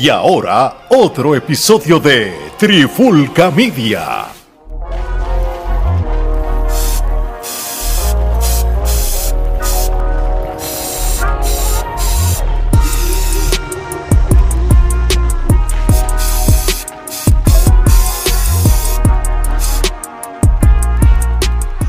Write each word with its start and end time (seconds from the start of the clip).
Y 0.00 0.10
ahora, 0.10 0.86
otro 0.90 1.34
episodio 1.34 1.98
de 1.98 2.32
Trifulca 2.56 3.50
Media. 3.50 4.26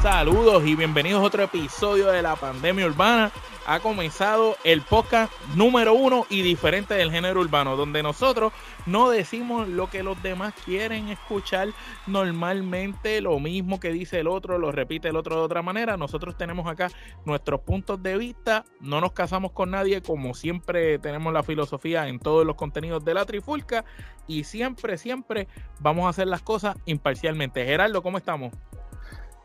Saludos 0.01 0.63
y 0.65 0.73
bienvenidos 0.73 1.21
a 1.21 1.25
otro 1.25 1.43
episodio 1.43 2.07
de 2.07 2.23
la 2.23 2.35
pandemia 2.35 2.87
urbana 2.87 3.31
ha 3.69 3.81
comenzado 3.81 4.57
el 4.63 4.81
podcast 4.81 5.31
número 5.53 5.93
uno 5.93 6.25
y 6.31 6.41
diferente 6.41 6.95
del 6.95 7.11
género 7.11 7.39
urbano, 7.39 7.75
donde 7.75 8.01
nosotros 8.01 8.51
no 8.87 9.11
decimos 9.11 9.67
lo 9.67 9.91
que 9.91 10.01
los 10.01 10.19
demás 10.23 10.55
quieren 10.65 11.09
escuchar 11.09 11.67
normalmente, 12.07 13.21
lo 13.21 13.39
mismo 13.39 13.79
que 13.79 13.91
dice 13.91 14.21
el 14.21 14.27
otro, 14.27 14.57
lo 14.57 14.71
repite 14.71 15.09
el 15.09 15.15
otro 15.15 15.35
de 15.35 15.41
otra 15.43 15.61
manera. 15.61 15.97
Nosotros 15.97 16.35
tenemos 16.35 16.65
acá 16.65 16.89
nuestros 17.25 17.61
puntos 17.61 18.01
de 18.01 18.17
vista, 18.17 18.65
no 18.79 19.01
nos 19.01 19.11
casamos 19.11 19.51
con 19.51 19.69
nadie, 19.69 20.01
como 20.01 20.33
siempre 20.33 20.97
tenemos 20.97 21.31
la 21.31 21.43
filosofía 21.43 22.07
en 22.07 22.17
todos 22.17 22.47
los 22.47 22.55
contenidos 22.55 23.05
de 23.05 23.13
la 23.13 23.25
Trifulca, 23.25 23.85
y 24.25 24.45
siempre, 24.45 24.97
siempre 24.97 25.47
vamos 25.79 26.07
a 26.07 26.09
hacer 26.09 26.25
las 26.25 26.41
cosas 26.41 26.75
imparcialmente. 26.85 27.63
Gerardo, 27.63 28.01
¿cómo 28.01 28.17
estamos? 28.17 28.51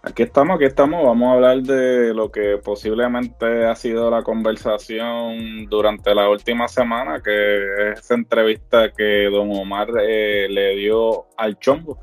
Aquí 0.06 0.22
estamos, 0.22 0.56
aquí 0.56 0.66
estamos. 0.66 1.02
Vamos 1.02 1.30
a 1.30 1.32
hablar 1.32 1.62
de 1.62 2.12
lo 2.12 2.30
que 2.30 2.58
posiblemente 2.62 3.64
ha 3.64 3.74
sido 3.74 4.10
la 4.10 4.22
conversación 4.22 5.64
durante 5.70 6.14
la 6.14 6.28
última 6.28 6.68
semana, 6.68 7.22
que 7.22 7.92
es 7.92 8.00
esa 8.00 8.14
entrevista 8.14 8.92
que 8.92 9.30
don 9.32 9.50
Omar 9.50 9.88
eh, 10.06 10.46
le 10.50 10.76
dio 10.76 11.24
al 11.38 11.58
chongo. 11.58 11.98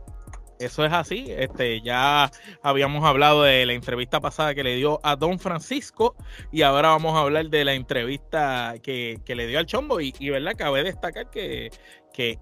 Eso 0.58 0.84
es 0.84 0.92
así. 0.92 1.28
Este, 1.30 1.82
ya 1.82 2.32
habíamos 2.64 3.06
hablado 3.06 3.44
de 3.44 3.68
la 3.68 3.74
entrevista 3.74 4.20
pasada 4.20 4.56
que 4.56 4.64
le 4.64 4.76
dio 4.76 5.00
a 5.04 5.16
Don 5.16 5.38
Francisco 5.38 6.16
y 6.52 6.64
ahora 6.64 6.90
vamos 6.90 7.16
a 7.16 7.22
hablar 7.22 7.50
de 7.50 7.66
la 7.66 7.74
entrevista 7.74 8.76
que, 8.82 9.22
le 9.28 9.46
dio 9.46 9.60
al 9.60 9.68
Chombo. 9.68 10.02
Y, 10.02 10.14
y 10.20 10.32
verdad, 10.32 10.54
cabe 10.58 10.84
destacar 10.84 11.30
que, 11.30 11.70
que 12.14 12.40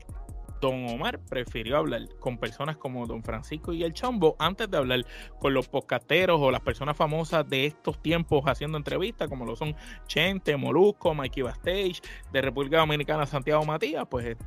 Don 0.61 0.87
Omar 0.87 1.19
prefirió 1.19 1.77
hablar 1.77 2.01
con 2.19 2.37
personas 2.37 2.77
como 2.77 3.07
Don 3.07 3.23
Francisco 3.23 3.73
y 3.73 3.83
el 3.83 3.93
Chambo 3.93 4.35
antes 4.39 4.69
de 4.69 4.77
hablar 4.77 5.05
con 5.39 5.53
los 5.53 5.67
podcasteros 5.67 6.39
o 6.41 6.51
las 6.51 6.61
personas 6.61 6.97
famosas 6.97 7.47
de 7.49 7.65
estos 7.65 8.01
tiempos 8.01 8.43
haciendo 8.45 8.77
entrevistas, 8.77 9.29
como 9.29 9.45
lo 9.45 9.55
son 9.55 9.75
Chente, 10.07 10.57
Molusco, 10.57 11.13
Mikey 11.13 11.43
Bastage, 11.43 12.01
de 12.31 12.41
República 12.41 12.79
Dominicana, 12.79 13.25
Santiago 13.25 13.63
Matías. 13.65 14.05
Pues 14.09 14.37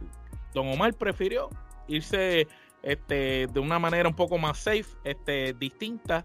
Don 0.53 0.69
Omar 0.69 0.95
prefirió 0.95 1.49
irse 1.89 2.47
este, 2.83 3.47
de 3.47 3.61
una 3.61 3.79
manera 3.79 4.09
un 4.09 4.15
poco 4.15 4.39
más 4.39 4.59
safe, 4.59 4.87
este, 5.05 5.55
distinta 5.55 6.23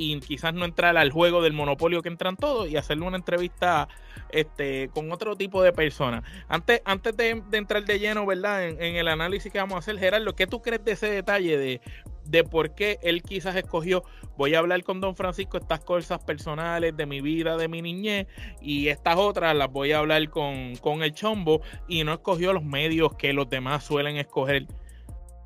y 0.00 0.18
quizás 0.20 0.54
no 0.54 0.64
entrar 0.64 0.96
al 0.96 1.10
juego 1.12 1.42
del 1.42 1.52
monopolio 1.52 2.00
que 2.00 2.08
entran 2.08 2.34
todos 2.34 2.70
y 2.70 2.78
hacerle 2.78 3.04
una 3.04 3.18
entrevista 3.18 3.86
este, 4.30 4.88
con 4.94 5.12
otro 5.12 5.36
tipo 5.36 5.62
de 5.62 5.74
personas. 5.74 6.22
Antes, 6.48 6.80
antes 6.86 7.14
de, 7.18 7.42
entrar 7.52 7.84
de 7.84 7.98
lleno, 7.98 8.24
¿verdad? 8.24 8.66
En, 8.66 8.96
el 8.96 9.08
análisis 9.08 9.52
que 9.52 9.58
vamos 9.58 9.76
a 9.76 9.78
hacer, 9.80 9.98
Gerardo, 9.98 10.34
¿qué 10.34 10.46
tú 10.46 10.62
crees 10.62 10.82
de 10.86 10.92
ese 10.92 11.10
detalle 11.10 11.58
de, 11.58 11.82
de 12.24 12.44
por 12.44 12.74
qué 12.74 12.98
él 13.02 13.22
quizás 13.22 13.54
escogió, 13.56 14.02
voy 14.38 14.54
a 14.54 14.60
hablar 14.60 14.82
con 14.84 15.02
don 15.02 15.14
Francisco 15.14 15.58
estas 15.58 15.80
cosas 15.80 16.24
personales 16.24 16.96
de 16.96 17.04
mi 17.04 17.20
vida, 17.20 17.58
de 17.58 17.68
mi 17.68 17.82
niñez, 17.82 18.26
y 18.62 18.88
estas 18.88 19.16
otras 19.16 19.54
las 19.54 19.70
voy 19.70 19.92
a 19.92 19.98
hablar 19.98 20.30
con, 20.30 20.76
con 20.76 21.02
el 21.02 21.12
chombo, 21.12 21.60
y 21.88 22.04
no 22.04 22.14
escogió 22.14 22.54
los 22.54 22.64
medios 22.64 23.16
que 23.16 23.34
los 23.34 23.50
demás 23.50 23.84
suelen 23.84 24.16
escoger 24.16 24.66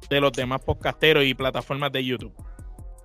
de 0.08 0.20
los 0.20 0.30
demás 0.30 0.60
podcasteros 0.60 1.24
y 1.24 1.34
plataformas 1.34 1.90
de 1.90 2.04
YouTube? 2.04 2.53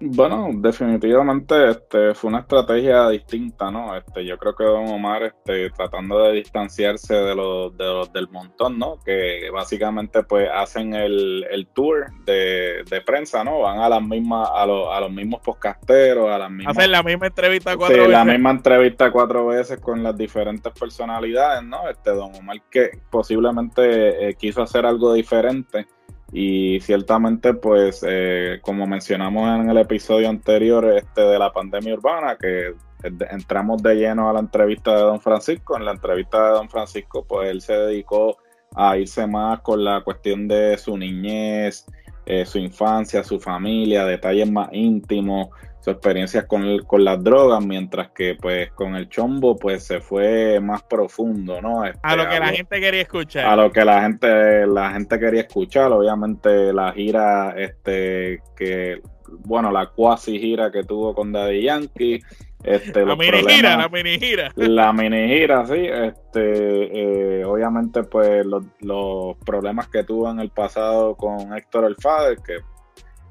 Bueno, 0.01 0.49
definitivamente 0.53 1.71
este, 1.71 2.13
fue 2.13 2.29
una 2.29 2.39
estrategia 2.39 3.09
distinta, 3.09 3.69
¿no? 3.69 3.95
Este, 3.97 4.25
yo 4.25 4.37
creo 4.37 4.55
que 4.55 4.63
Don 4.63 4.87
Omar, 4.87 5.23
este, 5.23 5.69
tratando 5.71 6.19
de 6.19 6.33
distanciarse 6.33 7.13
de 7.13 7.35
los, 7.35 7.75
de 7.77 7.83
los 7.83 8.13
del 8.13 8.29
montón, 8.29 8.79
¿no? 8.79 8.99
Que 9.03 9.49
básicamente 9.51 10.23
pues 10.23 10.47
hacen 10.53 10.93
el, 10.93 11.45
el 11.51 11.67
tour 11.67 12.07
de, 12.25 12.83
de, 12.89 13.01
prensa, 13.01 13.43
¿no? 13.43 13.59
Van 13.59 13.79
a 13.79 13.89
las 13.89 14.01
mismas, 14.01 14.49
a, 14.53 14.65
los, 14.65 14.87
a 14.89 15.01
los 15.01 15.11
mismos 15.11 15.41
podcasteros, 15.41 16.29
a 16.29 16.37
las 16.37 16.51
mismas. 16.51 16.77
Hacen 16.77 16.91
la 16.91 17.03
misma 17.03 17.27
entrevista 17.27 17.75
cuatro 17.75 17.95
sí, 17.95 18.01
veces. 18.01 18.13
la 18.13 18.25
misma 18.25 18.51
entrevista 18.51 19.11
cuatro 19.11 19.47
veces 19.47 19.79
con 19.79 20.01
las 20.01 20.15
diferentes 20.15 20.71
personalidades, 20.79 21.63
¿no? 21.63 21.89
Este 21.89 22.11
Don 22.11 22.33
Omar 22.35 22.61
que 22.71 22.91
posiblemente 23.09 24.29
eh, 24.29 24.35
quiso 24.35 24.61
hacer 24.61 24.85
algo 24.85 25.13
diferente 25.13 25.87
y 26.31 26.79
ciertamente, 26.81 27.53
pues, 27.55 28.05
eh, 28.07 28.59
como 28.61 28.85
mencionamos 28.85 29.59
en 29.59 29.69
el 29.69 29.77
episodio 29.77 30.29
anterior 30.29 30.85
este, 30.95 31.21
de 31.21 31.39
la 31.39 31.51
pandemia 31.51 31.93
urbana, 31.95 32.37
que 32.37 32.75
entramos 33.31 33.81
de 33.81 33.95
lleno 33.95 34.29
a 34.29 34.33
la 34.33 34.39
entrevista 34.39 34.95
de 34.95 35.01
Don 35.01 35.21
Francisco. 35.21 35.77
En 35.77 35.85
la 35.85 35.91
entrevista 35.91 36.43
de 36.45 36.51
Don 36.51 36.69
Francisco, 36.69 37.25
pues 37.27 37.49
él 37.49 37.61
se 37.61 37.73
dedicó 37.73 38.37
a 38.75 38.97
irse 38.97 39.25
más 39.25 39.61
con 39.61 39.83
la 39.83 40.01
cuestión 40.01 40.47
de 40.47 40.77
su 40.77 40.97
niñez, 40.97 41.85
eh, 42.25 42.45
su 42.45 42.59
infancia, 42.59 43.23
su 43.23 43.39
familia, 43.39 44.05
detalles 44.05 44.51
más 44.51 44.69
íntimos, 44.71 45.47
su 45.79 45.91
experiencia 45.91 46.45
con, 46.45 46.79
con 46.79 47.03
las 47.03 47.23
drogas, 47.23 47.65
mientras 47.65 48.09
que 48.11 48.35
pues 48.35 48.71
con 48.71 48.95
el 48.95 49.07
chombo 49.09 49.57
pues 49.57 49.83
se 49.83 50.01
fue 50.01 50.59
más 50.59 50.83
profundo, 50.83 51.61
¿no? 51.61 51.85
Este, 51.85 51.99
a 52.03 52.15
lo 52.15 52.27
que 52.27 52.39
la 52.39 52.49
gente 52.49 52.79
quería 52.79 53.01
escuchar. 53.01 53.45
A 53.45 53.55
lo 53.55 53.71
que 53.71 53.85
la 53.85 54.01
gente, 54.01 54.67
la 54.67 54.91
gente 54.91 55.19
quería 55.19 55.41
escuchar, 55.41 55.91
obviamente 55.91 56.73
la 56.73 56.91
gira, 56.91 57.53
este, 57.57 58.41
que, 58.57 59.01
bueno, 59.45 59.71
la 59.71 59.87
cuasi 59.87 60.37
gira 60.39 60.71
que 60.71 60.83
tuvo 60.83 61.13
con 61.13 61.31
Daddy 61.31 61.63
Yankee. 61.63 62.19
Este, 62.61 63.05
la 63.05 63.15
mini 63.15 63.37
gira, 63.47 63.77
la 63.77 63.87
mini 63.87 64.19
gira. 64.19 64.51
La 64.57 64.91
mini 64.91 65.29
gira, 65.29 65.65
sí. 65.65 65.87
Este, 65.87 67.39
eh, 67.39 67.45
obviamente, 67.45 68.03
pues 68.03 68.45
los, 68.45 68.65
los 68.81 69.37
problemas 69.45 69.87
que 69.87 70.03
tuvo 70.03 70.29
en 70.29 70.41
el 70.41 70.49
pasado 70.49 71.15
con 71.15 71.55
Héctor 71.55 71.85
El 71.85 71.95
Fader, 71.95 72.37
que 72.45 72.57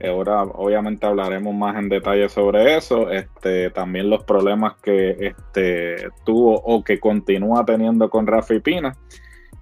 Ahora 0.07 0.43
obviamente 0.43 1.07
hablaremos 1.07 1.55
más 1.55 1.77
en 1.77 1.89
detalle 1.89 2.29
sobre 2.29 2.77
eso. 2.77 3.11
Este, 3.11 3.71
también 3.71 4.11
los 4.11 4.25
problemas 4.25 4.77
que 4.81 5.17
este, 5.19 6.09
tuvo 6.25 6.55
o 6.55 6.85
que 6.85 7.01
continúa 7.01 7.65
teniendo 7.65 8.09
con 8.11 8.27
Rafi 8.27 8.61
Pina. 8.61 8.97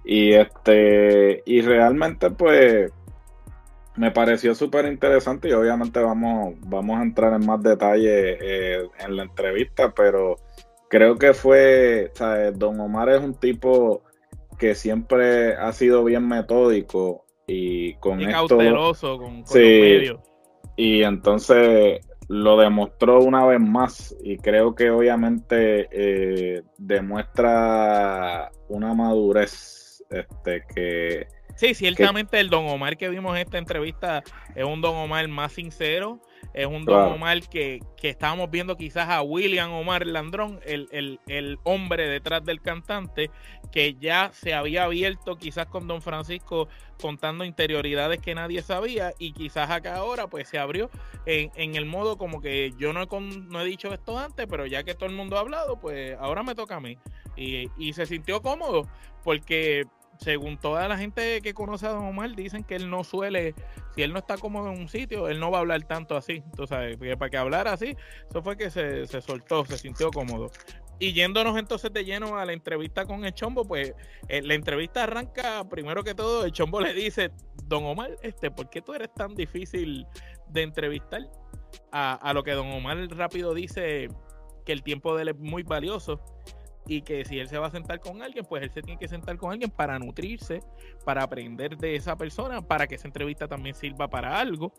Y 0.03 0.33
este, 0.33 1.43
y 1.45 1.61
realmente 1.61 2.29
pues 2.31 2.91
me 3.97 4.11
pareció 4.11 4.53
súper 4.55 4.85
interesante 4.85 5.49
y 5.49 5.53
obviamente 5.53 5.99
vamos, 5.99 6.53
vamos 6.61 6.99
a 6.99 7.03
entrar 7.03 7.33
en 7.33 7.45
más 7.45 7.61
detalle 7.61 8.37
eh, 8.39 8.87
en 8.99 9.17
la 9.17 9.23
entrevista, 9.23 9.91
pero 9.93 10.37
creo 10.87 11.17
que 11.17 11.33
fue, 11.33 12.11
Don 12.53 12.79
Omar 12.79 13.09
es 13.09 13.21
un 13.21 13.33
tipo 13.33 14.03
que 14.57 14.75
siempre 14.75 15.55
ha 15.55 15.71
sido 15.73 16.03
bien 16.03 16.27
metódico 16.27 17.25
y 17.47 17.95
con 17.95 18.21
y 18.21 18.27
cauteloso 18.27 19.17
con, 19.17 19.43
con 19.43 19.43
los 19.43 19.55
medios. 19.55 20.19
Y 20.77 21.03
entonces 21.03 21.99
lo 22.29 22.57
demostró 22.57 23.19
una 23.19 23.45
vez 23.45 23.59
más 23.59 24.15
y 24.23 24.37
creo 24.37 24.75
que 24.75 24.89
obviamente 24.91 25.87
eh, 25.91 26.61
demuestra 26.77 28.51
una 28.69 28.93
madurez 28.93 30.03
este 30.09 30.63
que 30.73 31.27
sí 31.57 31.73
ciertamente 31.73 32.39
el 32.39 32.49
Don 32.49 32.65
Omar 32.67 32.95
que 32.95 33.09
vimos 33.09 33.35
en 33.35 33.41
esta 33.41 33.57
entrevista 33.57 34.23
es 34.55 34.63
un 34.63 34.79
Don 34.79 34.95
Omar 34.95 35.27
más 35.27 35.51
sincero 35.51 36.21
es 36.53 36.65
un 36.65 36.85
Don 36.85 37.13
Omar 37.13 37.39
que, 37.41 37.79
que, 37.97 38.09
estábamos 38.09 38.49
viendo 38.49 38.77
quizás 38.77 39.09
a 39.09 39.21
William 39.21 39.71
Omar 39.73 40.05
Landrón, 40.07 40.59
el, 40.65 40.87
el, 40.91 41.19
el, 41.27 41.59
hombre 41.63 42.07
detrás 42.07 42.43
del 42.43 42.61
cantante, 42.61 43.29
que 43.71 43.95
ya 43.95 44.31
se 44.33 44.53
había 44.53 44.83
abierto 44.83 45.35
quizás 45.37 45.67
con 45.67 45.87
Don 45.87 46.01
Francisco 46.01 46.67
contando 46.99 47.45
interioridades 47.45 48.19
que 48.19 48.33
nadie 48.33 48.63
sabía 48.63 49.13
y 49.19 49.33
quizás 49.33 49.69
acá 49.69 49.97
ahora 49.97 50.27
pues 50.27 50.47
se 50.47 50.57
abrió 50.57 50.89
en, 51.27 51.51
en 51.55 51.75
el 51.75 51.85
modo 51.85 52.17
como 52.17 52.41
que 52.41 52.73
yo 52.77 52.91
no 52.91 53.03
he, 53.03 53.07
no 53.19 53.61
he 53.61 53.65
dicho 53.65 53.93
esto 53.93 54.17
antes, 54.17 54.47
pero 54.49 54.65
ya 54.65 54.83
que 54.83 54.95
todo 54.95 55.09
el 55.09 55.15
mundo 55.15 55.37
ha 55.37 55.41
hablado, 55.41 55.79
pues 55.79 56.17
ahora 56.19 56.41
me 56.41 56.55
toca 56.55 56.77
a 56.77 56.79
mí. 56.79 56.97
Y, 57.35 57.69
y 57.77 57.93
se 57.93 58.07
sintió 58.07 58.41
cómodo 58.41 58.87
porque 59.23 59.85
según 60.19 60.57
toda 60.57 60.87
la 60.87 60.97
gente 60.97 61.41
que 61.41 61.53
conoce 61.53 61.85
a 61.85 61.91
Don 61.91 62.05
Omar, 62.05 62.35
dicen 62.35 62.63
que 62.63 62.75
él 62.75 62.89
no 62.89 63.03
suele, 63.03 63.53
si 63.95 64.01
él 64.01 64.13
no 64.13 64.19
está 64.19 64.37
cómodo 64.37 64.71
en 64.71 64.79
un 64.79 64.87
sitio, 64.87 65.27
él 65.27 65.39
no 65.39 65.51
va 65.51 65.57
a 65.57 65.61
hablar 65.61 65.83
tanto 65.83 66.15
así. 66.15 66.43
Tú 66.55 66.67
sabes, 66.67 66.97
para 66.97 67.29
que 67.29 67.37
hablara 67.37 67.73
así, 67.73 67.95
eso 68.29 68.41
fue 68.41 68.57
que 68.57 68.69
se, 68.69 69.05
soltó, 69.21 69.65
se 69.65 69.77
sintió 69.77 70.11
cómodo. 70.11 70.51
Y 70.99 71.13
yéndonos 71.13 71.57
entonces 71.57 71.93
de 71.93 72.03
lleno 72.03 72.37
a 72.37 72.45
la 72.45 72.53
entrevista 72.53 73.05
con 73.05 73.23
el 73.23 73.33
Chombo, 73.33 73.65
pues 73.65 73.93
eh, 74.27 74.41
la 74.41 74.55
entrevista 74.55 75.03
arranca 75.03 75.63
primero 75.69 76.03
que 76.03 76.15
todo, 76.15 76.43
el 76.43 76.51
Chombo 76.51 76.81
le 76.81 76.93
dice, 76.93 77.31
Don 77.65 77.85
Omar, 77.85 78.17
este, 78.23 78.49
¿por 78.49 78.69
qué 78.69 78.81
tú 78.81 78.93
eres 78.93 79.13
tan 79.13 79.35
difícil 79.35 80.07
de 80.49 80.63
entrevistar? 80.63 81.21
A, 81.91 82.13
a 82.13 82.33
lo 82.33 82.43
que 82.43 82.51
Don 82.51 82.71
Omar 82.71 82.97
rápido 83.09 83.53
dice 83.53 84.07
que 84.65 84.71
el 84.71 84.81
tiempo 84.83 85.15
de 85.15 85.23
él 85.23 85.27
es 85.29 85.37
muy 85.37 85.63
valioso 85.63 86.19
y 86.87 87.01
que 87.01 87.25
si 87.25 87.39
él 87.39 87.47
se 87.47 87.57
va 87.57 87.67
a 87.67 87.71
sentar 87.71 87.99
con 87.99 88.21
alguien, 88.21 88.45
pues 88.45 88.63
él 88.63 88.71
se 88.71 88.81
tiene 88.81 88.99
que 88.99 89.07
sentar 89.07 89.37
con 89.37 89.51
alguien 89.51 89.69
para 89.69 89.99
nutrirse, 89.99 90.61
para 91.05 91.23
aprender 91.23 91.77
de 91.77 91.95
esa 91.95 92.15
persona, 92.15 92.61
para 92.61 92.87
que 92.87 92.95
esa 92.95 93.07
entrevista 93.07 93.47
también 93.47 93.75
sirva 93.75 94.07
para 94.07 94.39
algo 94.39 94.71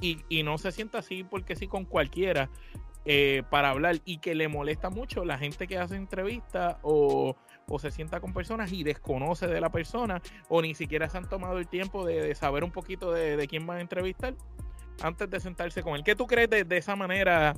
y, 0.00 0.18
y 0.28 0.42
no 0.42 0.58
se 0.58 0.72
sienta 0.72 0.98
así 0.98 1.24
porque 1.24 1.56
sí 1.56 1.66
con 1.66 1.84
cualquiera 1.84 2.50
eh, 3.06 3.42
para 3.50 3.70
hablar 3.70 3.96
y 4.04 4.18
que 4.18 4.34
le 4.34 4.48
molesta 4.48 4.90
mucho 4.90 5.24
la 5.24 5.38
gente 5.38 5.66
que 5.66 5.78
hace 5.78 5.96
entrevistas 5.96 6.76
o, 6.82 7.34
o, 7.66 7.78
se 7.78 7.90
sienta 7.90 8.20
con 8.20 8.34
personas 8.34 8.72
y 8.72 8.82
desconoce 8.82 9.46
de 9.46 9.58
la 9.58 9.70
persona 9.70 10.20
o 10.50 10.60
ni 10.60 10.74
siquiera 10.74 11.08
se 11.08 11.16
han 11.16 11.26
tomado 11.26 11.58
el 11.58 11.66
tiempo 11.66 12.04
de, 12.04 12.34
saber 12.34 12.62
un 12.62 12.70
poquito 12.70 13.10
de, 13.12 13.38
de, 13.38 13.48
quién 13.48 13.68
va 13.68 13.76
a 13.76 13.80
entrevistar 13.80 14.34
antes 15.02 15.30
de 15.30 15.40
sentarse 15.40 15.82
con 15.82 15.96
él. 15.96 16.04
¿Qué 16.04 16.14
tú 16.14 16.26
crees 16.26 16.50
de, 16.50 16.64
de 16.64 16.76
esa 16.76 16.94
manera? 16.94 17.54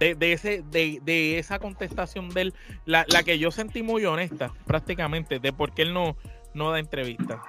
De, 0.00 0.14
de, 0.16 0.32
ese, 0.32 0.64
de, 0.70 0.98
de, 1.02 1.38
esa 1.38 1.58
contestación 1.58 2.30
de 2.30 2.40
él, 2.40 2.54
la, 2.86 3.04
la, 3.12 3.22
que 3.22 3.38
yo 3.38 3.50
sentí 3.50 3.82
muy 3.82 4.04
honesta, 4.06 4.50
prácticamente, 4.66 5.38
de 5.38 5.52
por 5.52 5.72
qué 5.72 5.82
él 5.82 5.92
no, 5.92 6.16
no 6.54 6.70
da 6.70 6.78
entrevista. 6.78 7.42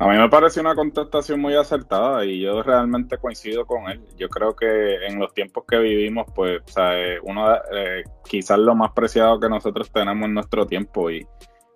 A 0.00 0.08
mí 0.08 0.16
me 0.16 0.28
parece 0.28 0.60
una 0.60 0.74
contestación 0.74 1.40
muy 1.40 1.54
acertada 1.54 2.24
y 2.24 2.40
yo 2.40 2.62
realmente 2.64 3.16
coincido 3.16 3.64
con 3.64 3.88
él. 3.88 4.00
Yo 4.16 4.28
creo 4.28 4.56
que 4.56 5.06
en 5.06 5.20
los 5.20 5.32
tiempos 5.32 5.64
que 5.68 5.78
vivimos, 5.78 6.26
pues, 6.34 6.62
o 6.66 6.68
sea, 6.68 6.92
uno, 7.22 7.54
eh, 7.72 8.02
quizás 8.28 8.58
lo 8.58 8.74
más 8.74 8.90
preciado 8.92 9.38
que 9.38 9.48
nosotros 9.48 9.92
tenemos 9.92 10.26
en 10.26 10.34
nuestro 10.34 10.66
tiempo 10.66 11.12
y, 11.12 11.24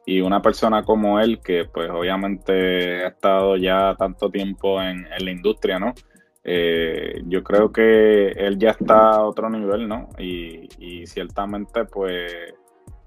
y, 0.04 0.20
una 0.20 0.42
persona 0.42 0.82
como 0.82 1.20
él, 1.20 1.40
que 1.40 1.66
pues 1.72 1.88
obviamente 1.90 3.04
ha 3.04 3.08
estado 3.08 3.56
ya 3.56 3.94
tanto 3.96 4.28
tiempo 4.30 4.82
en, 4.82 5.06
en 5.06 5.24
la 5.24 5.30
industria, 5.30 5.78
¿no? 5.78 5.94
Eh, 6.50 7.22
yo 7.26 7.44
creo 7.44 7.70
que 7.70 8.28
él 8.28 8.58
ya 8.58 8.70
está 8.70 9.10
a 9.10 9.22
otro 9.22 9.50
nivel, 9.50 9.86
¿no? 9.86 10.08
Y, 10.18 10.66
y 10.78 11.06
ciertamente, 11.06 11.84
pues, 11.84 12.54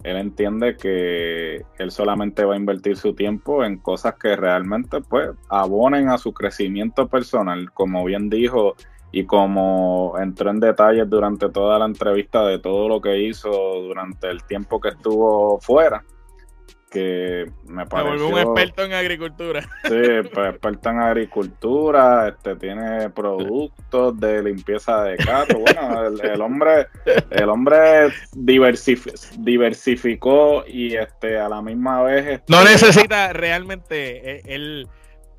él 0.04 0.18
entiende 0.18 0.78
que 0.78 1.66
él 1.80 1.92
solamente 1.92 2.46
va 2.46 2.54
a 2.54 2.58
invertir 2.58 2.98
su 2.98 3.14
tiempo 3.14 3.64
en 3.64 3.78
cosas 3.78 4.16
que 4.16 4.36
realmente 4.36 5.02
pues 5.02 5.30
abonen 5.50 6.10
a 6.10 6.18
su 6.18 6.34
crecimiento 6.34 7.08
personal, 7.08 7.72
como 7.72 8.04
bien 8.06 8.30
dijo 8.30 8.76
y 9.12 9.26
como 9.26 10.16
entró 10.20 10.50
en 10.50 10.60
detalles 10.60 11.10
durante 11.10 11.50
toda 11.50 11.78
la 11.78 11.86
entrevista 11.86 12.46
de 12.46 12.60
todo 12.60 12.88
lo 12.88 13.02
que 13.02 13.22
hizo 13.22 13.50
durante 13.50 14.30
el 14.30 14.44
tiempo 14.44 14.80
que 14.80 14.90
estuvo 14.90 15.60
fuera 15.60 16.04
que 16.92 17.50
me 17.66 17.86
pareció... 17.86 18.28
un 18.28 18.38
experto 18.38 18.84
en 18.84 18.94
agricultura. 18.94 19.62
Sí, 19.84 20.30
pues, 20.34 20.50
experto 20.50 20.90
en 20.90 21.00
agricultura, 21.00 22.28
este, 22.28 22.56
tiene 22.56 23.10
productos 23.10 24.20
de 24.20 24.44
limpieza 24.44 25.04
de 25.04 25.18
carro. 25.18 25.60
Bueno, 25.60 26.08
el, 26.22 26.42
hombre, 26.42 26.88
el 27.32 27.50
hombre 27.50 28.10
diversificó 28.34 30.64
y 30.68 30.96
este 30.96 31.40
a 31.40 31.50
la 31.50 31.62
misma 31.62 32.04
vez... 32.04 32.28
Este, 32.28 32.54
no 32.54 32.64
necesita 32.64 33.34
realmente, 33.42 34.38
eh, 34.38 34.42
él 34.46 34.88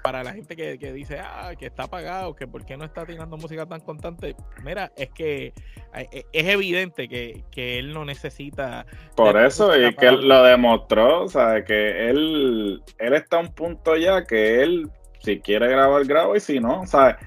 para 0.02 0.24
la 0.24 0.32
gente 0.32 0.56
que, 0.56 0.78
que, 0.78 0.92
dice, 0.92 1.18
ah, 1.20 1.52
que 1.58 1.66
está 1.66 1.84
apagado, 1.84 2.34
que 2.34 2.46
por 2.46 2.64
qué 2.64 2.76
no 2.76 2.84
está 2.84 3.06
tirando 3.06 3.36
música 3.36 3.66
tan 3.66 3.80
constante, 3.80 4.34
mira, 4.64 4.92
es 4.96 5.10
que 5.10 5.52
e, 5.94 6.26
es 6.32 6.48
evidente 6.48 7.08
que, 7.08 7.44
que 7.50 7.78
él 7.78 7.94
no 7.94 8.04
necesita... 8.04 8.84
Por 9.16 9.36
eso, 9.40 9.76
y 9.76 9.94
que 9.94 10.06
él 10.06 10.28
lo 10.28 10.42
demostró, 10.42 11.24
o 11.24 11.28
sea, 11.28 11.64
que 11.64 12.10
él, 12.10 12.82
él 12.98 13.14
está 13.14 13.36
a 13.36 13.40
un 13.40 13.54
punto 13.54 13.96
ya 13.96 14.24
que 14.24 14.62
él, 14.62 14.90
si 15.20 15.40
quiere 15.40 15.68
grabar, 15.68 16.04
graba, 16.04 16.36
y 16.36 16.40
si 16.40 16.58
no, 16.58 16.80
o 16.80 16.86
sea, 16.86 17.18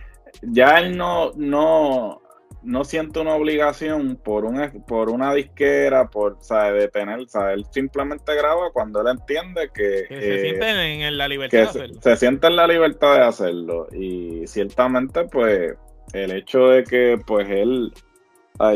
ya 0.41 0.79
él 0.79 0.97
no, 0.97 1.31
no, 1.35 2.21
no 2.65 2.83
siento 2.83 3.21
una 3.21 3.35
obligación 3.35 4.19
por 4.23 4.45
una, 4.45 4.71
por 4.87 5.09
una 5.09 5.33
disquera, 5.33 6.09
por 6.09 6.37
¿sabe? 6.41 6.81
de 6.81 6.87
tener, 6.87 7.19
él 7.19 7.65
simplemente 7.71 8.35
graba 8.35 8.71
cuando 8.73 9.01
él 9.01 9.07
entiende 9.07 9.69
que, 9.73 10.05
se 10.07 10.41
siente 10.41 11.03
en, 11.03 11.17
la 11.17 11.27
libertad 11.27 11.57
de 11.57 11.63
hacerlo. 11.63 12.01
Se, 12.01 12.17
siente 12.17 12.47
en 12.47 12.55
la 12.55 12.67
libertad 12.67 13.15
de 13.15 13.21
hacerlo. 13.21 13.87
Y 13.91 14.47
ciertamente, 14.47 15.25
pues, 15.25 15.75
el 16.13 16.31
hecho 16.31 16.67
de 16.67 16.83
que, 16.83 17.19
pues, 17.25 17.47
él, 17.49 17.93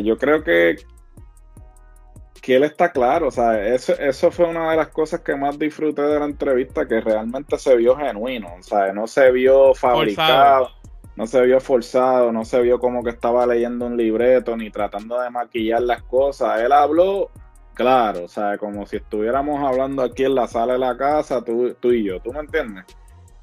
yo 0.03 0.18
creo 0.18 0.44
que 0.44 0.77
que 2.42 2.56
él 2.56 2.63
está 2.63 2.94
claro, 2.94 3.27
o 3.27 3.31
sea, 3.31 3.68
eso, 3.68 3.94
eso 4.00 4.31
fue 4.31 4.45
una 4.45 4.71
de 4.71 4.77
las 4.77 4.88
cosas 4.88 5.19
que 5.19 5.35
más 5.35 5.59
disfruté 5.59 6.01
de 6.03 6.19
la 6.19 6.25
entrevista, 6.25 6.88
que 6.88 7.01
realmente 7.01 7.57
se 7.59 7.75
vio 7.75 7.97
genuino, 7.97 8.56
o 8.57 8.63
sea, 8.63 8.94
no 8.94 9.07
se 9.07 9.30
vio 9.31 9.74
fabricado 9.74 10.79
no 11.19 11.27
se 11.27 11.42
vio 11.42 11.60
forzado, 11.60 12.31
no 12.31 12.45
se 12.45 12.62
vio 12.62 12.80
como 12.80 13.04
que 13.04 13.10
estaba 13.10 13.45
leyendo 13.45 13.86
un 13.86 13.98
libreto 13.98 14.56
ni 14.56 14.71
tratando 14.71 15.19
de 15.19 15.30
maquillar 15.30 15.81
las 15.81 16.01
cosas. 16.04 16.62
Él 16.62 16.71
habló 16.71 17.30
claro, 17.74 18.24
o 18.24 18.27
sea, 18.30 18.57
como 18.57 18.86
si 18.86 18.95
estuviéramos 18.95 19.62
hablando 19.62 20.01
aquí 20.01 20.24
en 20.24 20.36
la 20.36 20.48
sala 20.48 20.74
de 20.74 20.80
la 20.80 20.95
casa, 20.95 21.44
tú, 21.44 21.75
tú 21.77 21.92
y 21.92 22.06
yo, 22.06 22.21
¿tú 22.21 22.31
me 22.31 22.39
entiendes? 22.39 22.86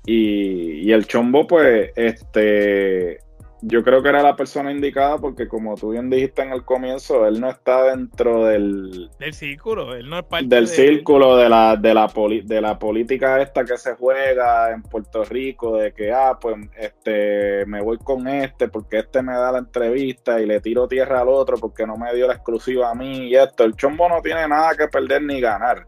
Y, 0.07 0.89
y 0.89 0.93
el 0.93 1.07
chombo, 1.07 1.47
pues, 1.47 1.91
este, 1.97 3.19
yo 3.69 3.83
creo 3.83 4.01
que 4.03 4.09
era 4.09 4.23
la 4.23 4.37
persona 4.37 4.71
indicada 4.71 5.19
porque 5.19 5.49
como 5.49 5.75
tú 5.75 5.91
bien 5.91 6.09
dijiste 6.09 6.43
en 6.43 6.53
el 6.53 6.65
comienzo, 6.65 7.27
él 7.27 7.41
no 7.41 7.51
está 7.51 7.83
dentro 7.85 8.45
del... 8.45 9.11
Del 9.19 9.35
círculo, 9.35 9.95
él 9.95 10.09
no 10.09 10.19
es 10.21 10.25
parte 10.25 10.47
del 10.47 10.69
círculo 10.69 11.37
de 11.37 11.49
la, 11.49 11.77
de, 11.77 11.93
la 11.93 12.13
de 12.45 12.61
la 12.61 12.79
política 12.79 13.43
esta 13.43 13.65
que 13.65 13.77
se 13.77 13.95
juega 13.95 14.71
en 14.71 14.83
Puerto 14.83 15.25
Rico, 15.25 15.77
de 15.79 15.93
que, 15.93 16.13
ah, 16.13 16.39
pues, 16.41 16.57
este, 16.79 17.67
me 17.67 17.83
voy 17.83 17.99
con 17.99 18.29
este 18.29 18.69
porque 18.69 18.99
este 18.99 19.23
me 19.23 19.33
da 19.33 19.51
la 19.51 19.59
entrevista 19.59 20.41
y 20.41 20.47
le 20.47 20.61
tiro 20.61 20.87
tierra 20.87 21.23
al 21.23 21.29
otro 21.29 21.57
porque 21.57 21.87
no 21.87 21.97
me 21.97 22.15
dio 22.15 22.29
la 22.29 22.35
exclusiva 22.35 22.91
a 22.91 22.95
mí 22.95 23.29
y 23.29 23.35
esto. 23.35 23.65
El 23.65 23.75
chombo 23.75 24.09
no 24.09 24.23
tiene 24.23 24.47
nada 24.47 24.77
que 24.77 24.87
perder 24.87 25.23
ni 25.23 25.41
ganar. 25.41 25.87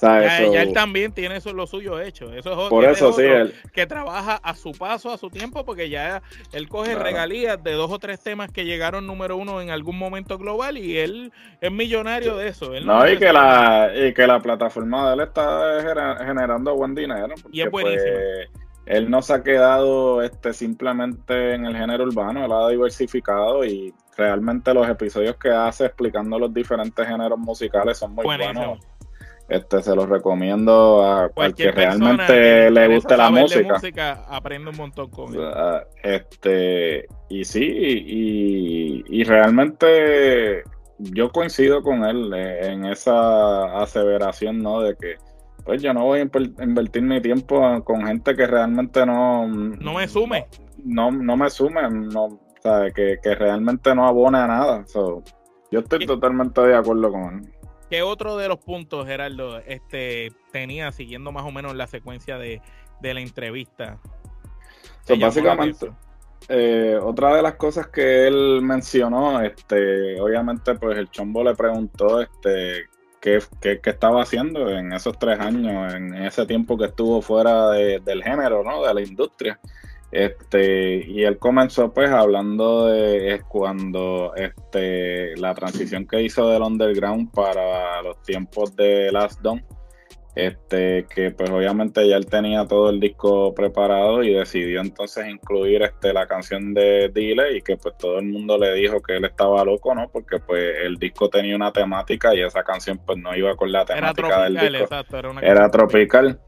Ya, 0.00 0.38
él 0.38 0.72
también 0.72 1.12
tiene 1.12 1.36
eso 1.36 1.52
lo 1.52 1.66
suyo 1.66 2.00
hecho. 2.00 2.32
Eso 2.32 2.52
es 2.64 2.68
Por 2.68 2.84
eso, 2.84 3.12
sí, 3.12 3.24
que 3.72 3.86
trabaja 3.86 4.36
a 4.36 4.54
su 4.54 4.72
paso, 4.72 5.10
a 5.10 5.18
su 5.18 5.30
tiempo, 5.30 5.64
porque 5.64 5.88
ya 5.88 6.22
él 6.52 6.68
coge 6.68 6.94
regalías 6.94 7.62
de 7.62 7.72
dos 7.72 7.90
o 7.90 7.98
tres 7.98 8.20
temas 8.20 8.50
que 8.50 8.64
llegaron 8.64 9.06
número 9.06 9.36
uno 9.36 9.60
en 9.60 9.70
algún 9.70 9.98
momento 9.98 10.38
global 10.38 10.76
y 10.76 10.98
él 10.98 11.32
es 11.60 11.72
millonario 11.72 12.36
de 12.36 12.48
eso. 12.48 12.72
no, 12.80 13.08
y, 13.08 13.18
que 13.18 13.32
la, 13.32 13.90
y 13.94 14.12
que 14.12 14.26
la 14.26 14.40
plataforma 14.40 15.08
de 15.08 15.14
él 15.14 15.20
está 15.20 15.80
generando 16.24 16.74
buen 16.74 16.94
dinero. 16.94 17.34
y 17.50 17.62
es 17.62 17.70
buenísimo. 17.70 18.12
Pues, 18.12 18.48
él 18.86 19.10
no 19.10 19.20
se 19.20 19.34
ha 19.34 19.42
quedado 19.42 20.22
este, 20.22 20.52
simplemente 20.52 21.54
en 21.54 21.66
el 21.66 21.76
género 21.76 22.04
urbano, 22.04 22.44
él 22.44 22.52
ha 22.52 22.68
diversificado 22.68 23.64
y 23.64 23.92
realmente 24.16 24.72
los 24.72 24.88
episodios 24.88 25.36
que 25.36 25.50
hace 25.50 25.86
explicando 25.86 26.38
los 26.38 26.54
diferentes 26.54 27.06
géneros 27.06 27.38
musicales 27.38 27.98
son 27.98 28.14
muy 28.14 28.24
buenos 28.24 28.78
este 29.48 29.82
se 29.82 29.94
los 29.94 30.08
recomiendo 30.08 31.04
a 31.04 31.28
cualquier 31.28 31.74
que 31.74 31.80
realmente 31.80 32.70
le 32.70 32.94
guste 32.94 33.16
la 33.16 33.30
música. 33.30 33.74
música. 33.74 34.24
Aprende 34.28 34.70
un 34.70 34.76
montón 34.76 35.10
con 35.10 35.34
él. 35.34 35.50
Este, 36.02 37.06
y 37.28 37.44
sí, 37.44 37.64
y, 37.64 39.04
y, 39.08 39.24
realmente 39.24 40.64
yo 40.98 41.30
coincido 41.30 41.82
con 41.82 42.04
él 42.04 42.32
en 42.34 42.86
esa 42.86 43.80
aseveración, 43.80 44.58
¿no? 44.58 44.80
De 44.80 44.96
que 44.96 45.16
pues 45.64 45.82
yo 45.82 45.92
no 45.92 46.04
voy 46.04 46.20
a 46.20 46.22
invertir 46.62 47.02
mi 47.02 47.20
tiempo 47.20 47.82
con 47.84 48.06
gente 48.06 48.36
que 48.36 48.46
realmente 48.46 49.04
no... 49.04 49.48
No 49.48 49.94
me 49.94 50.06
sume. 50.06 50.46
No, 50.84 51.10
no 51.10 51.36
me 51.36 51.50
sume, 51.50 51.90
no, 51.90 52.24
o 52.24 52.40
sea, 52.62 52.90
que, 52.94 53.18
que 53.20 53.34
realmente 53.34 53.92
no 53.92 54.06
abone 54.06 54.38
a 54.38 54.46
nada. 54.46 54.84
yo 54.94 55.80
estoy 55.80 56.06
totalmente 56.06 56.60
de 56.60 56.76
acuerdo 56.76 57.10
con 57.10 57.40
él. 57.40 57.55
¿Qué 57.90 58.02
otro 58.02 58.36
de 58.36 58.48
los 58.48 58.58
puntos, 58.58 59.06
Gerardo, 59.06 59.58
este, 59.58 60.32
tenía 60.50 60.90
siguiendo 60.90 61.30
más 61.30 61.44
o 61.44 61.52
menos 61.52 61.74
la 61.74 61.86
secuencia 61.86 62.36
de, 62.38 62.60
la 63.00 63.20
entrevista? 63.20 64.00
básicamente, 65.20 65.92
eh, 66.48 66.98
otra 67.00 67.36
de 67.36 67.42
las 67.42 67.54
cosas 67.54 67.86
que 67.88 68.26
él 68.26 68.60
mencionó, 68.62 69.40
este, 69.40 70.20
obviamente, 70.20 70.74
pues 70.74 70.98
el 70.98 71.10
Chombo 71.10 71.44
le 71.44 71.54
preguntó 71.54 72.20
este, 72.20 72.86
qué, 73.20 73.40
qué, 73.60 73.80
estaba 73.84 74.22
haciendo 74.22 74.68
en 74.68 74.92
esos 74.92 75.16
tres 75.18 75.38
años, 75.38 75.94
en 75.94 76.14
ese 76.14 76.44
tiempo 76.46 76.76
que 76.76 76.86
estuvo 76.86 77.22
fuera 77.22 77.70
del 77.70 78.22
género, 78.22 78.64
¿no? 78.64 78.84
De 78.84 78.94
la 78.94 79.02
industria. 79.02 79.60
Este, 80.12 81.04
y 81.06 81.24
él 81.24 81.38
comenzó 81.38 81.92
pues 81.92 82.10
hablando 82.10 82.86
de 82.86 83.34
es 83.34 83.42
cuando 83.44 84.32
este, 84.36 85.36
la 85.36 85.52
transición 85.54 86.06
que 86.06 86.22
hizo 86.22 86.48
del 86.48 86.62
underground 86.62 87.32
para 87.32 88.02
los 88.02 88.22
tiempos 88.22 88.74
de 88.76 89.10
Last 89.10 89.40
Dawn, 89.42 89.64
este, 90.36 91.06
que 91.12 91.30
pues 91.30 91.50
obviamente 91.50 92.06
ya 92.06 92.16
él 92.16 92.26
tenía 92.26 92.66
todo 92.66 92.90
el 92.90 93.00
disco 93.00 93.54
preparado 93.54 94.22
y 94.22 94.34
decidió 94.34 94.80
entonces 94.80 95.26
incluir 95.28 95.82
este, 95.82 96.12
la 96.12 96.26
canción 96.26 96.74
de 96.74 97.10
Dile 97.12 97.56
y 97.56 97.62
que 97.62 97.76
pues 97.76 97.96
todo 97.98 98.18
el 98.18 98.26
mundo 98.26 98.58
le 98.58 98.74
dijo 98.74 99.00
que 99.00 99.16
él 99.16 99.24
estaba 99.24 99.64
loco, 99.64 99.94
¿no? 99.94 100.08
Porque 100.10 100.38
pues 100.38 100.76
el 100.84 100.96
disco 100.98 101.30
tenía 101.30 101.56
una 101.56 101.72
temática 101.72 102.34
y 102.34 102.42
esa 102.42 102.62
canción 102.62 103.00
pues 103.04 103.18
no 103.18 103.34
iba 103.34 103.56
con 103.56 103.72
la 103.72 103.84
temática 103.86 104.44
del 104.44 104.54
disco. 104.58 104.88
era, 105.40 105.70
tropical. 105.70 106.38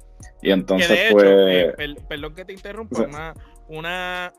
Y 0.42 0.50
entonces, 0.50 1.12
pues. 1.12 1.24
Eh, 1.26 1.96
perdón 2.08 2.34
que 2.34 2.44
te 2.44 2.52
interrumpa, 2.52 3.02
una, 3.02 3.34
una, 3.68 4.32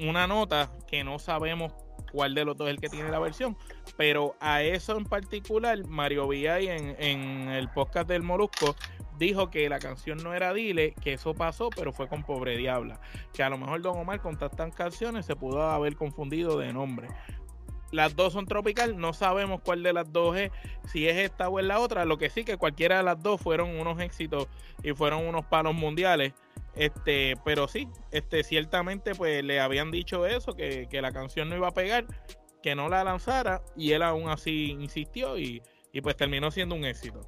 una 0.00 0.26
nota 0.26 0.70
que 0.86 1.04
no 1.04 1.18
sabemos 1.18 1.72
cuál 2.12 2.34
de 2.34 2.44
los 2.44 2.56
dos 2.56 2.68
es 2.68 2.74
el 2.74 2.80
que 2.80 2.88
tiene 2.88 3.10
la 3.10 3.18
versión. 3.18 3.56
Pero 3.96 4.36
a 4.40 4.62
eso 4.62 4.96
en 4.96 5.04
particular, 5.04 5.86
Mario 5.86 6.28
Villay 6.28 6.68
en, 6.68 6.96
en 6.98 7.48
el 7.48 7.68
podcast 7.68 8.08
del 8.08 8.22
Molusco 8.22 8.76
dijo 9.18 9.50
que 9.50 9.68
la 9.68 9.78
canción 9.78 10.18
no 10.22 10.34
era 10.34 10.52
Dile, 10.52 10.94
que 11.02 11.14
eso 11.14 11.34
pasó, 11.34 11.70
pero 11.70 11.92
fue 11.92 12.08
con 12.08 12.22
Pobre 12.22 12.56
Diabla. 12.56 13.00
Que 13.32 13.42
a 13.42 13.50
lo 13.50 13.58
mejor 13.58 13.82
Don 13.82 13.98
Omar 13.98 14.20
con 14.20 14.38
tantas 14.38 14.74
canciones 14.74 15.26
se 15.26 15.36
pudo 15.36 15.62
haber 15.62 15.96
confundido 15.96 16.58
de 16.58 16.72
nombre. 16.72 17.08
Las 17.92 18.16
dos 18.16 18.32
son 18.32 18.46
tropical, 18.46 18.98
no 18.98 19.12
sabemos 19.12 19.60
cuál 19.62 19.82
de 19.82 19.92
las 19.92 20.12
dos 20.12 20.36
es, 20.36 20.50
si 20.86 21.08
es 21.08 21.16
esta 21.16 21.48
o 21.48 21.60
es 21.60 21.66
la 21.66 21.78
otra. 21.78 22.04
Lo 22.04 22.18
que 22.18 22.30
sí 22.30 22.44
que 22.44 22.56
cualquiera 22.56 22.98
de 22.98 23.02
las 23.04 23.22
dos 23.22 23.40
fueron 23.40 23.78
unos 23.78 24.00
éxitos 24.00 24.48
y 24.82 24.92
fueron 24.92 25.26
unos 25.26 25.44
palos 25.46 25.74
mundiales. 25.74 26.32
Este, 26.74 27.36
pero 27.44 27.68
sí, 27.68 27.88
este, 28.10 28.44
ciertamente 28.44 29.14
pues 29.14 29.42
le 29.42 29.60
habían 29.60 29.90
dicho 29.90 30.26
eso, 30.26 30.52
que, 30.52 30.88
que 30.90 31.00
la 31.00 31.10
canción 31.10 31.48
no 31.48 31.56
iba 31.56 31.68
a 31.68 31.74
pegar, 31.74 32.06
que 32.62 32.74
no 32.74 32.88
la 32.88 33.02
lanzara, 33.02 33.62
y 33.76 33.92
él 33.92 34.02
aún 34.02 34.28
así 34.28 34.72
insistió 34.72 35.38
y, 35.38 35.62
y 35.92 36.02
pues 36.02 36.16
terminó 36.16 36.50
siendo 36.50 36.74
un 36.74 36.84
éxito. 36.84 37.20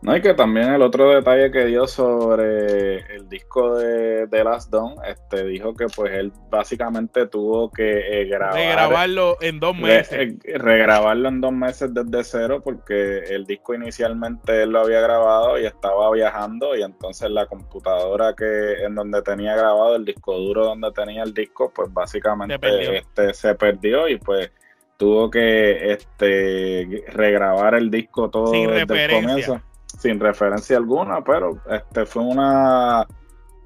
No, 0.00 0.16
y 0.16 0.22
que 0.22 0.32
también 0.34 0.72
el 0.72 0.82
otro 0.82 1.10
detalle 1.10 1.50
que 1.50 1.64
dio 1.66 1.88
sobre 1.88 2.98
el 3.16 3.28
disco 3.28 3.76
de, 3.76 4.28
The 4.28 4.44
Last 4.44 4.70
Dawn, 4.70 4.94
este, 5.04 5.44
dijo 5.44 5.74
que 5.74 5.86
pues 5.86 6.12
él 6.12 6.32
básicamente 6.48 7.26
tuvo 7.26 7.70
que 7.72 8.22
eh, 8.22 8.24
grabar, 8.26 8.54
regrabarlo 8.54 9.36
en 9.40 9.58
dos 9.58 9.76
meses. 9.76 10.36
Eh, 10.44 10.58
regrabarlo 10.58 11.28
en 11.28 11.40
dos 11.40 11.52
meses 11.52 11.92
desde 11.92 12.22
cero 12.22 12.60
porque 12.62 13.18
el 13.28 13.44
disco 13.44 13.74
inicialmente 13.74 14.62
él 14.62 14.70
lo 14.70 14.80
había 14.80 15.00
grabado 15.00 15.58
y 15.58 15.66
estaba 15.66 16.12
viajando 16.12 16.76
y 16.76 16.82
entonces 16.82 17.28
la 17.30 17.46
computadora 17.46 18.34
que 18.34 18.84
en 18.84 18.94
donde 18.94 19.20
tenía 19.22 19.56
grabado 19.56 19.96
el 19.96 20.04
disco 20.04 20.38
duro 20.38 20.64
donde 20.64 20.92
tenía 20.92 21.24
el 21.24 21.34
disco 21.34 21.72
pues 21.74 21.92
básicamente 21.92 22.58
se 22.60 22.96
este, 22.98 23.34
se 23.34 23.54
perdió 23.56 24.08
y 24.08 24.18
pues 24.18 24.52
tuvo 24.96 25.28
que 25.30 25.92
este 25.92 27.04
regrabar 27.08 27.74
el 27.74 27.90
disco 27.90 28.30
todo 28.30 28.52
desde 28.52 29.04
el 29.04 29.10
comienzo 29.10 29.60
sin 29.98 30.20
referencia 30.20 30.76
alguna, 30.76 31.22
pero 31.22 31.60
este 31.70 32.06
fue 32.06 32.22
una 32.22 33.06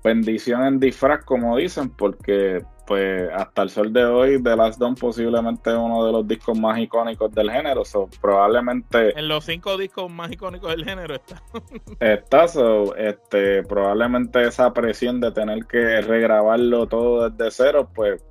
bendición 0.02 0.64
en 0.64 0.80
disfraz, 0.80 1.24
como 1.24 1.56
dicen, 1.56 1.90
porque 1.90 2.64
pues 2.86 3.30
hasta 3.32 3.62
el 3.62 3.70
sol 3.70 3.92
de 3.92 4.04
hoy 4.04 4.42
The 4.42 4.56
Last 4.56 4.80
Dawn 4.80 4.96
posiblemente 4.96 5.70
es 5.70 5.76
uno 5.76 6.04
de 6.04 6.12
los 6.12 6.26
discos 6.26 6.58
más 6.58 6.78
icónicos 6.78 7.30
del 7.32 7.50
género, 7.50 7.84
so, 7.84 8.08
probablemente 8.20 9.16
en 9.16 9.28
los 9.28 9.44
cinco 9.44 9.76
discos 9.76 10.10
más 10.10 10.32
icónicos 10.32 10.70
del 10.70 10.84
género 10.84 11.14
está. 11.14 11.42
está, 12.00 12.48
so, 12.48 12.96
este, 12.96 13.62
probablemente 13.62 14.42
esa 14.42 14.72
presión 14.72 15.20
de 15.20 15.30
tener 15.30 15.66
que 15.66 16.00
regrabarlo 16.00 16.86
todo 16.88 17.30
desde 17.30 17.50
cero, 17.50 17.88
pues 17.94 18.24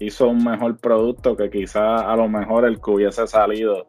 hizo 0.00 0.28
un 0.28 0.44
mejor 0.44 0.76
producto 0.76 1.36
que 1.36 1.48
quizá 1.48 2.10
a 2.10 2.16
lo 2.16 2.28
mejor 2.28 2.66
el 2.66 2.80
que 2.80 2.90
hubiese 2.90 3.26
salido 3.26 3.86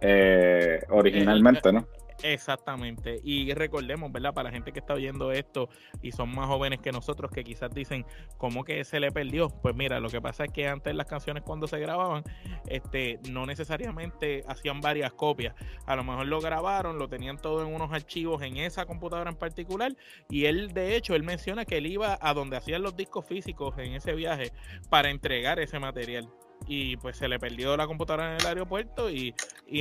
eh, 0.00 0.80
originalmente, 0.88 1.72
¿no? 1.72 1.86
Exactamente. 2.22 3.20
Y 3.24 3.52
recordemos, 3.52 4.12
¿verdad? 4.12 4.32
Para 4.32 4.48
la 4.48 4.52
gente 4.52 4.72
que 4.72 4.78
está 4.78 4.94
oyendo 4.94 5.32
esto 5.32 5.68
y 6.02 6.12
son 6.12 6.32
más 6.34 6.46
jóvenes 6.46 6.80
que 6.80 6.92
nosotros 6.92 7.30
que 7.32 7.42
quizás 7.42 7.74
dicen, 7.74 8.06
¿cómo 8.38 8.64
que 8.64 8.84
se 8.84 9.00
le 9.00 9.10
perdió? 9.10 9.48
Pues 9.48 9.74
mira, 9.74 9.98
lo 9.98 10.08
que 10.08 10.20
pasa 10.20 10.44
es 10.44 10.52
que 10.52 10.68
antes 10.68 10.94
las 10.94 11.06
canciones 11.06 11.42
cuando 11.42 11.66
se 11.66 11.80
grababan, 11.80 12.22
este, 12.68 13.18
no 13.30 13.44
necesariamente 13.44 14.44
hacían 14.46 14.80
varias 14.80 15.12
copias. 15.12 15.54
A 15.86 15.96
lo 15.96 16.04
mejor 16.04 16.26
lo 16.26 16.40
grabaron, 16.40 16.98
lo 16.98 17.08
tenían 17.08 17.38
todo 17.38 17.66
en 17.66 17.74
unos 17.74 17.92
archivos 17.92 18.42
en 18.42 18.56
esa 18.56 18.86
computadora 18.86 19.30
en 19.30 19.36
particular. 19.36 19.96
Y 20.30 20.44
él, 20.44 20.72
de 20.72 20.96
hecho, 20.96 21.16
él 21.16 21.24
menciona 21.24 21.64
que 21.64 21.78
él 21.78 21.86
iba 21.86 22.18
a 22.20 22.34
donde 22.34 22.56
hacían 22.56 22.82
los 22.82 22.96
discos 22.96 23.26
físicos 23.26 23.76
en 23.78 23.94
ese 23.94 24.14
viaje 24.14 24.52
para 24.90 25.10
entregar 25.10 25.58
ese 25.58 25.80
material 25.80 26.28
y 26.66 26.96
pues 26.96 27.16
se 27.16 27.28
le 27.28 27.38
perdió 27.38 27.76
la 27.76 27.86
computadora 27.86 28.32
en 28.32 28.40
el 28.40 28.46
aeropuerto 28.46 29.10
y, 29.10 29.34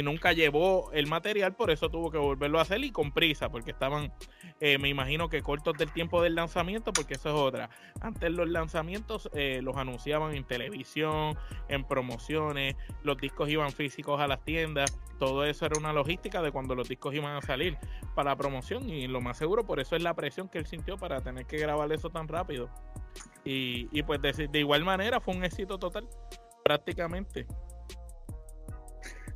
nunca 0.03 0.31
llevó 0.31 0.89
el 0.93 1.07
material, 1.07 1.53
por 1.53 1.69
eso 1.69 1.89
tuvo 1.89 2.09
que 2.11 2.17
volverlo 2.17 2.59
a 2.59 2.61
hacer 2.61 2.81
y 2.83 2.91
con 2.91 3.11
prisa, 3.11 3.49
porque 3.49 3.71
estaban, 3.71 4.13
eh, 4.61 4.77
me 4.77 4.87
imagino 4.87 5.27
que 5.27 5.41
cortos 5.41 5.77
del 5.77 5.91
tiempo 5.91 6.21
del 6.21 6.33
lanzamiento, 6.33 6.93
porque 6.93 7.15
eso 7.15 7.29
es 7.29 7.35
otra. 7.35 7.69
Antes 7.99 8.31
los 8.31 8.49
lanzamientos 8.49 9.29
eh, 9.33 9.59
los 9.61 9.75
anunciaban 9.75 10.33
en 10.33 10.45
televisión, 10.45 11.37
en 11.67 11.83
promociones, 11.83 12.77
los 13.03 13.17
discos 13.17 13.49
iban 13.49 13.71
físicos 13.73 14.21
a 14.21 14.27
las 14.27 14.43
tiendas, 14.43 14.97
todo 15.19 15.45
eso 15.45 15.65
era 15.65 15.77
una 15.77 15.93
logística 15.93 16.41
de 16.41 16.51
cuando 16.51 16.73
los 16.73 16.87
discos 16.87 17.13
iban 17.13 17.35
a 17.35 17.41
salir 17.41 17.77
para 18.15 18.31
la 18.31 18.37
promoción 18.37 18.89
y 18.89 19.07
lo 19.07 19.21
más 19.21 19.37
seguro 19.37 19.65
por 19.65 19.79
eso 19.79 19.95
es 19.95 20.01
la 20.01 20.15
presión 20.15 20.47
que 20.47 20.57
él 20.57 20.65
sintió 20.65 20.97
para 20.97 21.21
tener 21.21 21.45
que 21.45 21.57
grabar 21.57 21.91
eso 21.91 22.09
tan 22.09 22.27
rápido. 22.27 22.69
Y, 23.43 23.89
y 23.91 24.03
pues 24.03 24.21
de, 24.21 24.47
de 24.47 24.59
igual 24.59 24.83
manera 24.83 25.19
fue 25.19 25.35
un 25.35 25.43
éxito 25.43 25.77
total 25.77 26.07
prácticamente. 26.63 27.45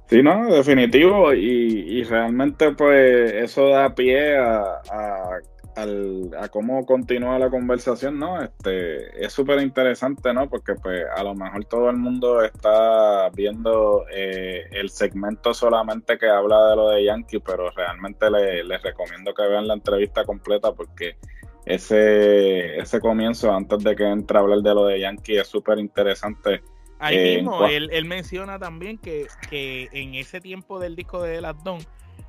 Sí, 0.07 0.21
no, 0.21 0.45
definitivo. 0.45 1.33
Y, 1.33 2.03
realmente, 2.03 2.71
pues, 2.73 3.33
eso 3.33 3.69
da 3.69 3.95
pie 3.95 4.37
a, 4.37 4.81
a, 4.91 6.47
cómo 6.51 6.85
continúa 6.85 7.39
la 7.39 7.49
conversación, 7.49 8.19
¿no? 8.19 8.41
Este, 8.41 9.25
es 9.25 9.33
súper 9.33 9.59
interesante, 9.61 10.31
¿no? 10.33 10.47
Porque, 10.47 10.75
pues, 10.75 11.05
a 11.15 11.23
lo 11.23 11.33
mejor 11.33 11.65
todo 11.65 11.89
el 11.89 11.97
mundo 11.97 12.43
está 12.43 13.29
viendo 13.31 14.05
eh, 14.13 14.65
el 14.71 14.89
segmento 14.89 15.53
solamente 15.53 16.17
que 16.19 16.29
habla 16.29 16.69
de 16.69 16.75
lo 16.75 16.89
de 16.89 17.03
Yankee, 17.03 17.39
pero 17.39 17.71
realmente 17.71 18.29
les 18.29 18.81
recomiendo 18.83 19.33
que 19.33 19.47
vean 19.47 19.67
la 19.67 19.73
entrevista 19.73 20.23
completa 20.23 20.71
porque 20.71 21.17
ese, 21.65 22.77
ese 22.77 22.99
comienzo, 22.99 23.51
antes 23.51 23.83
de 23.83 23.95
que 23.95 24.03
entre 24.03 24.37
a 24.37 24.41
hablar 24.41 24.59
de 24.59 24.75
lo 24.75 24.85
de 24.85 24.99
Yankee, 24.99 25.37
es 25.37 25.47
súper 25.47 25.79
interesante 25.79 26.61
Ahí 26.99 27.17
eh, 27.17 27.35
mismo, 27.37 27.65
él, 27.65 27.89
él, 27.91 28.05
menciona 28.05 28.57
también 28.57 28.97
que, 28.97 29.27
que, 29.49 29.89
en 29.91 30.15
ese 30.15 30.39
tiempo 30.39 30.79
del 30.79 30.95
disco 30.95 31.21
de 31.21 31.41
Las 31.41 31.61
Don, 31.63 31.79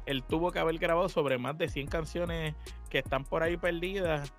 él 0.07 0.23
tuvo 0.25 0.51
que 0.51 0.59
haber 0.59 0.79
grabado 0.79 1.09
sobre 1.09 1.39
más 1.39 1.57
de 1.57 1.69
100 1.69 1.87
canciones 1.87 2.55
que 2.91 2.99
están 2.99 3.25
por 3.25 3.43
ahí 3.43 3.57
perdidas, 3.57 4.33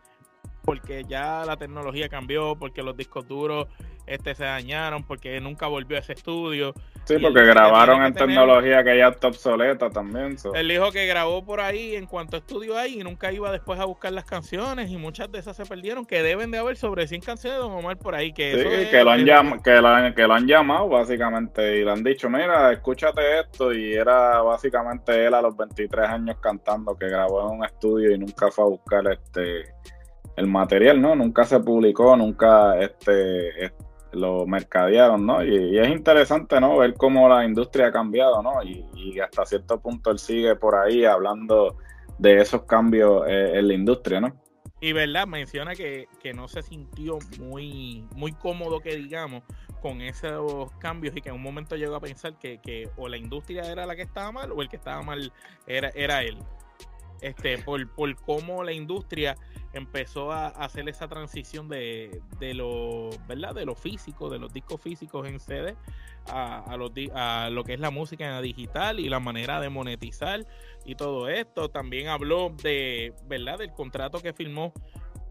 porque 0.64 1.06
ya 1.08 1.46
la 1.46 1.56
tecnología 1.56 2.10
cambió, 2.10 2.56
porque 2.58 2.84
los 2.84 2.98
discos 2.98 3.28
duros 3.28 3.68
este, 4.06 4.36
se 4.36 4.44
dañaron, 4.44 5.04
porque 5.04 5.40
nunca 5.40 5.68
volvió 5.68 5.98
a 5.98 6.02
ese 6.02 6.14
estudio. 6.14 6.74
Sí, 7.08 7.16
porque 7.22 7.46
grabaron 7.46 8.04
en 8.04 8.14
tecnología 8.14 8.84
que 8.84 8.98
ya 8.98 9.08
está 9.08 9.30
obsoleta 9.30 9.90
también. 9.90 10.36
Él 10.54 10.68
dijo 10.68 10.92
que 10.92 11.06
grabó 11.06 11.46
por 11.46 11.62
ahí 11.62 11.96
en 11.96 12.06
cuanto 12.06 12.36
a 12.36 12.40
estudio 12.40 12.78
ahí 12.78 13.00
y 13.00 13.04
nunca 13.04 13.32
iba 13.32 13.50
después 13.52 13.80
a 13.80 13.86
buscar 13.86 14.12
las 14.12 14.26
canciones 14.26 14.92
y 14.92 14.98
muchas 14.98 15.32
de 15.32 15.40
esas 15.40 15.56
se 15.56 15.66
perdieron, 15.66 16.06
que 16.06 16.22
deben 16.22 16.52
de 16.52 16.58
haber 16.58 16.76
sobre 16.76 17.08
100 17.08 17.22
canciones 17.22 17.60
de 17.60 17.64
Don 17.64 17.72
Omar 17.72 17.98
por 17.98 18.14
ahí. 18.14 18.34
Que 18.34 18.56
sí, 18.56 18.90
que, 18.92 19.04
lo 19.04 19.12
han 19.12 19.26
que, 19.64 19.82
lo, 19.82 20.16
que 20.16 20.28
lo 20.28 20.34
han 20.34 20.48
llamado 20.48 20.90
básicamente 20.90 21.78
y 21.78 21.86
le 21.86 21.92
han 21.92 22.04
dicho, 22.04 22.30
mira, 22.30 22.74
escúchate 22.74 23.40
esto 23.40 23.74
y 23.74 23.94
era 23.94 24.42
básicamente 24.42 25.26
él 25.26 25.34
a 25.34 25.42
los 25.42 25.56
23 25.56 26.10
años 26.10 26.38
cantando 26.42 26.98
que 26.98 27.08
grabó 27.08 27.48
en 27.48 27.60
un 27.60 27.66
estudio 27.66 28.12
y 28.14 28.18
nunca 28.18 28.52
fue 28.52 28.66
a 28.66 28.68
buscar 28.68 29.04
este 29.12 29.74
el 30.36 30.46
material, 30.46 31.02
¿no? 31.02 31.16
Nunca 31.16 31.46
se 31.46 31.60
publicó, 31.60 32.16
nunca 32.16 32.80
este 32.80 33.74
lo 34.18 34.46
mercadearon, 34.46 35.26
¿no? 35.26 35.44
Y, 35.44 35.78
es 35.78 35.90
interesante, 35.90 36.60
¿no? 36.60 36.78
Ver 36.78 36.94
cómo 36.96 37.30
la 37.30 37.46
industria 37.46 37.88
ha 37.88 37.92
cambiado, 37.92 38.42
¿no? 38.42 38.62
Y, 38.64 39.20
hasta 39.20 39.46
cierto 39.46 39.80
punto 39.80 40.12
él 40.12 40.20
sigue 40.20 40.56
por 40.56 40.76
ahí 40.76 41.06
hablando 41.06 41.78
de 42.18 42.42
esos 42.42 42.64
cambios 42.64 43.24
eh, 43.28 43.52
en 43.56 43.68
la 43.68 43.74
industria, 43.74 44.20
¿no? 44.20 44.36
Y 44.80 44.94
verdad, 44.94 45.26
menciona 45.26 45.74
que, 45.76 46.08
no 46.36 46.48
se 46.48 46.62
sintió 46.62 47.18
muy, 47.40 48.06
muy 48.16 48.32
cómodo, 48.32 48.80
que 48.80 48.96
digamos, 48.96 49.44
con 49.82 50.02
esos 50.02 50.72
cambios 50.74 51.16
y 51.16 51.22
que 51.22 51.30
en 51.30 51.36
un 51.36 51.42
momento 51.42 51.76
llegó 51.76 51.96
a 51.96 52.00
pensar 52.00 52.38
que, 52.38 52.60
que 52.60 52.90
o 52.96 53.08
la 53.08 53.18
industria 53.18 53.64
era 53.72 53.88
la 53.88 53.96
que 53.96 54.04
estaba 54.04 54.32
mal 54.32 54.52
o 54.52 54.62
el 54.62 54.70
que 54.70 54.76
estaba 54.76 55.02
mal 55.02 55.32
era, 55.66 55.90
era 55.96 56.22
él. 56.22 56.38
Este, 57.22 57.58
por, 57.58 57.90
por 57.96 58.16
cómo 58.18 58.64
la 58.64 58.72
industria 58.72 59.36
empezó 59.78 60.32
a 60.32 60.48
hacer 60.48 60.88
esa 60.90 61.08
transición 61.08 61.70
de, 61.70 62.22
de 62.40 62.54
lo, 62.54 63.10
¿verdad? 63.28 63.56
De 63.56 63.66
lo 63.66 63.76
físico, 63.76 64.30
de 64.30 64.40
los 64.40 64.52
discos 64.52 64.82
físicos 64.82 65.28
en 65.28 65.40
CD 65.40 65.76
a, 66.28 66.64
a, 66.66 67.46
a 67.46 67.50
lo 67.50 67.64
que 67.64 67.74
es 67.74 67.80
la 67.80 67.92
música 67.92 68.42
digital 68.42 69.00
y 69.00 69.10
la 69.10 69.20
manera 69.20 69.60
de 69.60 69.70
monetizar 69.70 70.46
y 70.86 70.96
todo 70.96 71.30
esto. 71.30 71.70
También 71.70 72.08
habló 72.08 72.50
de, 72.62 73.14
¿verdad? 73.28 73.60
Del 73.60 73.72
contrato 73.72 74.20
que 74.20 74.34
firmó 74.34 74.74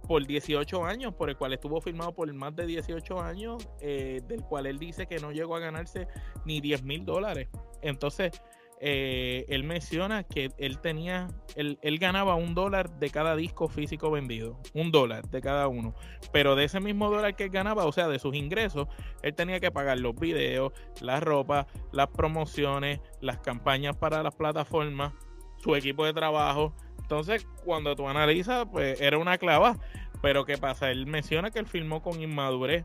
por 0.06 0.26
18 0.26 0.84
años, 0.84 1.14
por 1.14 1.28
el 1.28 1.36
cual 1.36 1.52
estuvo 1.52 1.80
firmado 1.80 2.12
por 2.12 2.32
más 2.32 2.54
de 2.54 2.66
18 2.66 3.20
años, 3.20 3.68
eh, 3.80 4.20
del 4.26 4.42
cual 4.42 4.66
él 4.66 4.78
dice 4.78 5.06
que 5.06 5.18
no 5.18 5.32
llegó 5.32 5.56
a 5.56 5.60
ganarse 5.60 6.06
ni 6.44 6.60
10 6.60 6.82
mil 6.84 7.04
dólares. 7.04 7.48
Entonces, 7.82 8.40
eh, 8.80 9.46
él 9.48 9.64
menciona 9.64 10.22
que 10.24 10.50
él 10.58 10.78
tenía, 10.80 11.28
él, 11.54 11.98
ganaba 11.98 12.34
un 12.34 12.54
dólar 12.54 12.98
de 12.98 13.10
cada 13.10 13.34
disco 13.34 13.68
físico 13.68 14.10
vendido, 14.10 14.60
un 14.74 14.92
dólar 14.92 15.28
de 15.28 15.40
cada 15.40 15.66
uno, 15.68 15.94
pero 16.32 16.56
de 16.56 16.64
ese 16.64 16.80
mismo 16.80 17.10
dólar 17.10 17.36
que 17.36 17.44
él 17.44 17.50
ganaba, 17.50 17.86
o 17.86 17.92
sea, 17.92 18.08
de 18.08 18.18
sus 18.18 18.34
ingresos, 18.34 18.88
él 19.22 19.34
tenía 19.34 19.60
que 19.60 19.70
pagar 19.70 19.98
los 19.98 20.14
videos, 20.14 20.72
la 21.00 21.20
ropa, 21.20 21.66
las 21.92 22.08
promociones, 22.08 23.00
las 23.20 23.38
campañas 23.38 23.96
para 23.96 24.22
las 24.22 24.34
plataformas, 24.34 25.14
su 25.56 25.74
equipo 25.74 26.04
de 26.04 26.12
trabajo. 26.12 26.74
Entonces, 27.00 27.46
cuando 27.64 27.96
tú 27.96 28.08
analizas, 28.08 28.66
pues 28.70 29.00
era 29.00 29.16
una 29.16 29.38
clava, 29.38 29.78
pero 30.20 30.44
¿qué 30.44 30.58
pasa? 30.58 30.90
Él 30.90 31.06
menciona 31.06 31.50
que 31.50 31.60
él 31.60 31.66
filmó 31.66 32.02
con 32.02 32.20
inmadurez 32.20 32.84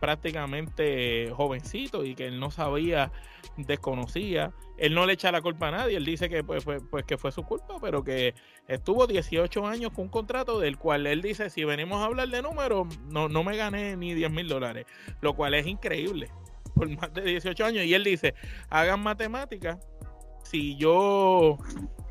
prácticamente 0.00 1.30
jovencito 1.30 2.04
y 2.04 2.14
que 2.14 2.26
él 2.26 2.40
no 2.40 2.50
sabía, 2.50 3.12
desconocía. 3.56 4.52
Él 4.76 4.94
no 4.94 5.06
le 5.06 5.14
echa 5.14 5.30
la 5.30 5.40
culpa 5.40 5.68
a 5.68 5.70
nadie, 5.70 5.96
él 5.96 6.04
dice 6.04 6.28
que 6.28 6.42
pues, 6.42 6.64
pues, 6.64 6.82
pues, 6.90 7.04
que 7.04 7.16
fue 7.16 7.30
su 7.30 7.44
culpa, 7.44 7.76
pero 7.80 8.02
que 8.02 8.34
estuvo 8.66 9.06
18 9.06 9.66
años 9.66 9.92
con 9.92 10.04
un 10.04 10.10
contrato 10.10 10.58
del 10.58 10.78
cual 10.78 11.06
él 11.06 11.22
dice, 11.22 11.48
si 11.48 11.64
venimos 11.64 12.02
a 12.02 12.06
hablar 12.06 12.28
de 12.28 12.42
números, 12.42 12.88
no, 13.10 13.28
no 13.28 13.44
me 13.44 13.56
gané 13.56 13.96
ni 13.96 14.14
10 14.14 14.30
mil 14.32 14.48
dólares, 14.48 14.86
lo 15.20 15.34
cual 15.34 15.54
es 15.54 15.66
increíble, 15.66 16.28
por 16.74 16.88
más 16.88 17.12
de 17.14 17.22
18 17.22 17.64
años. 17.64 17.84
Y 17.84 17.94
él 17.94 18.02
dice, 18.02 18.34
hagan 18.68 19.00
matemáticas, 19.00 19.78
si 20.42 20.76
yo 20.76 21.58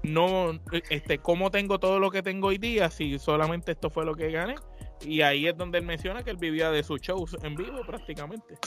no, 0.04 0.60
este, 0.90 1.20
¿cómo 1.20 1.52
tengo 1.52 1.80
todo 1.80 2.00
lo 2.00 2.12
que 2.12 2.22
tengo 2.22 2.48
hoy 2.48 2.58
día 2.58 2.90
si 2.90 3.18
solamente 3.20 3.72
esto 3.72 3.90
fue 3.90 4.06
lo 4.06 4.16
que 4.16 4.32
gané? 4.32 4.56
Y 5.06 5.22
ahí 5.22 5.48
es 5.48 5.58
donde 5.58 5.80
él 5.80 5.86
menciona 5.86 6.24
que 6.24 6.32
él 6.32 6.38
vivía 6.38 6.72
de 6.72 6.84
sus 6.84 7.02
shows 7.02 7.38
en 7.44 7.56
vivo 7.56 7.82
prácticamente. 7.86 8.58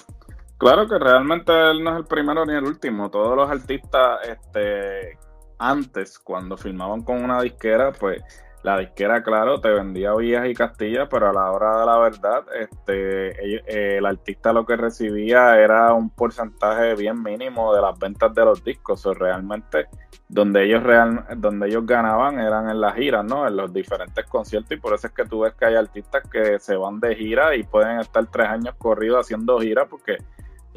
Claro 0.59 0.88
que 0.88 0.99
realmente 0.99 1.52
él 1.52 1.85
no 1.85 1.93
es 1.93 1.97
el 1.99 2.05
primero 2.07 2.45
ni 2.47 2.55
el 2.55 2.64
último. 2.64 3.11
Todos 3.11 3.37
los 3.37 3.50
artistas, 3.50 4.21
este, 4.26 5.19
antes, 5.59 6.19
cuando 6.19 6.57
filmaban 6.57 7.02
con 7.02 7.23
una 7.23 7.43
disquera, 7.43 7.93
pues 7.93 8.23
la 8.67 8.79
disquera, 8.79 9.23
claro, 9.23 9.61
te 9.61 9.69
vendía 9.69 10.13
villas 10.15 10.49
y 10.49 10.53
castillas, 10.53 11.07
pero 11.09 11.29
a 11.29 11.33
la 11.33 11.53
hora 11.53 11.79
de 11.79 11.87
la 11.87 11.99
verdad, 11.99 12.45
este, 12.53 13.97
el 13.97 14.05
artista 14.05 14.53
lo 14.53 14.67
que 14.67 14.75
recibía 14.75 15.57
era 15.57 15.93
un 15.93 16.11
porcentaje 16.11 16.97
bien 16.97 17.23
mínimo 17.23 17.73
de 17.73 17.81
las 17.81 17.97
ventas 17.97 18.35
de 18.35 18.45
los 18.45 18.65
discos. 18.65 19.07
O 19.07 19.15
realmente, 19.15 19.87
donde 20.29 20.65
ellos 20.65 20.83
real, 20.83 21.25
donde 21.37 21.69
ellos 21.69 21.87
ganaban 21.87 22.41
eran 22.41 22.69
en 22.69 22.81
las 22.81 22.97
giras, 22.97 23.25
¿no? 23.25 23.47
En 23.47 23.55
los 23.55 23.73
diferentes 23.73 24.27
conciertos, 24.27 24.73
y 24.73 24.81
por 24.81 24.95
eso 24.95 25.07
es 25.07 25.13
que 25.13 25.25
tú 25.27 25.43
ves 25.43 25.55
que 25.55 25.67
hay 25.67 25.77
artistas 25.77 26.29
que 26.29 26.59
se 26.59 26.75
van 26.75 26.99
de 26.99 27.15
gira 27.15 27.55
y 27.55 27.63
pueden 27.63 28.01
estar 28.01 28.27
tres 28.27 28.49
años 28.49 28.75
corridos 28.79 29.21
haciendo 29.21 29.61
giras 29.61 29.87
porque 29.89 30.17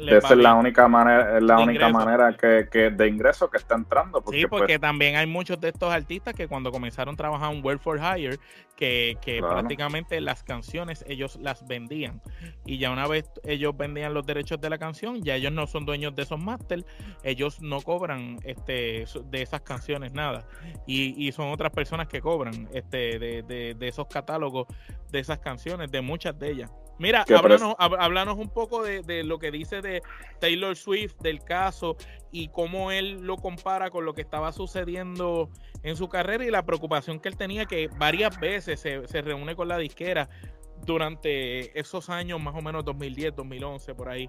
esa 0.08 0.34
es 0.34 0.36
la 0.38 0.54
única 0.54 0.88
manera, 0.88 1.36
es 1.36 1.42
la 1.42 1.58
única 1.58 1.88
manera 1.88 2.36
que, 2.36 2.68
que, 2.70 2.90
de 2.90 3.08
ingreso 3.08 3.50
que 3.50 3.58
está 3.58 3.74
entrando. 3.74 4.20
Porque, 4.22 4.40
sí, 4.40 4.46
porque 4.46 4.78
pues, 4.78 4.80
también 4.80 5.16
hay 5.16 5.26
muchos 5.26 5.60
de 5.60 5.68
estos 5.68 5.92
artistas 5.92 6.34
que 6.34 6.48
cuando 6.48 6.70
comenzaron 6.70 7.14
a 7.14 7.16
trabajar 7.16 7.52
en 7.52 7.64
World 7.64 7.80
for 7.80 7.98
Hire, 7.98 8.38
que, 8.76 9.18
que 9.20 9.40
prácticamente 9.40 10.20
las 10.20 10.42
canciones 10.42 11.04
ellos 11.06 11.36
las 11.40 11.66
vendían. 11.66 12.22
Y 12.64 12.78
ya 12.78 12.90
una 12.90 13.06
vez 13.06 13.30
ellos 13.44 13.76
vendían 13.76 14.14
los 14.14 14.24
derechos 14.24 14.60
de 14.60 14.70
la 14.70 14.78
canción, 14.78 15.22
ya 15.22 15.34
ellos 15.34 15.52
no 15.52 15.66
son 15.66 15.84
dueños 15.84 16.14
de 16.14 16.22
esos 16.22 16.40
máster, 16.40 16.84
ellos 17.22 17.60
no 17.60 17.80
cobran 17.80 18.38
este 18.44 19.04
de 19.24 19.42
esas 19.42 19.60
canciones 19.62 20.12
nada. 20.12 20.46
Y, 20.86 21.26
y 21.26 21.32
son 21.32 21.50
otras 21.50 21.72
personas 21.72 22.08
que 22.08 22.20
cobran 22.20 22.68
este 22.72 23.18
de, 23.18 23.42
de, 23.42 23.74
de 23.74 23.88
esos 23.88 24.06
catálogos 24.06 24.66
de 25.10 25.18
esas 25.18 25.38
canciones, 25.38 25.90
de 25.90 26.00
muchas 26.00 26.38
de 26.38 26.50
ellas. 26.50 26.70
Mira, 27.00 27.24
háblanos, 27.78 28.36
un 28.36 28.50
poco 28.50 28.82
de, 28.82 29.24
lo 29.24 29.38
que 29.38 29.50
dice 29.50 29.80
de 29.80 30.02
Taylor 30.38 30.76
Swift, 30.76 31.16
del 31.20 31.42
caso 31.42 31.96
y 32.30 32.48
cómo 32.48 32.92
él 32.92 33.22
lo 33.22 33.36
compara 33.36 33.90
con 33.90 34.04
lo 34.04 34.12
que 34.12 34.20
estaba 34.20 34.52
sucediendo 34.52 35.48
en 35.82 35.96
su 35.96 36.10
carrera 36.10 36.44
y 36.44 36.50
la 36.50 36.66
preocupación 36.66 37.18
que 37.18 37.30
él 37.30 37.38
tenía 37.38 37.64
que 37.64 37.88
varias 37.96 38.38
veces 38.38 38.80
se, 38.80 39.08
se 39.08 39.22
reúne 39.22 39.56
con 39.56 39.68
la 39.68 39.78
disquera 39.78 40.28
durante 40.84 41.78
esos 41.78 42.10
años, 42.10 42.38
más 42.38 42.54
o 42.54 42.60
menos 42.60 42.84
2010, 42.84 43.34
2011, 43.34 43.94
por 43.94 44.10
ahí. 44.10 44.28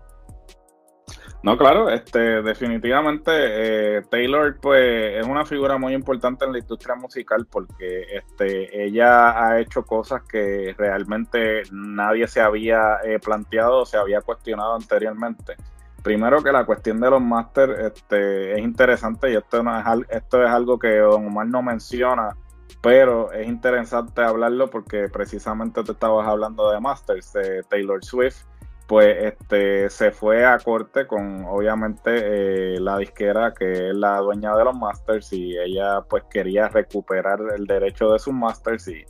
No, 1.44 1.58
claro, 1.58 1.90
este, 1.90 2.42
definitivamente 2.44 3.32
eh, 3.34 4.02
Taylor 4.10 4.58
pues 4.62 5.20
es 5.20 5.26
una 5.26 5.44
figura 5.46 5.78
muy 5.78 5.94
importante 5.94 6.46
en 6.46 6.52
la 6.52 6.60
industria 6.60 6.96
musical 6.96 7.48
porque 7.50 8.04
este, 8.14 8.84
ella 8.84 9.44
ha 9.44 9.60
hecho 9.60 9.84
cosas 9.84 10.22
que 10.24 10.76
realmente 10.78 11.64
nadie 11.72 12.28
se 12.28 12.42
había 12.42 12.98
eh, 13.04 13.20
planteado 13.20 13.80
o 13.80 13.86
se 13.86 13.98
había 13.98 14.22
cuestionado 14.22 14.76
anteriormente. 14.76 15.56
Primero 16.04 16.44
que 16.44 16.52
la 16.52 16.66
cuestión 16.66 17.00
de 17.00 17.10
los 17.10 17.22
máster 17.22 17.70
este, 17.72 18.54
es 18.54 18.60
interesante 18.60 19.32
y 19.32 19.36
esto, 19.36 19.64
no 19.64 19.78
es, 19.80 19.86
esto 20.10 20.44
es 20.44 20.50
algo 20.50 20.78
que 20.78 20.98
Don 20.98 21.28
Omar 21.28 21.48
no 21.48 21.62
menciona, 21.64 22.36
pero 22.82 23.32
es 23.32 23.48
interesante 23.48 24.22
hablarlo 24.22 24.70
porque 24.70 25.10
precisamente 25.10 25.84
te 25.84 25.92
estabas 25.92 26.28
hablando 26.28 26.72
de 26.72 26.80
masters, 26.80 27.34
de 27.34 27.64
Taylor 27.64 28.04
Swift 28.04 28.51
pues 28.92 29.16
este 29.24 29.90
se 29.90 30.12
fue 30.12 30.46
a 30.46 30.60
corte 30.60 31.08
con 31.08 31.46
obviamente 31.46 32.76
eh, 32.76 32.78
la 32.82 32.98
disquera 32.98 33.54
que 33.54 33.88
es 33.88 33.96
la 33.96 34.18
dueña 34.18 34.54
de 34.54 34.66
los 34.66 34.76
masters 34.76 35.32
y 35.32 35.58
ella 35.58 36.02
pues 36.02 36.26
quería 36.30 36.68
recuperar 36.68 37.40
el 37.56 37.66
derecho 37.68 38.12
de 38.12 38.20
sus 38.20 38.34
masters 38.34 38.90
y 38.90 39.06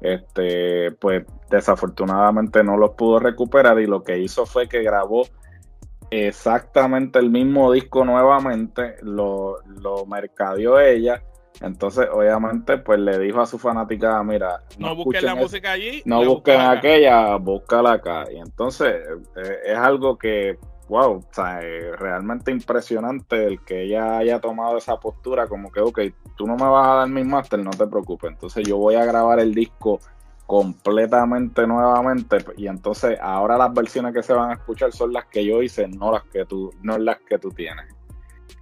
este 0.00 0.92
pues 0.92 1.26
desafortunadamente 1.50 2.62
no 2.62 2.76
los 2.76 2.90
pudo 2.90 3.18
recuperar 3.18 3.80
y 3.80 3.88
lo 3.88 4.04
que 4.04 4.20
hizo 4.20 4.46
fue 4.46 4.68
que 4.68 4.84
grabó 4.84 5.26
exactamente 6.10 7.18
el 7.18 7.28
mismo 7.28 7.72
disco 7.72 8.04
nuevamente 8.04 8.98
lo, 9.02 9.56
lo 9.66 10.06
mercadeó 10.06 10.78
ella 10.78 11.24
entonces, 11.60 12.08
obviamente, 12.12 12.78
pues 12.78 12.98
le 12.98 13.18
dijo 13.18 13.40
a 13.40 13.46
su 13.46 13.58
fanática, 13.58 14.22
mira, 14.22 14.62
no, 14.78 14.96
busquen 14.96 15.24
la 15.24 15.34
música 15.34 15.72
allí, 15.72 16.02
no 16.04 16.24
busquen 16.24 16.60
aquella, 16.60 17.36
búscala 17.36 17.92
acá. 17.92 18.24
Y 18.32 18.38
entonces 18.38 18.94
eh, 19.36 19.58
es 19.66 19.76
algo 19.76 20.18
que, 20.18 20.58
wow, 20.88 21.18
o 21.18 21.24
sea, 21.30 21.60
realmente 21.60 22.50
impresionante 22.50 23.46
el 23.46 23.64
que 23.64 23.82
ella 23.82 24.18
haya 24.18 24.40
tomado 24.40 24.76
esa 24.76 24.98
postura, 24.98 25.46
como 25.46 25.70
que, 25.70 25.80
ok, 25.80 26.00
tú 26.36 26.46
no 26.46 26.56
me 26.56 26.66
vas 26.66 26.88
a 26.88 26.94
dar 26.96 27.08
mi 27.08 27.22
máster, 27.22 27.60
no 27.60 27.70
te 27.70 27.86
preocupes. 27.86 28.32
Entonces 28.32 28.66
yo 28.66 28.76
voy 28.76 28.96
a 28.96 29.04
grabar 29.04 29.38
el 29.38 29.54
disco 29.54 30.00
completamente 30.46 31.66
nuevamente 31.66 32.36
y 32.58 32.66
entonces 32.66 33.18
ahora 33.18 33.56
las 33.56 33.72
versiones 33.72 34.12
que 34.12 34.22
se 34.22 34.34
van 34.34 34.50
a 34.50 34.54
escuchar 34.54 34.92
son 34.92 35.10
las 35.12 35.24
que 35.26 35.42
yo 35.42 35.62
hice, 35.62 35.88
no 35.88 36.12
las 36.12 36.24
que 36.24 36.44
tú, 36.44 36.70
no 36.82 36.98
las 36.98 37.18
que 37.20 37.38
tú 37.38 37.50
tienes. 37.50 37.86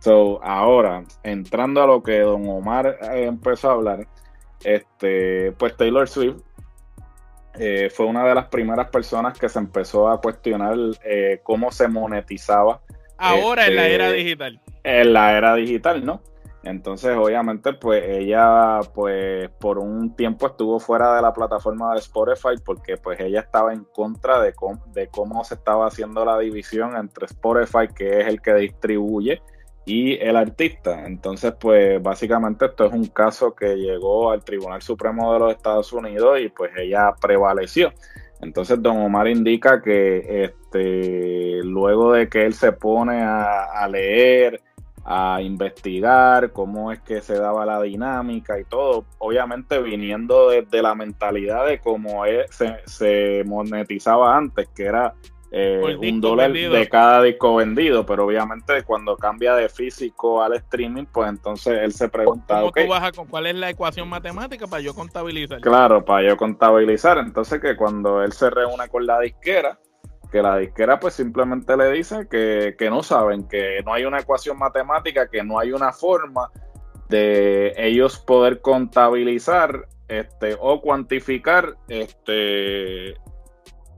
So, 0.02 0.42
ahora, 0.42 1.04
entrando 1.22 1.80
a 1.80 1.86
lo 1.86 2.02
que 2.02 2.18
don 2.18 2.48
Omar 2.48 2.98
eh, 3.02 3.24
empezó 3.24 3.70
a 3.70 3.74
hablar, 3.74 4.08
este, 4.64 5.52
pues 5.52 5.76
Taylor 5.76 6.08
Swift 6.08 6.42
eh, 7.54 7.88
fue 7.88 8.06
una 8.06 8.24
de 8.26 8.34
las 8.34 8.46
primeras 8.46 8.88
personas 8.88 9.38
que 9.38 9.48
se 9.48 9.60
empezó 9.60 10.08
a 10.08 10.20
cuestionar 10.20 10.76
eh, 11.04 11.38
cómo 11.44 11.70
se 11.70 11.86
monetizaba. 11.86 12.80
Ahora 13.16 13.68
en 13.68 13.76
la 13.76 13.86
era 13.86 14.06
este, 14.06 14.18
digital. 14.18 14.60
En 14.82 15.12
la 15.12 15.38
era 15.38 15.54
digital, 15.54 16.04
¿no? 16.04 16.20
Entonces, 16.64 17.16
obviamente, 17.16 17.72
pues 17.72 18.02
ella, 18.04 18.80
pues 18.94 19.50
por 19.60 19.78
un 19.78 20.16
tiempo 20.16 20.48
estuvo 20.48 20.80
fuera 20.80 21.14
de 21.14 21.22
la 21.22 21.32
plataforma 21.32 21.92
de 21.92 22.00
Spotify 22.00 22.60
porque 22.64 22.96
pues 22.96 23.20
ella 23.20 23.38
estaba 23.38 23.72
en 23.72 23.84
contra 23.84 24.40
de 24.40 24.52
de 24.94 25.06
cómo 25.08 25.44
se 25.44 25.54
estaba 25.54 25.86
haciendo 25.86 26.24
la 26.24 26.40
división 26.40 26.96
entre 26.96 27.26
Spotify, 27.26 27.86
que 27.94 28.20
es 28.20 28.26
el 28.26 28.42
que 28.42 28.54
distribuye, 28.54 29.40
y 29.84 30.14
el 30.14 30.36
artista. 30.36 31.06
Entonces, 31.06 31.52
pues 31.58 32.02
básicamente 32.02 32.66
esto 32.66 32.86
es 32.86 32.92
un 32.92 33.06
caso 33.06 33.54
que 33.54 33.76
llegó 33.76 34.30
al 34.30 34.44
Tribunal 34.44 34.82
Supremo 34.82 35.32
de 35.32 35.38
los 35.40 35.52
Estados 35.52 35.92
Unidos 35.92 36.40
y 36.40 36.48
pues 36.48 36.70
ella 36.76 37.12
prevaleció. 37.20 37.92
Entonces, 38.40 38.82
don 38.82 38.98
Omar 38.98 39.28
indica 39.28 39.80
que 39.80 40.44
este, 40.44 41.62
luego 41.62 42.12
de 42.12 42.28
que 42.28 42.44
él 42.44 42.54
se 42.54 42.72
pone 42.72 43.22
a, 43.22 43.86
leer, 43.88 44.60
a 45.04 45.40
investigar 45.40 46.50
cómo 46.50 46.90
es 46.90 47.00
que 47.02 47.20
se 47.20 47.34
daba 47.34 47.64
la 47.64 47.80
dinámica 47.80 48.58
y 48.58 48.64
todo, 48.64 49.04
obviamente 49.18 49.80
viniendo 49.80 50.50
desde 50.50 50.82
la 50.82 50.96
mentalidad 50.96 51.66
de 51.66 51.78
cómo 51.78 52.24
se, 52.50 52.80
se 52.84 53.44
monetizaba 53.46 54.36
antes, 54.36 54.68
que 54.74 54.86
era 54.86 55.14
eh, 55.54 55.98
un 56.00 56.20
dólar 56.22 56.50
de 56.50 56.88
cada 56.88 57.22
disco 57.22 57.56
vendido, 57.56 58.06
pero 58.06 58.24
obviamente 58.24 58.82
cuando 58.84 59.18
cambia 59.18 59.54
de 59.54 59.68
físico 59.68 60.42
al 60.42 60.54
streaming, 60.54 61.04
pues 61.12 61.28
entonces 61.28 61.78
él 61.82 61.92
se 61.92 62.08
pregunta, 62.08 62.62
¿cuál 63.28 63.46
es 63.46 63.54
la 63.56 63.68
ecuación 63.68 64.08
matemática 64.08 64.66
para 64.66 64.82
yo 64.82 64.94
contabilizar? 64.94 65.60
Claro, 65.60 66.02
para 66.06 66.26
yo 66.26 66.38
contabilizar. 66.38 67.18
Entonces 67.18 67.60
que 67.60 67.76
cuando 67.76 68.22
él 68.22 68.32
se 68.32 68.48
reúne 68.48 68.88
con 68.88 69.04
la 69.04 69.20
disquera, 69.20 69.78
que 70.30 70.40
la 70.40 70.56
disquera 70.56 70.98
pues 70.98 71.12
simplemente 71.12 71.76
le 71.76 71.90
dice 71.92 72.26
que, 72.30 72.74
que 72.78 72.88
no 72.88 73.02
saben, 73.02 73.46
que 73.46 73.82
no 73.84 73.92
hay 73.92 74.06
una 74.06 74.20
ecuación 74.20 74.56
matemática, 74.58 75.28
que 75.28 75.44
no 75.44 75.58
hay 75.58 75.72
una 75.72 75.92
forma 75.92 76.50
de 77.10 77.74
ellos 77.76 78.18
poder 78.18 78.62
contabilizar 78.62 79.86
este 80.08 80.56
o 80.58 80.80
cuantificar 80.80 81.76
este 81.88 83.16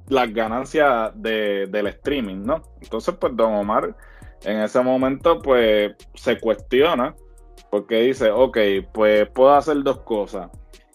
las 0.09 0.33
ganancias 0.33 1.13
de, 1.15 1.67
del 1.67 1.87
streaming, 1.89 2.43
¿no? 2.43 2.63
Entonces, 2.81 3.15
pues 3.19 3.35
Don 3.37 3.55
Omar 3.55 3.97
en 4.45 4.61
ese 4.61 4.81
momento, 4.81 5.41
pues 5.41 5.95
se 6.15 6.39
cuestiona 6.39 7.15
porque 7.71 8.03
dice, 8.03 8.31
ok, 8.31 8.59
pues 8.93 9.29
puedo 9.31 9.55
hacer 9.55 9.83
dos 9.83 10.01
cosas. 10.01 10.51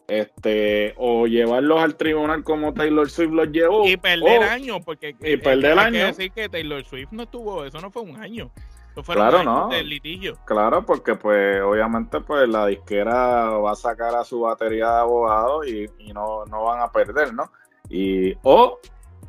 Este, 0.07 0.93
o 0.97 1.27
llevarlos 1.27 1.81
al 1.81 1.95
tribunal 1.95 2.43
como 2.43 2.73
Taylor 2.73 3.09
Swift 3.09 3.31
los 3.31 3.51
llevó. 3.51 3.87
Y 3.87 3.97
perder 3.97 4.43
años, 4.43 4.79
porque 4.83 5.15
y 5.19 5.37
perder 5.37 5.77
hay 5.77 5.87
años. 5.87 5.91
que 5.91 6.05
decir 6.05 6.31
que 6.31 6.49
Taylor 6.49 6.83
Swift 6.83 7.11
no 7.11 7.27
tuvo, 7.27 7.65
eso 7.65 7.79
no 7.79 7.91
fue 7.91 8.03
un 8.03 8.17
año. 8.17 8.49
Eso 8.91 9.03
fue 9.03 9.15
claro, 9.15 9.43
no. 9.43 9.69
del 9.69 9.87
litigio. 9.87 10.35
Claro, 10.45 10.83
porque 10.83 11.15
pues 11.15 11.61
obviamente 11.61 12.21
pues 12.21 12.49
la 12.49 12.65
disquera 12.65 13.49
va 13.49 13.71
a 13.71 13.75
sacar 13.75 14.15
a 14.15 14.23
su 14.23 14.41
batería 14.41 14.89
de 14.89 14.99
abogados 14.99 15.67
y, 15.67 15.85
y 15.99 16.11
no, 16.11 16.45
no 16.45 16.63
van 16.63 16.81
a 16.81 16.91
perder, 16.91 17.33
¿no? 17.33 17.51
Y, 17.87 18.33
o 18.41 18.79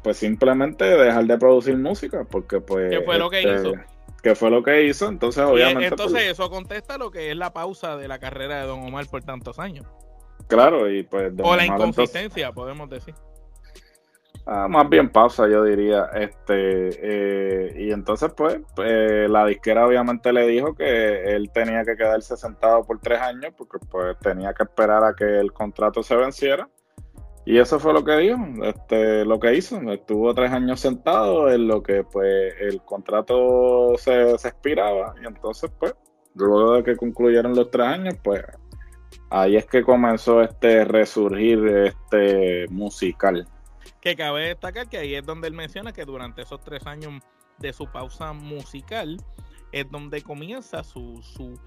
pues 0.02 0.16
simplemente 0.16 0.84
dejar 0.84 1.24
de 1.24 1.38
producir 1.38 1.76
música, 1.76 2.24
porque 2.30 2.60
pues... 2.60 2.90
¿Qué 2.90 3.02
fue 3.02 3.18
lo 3.18 3.30
que 3.30 3.40
este, 3.40 3.54
hizo? 3.54 3.72
Que 4.22 4.34
fue 4.34 4.50
lo 4.50 4.62
que 4.62 4.84
hizo, 4.84 5.08
entonces 5.08 5.42
obviamente... 5.44 5.86
entonces 5.86 6.12
pues, 6.12 6.32
eso 6.32 6.50
contesta 6.50 6.98
lo 6.98 7.10
que 7.10 7.30
es 7.30 7.36
la 7.36 7.52
pausa 7.52 7.96
de 7.96 8.08
la 8.08 8.18
carrera 8.18 8.60
de 8.60 8.66
Don 8.66 8.80
Omar 8.80 9.06
por 9.06 9.22
tantos 9.22 9.58
años. 9.58 9.86
claro, 10.46 10.90
y 10.90 11.02
pues... 11.02 11.36
Don 11.36 11.46
O 11.46 11.56
la 11.56 11.64
Omar, 11.64 11.64
entonces- 11.64 11.88
inconsistencia, 11.88 12.52
podemos 12.52 12.88
decir. 12.88 13.14
Ah, 14.46 14.66
más 14.68 14.88
bien 14.88 15.10
pausa, 15.10 15.48
yo 15.48 15.62
diría. 15.64 16.06
Este, 16.14 16.88
eh, 17.02 17.72
y 17.76 17.92
entonces, 17.92 18.32
pues, 18.36 18.58
eh, 18.78 19.26
la 19.28 19.46
disquera 19.46 19.86
obviamente 19.86 20.32
le 20.32 20.46
dijo 20.46 20.74
que 20.74 21.34
él 21.34 21.50
tenía 21.52 21.84
que 21.84 21.96
quedarse 21.96 22.36
sentado 22.36 22.82
por 22.84 22.98
tres 23.00 23.20
años 23.20 23.52
porque 23.56 23.78
pues 23.90 24.18
tenía 24.18 24.52
que 24.54 24.64
esperar 24.64 25.04
a 25.04 25.14
que 25.14 25.38
el 25.38 25.52
contrato 25.52 26.02
se 26.02 26.16
venciera. 26.16 26.68
Y 27.46 27.59
eso 27.59 27.81
fue 27.81 27.92
lo 27.92 28.05
que 28.05 28.16
dijo, 28.18 28.38
este, 28.62 29.24
lo 29.24 29.40
que 29.40 29.55
hizo. 29.55 29.81
Estuvo 29.90 30.35
tres 30.35 30.53
años 30.53 30.81
sentado 30.81 31.50
en 31.50 31.66
lo 31.66 31.83
que 31.83 32.05
pues 32.05 32.55
el 32.61 32.83
contrato 32.83 33.96
se, 33.96 34.37
se 34.38 34.48
expiraba. 34.48 35.14
Y 35.22 35.26
entonces, 35.26 35.70
pues, 35.79 35.94
luego 36.35 36.74
de 36.74 36.85
que 36.85 36.96
concluyeron 36.96 37.55
los 37.55 37.70
tres 37.70 37.87
años, 37.87 38.14
pues 38.22 38.42
ahí 39.31 39.57
es 39.57 39.66
que 39.66 39.83
comenzó 39.83 40.42
este 40.42 40.85
resurgir 40.85 41.66
este 41.66 42.66
musical. 42.68 43.48
Que 44.00 44.16
cabe 44.16 44.48
destacar 44.48 44.88
que 44.88 44.98
ahí 44.98 45.14
es 45.14 45.24
donde 45.24 45.48
él 45.48 45.55
menciona 45.55 45.92
que 45.92 46.05
durante 46.05 46.42
esos 46.42 46.61
tres 46.62 46.87
años 46.87 47.22
de 47.59 47.72
su 47.72 47.87
pausa 47.87 48.33
musical 48.33 49.18
es 49.72 49.90
donde 49.90 50.22
comienza 50.22 50.83
su, 50.83 51.22
su 51.22 51.59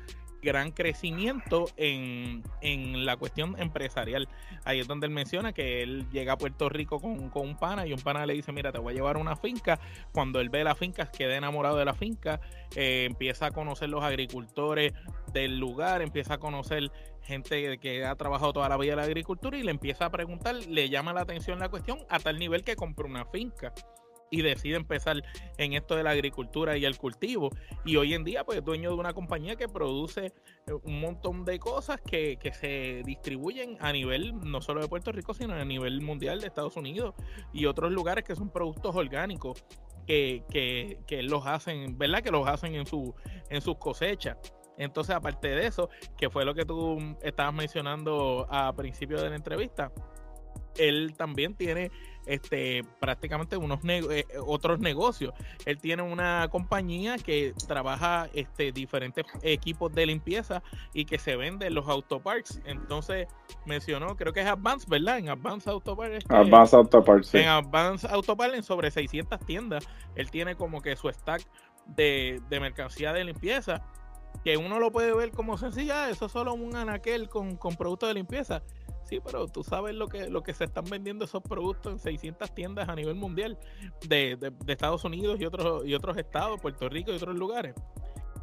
gran 0.44 0.72
crecimiento 0.72 1.66
en, 1.78 2.44
en 2.62 3.06
la 3.06 3.18
cuestión 3.18 3.56
empresarial. 3.60 4.28
Ahí 4.66 4.80
es 4.80 4.88
donde 4.88 5.08
él 5.08 5.14
menciona 5.14 5.54
que 5.54 5.82
él 5.82 6.06
llega 6.12 6.34
a 6.34 6.38
Puerto 6.38 6.70
Rico 6.70 7.00
con, 7.00 7.30
con 7.30 7.48
un 7.48 7.58
pana 7.58 7.88
y 7.88 7.94
un 7.94 8.02
pana 8.02 8.26
le 8.26 8.34
dice, 8.34 8.52
mira, 8.52 8.72
te 8.72 8.80
voy 8.80 8.94
a 8.94 8.96
llevar 8.96 9.18
una 9.18 9.36
finca. 9.36 9.80
Cuando 10.12 10.40
él 10.40 10.50
ve 10.50 10.64
la 10.64 10.76
finca, 10.76 11.10
queda 11.10 11.36
enamorado 11.36 11.78
de 11.78 11.86
la 11.86 11.94
finca, 11.94 12.40
eh, 12.76 13.06
empieza 13.10 13.48
a 13.48 13.52
conocer 13.52 13.90
los 13.90 14.04
agricultores 14.04 14.94
del 15.32 15.58
lugar, 15.58 16.02
empieza 16.02 16.36
a 16.36 16.38
conocer 16.38 16.92
gente 17.24 17.78
que 17.80 18.06
ha 18.06 18.16
trabajado 18.16 18.54
toda 18.54 18.70
la 18.70 18.78
vida 18.78 18.94
en 18.94 18.98
la 18.98 19.04
agricultura 19.04 19.58
y 19.58 19.64
le 19.64 19.72
empieza 19.72 20.06
a 20.06 20.10
preguntar, 20.12 20.56
le 20.56 20.90
llama 20.90 21.14
la 21.14 21.22
atención 21.22 21.58
la 21.58 21.70
cuestión 21.70 22.00
a 22.10 22.20
tal 22.20 22.38
nivel 22.38 22.64
que 22.64 22.76
compra 22.76 23.08
una 23.08 23.26
finca 23.26 23.74
y 24.34 24.42
decide 24.42 24.78
empezar 24.78 25.22
en 25.58 25.74
esto 25.74 25.96
de 25.96 26.02
la 26.02 26.10
agricultura 26.10 26.76
y 26.76 26.86
el 26.86 26.98
cultivo. 26.98 27.52
Y 27.86 27.98
hoy 27.98 28.16
en 28.16 28.24
día, 28.24 28.44
pues 28.44 28.58
es 28.58 28.66
dueño 28.66 28.90
de 28.90 28.96
una 28.96 29.14
compañía 29.14 29.56
que 29.56 29.68
produce 29.68 30.34
eh, 30.66 30.74
un 30.84 31.00
montón 31.00 31.46
de 31.46 31.60
cosas 31.60 32.02
que, 32.02 32.38
que 32.38 32.52
se 32.52 33.04
distribuyen 33.06 33.78
a 33.80 33.92
nivel 33.92 34.34
no 34.40 34.60
solo 34.60 34.82
de 34.82 34.88
Puerto 34.88 35.12
Rico, 35.12 35.36
sino 35.36 35.54
a 35.54 35.64
nivel 35.64 36.02
mundial 36.02 36.42
de 36.42 36.48
Estados 36.48 36.76
Unidos 36.78 37.14
y 37.54 37.68
otros 37.68 37.92
lugares 37.92 38.24
que 38.24 38.36
son 38.36 38.50
productos 38.50 38.96
orgánicos 38.96 39.64
que, 40.08 40.44
que, 40.50 40.98
que 41.06 41.22
los 41.22 41.46
hacen, 41.46 41.96
¿verdad? 42.00 42.24
Que 42.24 42.32
los 42.32 42.48
hacen 42.48 42.74
en, 42.74 42.88
su, 42.88 43.14
en 43.52 43.62
sus 43.62 43.78
cosechas. 43.78 44.38
Entonces, 44.80 45.16
aparte 45.16 45.50
de 45.50 45.68
eso, 45.68 45.90
que 46.18 46.32
fue 46.32 46.44
lo 46.44 46.56
que 46.56 46.66
tú 46.66 46.98
estabas 47.22 47.54
mencionando 47.54 48.48
a 48.50 48.74
principio 48.74 49.22
de 49.22 49.30
la 49.30 49.36
entrevista, 49.36 49.92
él 50.78 51.14
también 51.16 51.56
tiene 51.56 51.92
este 52.26 52.84
prácticamente 53.00 53.58
unos 53.58 53.80
eh, 53.84 54.26
otros 54.46 54.80
negocios. 54.80 55.34
Él 55.66 55.80
tiene 55.80 56.04
una 56.04 56.48
compañía 56.50 57.18
que 57.18 57.54
trabaja 57.68 58.28
este 58.34 58.72
diferentes 58.72 59.26
equipos 59.42 59.94
de 59.94 60.06
limpieza 60.06 60.64
y 60.94 61.06
que 61.06 61.20
se 61.20 61.36
vende 61.36 61.68
en 61.68 61.76
los 61.76 61.88
autoparks. 61.88 62.62
Entonces 62.66 63.28
mencionó, 63.66 64.16
creo 64.16 64.34
que 64.34 64.42
es 64.42 64.48
Advance, 64.48 64.86
¿verdad? 64.90 65.18
En 65.18 65.30
Advance 65.30 65.70
Autopark. 65.70 66.14
este, 66.14 66.34
Advance 66.34 66.76
Auto 66.76 67.04
Parts, 67.04 67.28
sí. 67.28 67.38
en 67.40 67.48
Advance 67.48 68.08
Autopart 68.10 68.54
en 68.56 68.64
sobre 68.64 68.92
600 68.92 69.40
tiendas. 69.42 69.88
Él 70.16 70.30
tiene 70.32 70.56
como 70.56 70.82
que 70.82 70.96
su 70.96 71.10
stack 71.10 71.46
de, 71.88 72.42
de 72.50 72.60
mercancía 72.60 73.14
de 73.14 73.24
limpieza. 73.24 73.84
Que 74.44 74.58
uno 74.58 74.80
lo 74.80 74.92
puede 74.92 75.14
ver 75.14 75.32
como 75.32 75.58
sencilla, 75.58 76.10
eso 76.10 76.26
es 76.26 76.32
solo 76.32 76.54
un 76.54 76.76
anaquel 76.76 77.30
con, 77.30 77.56
con 77.56 77.76
productos 77.76 78.10
de 78.10 78.16
limpieza. 78.16 78.64
Sí, 79.06 79.20
pero 79.24 79.48
tú 79.48 79.64
sabes 79.64 79.96
lo 79.96 80.08
que, 80.08 80.30
lo 80.30 80.42
que 80.44 80.54
se 80.54 80.64
están 80.64 80.86
vendiendo 80.86 81.26
esos 81.26 81.44
productos 81.44 81.92
en 81.94 82.00
600 82.00 82.54
tiendas 82.56 82.88
a 82.90 82.96
nivel 82.96 83.16
mundial 83.16 83.58
de, 84.08 84.38
de- 84.38 84.52
de 84.52 84.74
Estados 84.74 85.04
Unidos 85.04 85.40
y 85.40 85.46
otros, 85.46 85.86
y 85.86 85.94
otros 85.94 86.18
estados, 86.18 86.60
Puerto 86.62 86.88
Rico 86.90 87.12
y 87.12 87.16
otros 87.16 87.36
lugares. 87.36 87.76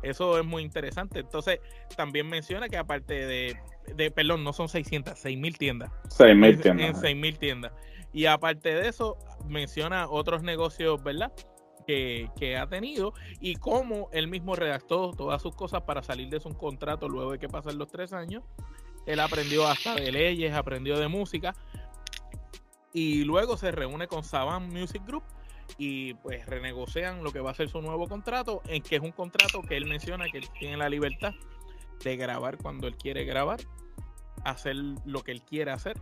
Eso 0.02 0.38
es 0.38 0.44
muy 0.46 0.62
interesante. 0.62 1.20
Entonces, 1.20 1.60
también 1.96 2.26
menciona 2.28 2.68
que 2.68 2.76
aparte 2.78 3.14
de, 3.26 3.56
de 3.94 4.10
perdón, 4.10 4.44
no 4.44 4.52
son 4.52 4.68
600, 4.68 5.14
6.000 5.14 5.58
tiendas. 5.58 5.90
6.000 6.08 6.30
En- 6.30 6.44
En 6.44 6.60
tiendas. 6.60 7.02
6.000 7.02 7.38
tiendas. 7.38 7.72
Y 8.12 8.26
aparte 8.26 8.74
de 8.74 8.88
eso, 8.88 9.16
menciona 9.46 10.08
otros 10.08 10.42
negocios, 10.42 11.02
¿verdad? 11.02 11.32
Que, 11.86 12.28
que 12.38 12.56
ha 12.56 12.66
tenido 12.68 13.14
y 13.40 13.56
cómo 13.56 14.08
él 14.12 14.28
mismo 14.28 14.54
redactó 14.54 15.12
todas 15.12 15.40
sus 15.42 15.54
cosas 15.54 15.82
para 15.82 16.02
salir 16.02 16.28
de 16.28 16.38
su 16.40 16.50
contrato 16.56 17.08
luego 17.08 17.32
de 17.32 17.38
que 17.38 17.48
pasan 17.48 17.78
los 17.78 17.88
tres 17.88 18.12
años. 18.12 18.42
Él 19.12 19.20
aprendió 19.20 19.66
hasta 19.66 19.94
de 19.94 20.12
leyes, 20.12 20.54
aprendió 20.54 20.98
de 20.98 21.08
música 21.08 21.54
y 22.92 23.24
luego 23.24 23.56
se 23.56 23.70
reúne 23.70 24.06
con 24.06 24.24
Saban 24.24 24.68
Music 24.68 25.02
Group 25.04 25.24
y 25.78 26.14
pues 26.14 26.46
renegocian 26.46 27.22
lo 27.22 27.32
que 27.32 27.40
va 27.40 27.50
a 27.50 27.54
ser 27.54 27.68
su 27.68 27.80
nuevo 27.80 28.08
contrato, 28.08 28.62
en 28.66 28.82
que 28.82 28.96
es 28.96 29.02
un 29.02 29.12
contrato 29.12 29.62
que 29.62 29.76
él 29.76 29.86
menciona 29.86 30.26
que 30.30 30.38
él 30.38 30.48
tiene 30.58 30.76
la 30.76 30.88
libertad 30.88 31.32
de 32.04 32.16
grabar 32.16 32.58
cuando 32.58 32.86
él 32.86 32.96
quiere 32.96 33.24
grabar, 33.24 33.60
hacer 34.44 34.76
lo 35.04 35.22
que 35.22 35.32
él 35.32 35.42
quiere 35.42 35.70
hacer, 35.70 36.00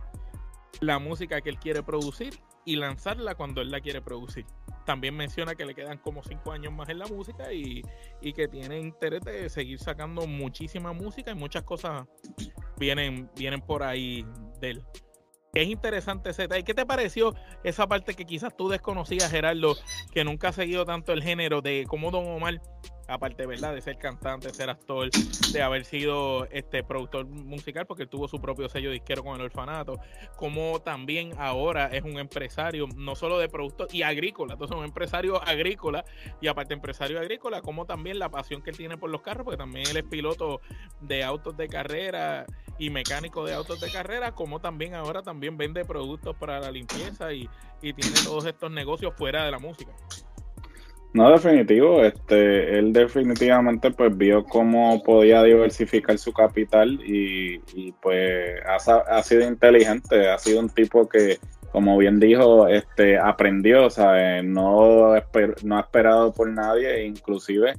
la 0.79 0.99
música 0.99 1.41
que 1.41 1.49
él 1.49 1.59
quiere 1.59 1.83
producir 1.83 2.39
y 2.65 2.75
lanzarla 2.75 3.35
cuando 3.35 3.61
él 3.61 3.71
la 3.71 3.81
quiere 3.81 4.01
producir. 4.01 4.45
También 4.89 5.15
menciona 5.15 5.53
que 5.53 5.67
le 5.67 5.75
quedan 5.75 5.99
como 5.99 6.23
cinco 6.23 6.51
años 6.51 6.73
más 6.73 6.89
en 6.89 6.97
la 6.97 7.05
música 7.05 7.53
y, 7.53 7.83
y 8.21 8.33
que 8.33 8.47
tiene 8.47 8.79
interés 8.79 9.21
de 9.21 9.47
seguir 9.47 9.77
sacando 9.77 10.25
muchísima 10.25 10.93
música 10.93 11.29
y 11.29 11.35
muchas 11.35 11.61
cosas 11.61 12.07
vienen, 12.75 13.29
vienen 13.35 13.61
por 13.61 13.83
ahí 13.83 14.25
de 14.59 14.71
él. 14.71 14.83
Es 15.53 15.67
interesante 15.67 16.31
ese 16.31 16.41
detalle. 16.41 16.63
¿Qué 16.63 16.73
te 16.73 16.87
pareció 16.87 17.35
esa 17.63 17.85
parte 17.85 18.15
que 18.15 18.25
quizás 18.25 18.57
tú 18.57 18.67
desconocías, 18.67 19.29
Gerardo, 19.29 19.75
que 20.11 20.23
nunca 20.23 20.47
ha 20.47 20.53
seguido 20.53 20.85
tanto 20.85 21.13
el 21.13 21.21
género 21.21 21.61
de 21.61 21.85
cómo 21.87 22.09
Don 22.09 22.25
Omar, 22.25 22.59
aparte 23.09 23.45
¿verdad? 23.45 23.73
de 23.73 23.81
ser 23.81 23.97
cantante, 23.97 24.53
ser 24.53 24.69
actor, 24.69 25.09
de 25.51 25.61
haber 25.61 25.85
sido 25.85 26.45
este 26.51 26.83
productor 26.83 27.25
musical, 27.25 27.85
porque 27.85 28.03
él 28.03 28.09
tuvo 28.09 28.27
su 28.27 28.39
propio 28.39 28.69
sello 28.69 28.91
disquero 28.91 29.23
con 29.23 29.35
el 29.35 29.41
orfanato, 29.41 29.99
como 30.35 30.79
también 30.81 31.33
ahora 31.37 31.87
es 31.87 32.03
un 32.03 32.19
empresario, 32.19 32.87
no 32.95 33.15
solo 33.15 33.39
de 33.39 33.49
productos 33.49 33.93
y 33.93 34.03
agrícola, 34.03 34.53
entonces 34.53 34.77
un 34.77 34.85
empresario 34.85 35.41
agrícola 35.41 36.05
y 36.41 36.47
aparte 36.47 36.73
empresario 36.73 37.19
agrícola, 37.19 37.61
como 37.61 37.85
también 37.85 38.19
la 38.19 38.29
pasión 38.29 38.61
que 38.61 38.69
él 38.69 38.77
tiene 38.77 38.97
por 38.97 39.09
los 39.09 39.21
carros, 39.21 39.43
porque 39.43 39.57
también 39.57 39.87
él 39.89 39.97
es 39.97 40.03
piloto 40.03 40.61
de 41.01 41.23
autos 41.23 41.57
de 41.57 41.67
carrera 41.67 42.45
y 42.77 42.89
mecánico 42.89 43.45
de 43.45 43.53
autos 43.53 43.81
de 43.81 43.91
carrera, 43.91 44.33
como 44.33 44.59
también 44.61 44.93
ahora 44.95 45.21
también 45.21 45.57
vende 45.57 45.83
productos 45.83 46.35
para 46.37 46.59
la 46.59 46.71
limpieza 46.71 47.33
y, 47.33 47.49
y 47.81 47.93
tiene 47.93 48.15
todos 48.23 48.45
estos 48.45 48.71
negocios 48.71 49.13
fuera 49.17 49.43
de 49.45 49.51
la 49.51 49.59
música. 49.59 49.91
No, 51.11 51.31
definitivo, 51.31 52.03
este, 52.03 52.77
él 52.77 52.93
definitivamente 52.93 53.89
pues 53.89 54.15
vio 54.15 54.43
cómo 54.43 55.01
podía 55.01 55.41
diversificar 55.41 56.19
su 56.19 56.31
capital 56.31 57.01
y, 57.03 57.59
y, 57.73 57.91
pues 57.99 58.61
ha, 58.67 59.23
sido 59.23 59.47
inteligente, 59.47 60.29
ha 60.29 60.37
sido 60.37 60.59
un 60.59 60.69
tipo 60.69 61.09
que, 61.09 61.39
como 61.71 61.97
bien 61.97 62.19
dijo, 62.19 62.67
este, 62.67 63.17
aprendió, 63.17 63.89
¿sabes? 63.89 64.43
No, 64.43 65.15
no 65.63 65.77
ha 65.77 65.79
esperado 65.81 66.31
por 66.31 66.47
nadie, 66.47 67.03
inclusive 67.03 67.73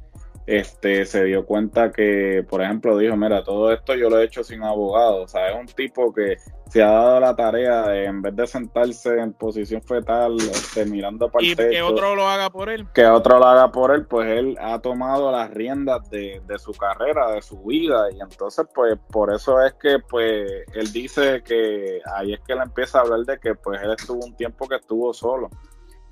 este, 0.50 1.06
se 1.06 1.22
dio 1.24 1.46
cuenta 1.46 1.92
que, 1.92 2.44
por 2.48 2.60
ejemplo, 2.60 2.98
dijo, 2.98 3.16
mira, 3.16 3.44
todo 3.44 3.72
esto 3.72 3.94
yo 3.94 4.10
lo 4.10 4.18
he 4.18 4.24
hecho 4.24 4.42
sin 4.42 4.64
abogado, 4.64 5.22
o 5.22 5.28
sea, 5.28 5.48
es 5.50 5.56
un 5.56 5.66
tipo 5.66 6.12
que 6.12 6.38
se 6.68 6.82
ha 6.82 6.90
dado 6.90 7.20
la 7.20 7.36
tarea 7.36 7.82
de, 7.88 8.06
en 8.06 8.20
vez 8.20 8.34
de 8.34 8.46
sentarse 8.48 9.16
en 9.20 9.32
posición 9.32 9.80
fetal, 9.80 10.36
este, 10.38 10.86
mirando 10.86 11.28
para 11.30 11.44
Y 11.44 11.50
el 11.50 11.56
que 11.56 11.68
techo, 11.68 11.86
otro 11.86 12.16
lo 12.16 12.26
haga 12.28 12.50
por 12.50 12.68
él. 12.68 12.84
que 12.92 13.06
otro 13.06 13.38
lo 13.38 13.46
haga 13.46 13.70
por 13.70 13.94
él, 13.94 14.06
pues 14.06 14.28
él 14.28 14.56
ha 14.60 14.80
tomado 14.80 15.30
las 15.30 15.50
riendas 15.52 16.10
de, 16.10 16.42
de 16.44 16.58
su 16.58 16.72
carrera, 16.72 17.30
de 17.30 17.42
su 17.42 17.62
vida, 17.62 18.08
y 18.12 18.20
entonces 18.20 18.66
pues 18.74 18.98
por 19.12 19.32
eso 19.32 19.62
es 19.62 19.74
que 19.74 20.00
pues 20.00 20.50
él 20.74 20.92
dice 20.92 21.42
que 21.44 22.00
ahí 22.16 22.32
es 22.32 22.40
que 22.40 22.54
él 22.54 22.60
empieza 22.60 22.98
a 22.98 23.02
hablar 23.02 23.20
de 23.20 23.38
que 23.38 23.54
pues 23.54 23.80
él 23.82 23.92
estuvo 23.96 24.24
un 24.24 24.34
tiempo 24.34 24.66
que 24.66 24.76
estuvo 24.76 25.14
solo. 25.14 25.48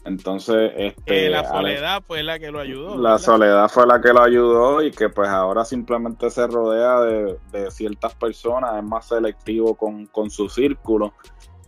Entonces, 0.09 0.73
este, 0.77 1.29
la 1.29 1.45
soledad 1.45 2.03
fue 2.07 2.23
la 2.23 2.39
que 2.39 2.51
lo 2.51 2.61
ayudó. 2.61 2.97
la 2.97 3.11
¿verdad? 3.13 3.19
soledad 3.19 3.69
fue 3.69 3.87
la 3.87 4.01
que 4.01 4.13
lo 4.13 4.23
ayudó 4.23 4.83
y 4.83 4.91
que 4.91 5.09
pues 5.11 5.29
ahora 5.29 5.65
simplemente 5.65 6.31
se 6.31 6.47
rodea 6.47 7.01
de, 7.01 7.39
de 7.53 7.71
ciertas 7.71 8.15
personas, 8.15 8.77
es 8.77 8.83
más 8.85 9.07
selectivo 9.07 9.75
con, 9.77 10.07
con 10.07 10.31
su 10.31 10.49
círculo, 10.49 11.13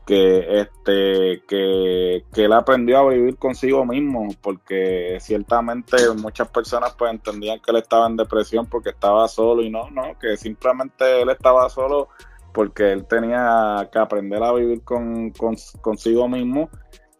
que 0.06 0.60
este 0.62 1.42
que, 1.46 2.24
que 2.32 2.44
él 2.46 2.52
aprendió 2.52 2.98
a 2.98 3.08
vivir 3.10 3.36
consigo 3.36 3.84
mismo, 3.84 4.26
porque 4.40 5.18
ciertamente 5.20 5.96
muchas 6.16 6.48
personas 6.48 6.94
pues 6.98 7.12
entendían 7.12 7.60
que 7.60 7.70
él 7.70 7.76
estaba 7.76 8.06
en 8.06 8.16
depresión 8.16 8.66
porque 8.66 8.90
estaba 8.90 9.28
solo 9.28 9.62
y 9.62 9.70
no, 9.70 9.88
no, 9.90 10.18
que 10.18 10.36
simplemente 10.36 11.22
él 11.22 11.28
estaba 11.28 11.68
solo 11.68 12.08
porque 12.52 12.90
él 12.90 13.06
tenía 13.06 13.88
que 13.92 13.98
aprender 14.00 14.42
a 14.42 14.52
vivir 14.52 14.82
con, 14.82 15.30
con- 15.30 15.54
consigo 15.80 16.26
mismo 16.26 16.68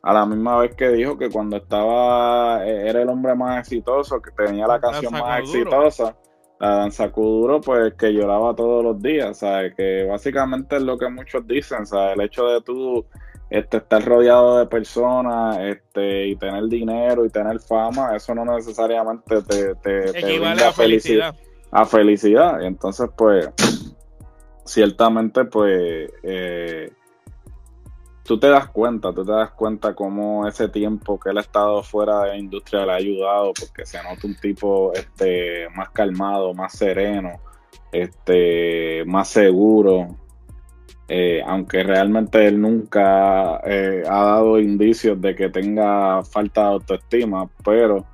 a 0.03 0.15
la 0.15 0.27
misma 0.27 0.59
vez 0.59 0.75
que 0.75 0.89
dijo 0.89 1.19
que 1.19 1.31
cuando 1.31 1.59
estaba, 1.59 2.67
eh, 2.67 2.89
era 2.89 3.03
el 3.03 3.09
hombre 3.09 3.35
más 3.35 3.61
exitoso, 3.61 4.21
que 4.21 4.31
tenía 4.31 4.67
la 4.67 4.81
canción 4.81 5.13
más 5.13 5.41
exitosa, 5.41 6.17
la 6.59 6.77
danza 6.77 7.11
Kuduro, 7.11 7.61
pues 7.61 7.95
que 7.95 8.13
lloraba 8.13 8.55
todos 8.55 8.83
los 8.83 9.01
días, 9.01 9.39
¿sabes? 9.39 9.75
Que 9.75 10.05
básicamente 10.05 10.77
es 10.77 10.83
lo 10.83 10.97
que 10.97 11.09
muchos 11.09 11.47
dicen, 11.47 11.87
¿sabes? 11.87 12.17
El 12.17 12.25
hecho 12.25 12.47
de 12.47 12.61
tú 12.63 13.05
este, 13.51 13.79
estar 13.79 14.05
rodeado 14.05 14.59
de 14.59 14.67
personas 14.67 15.59
este, 15.59 16.29
y 16.29 16.37
tener 16.37 16.65
dinero 16.69 17.27
y 17.27 17.31
tener 17.31 17.61
fama, 17.61 18.15
eso 18.15 18.35
no 18.35 18.45
necesariamente 18.45 19.43
te, 19.43 19.75
te, 19.77 20.19
equivale 20.19 20.65
a 20.65 20.73
felicidad. 20.73 21.35
A 21.71 21.85
felicidad. 21.85 22.61
Y 22.63 22.67
entonces, 22.67 23.09
pues, 23.17 23.49
ciertamente, 24.65 25.45
pues, 25.47 26.11
eh, 26.23 26.93
tú 28.31 28.38
te 28.38 28.47
das 28.47 28.69
cuenta, 28.69 29.12
tú 29.12 29.25
te 29.25 29.33
das 29.33 29.51
cuenta 29.51 29.93
cómo 29.93 30.47
ese 30.47 30.69
tiempo 30.69 31.19
que 31.19 31.31
él 31.31 31.38
ha 31.38 31.40
estado 31.40 31.83
fuera 31.83 32.23
de 32.23 32.29
la 32.29 32.38
industria 32.38 32.87
le 32.87 32.93
ha 32.93 32.95
ayudado, 32.95 33.53
porque 33.59 33.85
se 33.85 34.01
nota 34.05 34.25
un 34.25 34.37
tipo 34.37 34.93
este, 34.93 35.69
más 35.75 35.90
calmado, 35.90 36.55
más 36.55 36.75
sereno, 36.75 37.40
este, 37.90 39.03
más 39.05 39.27
seguro, 39.31 40.16
eh, 41.09 41.43
aunque 41.45 41.83
realmente 41.83 42.47
él 42.47 42.61
nunca 42.61 43.61
eh, 43.64 44.05
ha 44.09 44.23
dado 44.23 44.61
indicios 44.61 45.21
de 45.21 45.35
que 45.35 45.49
tenga 45.49 46.23
falta 46.23 46.61
de 46.61 46.69
autoestima, 46.69 47.51
pero 47.64 48.07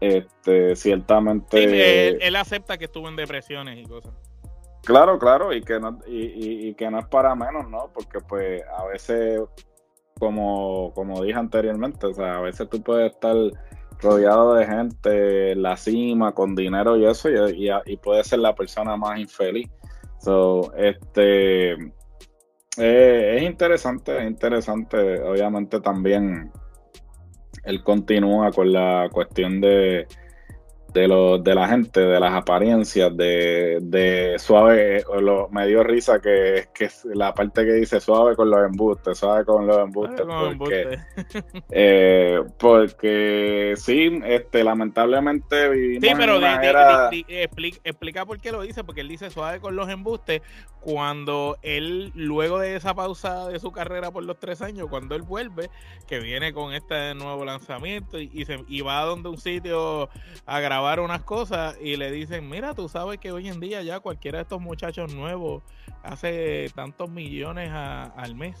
este, 0.00 0.74
ciertamente... 0.74 2.26
él, 2.26 2.34
acepta 2.34 2.78
que 2.78 2.86
estuvo 2.86 3.08
en 3.08 3.14
depresiones 3.14 3.78
y 3.78 3.84
cosas. 3.84 4.12
Claro, 4.84 5.18
claro, 5.18 5.52
y 5.52 5.62
que 5.62 5.78
no, 5.78 5.98
y, 6.06 6.74
que 6.74 6.90
no 6.90 6.98
es 6.98 7.06
para 7.06 7.34
menos, 7.36 7.68
¿no? 7.70 7.90
Porque 7.94 8.18
pues 8.20 8.62
a 8.76 8.84
veces, 8.86 9.40
como, 10.18 10.92
como 10.94 11.22
dije 11.22 11.38
anteriormente, 11.38 12.06
o 12.06 12.14
sea, 12.14 12.38
a 12.38 12.40
veces 12.40 12.68
tú 12.68 12.82
puedes 12.82 13.12
estar 13.12 13.36
rodeado 14.00 14.54
de 14.54 14.66
gente 14.66 15.52
en 15.52 15.62
la 15.62 15.76
cima, 15.76 16.32
con 16.32 16.56
dinero 16.56 16.96
y 16.96 17.06
eso, 17.06 17.30
y, 17.30 17.70
y, 17.86 17.96
puedes 17.98 18.26
ser 18.26 18.40
la 18.40 18.54
persona 18.54 18.96
más 18.96 19.20
infeliz. 19.20 19.70
So, 20.18 20.72
este 20.76 21.72
eh, 22.78 23.36
es 23.36 23.42
interesante, 23.42 24.18
es 24.18 24.24
interesante. 24.24 25.20
Obviamente 25.22 25.80
también 25.80 26.50
él 27.64 27.82
continúa 27.84 28.50
con 28.50 28.72
la 28.72 29.08
cuestión 29.12 29.60
de 29.60 30.06
de, 30.92 31.08
lo, 31.08 31.38
de 31.38 31.54
la 31.54 31.68
gente, 31.68 32.00
de 32.00 32.20
las 32.20 32.32
apariencias, 32.34 33.16
de, 33.16 33.78
de 33.80 34.38
suave, 34.38 35.04
lo, 35.20 35.48
me 35.48 35.66
dio 35.66 35.82
risa 35.82 36.20
que, 36.20 36.68
que 36.74 36.90
la 37.14 37.34
parte 37.34 37.64
que 37.64 37.72
dice 37.72 38.00
suave 38.00 38.36
con 38.36 38.50
los 38.50 38.60
embustes, 38.64 39.18
suave 39.18 39.44
con 39.44 39.66
los 39.66 39.78
embustes, 39.78 40.26
porque, 40.58 40.98
eh, 41.70 42.42
porque 42.58 43.74
sí, 43.76 44.20
este, 44.24 44.64
lamentablemente 44.64 45.70
vivimos 45.70 46.08
sí, 46.08 46.14
pero 46.16 46.36
en 46.36 47.74
explica, 47.84 48.26
por 48.26 48.38
qué 48.38 48.52
lo 48.52 48.62
dice, 48.62 48.84
porque 48.84 49.00
él 49.00 49.08
dice 49.08 49.30
suave 49.30 49.60
con 49.60 49.74
los 49.76 49.88
embustes, 49.88 50.42
cuando 50.80 51.56
él, 51.62 52.12
luego 52.14 52.58
de 52.58 52.76
esa 52.76 52.92
pausa 52.92 53.48
de 53.48 53.60
su 53.60 53.70
carrera 53.72 54.10
por 54.10 54.24
los 54.24 54.38
tres 54.38 54.60
años, 54.62 54.88
cuando 54.90 55.14
él 55.14 55.22
vuelve, 55.22 55.70
que 56.06 56.18
viene 56.18 56.52
con 56.52 56.74
este 56.74 57.14
nuevo 57.14 57.44
lanzamiento 57.44 58.20
y, 58.20 58.30
y, 58.34 58.44
se, 58.44 58.64
y 58.66 58.80
va 58.80 59.00
a 59.00 59.04
donde 59.04 59.28
un 59.28 59.38
sitio 59.38 60.10
a 60.44 60.60
grabar 60.60 60.81
unas 61.00 61.22
cosas 61.22 61.76
y 61.80 61.96
le 61.96 62.10
dicen, 62.10 62.48
mira, 62.48 62.74
tú 62.74 62.88
sabes 62.88 63.18
que 63.18 63.32
hoy 63.32 63.48
en 63.48 63.60
día 63.60 63.82
ya 63.82 64.00
cualquiera 64.00 64.38
de 64.38 64.42
estos 64.42 64.60
muchachos 64.60 65.14
nuevos 65.14 65.62
hace 66.02 66.70
tantos 66.74 67.10
millones 67.10 67.70
al 67.72 68.34
mes. 68.34 68.56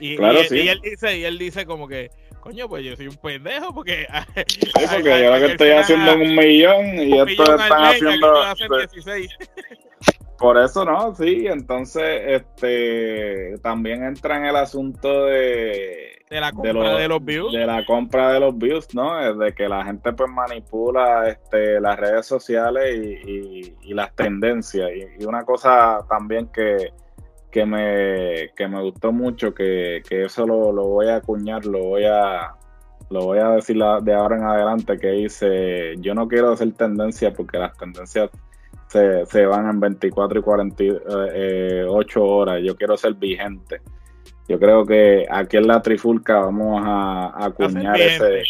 Y, 0.00 0.20
él, 0.20 0.80
dice, 0.82 1.18
y 1.18 1.24
él 1.24 1.38
dice 1.38 1.66
como 1.66 1.86
que, 1.86 2.10
coño, 2.40 2.68
pues 2.68 2.84
yo 2.84 2.96
soy 2.96 3.06
un 3.06 3.16
pendejo 3.16 3.72
porque... 3.72 4.06
porque 4.92 5.22
yo 5.22 5.30
lo 5.30 5.38
que 5.38 5.52
estoy 5.52 5.70
haciendo 5.70 6.14
un 6.14 6.34
millón 6.34 6.98
y 6.98 7.18
estos 7.18 7.48
están 7.48 7.84
haciendo... 7.84 8.32
Por 10.38 10.58
eso 10.58 10.84
no, 10.84 11.14
sí, 11.14 11.46
entonces 11.46 12.22
este 12.26 13.56
también 13.62 14.02
entra 14.02 14.36
en 14.36 14.46
el 14.46 14.56
asunto 14.56 15.26
de 15.26 16.13
de 16.30 16.40
la 16.40 16.52
compra 16.52 16.96
de 16.96 17.08
los, 17.08 17.24
views. 17.24 17.52
De 17.52 17.66
la 17.66 17.84
compra 17.84 18.32
de 18.32 18.40
los 18.40 18.56
views, 18.56 18.94
¿no? 18.94 19.20
Es 19.20 19.38
de 19.38 19.54
que 19.54 19.68
la 19.68 19.84
gente 19.84 20.12
pues 20.12 20.30
manipula 20.30 21.28
este, 21.28 21.80
las 21.80 21.98
redes 21.98 22.26
sociales 22.26 22.96
y, 22.96 23.94
las 23.94 24.14
tendencias. 24.14 24.90
Y, 25.18 25.24
una 25.24 25.44
cosa 25.44 25.98
también 26.08 26.48
que, 26.48 26.92
que, 27.50 27.66
me, 27.66 28.50
que 28.56 28.66
me 28.66 28.82
gustó 28.82 29.12
mucho, 29.12 29.54
que, 29.54 30.02
eso 30.08 30.46
lo, 30.46 30.72
voy 30.72 31.08
a 31.08 31.16
acuñar, 31.16 31.66
lo 31.66 31.84
voy 31.84 32.04
a, 32.04 32.54
lo 33.10 33.26
voy 33.26 33.38
a 33.38 33.50
decir 33.50 33.76
de 33.76 34.14
ahora 34.14 34.36
en 34.36 34.44
adelante, 34.44 34.98
que 34.98 35.10
dice, 35.10 35.94
yo 35.98 36.14
no 36.14 36.26
quiero 36.26 36.52
hacer 36.52 36.72
tendencia 36.72 37.32
porque 37.32 37.58
las 37.58 37.76
tendencias 37.76 38.30
se, 38.88 39.26
se 39.26 39.44
van 39.46 39.68
en 39.68 39.78
24 39.78 40.38
y 40.38 40.42
48 40.42 41.30
eh, 41.34 41.86
horas, 42.16 42.62
yo 42.64 42.74
quiero 42.76 42.96
ser 42.96 43.14
vigente. 43.14 43.80
Yo 44.48 44.58
creo 44.58 44.84
que 44.84 45.26
aquí 45.30 45.56
en 45.56 45.66
la 45.66 45.80
trifulca 45.80 46.40
vamos 46.40 46.82
a 46.84 47.46
acuñar 47.46 47.98
ese. 47.98 48.42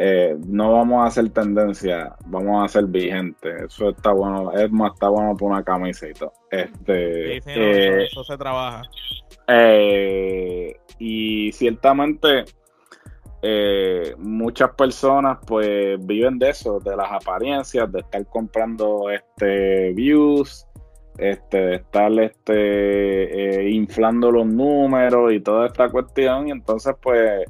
Eh, 0.00 0.36
no 0.46 0.74
vamos 0.74 1.02
a 1.02 1.08
hacer 1.08 1.28
tendencia, 1.30 2.14
vamos 2.26 2.64
a 2.64 2.68
ser 2.68 2.84
vigente. 2.84 3.64
Eso 3.64 3.88
está 3.88 4.12
bueno, 4.12 4.52
es 4.52 4.70
más, 4.70 4.92
está 4.92 5.08
bueno 5.08 5.36
por 5.36 5.50
una 5.50 5.64
camisa 5.64 6.08
y 6.08 6.12
todo. 6.12 6.32
Este, 6.50 7.38
eh, 7.38 8.04
eso, 8.04 8.22
se 8.22 8.36
trabaja. 8.36 8.82
Eh, 9.48 10.76
y 11.00 11.50
ciertamente 11.50 12.44
muchas 14.18 14.70
personas 14.74 15.38
pues 15.44 15.98
viven 16.06 16.38
de 16.38 16.50
eso, 16.50 16.78
de 16.78 16.96
las 16.96 17.10
apariencias, 17.10 17.90
de 17.90 18.00
estar 18.00 18.24
comprando 18.26 19.10
este 19.10 19.92
views, 19.94 20.67
este, 21.18 21.58
de 21.58 21.74
estar 21.76 22.12
este, 22.20 23.64
eh, 23.66 23.70
inflando 23.70 24.30
los 24.30 24.46
números 24.46 25.32
y 25.32 25.40
toda 25.40 25.66
esta 25.66 25.88
cuestión. 25.88 26.48
Y 26.48 26.52
entonces, 26.52 26.94
pues, 27.02 27.44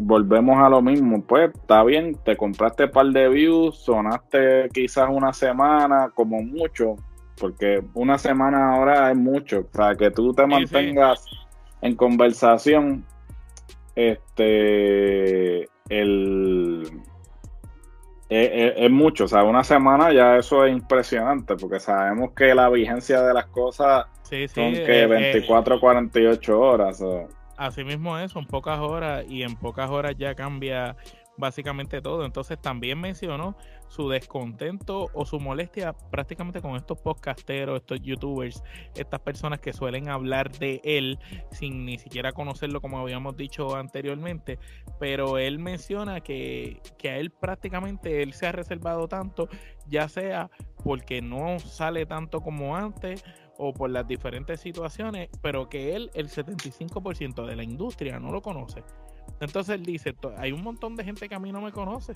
volvemos 0.00 0.58
a 0.58 0.68
lo 0.68 0.82
mismo. 0.82 1.22
Pues, 1.22 1.50
está 1.54 1.84
bien, 1.84 2.16
te 2.24 2.36
compraste 2.36 2.84
un 2.84 2.90
par 2.90 3.06
de 3.06 3.28
views, 3.28 3.76
sonaste 3.78 4.68
quizás 4.72 5.08
una 5.10 5.32
semana, 5.32 6.10
como 6.14 6.42
mucho, 6.42 6.96
porque 7.38 7.82
una 7.94 8.18
semana 8.18 8.74
ahora 8.74 9.10
es 9.10 9.16
mucho. 9.16 9.60
O 9.60 9.76
sea, 9.76 9.94
que 9.94 10.10
tú 10.10 10.32
te 10.32 10.46
mantengas 10.46 11.24
en 11.82 11.94
conversación. 11.94 13.04
Este, 13.94 15.68
el 15.90 17.02
es, 18.32 18.90
mucho, 18.90 19.24
o 19.24 19.28
sea, 19.28 19.44
una 19.44 19.64
semana 19.64 20.12
ya 20.12 20.36
eso 20.36 20.64
es 20.64 20.72
impresionante, 20.72 21.56
porque 21.56 21.80
sabemos 21.80 22.30
que 22.34 22.54
la 22.54 22.68
vigencia 22.68 23.22
de 23.22 23.34
las 23.34 23.46
cosas 23.46 24.06
son 24.22 24.72
que 24.72 25.06
24 25.06 25.80
48 25.80 26.60
horas. 26.60 27.04
Así 27.56 27.84
mismo 27.84 28.18
es, 28.18 28.32
son 28.32 28.46
pocas 28.46 28.80
horas 28.80 29.24
y 29.28 29.42
en 29.42 29.54
pocas 29.56 29.90
horas 29.90 30.14
ya 30.16 30.34
cambia 30.34 30.96
básicamente 31.36 32.00
todo. 32.00 32.24
Entonces 32.24 32.60
también 32.60 33.00
mencionó 33.00 33.56
su 33.88 34.08
descontento 34.08 35.10
o 35.12 35.24
su 35.26 35.38
molestia 35.40 35.92
prácticamente 35.92 36.60
con 36.60 36.76
estos 36.76 37.00
podcasteros, 37.00 37.80
estos 37.80 38.00
youtubers, 38.00 38.62
estas 38.94 39.20
personas 39.20 39.60
que 39.60 39.72
suelen 39.72 40.08
hablar 40.08 40.50
de 40.52 40.80
él 40.84 41.18
sin 41.50 41.84
ni 41.84 41.98
siquiera 41.98 42.32
conocerlo 42.32 42.80
como 42.80 42.98
habíamos 42.98 43.36
dicho 43.36 43.76
anteriormente, 43.76 44.58
pero 44.98 45.38
él 45.38 45.58
menciona 45.58 46.20
que, 46.20 46.80
que 46.98 47.10
a 47.10 47.18
él 47.18 47.30
prácticamente 47.30 48.22
él 48.22 48.32
se 48.32 48.46
ha 48.46 48.52
reservado 48.52 49.08
tanto, 49.08 49.48
ya 49.86 50.08
sea 50.08 50.50
porque 50.82 51.22
no 51.22 51.58
sale 51.58 52.06
tanto 52.06 52.40
como 52.40 52.76
antes 52.76 53.24
o 53.58 53.72
por 53.72 53.90
las 53.90 54.06
diferentes 54.06 54.60
situaciones, 54.60 55.28
pero 55.40 55.68
que 55.68 55.94
él, 55.94 56.10
el 56.14 56.28
75% 56.28 57.46
de 57.46 57.56
la 57.56 57.62
industria, 57.62 58.18
no 58.18 58.32
lo 58.32 58.42
conoce. 58.42 58.82
Entonces 59.40 59.74
él 59.74 59.84
dice, 59.84 60.14
hay 60.36 60.52
un 60.52 60.62
montón 60.62 60.96
de 60.96 61.04
gente 61.04 61.28
que 61.28 61.34
a 61.34 61.38
mí 61.38 61.52
no 61.52 61.60
me 61.60 61.72
conoce. 61.72 62.14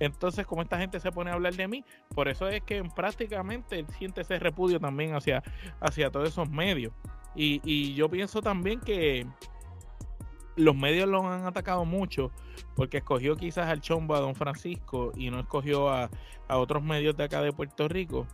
Entonces, 0.00 0.46
como 0.46 0.62
esta 0.62 0.78
gente 0.78 1.00
se 1.00 1.12
pone 1.12 1.30
a 1.30 1.34
hablar 1.34 1.54
de 1.54 1.68
mí, 1.68 1.84
por 2.14 2.28
eso 2.28 2.48
es 2.48 2.62
que 2.62 2.82
prácticamente 2.84 3.78
él 3.78 3.86
siente 3.98 4.22
ese 4.22 4.38
repudio 4.38 4.80
también 4.80 5.14
hacia, 5.14 5.42
hacia 5.80 6.10
todos 6.10 6.28
esos 6.28 6.48
medios. 6.50 6.92
Y, 7.34 7.94
yo 7.94 8.08
pienso 8.08 8.42
también 8.42 8.80
que 8.80 9.26
los 10.56 10.76
medios 10.76 11.08
lo 11.08 11.26
han 11.26 11.46
atacado 11.46 11.84
mucho 11.86 12.30
porque 12.76 12.98
escogió 12.98 13.36
quizás 13.36 13.68
al 13.68 13.80
chombo 13.80 14.14
a 14.14 14.20
Don 14.20 14.34
Francisco 14.34 15.12
y 15.16 15.30
no 15.30 15.40
escogió 15.40 15.88
a, 15.88 16.10
a 16.48 16.58
otros 16.58 16.82
medios 16.82 17.16
de 17.16 17.24
acá 17.24 17.40
de 17.40 17.52
Puerto 17.52 17.88
Rico. 17.88 18.26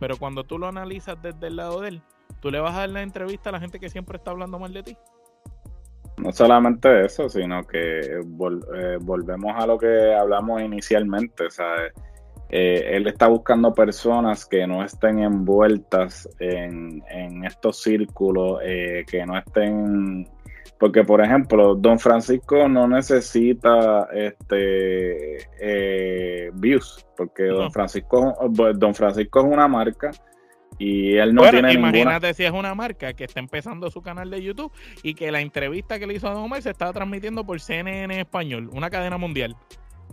Pero 0.00 0.16
cuando 0.16 0.44
tú 0.44 0.58
lo 0.58 0.68
analizas 0.68 1.20
desde 1.22 1.46
el 1.46 1.56
lado 1.56 1.80
de 1.80 1.88
él, 1.88 2.02
tú 2.40 2.50
le 2.50 2.60
vas 2.60 2.74
a 2.74 2.80
dar 2.80 2.90
la 2.90 3.02
entrevista 3.02 3.50
a 3.50 3.52
la 3.52 3.60
gente 3.60 3.78
que 3.78 3.90
siempre 3.90 4.16
está 4.16 4.30
hablando 4.30 4.58
mal 4.58 4.72
de 4.72 4.82
ti. 4.82 4.96
No 6.26 6.32
solamente 6.32 7.04
eso, 7.04 7.28
sino 7.28 7.64
que 7.64 8.00
eh, 8.00 8.20
volvemos 9.00 9.54
a 9.54 9.64
lo 9.64 9.78
que 9.78 10.12
hablamos 10.12 10.60
inicialmente, 10.60 11.44
eh, 12.48 12.96
él 12.96 13.06
está 13.06 13.28
buscando 13.28 13.72
personas 13.72 14.44
que 14.44 14.66
no 14.66 14.82
estén 14.84 15.20
envueltas 15.20 16.28
en, 16.40 17.04
estos 17.44 17.80
círculos, 17.80 18.58
eh, 18.64 19.04
que 19.08 19.24
no 19.24 19.38
estén, 19.38 20.28
porque 20.80 21.04
por 21.04 21.20
ejemplo, 21.20 21.76
Don 21.76 22.00
Francisco 22.00 22.68
no 22.68 22.88
necesita 22.88 24.08
este 24.12 25.36
eh, 25.60 26.50
views, 26.54 27.06
porque 27.16 27.44
Don 27.44 27.70
Francisco, 27.70 28.34
Don 28.74 28.96
Francisco 28.96 29.38
es 29.38 29.46
una 29.46 29.68
marca 29.68 30.10
y 30.78 31.16
él 31.16 31.34
no 31.34 31.48
tiene 31.50 31.72
imagínate 31.72 32.34
si 32.34 32.44
es 32.44 32.52
una 32.52 32.74
marca 32.74 33.12
que 33.14 33.24
está 33.24 33.40
empezando 33.40 33.90
su 33.90 34.02
canal 34.02 34.30
de 34.30 34.42
YouTube 34.42 34.72
y 35.02 35.14
que 35.14 35.30
la 35.30 35.40
entrevista 35.40 35.98
que 35.98 36.06
le 36.06 36.14
hizo 36.14 36.28
a 36.28 36.32
Don 36.32 36.44
Omar 36.44 36.62
se 36.62 36.70
estaba 36.70 36.92
transmitiendo 36.92 37.44
por 37.44 37.60
CNN 37.60 38.20
Español, 38.20 38.70
una 38.72 38.90
cadena 38.90 39.16
mundial. 39.16 39.56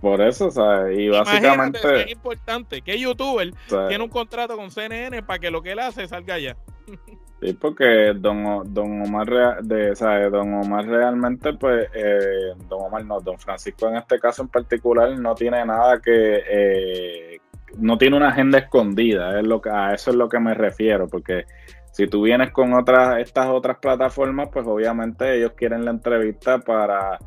Por 0.02 0.21
eso, 0.21 0.52
¿sabes? 0.52 0.99
Y 0.99 1.08
básicamente. 1.08 2.04
es 2.04 2.12
importante 2.12 2.82
que 2.82 2.99
youtuber 2.99 3.54
tiene 3.88 4.04
un 4.04 4.10
contrato 4.10 4.58
con 4.58 4.69
CNN 4.69 5.23
para 5.23 5.39
que 5.39 5.49
lo 5.49 5.62
que 5.62 5.71
él 5.71 5.80
hace 5.80 6.08
salga 6.08 6.36
allá. 6.36 6.58
Sí, 7.43 7.52
porque 7.52 8.13
Don, 8.15 8.73
don 8.73 9.02
Omar, 9.02 9.62
de, 9.63 9.93
¿sabes? 9.97 10.32
Don 10.32 10.54
Omar 10.54 10.86
realmente, 10.86 11.52
pues, 11.52 11.89
eh, 11.93 12.54
Don 12.69 12.84
Omar 12.84 13.04
no, 13.04 13.19
Don 13.19 13.38
Francisco 13.38 13.89
en 13.89 13.97
este 13.97 14.17
caso 14.17 14.43
en 14.43 14.47
particular 14.47 15.19
no 15.19 15.36
tiene 15.36 15.65
nada 15.65 15.99
que, 15.99 16.41
eh, 16.49 17.41
no 17.77 17.97
tiene 17.97 18.17
una 18.17 18.29
agenda 18.29 18.59
escondida, 18.59 19.39
es 19.39 19.45
lo 19.45 19.62
que, 19.62 19.69
a 19.69 19.93
eso 19.93 20.12
es 20.12 20.17
lo 20.17 20.29
que 20.29 20.39
me 20.39 20.53
refiero, 20.53 21.07
porque 21.07 21.45
si 21.91 22.07
tú 22.07 22.23
vienes 22.23 22.51
con 22.51 22.73
otras, 22.73 23.19
estas 23.19 23.47
otras 23.47 23.77
plataformas, 23.77 24.49
pues 24.51 24.65
obviamente 24.67 25.38
ellos 25.38 25.53
quieren 25.55 25.86
la 25.86 25.91
entrevista 25.91 26.57
para 26.57 27.19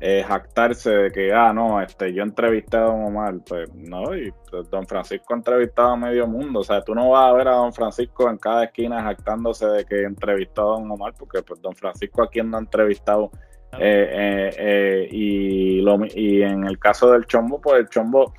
eh, 0.00 0.24
jactarse 0.26 0.90
de 0.90 1.10
que, 1.10 1.32
ah, 1.32 1.52
no, 1.52 1.80
este, 1.80 2.12
yo 2.12 2.22
entrevisté 2.22 2.76
a 2.78 2.82
Don 2.82 3.04
Omar, 3.04 3.34
pues 3.46 3.72
no, 3.74 4.14
y 4.16 4.32
pues, 4.50 4.68
Don 4.70 4.86
Francisco 4.86 5.34
ha 5.34 5.36
entrevistado 5.36 5.88
a 5.88 5.96
medio 5.96 6.26
mundo, 6.26 6.60
o 6.60 6.64
sea, 6.64 6.82
tú 6.82 6.94
no 6.94 7.10
vas 7.10 7.30
a 7.30 7.32
ver 7.34 7.48
a 7.48 7.56
Don 7.56 7.72
Francisco 7.72 8.28
en 8.28 8.38
cada 8.38 8.64
esquina 8.64 9.02
jactándose 9.02 9.66
de 9.66 9.84
que 9.84 10.02
entrevistó 10.02 10.62
a 10.62 10.78
Don 10.78 10.90
Omar, 10.90 11.14
porque 11.18 11.42
pues 11.42 11.60
Don 11.62 11.74
Francisco 11.74 12.22
aquí 12.22 12.42
no 12.42 12.56
ha 12.56 12.60
entrevistado, 12.60 13.30
eh, 13.78 14.50
eh, 14.56 15.08
y, 15.10 15.80
lo, 15.80 15.98
y 16.14 16.42
en 16.42 16.64
el 16.64 16.78
caso 16.78 17.10
del 17.12 17.26
Chombo, 17.26 17.60
pues 17.60 17.80
el 17.80 17.88
Chombo 17.88 18.32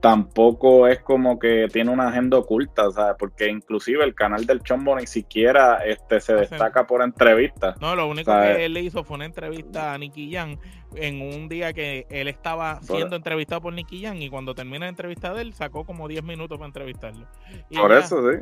tampoco 0.00 0.88
es 0.88 1.00
como 1.00 1.38
que 1.38 1.68
tiene 1.72 1.90
una 1.90 2.08
agenda 2.08 2.38
oculta, 2.38 2.90
¿sabes? 2.90 3.16
Porque 3.18 3.48
inclusive 3.48 4.02
el 4.04 4.14
canal 4.14 4.46
del 4.46 4.62
Chombo 4.62 4.96
ni 4.96 5.06
siquiera 5.06 5.84
este, 5.84 6.20
se 6.20 6.34
destaca 6.34 6.86
por 6.86 7.02
entrevistas. 7.02 7.80
No, 7.80 7.94
lo 7.94 8.08
único 8.08 8.32
que 8.32 8.64
él 8.64 8.72
le 8.72 8.80
hizo 8.80 9.04
fue 9.04 9.16
una 9.16 9.26
entrevista 9.26 9.92
a 9.92 9.98
Nicky 9.98 10.32
Jan 10.32 10.58
en 10.94 11.20
un 11.20 11.48
día 11.48 11.72
que 11.72 12.06
él 12.10 12.28
estaba 12.28 12.80
siendo 12.82 13.16
entrevistado 13.16 13.60
por 13.60 13.72
Nicky 13.72 14.02
Jan 14.02 14.20
y 14.20 14.28
cuando 14.28 14.54
termina 14.54 14.86
la 14.86 14.88
entrevista 14.88 15.32
de 15.34 15.42
él 15.42 15.54
sacó 15.54 15.84
como 15.84 16.08
10 16.08 16.24
minutos 16.24 16.58
para 16.58 16.66
entrevistarlo. 16.66 17.26
por 17.74 17.92
eso, 17.92 18.22
sí. 18.30 18.38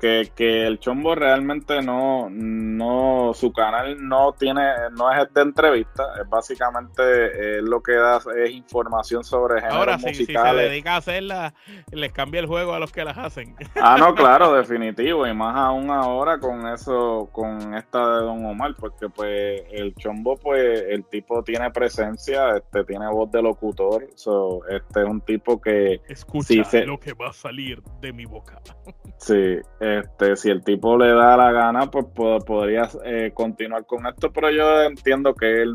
Que, 0.00 0.30
que, 0.34 0.66
el 0.66 0.78
Chombo 0.78 1.14
realmente 1.14 1.82
no, 1.82 2.28
no, 2.30 3.32
su 3.34 3.52
canal 3.52 3.96
no 4.06 4.32
tiene, 4.32 4.62
no 4.96 5.10
es 5.10 5.32
de 5.32 5.42
entrevista, 5.42 6.04
es 6.20 6.28
básicamente 6.28 7.02
eh, 7.02 7.62
lo 7.62 7.82
que 7.82 7.92
da 7.92 8.20
es 8.36 8.50
información 8.50 9.24
sobre 9.24 9.60
géneros 9.60 9.78
Ahora, 9.78 9.98
musicales. 9.98 10.52
Si, 10.52 10.66
se 10.66 10.68
dedica 10.70 10.94
a 10.94 10.96
hacerla, 10.98 11.54
les 11.90 12.12
cambia 12.12 12.40
el 12.40 12.46
juego 12.46 12.74
a 12.74 12.78
los 12.78 12.92
que 12.92 13.04
las 13.04 13.18
hacen. 13.18 13.56
Ah, 13.76 13.96
no, 13.98 14.14
claro, 14.14 14.54
definitivo, 14.54 15.26
y 15.26 15.34
más 15.34 15.56
aún 15.56 15.90
ahora 15.90 16.38
con 16.38 16.66
eso, 16.68 17.28
con 17.32 17.74
esta 17.74 18.18
de 18.18 18.24
Don 18.24 18.44
Omar, 18.44 18.74
porque 18.78 19.08
pues 19.08 19.62
el 19.70 19.94
Chombo, 19.94 20.36
pues 20.36 20.84
el 20.88 21.04
tipo 21.04 21.42
tiene 21.42 21.71
presencia, 21.72 22.56
este 22.56 22.84
tiene 22.84 23.08
voz 23.08 23.30
de 23.30 23.42
locutor, 23.42 24.06
so, 24.14 24.60
este 24.68 25.02
es 25.02 25.08
un 25.08 25.20
tipo 25.22 25.60
que 25.60 26.00
escucha 26.08 26.84
lo 26.84 26.98
que 26.98 27.12
va 27.14 27.28
a 27.28 27.32
salir 27.32 27.82
de 28.00 28.12
mi 28.12 28.24
boca. 28.24 28.60
Sí, 29.18 29.60
este 29.78 30.34
si 30.34 30.50
el 30.50 30.64
tipo 30.64 30.98
le 30.98 31.14
da 31.14 31.36
la 31.36 31.52
gana, 31.52 31.88
pues 31.88 32.06
podría 32.44 32.88
eh, 33.04 33.30
continuar 33.32 33.86
con 33.86 34.04
esto, 34.04 34.32
pero 34.32 34.50
yo 34.50 34.82
entiendo 34.82 35.32
que 35.32 35.62
él 35.62 35.74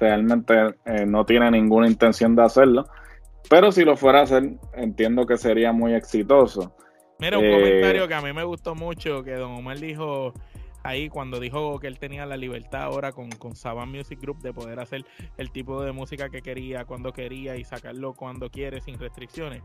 realmente 0.00 0.54
eh, 0.86 1.04
no 1.04 1.26
tiene 1.26 1.50
ninguna 1.50 1.88
intención 1.88 2.34
de 2.34 2.44
hacerlo, 2.44 2.86
pero 3.50 3.70
si 3.70 3.84
lo 3.84 3.98
fuera 3.98 4.20
a 4.20 4.22
hacer, 4.22 4.44
entiendo 4.74 5.26
que 5.26 5.36
sería 5.36 5.72
muy 5.72 5.94
exitoso. 5.94 6.74
Mira, 7.18 7.38
un 7.38 7.44
eh, 7.44 7.52
comentario 7.52 8.08
que 8.08 8.14
a 8.14 8.20
mí 8.20 8.32
me 8.32 8.44
gustó 8.44 8.74
mucho, 8.74 9.22
que 9.22 9.32
Don 9.32 9.52
Omar 9.52 9.78
dijo, 9.78 10.32
ahí 10.86 11.08
cuando 11.08 11.40
dijo 11.40 11.78
que 11.78 11.86
él 11.86 11.98
tenía 11.98 12.26
la 12.26 12.36
libertad 12.36 12.82
ahora 12.82 13.12
con, 13.12 13.30
con 13.30 13.56
Saban 13.56 13.90
Music 13.90 14.20
Group 14.20 14.38
de 14.38 14.52
poder 14.52 14.78
hacer 14.80 15.04
el 15.36 15.50
tipo 15.50 15.82
de 15.82 15.92
música 15.92 16.28
que 16.28 16.42
quería, 16.42 16.84
cuando 16.84 17.12
quería 17.12 17.56
y 17.56 17.64
sacarlo 17.64 18.14
cuando 18.14 18.50
quiere 18.50 18.80
sin 18.80 18.98
restricciones. 18.98 19.62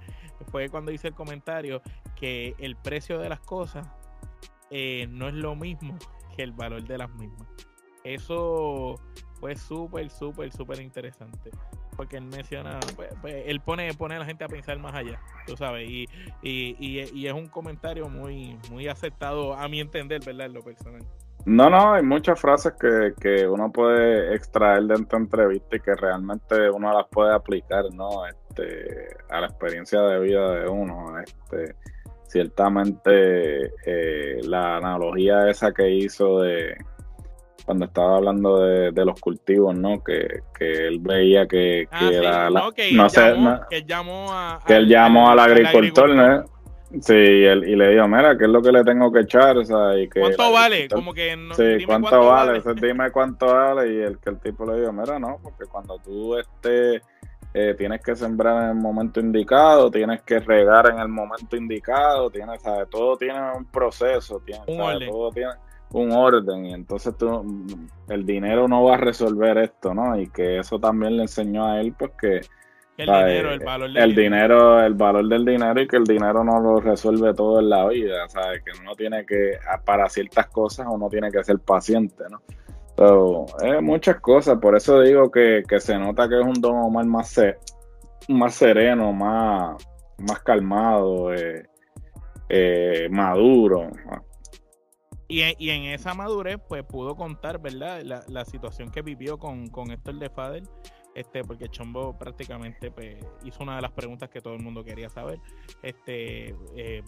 Fue 0.51 0.69
cuando 0.69 0.91
hice 0.91 1.09
el 1.09 1.13
comentario 1.13 1.81
que 2.15 2.55
el 2.59 2.75
precio 2.75 3.19
de 3.19 3.29
las 3.29 3.39
cosas 3.41 3.87
eh, 4.69 5.07
no 5.09 5.27
es 5.27 5.35
lo 5.35 5.55
mismo 5.55 5.97
que 6.35 6.43
el 6.43 6.51
valor 6.51 6.83
de 6.83 6.97
las 6.97 7.09
mismas. 7.11 7.47
Eso 8.03 8.95
fue 9.39 9.55
súper, 9.55 10.09
súper, 10.09 10.51
súper 10.51 10.81
interesante 10.81 11.51
porque 12.01 12.17
él 12.17 12.25
menciona, 12.25 12.79
pues, 12.95 13.13
pues, 13.21 13.43
él 13.45 13.59
pone, 13.59 13.93
pone 13.93 14.15
a 14.15 14.19
la 14.19 14.25
gente 14.25 14.43
a 14.43 14.47
pensar 14.47 14.79
más 14.79 14.95
allá, 14.95 15.19
tú 15.45 15.55
sabes, 15.55 15.87
y, 15.87 16.07
es 16.41 17.31
un 17.31 17.47
comentario 17.47 18.09
muy, 18.09 18.57
muy 18.71 18.87
aceptado 18.87 19.53
a 19.53 19.67
mi 19.67 19.81
entender, 19.81 20.19
¿verdad? 20.25 20.47
En 20.47 20.53
lo 20.53 20.63
personal. 20.63 21.03
No, 21.45 21.69
no, 21.69 21.93
hay 21.93 22.01
muchas 22.01 22.41
frases 22.41 22.73
que, 22.73 23.13
que 23.21 23.47
uno 23.47 23.71
puede 23.71 24.35
extraer 24.35 24.81
de 24.85 24.95
esta 24.95 25.17
entrevista 25.17 25.75
y 25.75 25.79
que 25.79 25.93
realmente 25.93 26.71
uno 26.71 26.91
las 26.91 27.05
puede 27.07 27.35
aplicar, 27.35 27.85
¿no? 27.93 28.25
Este, 28.25 29.15
a 29.29 29.41
la 29.41 29.45
experiencia 29.45 30.01
de 30.01 30.19
vida 30.21 30.55
de 30.55 30.67
uno. 30.67 31.19
Este, 31.19 31.75
ciertamente 32.31 33.73
eh, 33.85 34.39
la 34.43 34.77
analogía 34.77 35.49
esa 35.49 35.71
que 35.71 35.87
hizo 35.91 36.39
de, 36.39 36.77
cuando 37.71 37.85
estaba 37.85 38.17
hablando 38.17 38.59
de, 38.59 39.05
los 39.05 39.17
cultivos, 39.21 39.73
¿no? 39.73 40.03
Que, 40.03 40.41
él 40.59 40.99
veía 40.99 41.47
que, 41.47 41.87
ah, 41.89 42.09
era 42.11 42.49
la, 42.49 42.69
que 42.75 42.91
no 42.91 43.07
sé, 43.09 43.33
que 43.69 43.77
él 43.77 43.85
llamó 43.87 44.27
a, 44.29 44.59
que 44.67 44.75
él 44.75 44.89
llamó 44.89 45.29
al 45.29 45.39
agricultor, 45.39 46.13
¿no? 46.13 46.43
Sí, 46.99 47.13
y, 47.13 47.45
él, 47.45 47.63
y 47.65 47.77
le 47.77 47.91
dijo, 47.91 48.05
mira, 48.09 48.37
¿qué 48.37 48.43
es 48.43 48.49
lo 48.49 48.61
que 48.61 48.73
le 48.73 48.83
tengo 48.83 49.09
que 49.09 49.21
echar? 49.21 49.57
O 49.57 49.63
sea, 49.63 49.97
y 49.97 50.09
que 50.09 50.19
¿Cuánto 50.19 50.51
vale? 50.51 50.89
Como 50.89 51.13
que 51.13 51.37
no, 51.37 51.53
sí, 51.53 51.85
¿cuánto, 51.85 52.25
vale? 52.25 52.61
dime 52.75 53.09
cuánto 53.09 53.45
vale. 53.45 53.93
Y 53.93 54.01
el 54.01 54.19
que 54.19 54.31
el 54.31 54.39
tipo 54.41 54.65
le 54.65 54.81
dijo, 54.81 54.91
mira, 54.91 55.17
no, 55.17 55.39
porque 55.41 55.63
cuando 55.71 55.97
tú 55.99 56.37
este, 56.37 57.01
eh, 57.53 57.73
tienes 57.77 58.01
que 58.01 58.17
sembrar 58.17 58.63
en 58.63 58.69
el 58.71 58.75
momento 58.75 59.21
indicado, 59.21 59.89
tienes 59.89 60.21
que 60.23 60.39
regar 60.39 60.89
en 60.89 60.99
el 60.99 61.07
momento 61.07 61.55
indicado, 61.55 62.29
tienes, 62.29 62.61
¿sabes? 62.61 62.89
Todo 62.89 63.15
tiene 63.15 63.39
un 63.55 63.63
proceso, 63.63 64.41
tiene, 64.45 64.65
todo 65.07 65.31
tiene 65.31 65.51
un 65.93 66.11
orden 66.11 66.65
y 66.65 66.73
entonces 66.73 67.15
tú, 67.17 67.65
el 68.07 68.25
dinero 68.25 68.67
no 68.67 68.83
va 68.83 68.95
a 68.95 68.97
resolver 68.97 69.57
esto, 69.57 69.93
¿no? 69.93 70.19
Y 70.19 70.29
que 70.29 70.59
eso 70.59 70.79
también 70.79 71.17
le 71.17 71.23
enseñó 71.23 71.65
a 71.65 71.81
él 71.81 71.93
pues 71.97 72.11
que 72.19 72.41
el 72.97 73.07
dinero, 73.07 73.51
el 73.51 73.59
valor 73.59 73.91
del 73.91 74.03
el 74.03 74.15
dinero. 74.15 74.79
el 74.83 74.93
valor 74.93 75.27
del 75.27 75.45
dinero 75.45 75.81
y 75.81 75.87
que 75.87 75.97
el 75.97 76.03
dinero 76.03 76.43
no 76.43 76.59
lo 76.59 76.79
resuelve 76.79 77.33
todo 77.33 77.59
en 77.59 77.69
la 77.69 77.87
vida, 77.87 78.27
¿sabes? 78.29 78.61
Que 78.63 78.71
uno 78.79 78.95
tiene 78.95 79.25
que, 79.25 79.57
para 79.85 80.07
ciertas 80.07 80.47
cosas 80.47 80.87
uno 80.89 81.09
tiene 81.09 81.31
que 81.31 81.43
ser 81.43 81.59
paciente, 81.59 82.23
¿no? 82.29 82.41
Pero 82.95 83.45
es 83.63 83.81
muchas 83.81 84.19
cosas, 84.19 84.59
por 84.59 84.75
eso 84.75 85.01
digo 85.01 85.31
que, 85.31 85.63
se 85.79 85.97
nota 85.97 86.29
que 86.29 86.39
es 86.39 86.45
un 86.45 86.61
Don 86.61 86.75
Omar 86.75 87.05
más, 87.05 87.39
más 88.27 88.53
sereno, 88.53 89.11
más, 89.13 89.83
más 90.19 90.39
calmado, 90.41 91.33
eh, 91.33 91.63
eh, 92.49 93.07
maduro. 93.09 93.89
Y, 95.31 95.69
en 95.69 95.83
esa 95.83 96.13
madurez, 96.13 96.59
pues 96.67 96.83
pudo 96.83 97.15
contar, 97.15 97.61
¿verdad? 97.61 98.03
La, 98.27 98.43
situación 98.43 98.91
que 98.91 99.01
vivió 99.01 99.39
con, 99.39 99.69
con 99.69 99.89
Héctor 99.89 100.19
de 100.19 100.29
Fader, 100.29 100.63
este, 101.15 101.45
porque 101.45 101.69
Chombo 101.69 102.17
prácticamente 102.17 102.91
pues, 102.91 103.15
hizo 103.45 103.63
una 103.63 103.77
de 103.77 103.81
las 103.81 103.91
preguntas 103.91 104.29
que 104.29 104.41
todo 104.41 104.55
el 104.55 104.61
mundo 104.61 104.83
quería 104.83 105.09
saber, 105.09 105.39
este, 105.83 106.53
eh, 106.75 107.01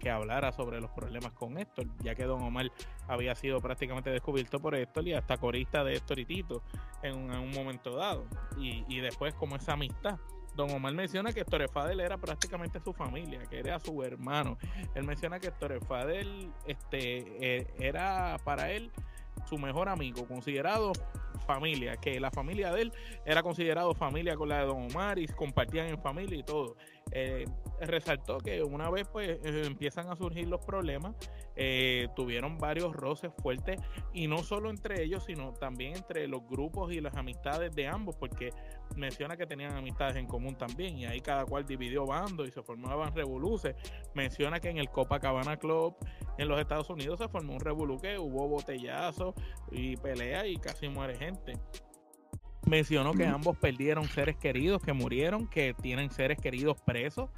que 0.00 0.10
hablara 0.10 0.50
sobre 0.50 0.80
los 0.80 0.90
problemas 0.92 1.34
con 1.34 1.58
Héctor, 1.58 1.88
ya 2.02 2.14
que 2.14 2.24
Don 2.24 2.42
Omar 2.42 2.72
había 3.06 3.34
sido 3.34 3.60
prácticamente 3.60 4.08
descubierto 4.08 4.60
por 4.60 4.74
Héctor 4.74 5.06
y 5.06 5.12
hasta 5.12 5.36
corista 5.36 5.84
de 5.84 5.96
Héctor 5.96 6.20
y 6.20 6.24
Tito 6.24 6.62
en 7.02 7.16
un, 7.16 7.50
momento 7.50 7.96
dado. 7.96 8.24
Y, 8.58 8.86
y 8.88 9.00
después 9.00 9.34
como 9.34 9.56
esa 9.56 9.74
amistad. 9.74 10.18
Don 10.58 10.72
Omar 10.72 10.92
menciona 10.92 11.32
que 11.32 11.42
Héctor 11.42 11.70
Fadel 11.70 12.00
era 12.00 12.18
prácticamente 12.18 12.80
su 12.80 12.92
familia, 12.92 13.38
que 13.48 13.60
era 13.60 13.78
su 13.78 14.02
hermano. 14.02 14.58
Él 14.96 15.04
menciona 15.04 15.38
que 15.38 15.46
Héctor 15.46 15.78
Fadel 15.86 16.52
este, 16.66 17.58
eh, 17.60 17.66
era 17.78 18.36
para 18.42 18.72
él 18.72 18.90
su 19.48 19.56
mejor 19.56 19.88
amigo, 19.88 20.26
considerado 20.26 20.90
familia, 21.38 21.96
que 21.96 22.18
la 22.20 22.30
familia 22.30 22.72
de 22.72 22.82
él 22.82 22.92
era 23.24 23.42
considerado 23.42 23.94
familia 23.94 24.36
con 24.36 24.48
la 24.48 24.60
de 24.60 24.66
Don 24.66 24.90
Omar 24.90 25.18
y 25.18 25.26
compartían 25.26 25.88
en 25.88 25.98
familia 26.00 26.38
y 26.38 26.42
todo. 26.42 26.76
Eh, 27.10 27.46
resaltó 27.80 28.38
que 28.38 28.62
una 28.62 28.90
vez 28.90 29.08
pues 29.08 29.30
eh, 29.30 29.62
empiezan 29.64 30.10
a 30.10 30.16
surgir 30.16 30.46
los 30.48 30.64
problemas, 30.64 31.14
eh, 31.56 32.08
tuvieron 32.14 32.58
varios 32.58 32.94
roces 32.94 33.32
fuertes 33.40 33.80
y 34.12 34.26
no 34.26 34.38
solo 34.38 34.68
entre 34.70 35.02
ellos, 35.02 35.24
sino 35.24 35.52
también 35.54 35.96
entre 35.96 36.26
los 36.28 36.46
grupos 36.46 36.92
y 36.92 37.00
las 37.00 37.16
amistades 37.16 37.74
de 37.74 37.86
ambos, 37.86 38.16
porque 38.16 38.50
menciona 38.96 39.36
que 39.36 39.46
tenían 39.46 39.76
amistades 39.76 40.16
en 40.16 40.26
común 40.26 40.56
también 40.56 40.98
y 40.98 41.06
ahí 41.06 41.20
cada 41.20 41.44
cual 41.44 41.64
dividió 41.66 42.04
bandos 42.04 42.48
y 42.48 42.50
se 42.50 42.62
formaban 42.62 43.14
revoluces. 43.14 43.74
Menciona 44.14 44.60
que 44.60 44.70
en 44.70 44.78
el 44.78 44.90
Copacabana 44.90 45.56
Club 45.56 45.96
en 46.36 46.48
los 46.48 46.60
Estados 46.60 46.90
Unidos 46.90 47.18
se 47.18 47.28
formó 47.28 47.54
un 47.54 47.60
revolú 47.60 47.98
que 47.98 48.18
hubo 48.18 48.48
botellazos 48.48 49.34
y 49.70 49.96
pelea 49.96 50.46
y 50.46 50.56
casi 50.56 50.88
muere 50.88 51.16
gente. 51.16 51.27
Mencionó 52.66 53.12
que 53.12 53.26
ambos 53.26 53.56
perdieron 53.56 54.04
seres 54.04 54.36
queridos, 54.36 54.82
que 54.82 54.92
murieron, 54.92 55.48
que 55.48 55.74
tienen 55.74 56.10
seres 56.10 56.38
queridos 56.38 56.78
presos. 56.84 57.30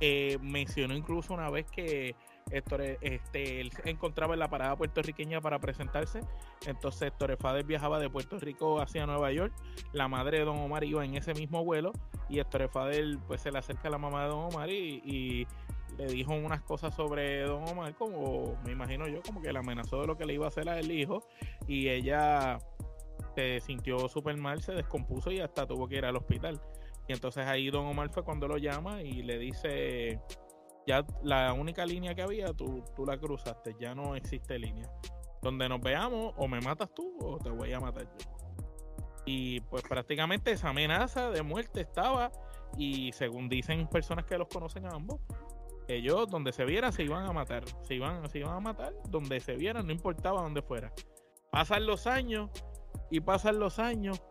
Eh, 0.00 0.38
mencionó 0.42 0.96
incluso 0.96 1.32
una 1.32 1.48
vez 1.48 1.66
que 1.70 2.16
Héctor, 2.50 2.82
este, 3.00 3.60
él 3.60 3.70
se 3.72 3.88
encontraba 3.88 4.34
en 4.34 4.40
la 4.40 4.50
parada 4.50 4.76
puertorriqueña 4.76 5.40
para 5.40 5.58
presentarse. 5.58 6.20
Entonces 6.66 7.02
Héctor 7.02 7.36
Fader 7.38 7.64
viajaba 7.64 7.98
de 7.98 8.10
Puerto 8.10 8.38
Rico 8.38 8.80
hacia 8.80 9.06
Nueva 9.06 9.32
York. 9.32 9.52
La 9.92 10.08
madre 10.08 10.38
de 10.38 10.44
Don 10.44 10.58
Omar 10.58 10.84
iba 10.84 11.04
en 11.04 11.14
ese 11.14 11.34
mismo 11.34 11.64
vuelo 11.64 11.92
y 12.28 12.40
Héctor 12.40 12.68
Fader 12.68 13.18
pues 13.26 13.42
se 13.42 13.50
le 13.50 13.58
acerca 13.58 13.88
a 13.88 13.90
la 13.92 13.98
mamá 13.98 14.24
de 14.24 14.28
Don 14.28 14.52
Omar 14.52 14.70
y, 14.70 15.46
le 15.98 16.06
dijo 16.06 16.32
unas 16.32 16.62
cosas 16.62 16.94
sobre 16.94 17.42
Don 17.42 17.68
Omar 17.68 17.94
como 17.96 18.56
me 18.64 18.72
imagino 18.72 19.06
yo 19.08 19.20
como 19.20 19.42
que 19.42 19.52
le 19.52 19.58
amenazó 19.58 20.00
de 20.00 20.06
lo 20.06 20.16
que 20.16 20.24
le 20.24 20.32
iba 20.32 20.46
a 20.46 20.48
hacer 20.48 20.66
a 20.70 20.78
el 20.78 20.90
hijo 20.90 21.22
y 21.68 21.90
ella 21.90 22.56
se 23.34 23.60
sintió 23.60 24.08
súper 24.08 24.36
mal, 24.38 24.62
se 24.62 24.72
descompuso 24.72 25.30
y 25.30 25.40
hasta 25.40 25.66
tuvo 25.66 25.88
que 25.88 25.96
ir 25.96 26.04
al 26.04 26.16
hospital. 26.16 26.60
Y 27.08 27.12
entonces 27.12 27.46
ahí 27.46 27.70
Don 27.70 27.86
Omar 27.86 28.10
fue 28.10 28.22
cuando 28.22 28.46
lo 28.46 28.58
llama 28.58 29.02
y 29.02 29.22
le 29.22 29.38
dice, 29.38 30.20
ya 30.86 31.04
la 31.22 31.52
única 31.52 31.84
línea 31.84 32.14
que 32.14 32.22
había, 32.22 32.52
tú, 32.52 32.84
tú 32.94 33.04
la 33.04 33.18
cruzaste, 33.18 33.74
ya 33.80 33.94
no 33.94 34.14
existe 34.14 34.58
línea. 34.58 34.88
Donde 35.42 35.68
nos 35.68 35.80
veamos, 35.80 36.34
o 36.36 36.46
me 36.46 36.60
matas 36.60 36.94
tú 36.94 37.16
o 37.20 37.38
te 37.38 37.50
voy 37.50 37.72
a 37.72 37.80
matar 37.80 38.04
yo. 38.04 38.32
Y 39.24 39.60
pues 39.60 39.82
prácticamente 39.82 40.52
esa 40.52 40.70
amenaza 40.70 41.30
de 41.30 41.42
muerte 41.42 41.80
estaba 41.80 42.30
y 42.76 43.12
según 43.12 43.48
dicen 43.48 43.86
personas 43.88 44.24
que 44.24 44.38
los 44.38 44.48
conocen 44.48 44.86
a 44.86 44.90
ambos, 44.90 45.20
ellos 45.88 46.28
donde 46.28 46.52
se 46.52 46.64
vieran 46.64 46.92
se 46.92 47.04
iban 47.04 47.26
a 47.26 47.32
matar, 47.32 47.64
se 47.82 47.94
iban, 47.94 48.28
se 48.30 48.38
iban 48.38 48.54
a 48.54 48.60
matar 48.60 48.92
donde 49.08 49.40
se 49.40 49.54
vieran, 49.54 49.86
no 49.86 49.92
importaba 49.92 50.42
dónde 50.42 50.62
fuera. 50.62 50.92
Pasan 51.50 51.86
los 51.86 52.06
años 52.06 52.50
y 53.10 53.20
pasan 53.20 53.58
los 53.58 53.78
años. 53.78 54.22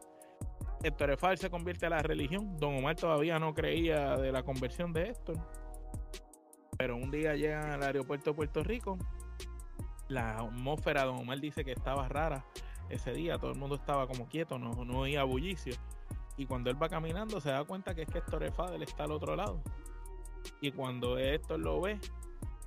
Héctor 0.83 1.11
Efal 1.11 1.37
se 1.37 1.49
convierte 1.49 1.85
a 1.85 1.89
la 1.89 1.99
religión. 1.99 2.57
Don 2.57 2.75
Omar 2.75 2.95
todavía 2.95 3.37
no 3.39 3.53
creía 3.53 4.17
de 4.17 4.31
la 4.31 4.43
conversión 4.43 4.93
de 4.93 5.09
Héctor. 5.09 5.37
Pero 6.77 6.95
un 6.95 7.11
día 7.11 7.35
llegan 7.35 7.69
al 7.69 7.83
aeropuerto 7.83 8.31
de 8.31 8.35
Puerto 8.35 8.63
Rico. 8.63 8.97
La 10.07 10.37
atmósfera, 10.37 11.05
Don 11.05 11.17
Omar 11.17 11.39
dice 11.39 11.63
que 11.63 11.71
estaba 11.71 12.09
rara 12.09 12.43
ese 12.89 13.13
día. 13.13 13.37
Todo 13.37 13.51
el 13.51 13.59
mundo 13.59 13.75
estaba 13.75 14.07
como 14.07 14.27
quieto, 14.27 14.57
no, 14.57 14.71
no 14.83 14.99
oía 14.99 15.23
bullicio. 15.23 15.75
Y 16.37 16.47
cuando 16.47 16.71
él 16.71 16.81
va 16.81 16.89
caminando 16.89 17.39
se 17.39 17.51
da 17.51 17.63
cuenta 17.63 17.93
que 17.93 18.01
es 18.01 18.09
que 18.09 18.17
Héctor 18.17 18.43
Efadel 18.43 18.81
está 18.81 19.03
al 19.03 19.11
otro 19.11 19.35
lado. 19.35 19.61
Y 20.59 20.71
cuando 20.71 21.19
Héctor 21.19 21.59
lo 21.59 21.81
ve, 21.81 21.99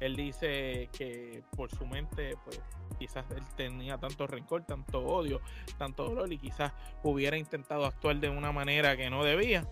él 0.05 0.17
dice 0.17 0.89
que 0.97 1.43
por 1.57 1.71
su 1.71 1.87
mente, 1.87 2.37
pues 2.45 2.61
quizás 2.99 3.25
él 3.31 3.43
tenía 3.57 3.99
tanto 3.99 4.27
rencor, 4.27 4.65
tanto 4.65 5.05
odio, 5.05 5.41
tanto 5.79 6.05
dolor 6.05 6.33
y 6.33 6.39
quizás 6.39 6.73
hubiera 7.03 7.37
intentado 7.37 7.87
actuar 7.87 8.21
de 8.21 8.29
una 8.29 8.53
manera 8.53 8.97
que 8.97 9.09
no 9.09 9.25
debía. 9.25 9.67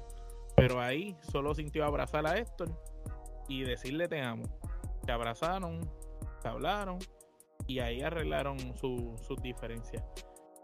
Pero 0.56 0.80
ahí 0.80 1.16
solo 1.20 1.54
sintió 1.54 1.84
abrazar 1.84 2.26
a 2.26 2.38
Héctor 2.38 2.70
y 3.48 3.62
decirle 3.64 4.08
te 4.08 4.20
amo. 4.22 4.44
Se 5.04 5.12
abrazaron, 5.12 5.80
se 6.40 6.48
hablaron 6.48 6.98
y 7.66 7.80
ahí 7.80 8.00
arreglaron 8.00 8.58
sus 8.76 9.42
diferencias. 9.42 10.02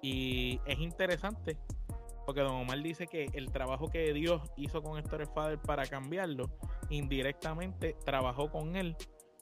Y 0.00 0.60
es 0.66 0.78
interesante 0.78 1.58
porque 2.24 2.42
Don 2.42 2.56
Omar 2.56 2.82
dice 2.82 3.06
que 3.06 3.30
el 3.32 3.50
trabajo 3.50 3.88
que 3.88 4.12
Dios 4.12 4.42
hizo 4.56 4.82
con 4.82 4.98
Héctor 4.98 5.26
Fader 5.32 5.58
para 5.58 5.86
cambiarlo, 5.86 6.50
indirectamente 6.90 7.96
trabajó 8.04 8.50
con 8.50 8.76
él 8.76 8.94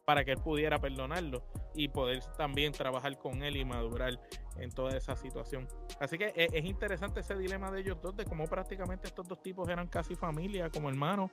para 0.07 0.25
que 0.25 0.31
él 0.31 0.39
pudiera 0.39 0.79
perdonarlo 0.79 1.43
y 1.75 1.89
poder 1.89 2.21
también 2.39 2.73
trabajar 2.73 3.19
con 3.19 3.43
él 3.43 3.57
y 3.57 3.65
madurar 3.65 4.19
en 4.57 4.71
toda 4.71 4.97
esa 4.97 5.17
situación. 5.17 5.67
Así 5.99 6.17
que 6.17 6.33
es, 6.37 6.65
interesante 6.65 7.21
ese 7.21 7.35
dilema 7.35 7.73
de 7.73 7.81
ellos 7.81 7.99
dos, 8.01 8.17
de 8.17 8.25
cómo 8.25 8.45
prácticamente 8.45 9.09
estos 9.09 9.27
dos 9.27 9.43
tipos 9.43 9.69
eran 9.69 9.89
casi 9.89 10.15
familia, 10.15 10.71
como 10.71 10.89
hermanos, 10.89 11.29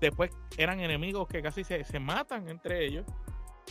después 0.00 0.30
eran 0.58 0.80
enemigos 0.80 1.28
que 1.28 1.40
casi 1.40 1.62
se, 1.62 2.00
matan 2.00 2.48
entre 2.48 2.84
ellos 2.84 3.06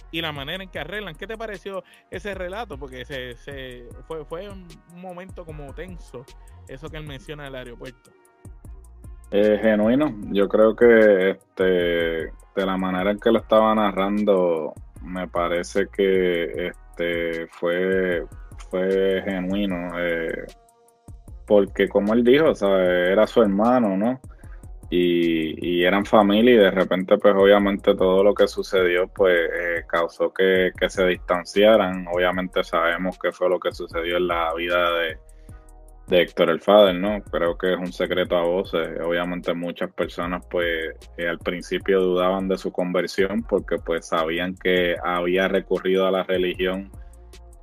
y 0.09 0.21
la 0.21 0.31
manera 0.31 0.63
en 0.63 0.69
que 0.69 0.79
arreglan. 0.79 1.15
¿Qué 1.15 1.27
te 1.27 1.37
pareció 1.37 1.83
ese 2.09 2.33
relato? 2.33 2.79
Porque 2.79 3.03
se, 3.03 3.35
se 3.35 3.89
fue, 4.07 4.23
fue 4.23 4.49
un 4.49 4.65
momento 4.95 5.45
como 5.45 5.75
tenso, 5.75 6.23
eso 6.69 6.89
que 6.89 6.95
él 6.95 7.05
menciona 7.05 7.43
del 7.43 7.55
aeropuerto. 7.55 8.09
Eh, 9.37 9.59
genuino, 9.61 10.15
yo 10.31 10.47
creo 10.47 10.77
que 10.77 11.31
este 11.31 11.63
de 11.63 12.65
la 12.65 12.77
manera 12.77 13.11
en 13.11 13.19
que 13.19 13.31
lo 13.31 13.39
estaba 13.39 13.75
narrando, 13.75 14.73
me 15.01 15.27
parece 15.27 15.89
que 15.89 16.67
este 16.67 17.45
fue, 17.47 18.25
fue 18.69 19.21
genuino. 19.25 19.91
Eh, 19.99 20.45
porque 21.45 21.89
como 21.89 22.13
él 22.13 22.23
dijo, 22.23 22.53
era 22.65 23.27
su 23.27 23.41
hermano, 23.41 23.97
¿no? 23.97 24.21
Y, 24.89 25.83
eran 25.83 26.05
familia 26.05 26.53
y 26.53 26.57
de 26.57 26.71
repente 26.71 27.17
pues 27.17 27.35
obviamente 27.35 27.93
todo 27.93 28.23
lo 28.23 28.33
que 28.33 28.47
sucedió 28.47 29.07
pues 29.09 29.35
eh, 29.35 29.83
causó 29.85 30.33
que, 30.33 30.71
que, 30.79 30.89
se 30.89 31.05
distanciaran. 31.07 32.07
Obviamente 32.07 32.63
sabemos 32.63 33.19
que 33.19 33.33
fue 33.33 33.49
lo 33.49 33.59
que 33.59 33.73
sucedió 33.73 34.15
en 34.15 34.27
la 34.27 34.53
vida 34.53 34.93
de, 34.93 35.17
de 36.07 36.21
Héctor 36.21 36.49
el 36.49 36.61
Fader, 36.61 36.95
¿no? 36.95 37.21
Creo 37.23 37.57
que 37.57 37.73
es 37.73 37.79
un 37.79 37.91
secreto 37.91 38.37
a 38.37 38.43
voces. 38.43 38.99
Obviamente 39.03 39.53
muchas 39.53 39.91
personas 39.91 40.45
pues 40.49 40.95
eh, 41.17 41.27
al 41.27 41.39
principio 41.39 42.01
dudaban 42.01 42.47
de 42.47 42.57
su 42.57 42.71
conversión 42.71 43.43
porque 43.43 43.77
pues 43.77 44.07
sabían 44.07 44.55
que 44.55 44.95
había 45.03 45.47
recurrido 45.47 46.05
a 46.07 46.11
la 46.11 46.23
religión 46.23 46.91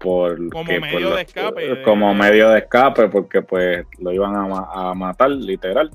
por 0.00 0.36
como 0.50 0.64
medio 0.64 1.14
de 1.14 1.22
escape. 1.22 1.82
Como 1.82 2.14
medio 2.14 2.50
de 2.50 2.58
escape 2.58 3.08
porque 3.08 3.42
pues 3.42 3.84
lo 3.98 4.12
iban 4.12 4.34
a, 4.34 4.90
a 4.90 4.94
matar 4.94 5.30
literal. 5.30 5.90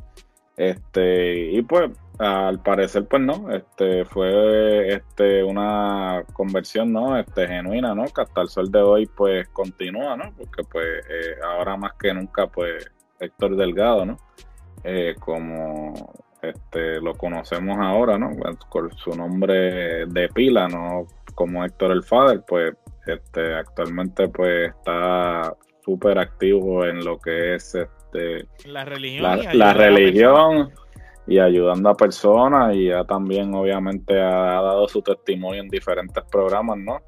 Este, 0.55 1.51
y 1.51 1.61
pues 1.61 1.91
al 2.19 2.61
parecer 2.61 3.05
pues 3.05 3.21
no, 3.21 3.51
este 3.51 4.03
fue 4.05 4.93
este 4.93 5.43
una 5.43 6.23
conversión 6.33 6.91
no, 6.91 7.17
este 7.17 7.47
genuina, 7.47 7.93
¿no? 7.93 8.05
Que 8.05 8.21
hasta 8.21 8.41
el 8.41 8.49
sol 8.49 8.71
de 8.71 8.81
hoy 8.81 9.05
pues 9.05 9.47
continúa, 9.49 10.17
¿no? 10.17 10.33
Porque 10.35 10.63
pues 10.63 10.85
eh, 11.09 11.35
ahora 11.43 11.77
más 11.77 11.93
que 11.93 12.13
nunca 12.13 12.47
pues 12.47 12.89
Héctor 13.19 13.55
Delgado, 13.55 14.05
¿no? 14.05 14.17
Eh, 14.83 15.15
como 15.19 15.93
este 16.41 16.99
lo 17.01 17.13
conocemos 17.13 17.77
ahora, 17.79 18.17
¿no? 18.17 18.31
Con 18.69 18.91
su 18.97 19.11
nombre 19.15 20.05
de 20.07 20.29
pila, 20.29 20.67
¿no? 20.67 21.05
Como 21.35 21.63
Héctor 21.63 21.91
el 21.91 22.03
Father, 22.03 22.43
pues 22.47 22.73
este 23.05 23.55
actualmente 23.55 24.27
pues 24.27 24.69
está 24.69 25.55
súper 25.83 26.17
activo 26.19 26.85
en 26.85 27.05
lo 27.05 27.19
que 27.19 27.55
es 27.55 27.75
este 27.75 28.47
la 28.65 28.83
religión, 28.85 29.39
la, 29.53 29.73
religión 29.73 30.71
y 31.27 31.39
ayudando 31.39 31.89
a 31.89 31.95
personas 31.95 32.73
y 32.75 32.87
ya 32.87 33.03
también 33.03 33.53
obviamente 33.53 34.19
ha, 34.19 34.61
dado 34.61 34.87
su 34.87 35.01
testimonio 35.01 35.61
en 35.61 35.67
diferentes 35.67 36.23
programas, 36.31 36.77
¿no? 36.77 37.01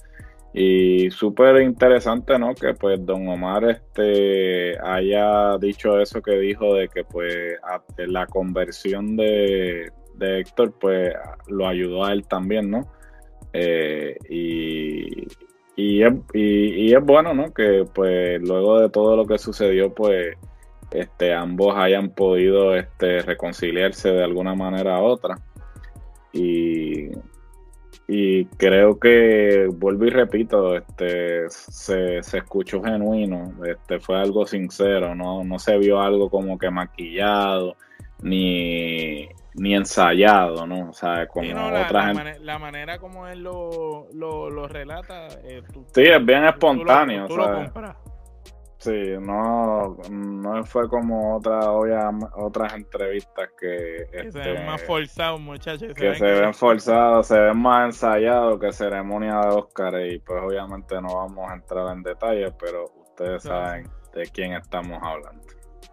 Y 0.53 1.09
súper 1.11 1.61
interesante, 1.61 2.37
¿no? 2.37 2.53
Que 2.53 2.73
pues 2.73 3.05
don 3.05 3.27
Omar 3.27 3.63
este 3.65 4.77
haya 4.83 5.57
dicho 5.57 5.99
eso 5.99 6.21
que 6.21 6.37
dijo 6.37 6.73
de 6.73 6.89
que 6.89 7.03
pues 7.03 7.57
la 7.97 8.25
conversión 8.25 9.15
de, 9.15 9.89
de 10.15 10.39
Héctor 10.39 10.73
pues 10.79 11.13
lo 11.47 11.67
ayudó 11.67 12.03
a 12.03 12.11
él 12.11 12.27
también, 12.27 12.69
¿no? 12.69 12.91
Eh, 13.53 14.17
y, 14.29 15.27
y, 15.75 16.03
es, 16.03 16.13
y, 16.33 16.93
es 16.93 17.03
bueno, 17.03 17.33
¿no? 17.33 17.53
Que 17.53 17.85
pues 17.93 18.41
luego 18.41 18.81
de 18.81 18.89
todo 18.89 19.15
lo 19.15 19.25
que 19.25 19.37
sucedió 19.37 19.93
pues 19.93 20.35
este, 20.91 21.33
ambos 21.33 21.75
hayan 21.77 22.09
podido 22.09 22.75
este, 22.75 23.21
reconciliarse 23.21 24.09
de 24.09 24.23
alguna 24.23 24.55
manera 24.55 24.99
u 25.01 25.05
otra. 25.05 25.37
Y, 26.33 27.09
y 28.07 28.45
creo 28.45 28.99
que, 28.99 29.67
vuelvo 29.71 30.05
y 30.05 30.09
repito, 30.09 30.75
este, 30.75 31.49
se, 31.49 32.17
escuchó 32.17 32.81
genuino, 32.81 33.53
este, 33.65 33.99
fue 33.99 34.19
algo 34.19 34.45
sincero, 34.45 35.15
no, 35.15 35.43
no 35.43 35.59
se 35.59 35.77
vio 35.77 36.01
algo 36.01 36.29
como 36.29 36.57
que 36.57 36.69
maquillado, 36.71 37.75
ni, 38.21 39.29
ni 39.55 39.75
ensayado, 39.75 40.65
¿no? 40.65 40.89
O 40.89 40.93
sea, 40.93 41.27
como 41.27 41.53
la, 41.53 41.83
otra 41.85 42.07
gente. 42.07 42.39
la 42.39 42.57
manera 42.57 42.97
como 42.97 43.27
él 43.27 43.41
lo, 43.41 44.07
lo, 44.13 44.67
relata. 44.67 45.27
Eh, 45.43 45.61
sí, 45.93 46.01
es 46.01 46.25
bien 46.25 46.45
espontáneo. 46.45 47.27
Sí, 48.79 49.17
no, 49.19 49.97
no 50.09 50.63
fue 50.63 50.87
como 50.87 51.35
otra, 51.35 51.69
otras 51.69 52.73
entrevistas 52.73 53.49
que... 53.59 54.07
que 54.09 54.31
se 54.31 54.39
ven 54.39 54.49
este, 54.55 54.65
más 54.65 54.81
forzados, 54.83 55.41
muchachos. 55.41 55.93
Que 55.93 56.15
se, 56.15 56.25
ven, 56.25 56.53
forzados, 56.53 57.27
se 57.27 57.37
ven 57.37 57.57
más 57.57 57.87
ensayados 57.87 58.57
que 58.57 58.71
ceremonia 58.71 59.41
de 59.41 59.47
Oscar 59.49 59.99
y 60.07 60.19
pues 60.19 60.41
obviamente 60.41 60.95
no 61.01 61.13
vamos 61.13 61.51
a 61.51 61.55
entrar 61.55 61.93
en 61.93 62.03
detalles, 62.03 62.53
pero 62.57 62.85
ustedes 63.01 63.43
saben 63.43 63.89
de 64.13 64.23
quién 64.27 64.53
estamos 64.53 64.97
hablando. 65.03 65.45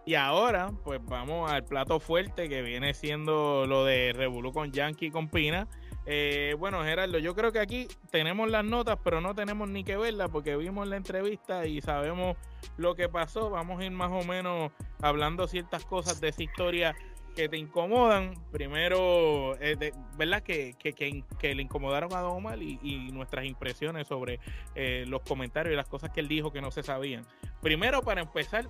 Y 0.04 0.14
ahora, 0.14 0.70
pues 0.84 1.00
vamos 1.04 1.50
al 1.50 1.64
plato 1.64 1.98
fuerte 1.98 2.48
que 2.48 2.62
viene 2.62 2.94
siendo 2.94 3.66
lo 3.66 3.84
de 3.84 4.12
Revolu 4.14 4.52
con 4.52 4.70
Yankee 4.70 5.10
con 5.10 5.28
Pina 5.28 5.66
eh, 6.06 6.54
bueno, 6.58 6.84
Gerardo, 6.84 7.18
yo 7.18 7.34
creo 7.34 7.50
que 7.50 7.58
aquí 7.58 7.88
tenemos 8.10 8.48
las 8.48 8.64
notas, 8.64 8.98
pero 9.02 9.20
no 9.20 9.34
tenemos 9.34 9.68
ni 9.68 9.82
que 9.82 9.96
verlas 9.96 10.30
porque 10.30 10.56
vimos 10.56 10.86
la 10.86 10.96
entrevista 10.96 11.66
y 11.66 11.80
sabemos 11.80 12.36
lo 12.76 12.94
que 12.94 13.08
pasó. 13.08 13.50
Vamos 13.50 13.80
a 13.80 13.84
ir 13.84 13.90
más 13.90 14.12
o 14.12 14.24
menos 14.24 14.70
hablando 15.02 15.48
ciertas 15.48 15.84
cosas 15.84 16.20
de 16.20 16.28
esa 16.28 16.44
historia 16.44 16.94
que 17.34 17.48
te 17.48 17.58
incomodan. 17.58 18.34
Primero, 18.52 19.56
eh, 19.60 19.92
¿verdad? 20.16 20.42
Que, 20.42 20.74
que, 20.78 21.54
le 21.54 21.62
incomodaron 21.62 22.12
a 22.14 22.20
Don 22.20 22.36
Omar 22.36 22.62
y, 22.62 23.10
nuestras 23.12 23.44
impresiones 23.44 24.06
sobre 24.06 24.38
eh, 24.74 25.04
los 25.08 25.22
comentarios 25.22 25.72
y 25.72 25.76
las 25.76 25.88
cosas 25.88 26.10
que 26.10 26.20
él 26.20 26.28
dijo 26.28 26.52
que 26.52 26.60
no 26.60 26.70
se 26.70 26.84
sabían. 26.84 27.26
Primero, 27.60 28.02
para 28.02 28.22
empezar, 28.22 28.68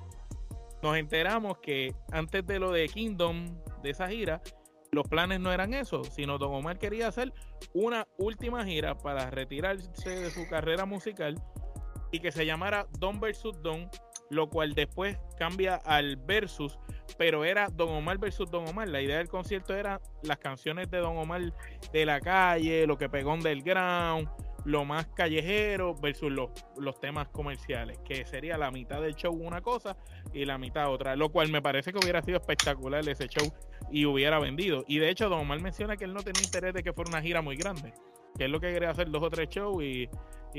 nos 0.83 0.97
enteramos 0.97 1.59
que 1.59 1.95
antes 2.11 2.47
de 2.47 2.59
lo 2.59 2.73
de 2.73 2.89
Kingdom, 2.89 3.47
de 3.83 3.91
esa 3.91 4.09
gira, 4.09 4.41
los 4.93 5.07
planes 5.09 5.41
no 5.41 5.53
eran 5.53 5.75
eso, 5.75 6.05
sino 6.05 6.39
Don 6.39 6.55
Omar 6.55 6.79
quería 6.79 7.09
hacer 7.09 7.33
una 7.75 8.07
última 8.19 8.65
gira 8.65 8.97
para 8.97 9.31
retirarse 9.31 10.11
de 10.11 10.31
su 10.31 10.49
carrera 10.49 10.87
musical 10.87 11.41
y 12.13 12.21
que 12.21 12.33
se 12.33 12.47
llamara 12.47 12.87
Don 12.99 13.21
versus 13.21 13.61
Don, 13.63 13.89
lo 14.31 14.49
cual 14.49 14.75
después 14.75 15.19
cambia 15.39 15.77
al 15.77 16.17
versus, 16.17 16.79
pero 17.19 17.45
era 17.45 17.69
Don 17.69 17.91
Omar 17.91 18.19
versus 18.19 18.51
Don 18.51 18.69
Omar. 18.69 18.89
La 18.89 19.01
idea 19.01 19.19
del 19.19 19.29
concierto 19.29 19.75
era 19.75 20.01
las 20.23 20.39
canciones 20.39 20.91
de 20.91 20.99
Don 20.99 21.17
Omar 21.17 21.43
de 21.93 22.07
la 22.07 22.21
calle, 22.21 22.87
lo 22.87 22.97
que 22.97 23.09
pegó 23.09 23.37
del 23.37 23.63
ground, 23.63 24.29
lo 24.67 24.85
más 24.85 25.07
callejero 25.07 25.95
versus 25.95 26.31
los, 26.31 26.51
los 26.77 26.99
temas 26.99 27.29
comerciales, 27.29 27.99
que 28.05 28.25
sería 28.27 28.59
la 28.59 28.73
mitad 28.73 29.01
del 29.01 29.15
show 29.15 29.33
una 29.33 29.61
cosa 29.61 29.97
y 30.33 30.45
la 30.45 30.59
mitad 30.59 30.91
otra, 30.91 31.15
lo 31.15 31.31
cual 31.31 31.51
me 31.53 31.63
parece 31.63 31.93
que 31.93 31.99
hubiera 32.01 32.21
sido 32.21 32.39
espectacular 32.39 33.09
ese 33.09 33.29
show 33.29 33.49
y 33.93 34.07
hubiera 34.07 34.41
vendido. 34.41 34.85
Y 34.89 34.99
de 34.99 35.09
hecho, 35.09 35.29
Don 35.29 35.41
Omar 35.41 35.61
menciona 35.61 35.97
que 35.97 36.05
él 36.05 36.13
no 36.13 36.21
tenía 36.21 36.43
interés 36.43 36.75
de 36.75 36.83
que 36.83 36.93
fuera 36.93 37.11
una 37.11 37.23
gira 37.23 37.43
muy 37.43 37.57
grande, 37.57 37.95
que 38.37 38.47
es 38.47 38.51
lo 38.51 38.59
que 38.59 38.73
quería 38.73 38.91
hacer 38.91 39.09
dos 39.09 39.23
o 39.23 39.31
tres 39.31 39.49
shows 39.49 39.83
y, 39.85 40.09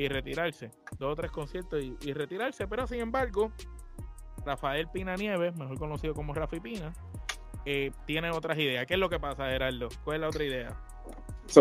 retirarse, 0.07 0.71
dos 0.97 1.11
o 1.11 1.15
tres 1.15 1.31
conciertos 1.31 1.83
y, 1.83 2.13
retirarse, 2.13 2.65
pero 2.65 2.87
sin 2.87 3.01
embargo, 3.01 3.51
Rafael 4.45 4.87
Pina 4.87 5.15
Nieves, 5.15 5.53
mejor 5.57 5.77
conocido 5.77 6.13
como 6.13 6.33
Rafi 6.33 6.61
Pina, 6.61 6.93
eh, 7.65 7.91
tiene 8.05 8.31
otras 8.31 8.57
ideas. 8.57 8.85
¿Qué 8.85 8.93
es 8.93 8.99
lo 9.01 9.09
que 9.09 9.19
pasa, 9.19 9.49
Gerardo? 9.49 9.89
¿Cuál 10.05 10.15
es 10.15 10.21
la 10.21 10.27
otra 10.29 10.43
idea? 10.45 10.69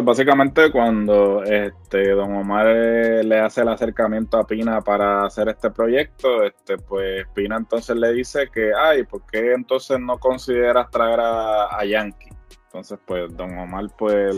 Básicamente 0.03 0.71
cuando 0.71 1.43
este 1.45 2.11
Don 2.11 2.35
Omar 2.35 2.67
eh, 2.69 3.25
le 3.25 3.39
hace 3.39 3.63
el 3.63 3.69
acercamiento 3.69 4.39
a 4.39 4.47
Pina 4.47 4.81
para 4.81 5.25
hacer 5.25 5.49
este 5.49 5.71
proyecto, 5.71 6.43
este 6.43 6.77
pues 6.77 7.27
Pina 7.35 7.57
entonces 7.57 7.97
le 7.97 8.13
dice 8.13 8.49
que, 8.53 8.73
ay, 8.75 9.05
¿por 9.05 9.25
qué 9.27 9.53
entonces 9.53 9.99
no 10.01 10.19
consideras 10.19 10.91
traer 10.91 11.21
a, 11.21 11.85
Yankee? 11.85 12.31
Entonces 12.67 12.99
pues 13.07 13.35
Don 13.37 13.59
Omar 13.59 13.87
pues 13.97 14.35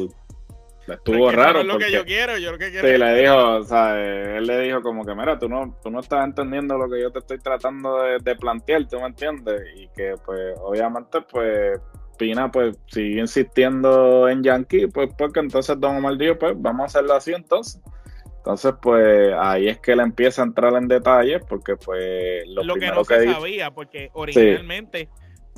le 0.87 0.95
estuvo 0.95 1.31
raro. 1.31 1.61
Es 1.61 1.67
lo 1.67 1.79
que 1.79 1.93
yo 1.93 2.05
quiero, 2.05 2.39
yo 2.39 2.53
lo 2.53 2.59
que 2.59 2.71
quiero. 2.71 2.87
Sí, 2.87 2.97
le 2.97 3.21
dijo, 3.21 3.57
o 3.57 3.65
sea, 3.65 3.99
él 4.01 4.47
le 4.47 4.61
dijo 4.61 4.81
como 4.83 5.05
que, 5.05 5.15
mira, 5.15 5.39
tú 5.39 5.49
no, 5.49 5.79
tú 5.83 5.91
no 5.91 6.01
estás 6.01 6.25
entendiendo 6.25 6.79
lo 6.79 6.89
que 6.89 7.01
yo 7.01 7.11
te 7.11 7.19
estoy 7.19 7.39
tratando 7.39 8.03
de, 8.03 8.19
de 8.19 8.37
plantear, 8.37 8.87
¿tú 8.89 8.99
me 9.01 9.07
entiendes? 9.07 9.63
Y 9.77 9.89
que 9.89 10.15
pues 10.25 10.55
obviamente 10.63 11.21
pues 11.31 11.81
Pina 12.19 12.51
pues 12.51 12.77
sigue 12.87 13.21
insistiendo 13.21 14.29
en 14.29 14.43
Yankee, 14.43 14.89
pues 14.89 15.11
porque 15.17 15.41
entonces 15.41 15.79
Don 15.81 15.97
Omar 15.97 16.19
dijo, 16.19 16.39
pues 16.39 16.55
vamos 16.57 16.83
a 16.83 16.87
hacerlo 16.87 17.15
así 17.15 17.33
entonces. 17.33 17.81
Entonces, 18.39 18.75
pues 18.81 19.35
ahí 19.39 19.69
es 19.69 19.79
que 19.79 19.93
él 19.93 20.01
empieza 20.01 20.43
a 20.43 20.47
entrar 20.47 20.73
en 20.75 20.89
detalles, 20.89 21.43
porque 21.49 21.77
pues 21.77 22.47
lo, 22.47 22.75
que 22.77 22.89
no 22.89 23.05
se 23.05 23.31
sabía, 23.31 23.71
porque 23.73 24.11
originalmente 24.15 25.09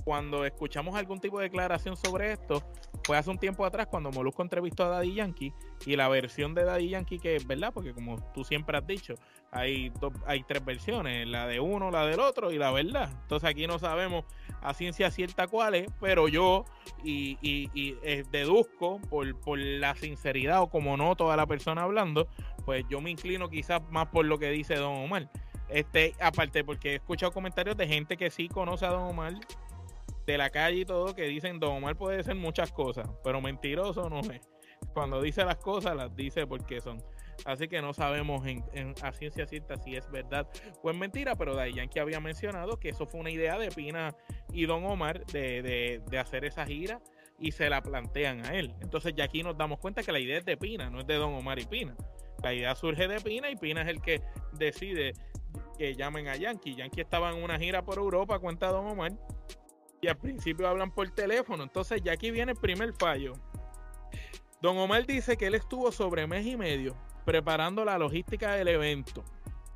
cuando 0.05 0.45
escuchamos 0.45 0.95
algún 0.95 1.21
tipo 1.21 1.39
de 1.39 1.45
declaración 1.45 1.97
sobre 1.97 2.33
esto, 2.33 2.63
fue 3.05 3.17
hace 3.17 3.31
un 3.31 3.39
tiempo 3.39 3.65
atrás 3.65 3.87
cuando 3.87 4.11
Molusco 4.11 4.43
entrevistó 4.43 4.85
a 4.85 4.89
Daddy 4.89 5.15
Yankee 5.15 5.53
y 5.87 5.97
la 5.97 6.09
versión 6.09 6.55
de 6.55 6.65
Daddy 6.65 6.91
Yankee 6.91 7.19
que 7.19 7.37
es 7.37 7.47
verdad, 7.47 7.73
porque 7.73 7.93
como 7.93 8.17
tú 8.33 8.45
siempre 8.45 8.77
has 8.77 8.87
dicho, 8.87 9.15
hay, 9.51 9.93
hay 10.27 10.43
tres 10.45 10.65
versiones, 10.65 11.27
la 11.27 11.47
de 11.47 11.61
uno, 11.61 11.91
la 11.91 12.07
del 12.07 12.21
otro 12.21 12.51
y 12.53 12.59
la 12.59 12.71
verdad. 12.71 13.11
Entonces 13.23 13.49
aquí 13.49 13.67
no 13.67 13.79
sabemos 13.79 14.25
a 14.63 14.75
ciencia 14.75 15.11
cierta 15.11 15.47
cuál 15.47 15.75
es, 15.75 15.89
pero 16.01 16.29
yo 16.29 16.65
y, 17.03 17.39
y, 17.41 17.97
eh, 18.03 18.25
deduzco 18.31 19.01
por, 19.09 19.39
por 19.41 19.59
la 19.59 19.95
sinceridad 19.95 20.63
o 20.63 20.69
como 20.69 20.97
no 20.97 21.17
toda 21.17 21.37
la 21.37 21.47
persona 21.47 21.83
hablando, 21.83 22.29
pues 22.65 22.85
yo 22.89 23.01
me 23.01 23.11
inclino 23.11 23.49
quizás 23.49 23.83
más 23.91 24.07
por 24.09 24.25
lo 24.25 24.39
que 24.39 24.51
dice 24.51 24.77
Don 24.77 24.97
Omar. 24.97 25.29
Este, 25.69 26.15
aparte, 26.21 26.65
porque 26.65 26.93
he 26.93 26.95
escuchado 26.97 27.33
comentarios 27.33 27.77
de 27.77 27.87
gente 27.87 28.17
que 28.17 28.31
sí 28.31 28.49
conoce 28.49 28.87
a 28.87 28.91
Don 28.91 29.03
Omar 29.03 29.35
de 30.31 30.39
la 30.39 30.51
calle 30.51 30.81
y 30.81 30.85
todo 30.85 31.15
que 31.15 31.25
dicen 31.25 31.59
Don 31.59 31.77
Omar 31.77 31.97
puede 31.97 32.23
ser 32.23 32.37
muchas 32.37 32.73
cosas, 32.73 33.09
pero 33.25 33.41
mentiroso 33.41 34.09
no 34.09 34.21
es. 34.21 34.41
Cuando 34.95 35.21
dice 35.21 35.45
las 35.45 35.57
cosas, 35.57 35.97
las 35.97 36.15
dice 36.15 36.47
porque 36.47 36.81
son. 36.81 37.03
Así 37.45 37.69
que 37.69 37.81
no 37.81 37.95
sabemos 37.95 38.47
en, 38.47 38.95
a 39.03 39.13
ciencia 39.13 39.47
cierta 39.47 39.77
si 39.79 39.97
es 39.97 40.11
verdad 40.11 40.47
o 40.83 40.91
es 40.91 40.97
mentira, 40.97 41.37
pero 41.37 41.55
Day 41.55 41.73
Yankee 41.73 41.99
había 41.99 42.21
mencionado 42.21 42.79
que 42.79 42.91
eso 42.91 43.07
fue 43.07 43.21
una 43.21 43.31
idea 43.31 43.59
de 43.59 43.71
Pina 43.71 44.15
y 44.53 44.67
Don 44.67 44.85
Omar 44.85 45.25
de, 45.27 46.03
de, 46.07 46.19
hacer 46.19 46.45
esa 46.45 46.67
gira 46.67 47.01
y 47.39 47.53
se 47.53 47.71
la 47.71 47.83
plantean 47.83 48.45
a 48.45 48.55
él. 48.55 48.75
Entonces 48.81 49.15
ya 49.17 49.25
aquí 49.25 49.43
nos 49.43 49.57
damos 49.57 49.79
cuenta 49.79 50.03
que 50.03 50.13
la 50.13 50.21
idea 50.21 50.39
es 50.39 50.45
de 50.45 50.59
Pina, 50.59 50.91
no 50.91 51.01
es 51.01 51.07
de 51.07 51.15
Don 51.15 51.33
Omar 51.35 51.59
y 51.59 51.65
Pina. 51.65 51.97
La 52.43 52.53
idea 52.53 52.75
surge 52.75 53.09
de 53.09 53.21
Pina 53.21 53.51
y 53.51 53.57
Pina 53.57 53.83
es 53.83 53.89
el 53.89 54.03
que 54.03 54.21
decide 54.53 55.15
que 55.79 55.95
llamen 55.95 56.29
a 56.29 56.37
Yankee. 56.37 56.75
Yankee 56.75 57.01
estaba 57.01 57.31
en 57.31 57.43
una 57.43 57.59
gira 57.59 57.83
por 57.83 57.97
Europa, 57.97 58.39
cuenta 58.39 58.69
Don 58.69 58.87
Omar, 58.87 59.13
y 60.01 60.09
al 60.09 60.17
principio 60.17 60.69
hablan 60.69 60.91
por 60.91 61.09
teléfono. 61.11 61.63
Entonces 61.63 62.03
ya 62.03 62.13
aquí 62.13 62.31
viene 62.31 62.53
el 62.53 62.59
primer 62.59 62.93
fallo. 62.95 63.35
Don 64.63 64.77
Omar 64.79 65.07
dice 65.07 65.37
que 65.37 65.47
él 65.47 65.55
estuvo 65.55 65.91
sobre 65.91 66.27
mes 66.27 66.47
y 66.47 66.57
medio 66.57 66.97
preparando 67.25 67.85
la 67.85 67.99
logística 67.99 68.55
del 68.55 68.69
evento. 68.69 69.25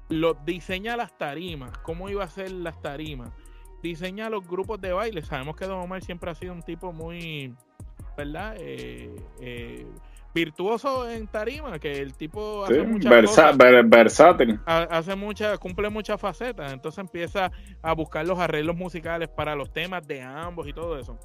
Lo, 0.08 0.34
diseña 0.34 0.96
las 0.96 1.16
tarimas, 1.16 1.76
cómo 1.78 2.08
iba 2.08 2.24
a 2.24 2.28
ser 2.28 2.50
las 2.52 2.80
tarimas. 2.82 3.30
Diseña 3.82 4.30
los 4.30 4.46
grupos 4.46 4.80
de 4.80 4.92
baile. 4.92 5.22
Sabemos 5.22 5.56
que 5.56 5.66
Don 5.66 5.80
Omar 5.80 6.02
siempre 6.02 6.30
ha 6.30 6.34
sido 6.34 6.52
un 6.52 6.62
tipo 6.62 6.92
muy, 6.92 7.54
¿verdad? 8.16 8.56
Eh, 8.58 9.14
eh, 9.40 9.86
virtuoso 10.34 11.08
en 11.08 11.28
tarima, 11.28 11.78
que 11.78 12.00
el 12.00 12.14
tipo 12.14 12.64
hace 12.64 12.82
muchas 12.82 13.56
versátil. 13.86 14.60
Hace 14.66 15.14
muchas, 15.14 15.58
cumple 15.58 15.88
muchas 15.90 16.20
facetas. 16.20 16.72
Entonces 16.72 16.98
empieza 16.98 17.52
a 17.82 17.92
buscar 17.94 18.26
los 18.26 18.38
arreglos 18.38 18.76
musicales 18.76 19.28
para 19.28 19.54
los 19.54 19.72
temas 19.72 20.06
de 20.06 20.22
ambos 20.22 20.66
y 20.66 20.72
todo 20.72 20.98
eso 20.98 21.18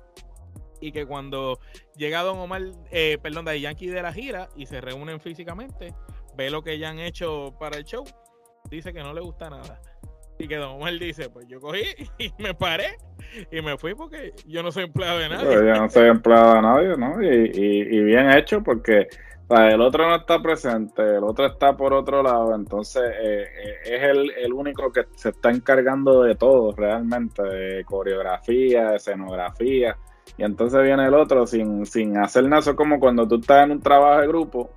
y 0.81 0.91
que 0.91 1.05
cuando 1.05 1.59
llega 1.95 2.21
Don 2.21 2.39
Omar, 2.39 2.61
eh, 2.91 3.17
perdón, 3.21 3.45
de 3.45 3.59
Yankee 3.59 3.87
de 3.87 4.01
la 4.01 4.13
gira 4.13 4.49
y 4.55 4.65
se 4.65 4.81
reúnen 4.81 5.19
físicamente, 5.19 5.93
ve 6.35 6.49
lo 6.49 6.63
que 6.63 6.79
ya 6.79 6.89
han 6.89 6.99
hecho 6.99 7.55
para 7.59 7.77
el 7.77 7.83
show, 7.83 8.05
dice 8.69 8.93
que 8.93 9.03
no 9.03 9.13
le 9.13 9.21
gusta 9.21 9.49
nada. 9.49 9.81
Y 10.39 10.47
que 10.47 10.55
Don 10.55 10.71
Omar 10.71 10.97
dice, 10.97 11.29
pues 11.29 11.47
yo 11.47 11.59
cogí 11.59 11.83
y 12.17 12.31
me 12.41 12.53
paré 12.53 12.97
y 13.51 13.61
me 13.61 13.77
fui 13.77 13.93
porque 13.93 14.33
yo 14.47 14.63
no 14.63 14.71
soy 14.71 14.85
empleado 14.85 15.19
de 15.19 15.29
nadie. 15.29 15.53
yo 15.53 15.73
no 15.75 15.89
soy 15.89 16.07
empleado 16.07 16.55
de 16.55 16.61
nadie, 16.61 16.97
¿no? 16.97 17.21
Y, 17.21 17.97
y, 17.97 18.03
bien 18.03 18.31
hecho 18.31 18.63
porque 18.63 19.07
el 19.49 19.81
otro 19.81 20.07
no 20.07 20.15
está 20.15 20.41
presente, 20.41 21.01
el 21.01 21.23
otro 21.23 21.45
está 21.45 21.75
por 21.75 21.93
otro 21.93 22.23
lado, 22.23 22.55
entonces 22.55 23.03
eh, 23.21 23.43
eh, 23.43 23.75
es 23.83 24.03
el, 24.03 24.31
el, 24.31 24.53
único 24.53 24.91
que 24.91 25.05
se 25.15 25.29
está 25.29 25.49
encargando 25.49 26.23
de 26.23 26.35
todo 26.35 26.71
realmente, 26.71 27.43
de 27.43 27.83
coreografía, 27.83 28.91
de 28.91 28.95
escenografía 28.95 29.97
y 30.37 30.43
entonces 30.43 30.81
viene 30.83 31.05
el 31.05 31.13
otro 31.13 31.45
sin, 31.45 31.85
sin 31.85 32.17
hacer 32.17 32.43
nada. 32.43 32.59
Eso 32.59 32.75
como 32.75 32.99
cuando 32.99 33.27
tú 33.27 33.35
estás 33.35 33.65
en 33.65 33.71
un 33.71 33.81
trabajo 33.81 34.21
de 34.21 34.27
grupo 34.27 34.69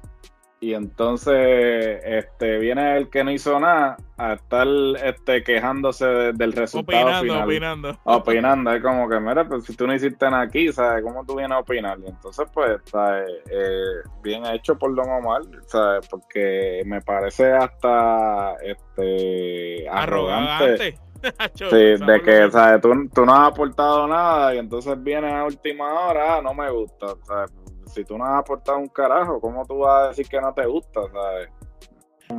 y 0.63 0.75
entonces 0.75 2.01
este 2.05 2.59
viene 2.59 2.97
el 2.97 3.11
que 3.11 3.25
no 3.25 3.33
hizo 3.33 3.59
nada 3.59 3.97
a 4.17 4.35
estar 4.35 4.65
este 5.03 5.43
quejándose 5.43 6.07
del 6.07 6.53
resultado 6.53 7.03
opinando, 7.03 7.23
final. 7.23 7.43
Opinando. 7.43 7.99
Opinando. 8.05 8.73
Es 8.73 8.81
como 8.81 9.09
que, 9.09 9.19
mira, 9.19 9.45
pues 9.45 9.65
si 9.65 9.75
tú 9.75 9.89
no 9.89 9.95
hiciste 9.95 10.25
nada 10.31 10.45
aquí, 10.45 10.73
¿sabes? 10.73 11.03
¿Cómo 11.03 11.25
tú 11.27 11.35
vienes 11.35 11.57
a 11.57 11.59
opinar? 11.59 11.99
Y 11.99 12.09
entonces, 12.09 12.47
pues, 12.55 12.81
¿sabes? 12.85 13.29
Eh, 13.51 14.09
bien 14.23 14.47
hecho 14.47 14.79
por 14.79 14.95
Don 14.95 15.11
Omar, 15.11 15.43
¿sabes? 15.67 16.07
Porque 16.07 16.83
me 16.87 17.01
parece 17.01 17.53
hasta 17.53 18.55
este 18.63 19.89
arrogante 19.91 20.97
sí, 21.55 21.65
de 21.67 22.23
que, 22.25 22.51
¿sabes? 22.53 22.81
Tú, 22.81 23.09
tú, 23.13 23.27
no 23.27 23.35
has 23.35 23.51
aportado 23.51 24.07
nada 24.07 24.55
y 24.55 24.59
entonces 24.59 25.03
vienes 25.03 25.33
a 25.33 25.45
última 25.45 25.93
hora, 25.93 26.37
ah, 26.37 26.41
no 26.41 26.55
me 26.55 26.71
gusta. 26.71 27.17
¿sabes? 27.25 27.51
Si 27.93 28.05
tú 28.05 28.17
no 28.17 28.25
has 28.25 28.41
aportado 28.41 28.79
un 28.79 28.89
carajo, 28.89 29.39
¿cómo 29.39 29.67
tú 29.67 29.81
vas 29.81 30.05
a 30.05 30.09
decir 30.09 30.27
que 30.27 30.41
no 30.41 30.55
te 30.55 30.65
gusta? 30.65 31.03
¿sabes? 31.13 31.51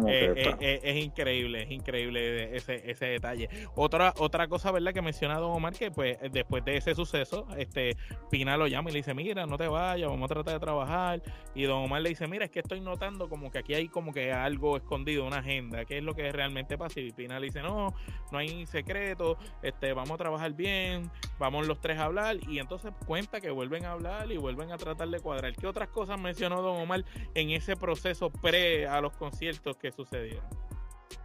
Eh, 0.08 0.34
eh, 0.36 0.56
eh, 0.60 0.80
es 0.84 1.04
increíble, 1.04 1.64
es 1.64 1.72
increíble 1.72 2.56
ese, 2.56 2.90
ese 2.90 3.06
detalle. 3.06 3.50
Otra, 3.76 4.14
otra 4.18 4.48
cosa, 4.48 4.72
¿verdad? 4.72 4.94
Que 4.94 5.02
menciona 5.02 5.38
Don 5.38 5.52
Omar, 5.52 5.74
que 5.74 5.92
pues 5.92 6.18
después 6.32 6.64
de 6.66 6.78
ese 6.78 6.96
suceso, 6.96 7.48
este 7.58 7.96
Pina 8.30 8.58
lo 8.58 8.68
llama 8.68 8.90
y 8.90 8.94
le 8.94 9.00
dice, 9.00 9.14
mira, 9.14 9.46
no 9.46 9.58
te 9.58 9.68
vayas, 9.68 10.10
vamos 10.10 10.30
a 10.30 10.34
tratar 10.34 10.54
de 10.54 10.60
trabajar. 10.60 11.22
Y 11.56 11.64
Don 11.64 11.84
Omar 11.84 12.02
le 12.02 12.10
dice, 12.10 12.28
mira, 12.28 12.46
es 12.46 12.52
que 12.52 12.60
estoy 12.60 12.82
notando 12.82 13.30
como 13.30 13.52
que 13.52 13.60
aquí 13.60 13.74
hay 13.74 13.88
como 13.88 14.14
que 14.14 14.32
algo 14.32 14.78
escondido, 14.78 15.26
una 15.26 15.38
agenda, 15.38 15.86
¿qué 15.86 15.98
es 15.98 16.04
lo 16.04 16.16
que 16.16 16.32
realmente 16.32 16.78
pasa? 16.78 17.00
Y 17.00 17.12
Pina 17.12 17.40
le 17.40 17.48
dice, 17.48 17.62
no, 17.62 17.94
no 18.32 18.38
hay 18.38 18.66
secreto, 18.66 19.38
este, 19.62 19.94
vamos 19.94 20.12
a 20.12 20.18
trabajar 20.18 20.54
bien, 20.54 21.10
vamos 21.40 21.68
los 21.68 21.80
tres 21.80 21.98
a 22.00 22.06
hablar. 22.06 22.38
Y 22.48 22.60
entonces 22.60 22.92
cuenta 23.06 23.42
que 23.42 23.52
vuelven 23.52 23.86
a 23.86 23.92
hablar 23.92 24.32
y 24.32 24.38
vuelven 24.38 24.72
a 24.72 24.78
tratar 24.78 25.10
de 25.10 25.20
cuadrar. 25.20 25.54
¿Qué 25.54 25.68
otras 25.68 25.90
cosas 25.90 26.20
mencionó 26.20 26.62
Don 26.62 26.78
Omar 26.78 27.06
en 27.36 27.52
ese 27.52 27.76
proceso 27.76 28.30
pre 28.30 28.88
a 28.88 29.02
los 29.02 29.14
conciertos 29.14 29.78
que 29.84 29.92
sucedieron? 29.92 30.46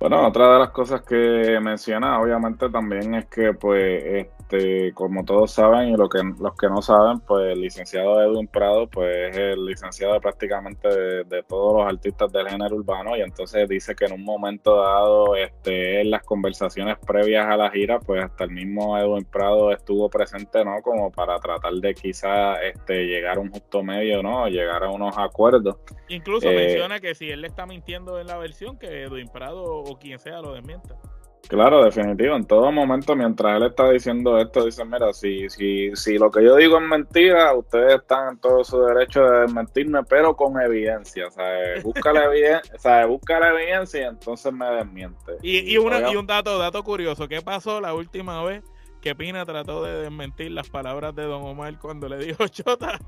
Bueno, 0.01 0.27
otra 0.27 0.53
de 0.53 0.59
las 0.61 0.71
cosas 0.71 1.03
que 1.03 1.59
menciona, 1.61 2.21
obviamente, 2.21 2.69
también 2.71 3.15
es 3.15 3.27
que, 3.27 3.53
pues, 3.53 4.03
este, 4.05 4.93
como 4.95 5.25
todos 5.25 5.53
saben 5.53 5.91
y 5.91 5.97
lo 5.97 6.09
que, 6.09 6.21
los 6.39 6.55
que 6.57 6.69
no 6.69 6.81
saben, 6.83 7.21
pues, 7.21 7.53
el 7.53 7.61
licenciado 7.61 8.23
Edwin 8.23 8.47
Prado, 8.47 8.87
pues, 8.89 9.31
es 9.31 9.37
el 9.37 9.67
licenciado 9.67 10.21
prácticamente 10.21 10.89
de, 10.89 11.43
todos 11.49 11.79
los 11.79 11.89
artistas 11.89 12.31
del 12.33 12.49
género 12.49 12.77
urbano 12.77 13.17
y 13.17 13.23
entonces 13.23 13.69
dice 13.69 13.95
que 13.95 14.05
en 14.05 14.13
un 14.13 14.25
momento 14.25 14.77
dado, 14.77 15.35
este, 15.37 16.01
en 16.01 16.11
las 16.11 16.23
conversaciones 16.25 16.97
previas 17.05 17.47
a 17.47 17.57
la 17.57 17.71
gira, 17.71 17.99
pues, 18.01 18.23
hasta 18.23 18.45
el 18.45 18.51
mismo 18.51 18.99
Edwin 18.99 19.25
Prado 19.25 19.73
estuvo 19.73 20.09
presente, 20.09 20.65
¿no? 20.65 20.81
Como 20.83 21.11
para 21.11 21.39
tratar 21.39 21.73
de 21.75 21.95
quizá, 21.95 22.63
este, 22.63 23.07
llegar 23.07 23.39
a 23.39 23.41
un 23.41 23.51
justo 23.51 23.83
medio, 23.83 24.23
¿no? 24.23 24.49
Llegar 24.49 24.85
a 24.85 24.91
unos 24.91 25.17
acuerdos. 25.19 25.77
Incluso 26.09 26.49
eh, 26.51 26.57
menciona 26.57 27.01
que 27.01 27.15
si 27.15 27.31
él 27.31 27.43
le 27.43 27.49
está 27.49 27.67
mintiendo 27.67 28.21
en 28.21 28.27
la 28.27 28.37
versión, 28.37 28.79
que 28.79 29.03
Edwin 29.03 29.29
Prado 29.29 29.78
o 29.81 29.99
quien 29.99 30.19
sea 30.19 30.41
lo 30.41 30.53
desmienta. 30.53 30.97
Claro, 31.49 31.83
definitivo. 31.83 32.37
En 32.37 32.45
todo 32.45 32.71
momento, 32.71 33.17
mientras 33.17 33.57
él 33.57 33.69
está 33.69 33.89
diciendo 33.91 34.39
esto, 34.39 34.67
dice, 34.67 34.85
mira, 34.85 35.15
si, 35.15 35.49
si, 35.49 35.91
si 35.97 36.19
lo 36.19 36.31
que 36.31 36.45
yo 36.45 36.57
digo 36.57 36.77
es 36.79 36.87
mentira, 36.87 37.55
ustedes 37.55 37.95
están 37.95 38.35
en 38.35 38.39
todo 38.39 38.63
su 38.65 38.79
derecho 38.83 39.23
de 39.23 39.41
desmentirme, 39.41 40.03
pero 40.05 40.37
con 40.37 40.61
evidencia. 40.61 41.31
¿sabes? 41.31 41.83
Busca 41.85 42.13
la 42.13 42.27
evidencia, 42.27 43.07
Busca 43.07 43.41
la 43.41 43.51
evidencia 43.51 44.03
y 44.03 44.05
entonces 44.05 44.53
me 44.53 44.67
desmiente. 44.67 45.39
Y, 45.43 45.73
y, 45.73 45.79
una, 45.79 46.13
y 46.13 46.17
un 46.17 46.27
dato, 46.27 46.59
dato 46.59 46.83
curioso, 46.85 47.29
¿qué 47.29 47.41
pasó 47.41 47.81
la 47.81 47.95
última 47.95 48.45
vez 48.45 48.63
que 49.01 49.15
Pina 49.15 49.47
trató 49.47 49.83
de 49.83 50.03
desmentir 50.03 50.51
las 50.51 50.69
palabras 50.69 51.15
de 51.15 51.23
Don 51.23 51.45
Omar 51.45 51.79
cuando 51.79 52.11
le 52.11 52.19
dijo 52.19 52.47
Chota? 52.49 52.99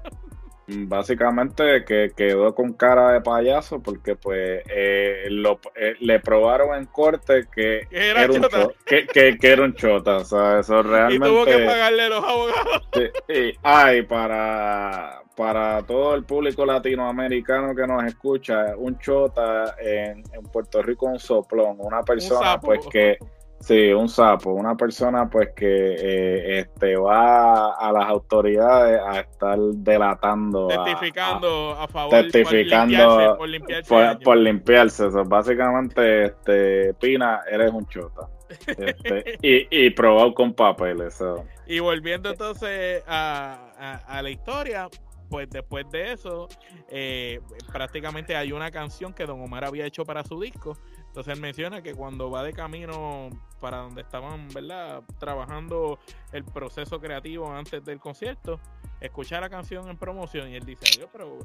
Básicamente 0.88 1.84
que 1.84 2.12
quedó 2.16 2.54
con 2.54 2.72
cara 2.74 3.12
de 3.12 3.20
payaso 3.20 3.80
porque 3.82 4.16
pues 4.16 4.62
eh, 4.68 5.26
lo, 5.30 5.60
eh, 5.74 5.94
le 6.00 6.20
probaron 6.20 6.76
en 6.76 6.86
corte 6.86 7.46
que 7.54 7.86
era, 7.90 8.26
un 8.26 8.42
chota. 8.42 8.68
que, 8.86 9.06
que, 9.06 9.36
era 9.42 9.64
un 9.64 9.74
chota, 9.74 10.18
o 10.18 10.24
sea, 10.24 10.60
eso 10.60 10.82
realmente... 10.82 11.26
Y 11.26 11.30
tuvo 11.30 11.44
que 11.44 11.58
pagarle 11.58 12.08
los 12.08 12.24
abogados. 12.24 12.82
y, 13.28 13.52
ay, 13.62 14.02
para, 14.02 15.22
para 15.36 15.82
todo 15.82 16.14
el 16.14 16.24
público 16.24 16.64
latinoamericano 16.64 17.74
que 17.74 17.86
nos 17.86 18.04
escucha, 18.04 18.74
un 18.76 18.98
chota 18.98 19.76
en, 19.78 20.22
en 20.32 20.42
Puerto 20.52 20.82
Rico 20.82 21.06
un 21.06 21.18
soplón, 21.18 21.76
una 21.78 22.02
persona 22.02 22.60
pues 22.60 22.80
que 22.90 23.18
Sí, 23.60 23.92
un 23.92 24.08
sapo, 24.08 24.52
una 24.52 24.74
persona 24.74 25.28
pues 25.28 25.50
que 25.54 25.66
eh, 25.66 26.60
este 26.60 26.96
va 26.96 27.74
a 27.74 27.92
las 27.92 28.06
autoridades 28.08 29.00
a 29.06 29.20
estar 29.20 29.58
delatando, 29.58 30.66
testificando 30.68 31.72
a, 31.72 31.86
favor, 31.86 32.10
testificando 32.10 33.36
por 33.36 33.48
limpiarse, 33.48 34.24
por, 34.24 34.36
limpiarse. 34.38 35.08
básicamente, 35.26 36.24
este 36.24 36.94
Pina, 36.94 37.42
eres 37.50 37.70
un 37.70 37.86
chota. 37.86 38.28
Este, 38.66 39.38
y, 39.42 39.86
y 39.86 39.90
probado 39.90 40.32
con 40.32 40.54
papeles. 40.54 41.22
Y 41.66 41.80
volviendo 41.80 42.30
entonces 42.30 43.04
a, 43.06 44.02
a, 44.06 44.22
la 44.22 44.30
historia, 44.30 44.88
pues 45.30 45.48
después 45.48 45.88
de 45.90 46.12
eso, 46.12 46.48
eh, 46.88 47.40
prácticamente 47.72 48.36
hay 48.36 48.52
una 48.52 48.70
canción 48.70 49.14
que 49.14 49.24
Don 49.24 49.40
Omar 49.40 49.64
había 49.64 49.86
hecho 49.86 50.04
para 50.04 50.24
su 50.24 50.40
disco 50.40 50.76
entonces 51.10 51.34
él 51.34 51.40
menciona 51.40 51.82
que 51.82 51.92
cuando 51.92 52.30
va 52.30 52.44
de 52.44 52.52
camino 52.52 53.30
para 53.60 53.78
donde 53.78 54.02
estaban, 54.02 54.46
¿verdad? 54.54 55.02
Trabajando 55.18 55.98
el 56.30 56.44
proceso 56.44 57.00
creativo 57.00 57.52
antes 57.52 57.84
del 57.84 57.98
concierto, 57.98 58.60
escucha 59.00 59.40
la 59.40 59.50
canción 59.50 59.88
en 59.88 59.98
promoción 59.98 60.48
y 60.50 60.54
él 60.54 60.64
dice, 60.64 60.84
yo, 61.00 61.08
pero 61.10 61.38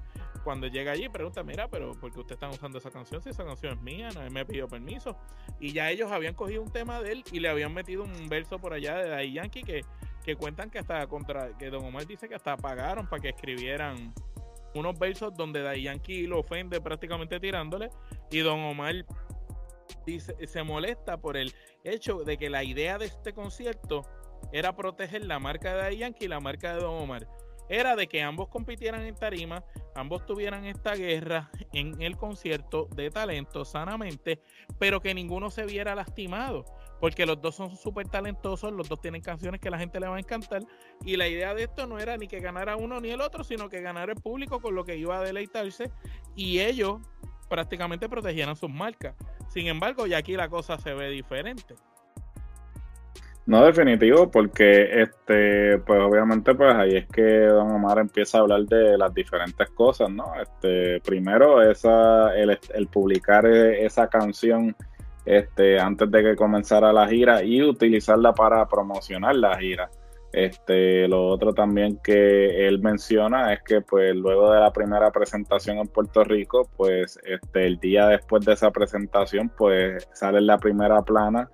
cuando 0.44 0.68
llega 0.68 0.92
allí 0.92 1.10
pregunta, 1.10 1.42
mira, 1.42 1.68
pero 1.68 1.94
¿por 1.94 2.12
qué 2.12 2.20
ustedes 2.20 2.36
están 2.36 2.52
usando 2.52 2.78
esa 2.78 2.92
canción? 2.92 3.24
Si 3.24 3.30
esa 3.30 3.44
canción 3.44 3.74
es 3.74 3.82
mía, 3.82 4.10
nadie 4.14 4.30
me 4.30 4.46
pidió 4.46 4.68
permiso. 4.68 5.18
Y 5.60 5.74
ya 5.74 5.90
ellos 5.90 6.12
habían 6.12 6.36
cogido 6.36 6.62
un 6.62 6.72
tema 6.72 7.02
de 7.02 7.14
él 7.14 7.24
y 7.32 7.40
le 7.40 7.50
habían 7.50 7.74
metido 7.74 8.04
un 8.04 8.30
verso 8.30 8.60
por 8.60 8.72
allá 8.72 8.98
de 8.98 9.10
Daddy 9.10 9.34
Yankee 9.34 9.64
que, 9.64 9.82
que 10.26 10.36
cuentan 10.36 10.72
que 10.72 10.80
hasta 10.80 11.06
contra, 11.06 11.56
que 11.58 11.70
Don 11.70 11.86
Omar 11.86 12.08
dice 12.08 12.28
que 12.28 12.34
hasta 12.34 12.58
pagaron 12.58 13.08
para 13.08 13.22
que 13.22 13.30
escribieran 13.30 14.12
unos 14.74 14.98
versos 14.98 15.36
donde 15.38 15.62
Daddy 15.62 15.84
Yankee 15.84 16.26
lo 16.26 16.40
ofende 16.40 16.82
prácticamente 16.82 17.40
tirándole 17.40 17.90
y 18.32 18.40
Don 18.40 18.60
Omar 18.62 19.06
dice, 20.06 20.36
se 20.48 20.64
molesta 20.64 21.18
por 21.18 21.38
el 21.38 21.54
hecho 21.84 22.24
de 22.24 22.38
que 22.38 22.50
la 22.50 22.64
idea 22.64 22.98
de 22.98 23.06
este 23.06 23.34
concierto 23.34 24.02
era 24.52 24.76
proteger 24.76 25.26
la 25.26 25.38
marca 25.38 25.76
de 25.76 25.98
Yankee 25.98 26.26
y 26.26 26.28
la 26.28 26.40
marca 26.40 26.74
de 26.74 26.82
Don 26.82 27.04
Omar. 27.04 27.28
Era 27.70 27.96
de 27.96 28.08
que 28.08 28.22
ambos 28.22 28.48
compitieran 28.50 29.02
en 29.02 29.16
tarima, 29.16 29.64
ambos 29.96 30.26
tuvieran 30.26 30.66
esta 30.66 30.96
guerra 30.96 31.50
en 31.74 32.00
el 32.02 32.16
concierto 32.16 32.88
de 32.96 33.10
talento 33.10 33.66
sanamente, 33.66 34.40
pero 34.78 35.02
que 35.02 35.14
ninguno 35.16 35.50
se 35.50 35.66
viera 35.66 35.96
lastimado, 35.96 36.66
porque 37.00 37.26
los 37.26 37.42
dos 37.42 37.56
son 37.56 37.76
súper 37.76 38.08
talentosos, 38.08 38.72
los 38.72 38.90
dos 38.90 39.02
tienen 39.02 39.22
canciones 39.22 39.60
que 39.62 39.70
la 39.70 39.78
gente 39.78 40.00
le 40.00 40.08
va 40.08 40.16
a 40.16 40.20
encantar, 40.20 40.64
y 41.04 41.18
la 41.18 41.28
idea 41.28 41.54
de 41.54 41.64
esto 41.64 41.88
no 41.88 42.00
era 42.00 42.18
ni 42.18 42.28
que 42.28 42.40
ganara 42.40 42.76
uno 42.76 43.00
ni 43.00 43.10
el 43.10 43.22
otro, 43.22 43.44
sino 43.44 43.70
que 43.70 43.82
ganara 43.82 44.14
el 44.14 44.22
público 44.22 44.62
con 44.62 44.76
lo 44.76 44.84
que 44.86 44.98
iba 44.98 45.18
a 45.18 45.22
deleitarse, 45.22 45.92
y 46.36 46.60
ellos 46.60 47.02
prácticamente 47.50 48.10
protegieran 48.10 48.56
sus 48.56 48.70
marcas. 48.70 49.16
Sin 49.50 49.68
embargo, 49.68 50.08
ya 50.08 50.18
aquí 50.18 50.36
la 50.36 50.50
cosa 50.50 50.78
se 50.78 50.94
ve 50.94 51.10
diferente. 51.10 51.76
No, 53.48 53.64
definitivo, 53.64 54.32
porque 54.32 55.04
este, 55.04 55.78
pues 55.78 56.02
obviamente, 56.02 56.56
pues 56.56 56.74
ahí 56.74 56.96
es 56.96 57.06
que 57.06 57.22
Don 57.22 57.70
Omar 57.70 58.00
empieza 58.00 58.40
a 58.40 58.42
hablar 58.42 58.62
de 58.62 58.98
las 58.98 59.14
diferentes 59.14 59.70
cosas, 59.70 60.10
¿no? 60.10 60.34
Este, 60.42 61.00
primero, 61.02 61.62
esa, 61.62 62.36
el, 62.36 62.58
el 62.74 62.88
publicar 62.88 63.46
esa 63.46 64.08
canción 64.08 64.76
este, 65.26 65.80
antes 65.80 66.10
de 66.12 66.24
que 66.24 66.36
comenzara 66.36 66.94
la 66.94 67.08
gira 67.08 67.44
y 67.44 67.62
utilizarla 67.62 68.34
para 68.34 68.68
promocionar 68.68 69.36
la 69.36 69.58
gira. 69.58 69.90
Este, 70.32 71.08
lo 71.08 71.28
otro 71.28 71.54
también 71.54 71.98
que 72.04 72.68
él 72.68 72.80
menciona 72.80 73.54
es 73.54 73.64
que 73.64 73.80
pues 73.80 74.14
luego 74.14 74.52
de 74.52 74.60
la 74.60 74.74
primera 74.74 75.10
presentación 75.10 75.78
en 75.78 75.88
Puerto 75.88 76.26
Rico, 76.26 76.70
pues 76.76 77.18
este, 77.24 77.66
el 77.66 77.80
día 77.80 78.08
después 78.08 78.46
de 78.46 78.54
esa 78.54 78.70
presentación, 78.72 79.50
pues 79.58 80.08
sale 80.12 80.40
en 80.40 80.48
la 80.48 80.58
primera 80.58 81.02
plana 81.04 81.50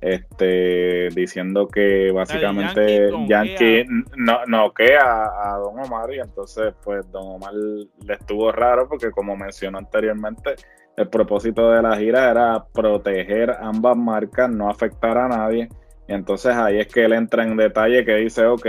este, 0.00 1.08
diciendo 1.10 1.68
que 1.68 2.10
básicamente 2.10 3.10
Yankee, 3.26 3.84
no, 4.16 4.46
no 4.46 4.72
a, 4.98 5.54
a 5.54 5.58
Don 5.58 5.78
Omar 5.78 6.14
y 6.14 6.20
entonces 6.20 6.72
pues 6.82 7.10
Don 7.10 7.34
Omar 7.34 7.52
le 7.52 8.14
estuvo 8.14 8.50
raro 8.50 8.88
porque 8.88 9.10
como 9.10 9.36
mencionó 9.36 9.78
anteriormente, 9.78 10.54
el 10.96 11.08
propósito 11.08 11.70
de 11.70 11.82
la 11.82 11.96
gira 11.96 12.30
era 12.30 12.64
proteger 12.72 13.56
ambas 13.60 13.96
marcas, 13.96 14.50
no 14.50 14.68
afectar 14.68 15.16
a 15.16 15.28
nadie 15.28 15.68
y 16.10 16.12
entonces 16.12 16.52
ahí 16.56 16.80
es 16.80 16.88
que 16.88 17.04
él 17.04 17.12
entra 17.12 17.44
en 17.44 17.56
detalle 17.56 18.04
que 18.04 18.16
dice, 18.16 18.44
ok, 18.44 18.66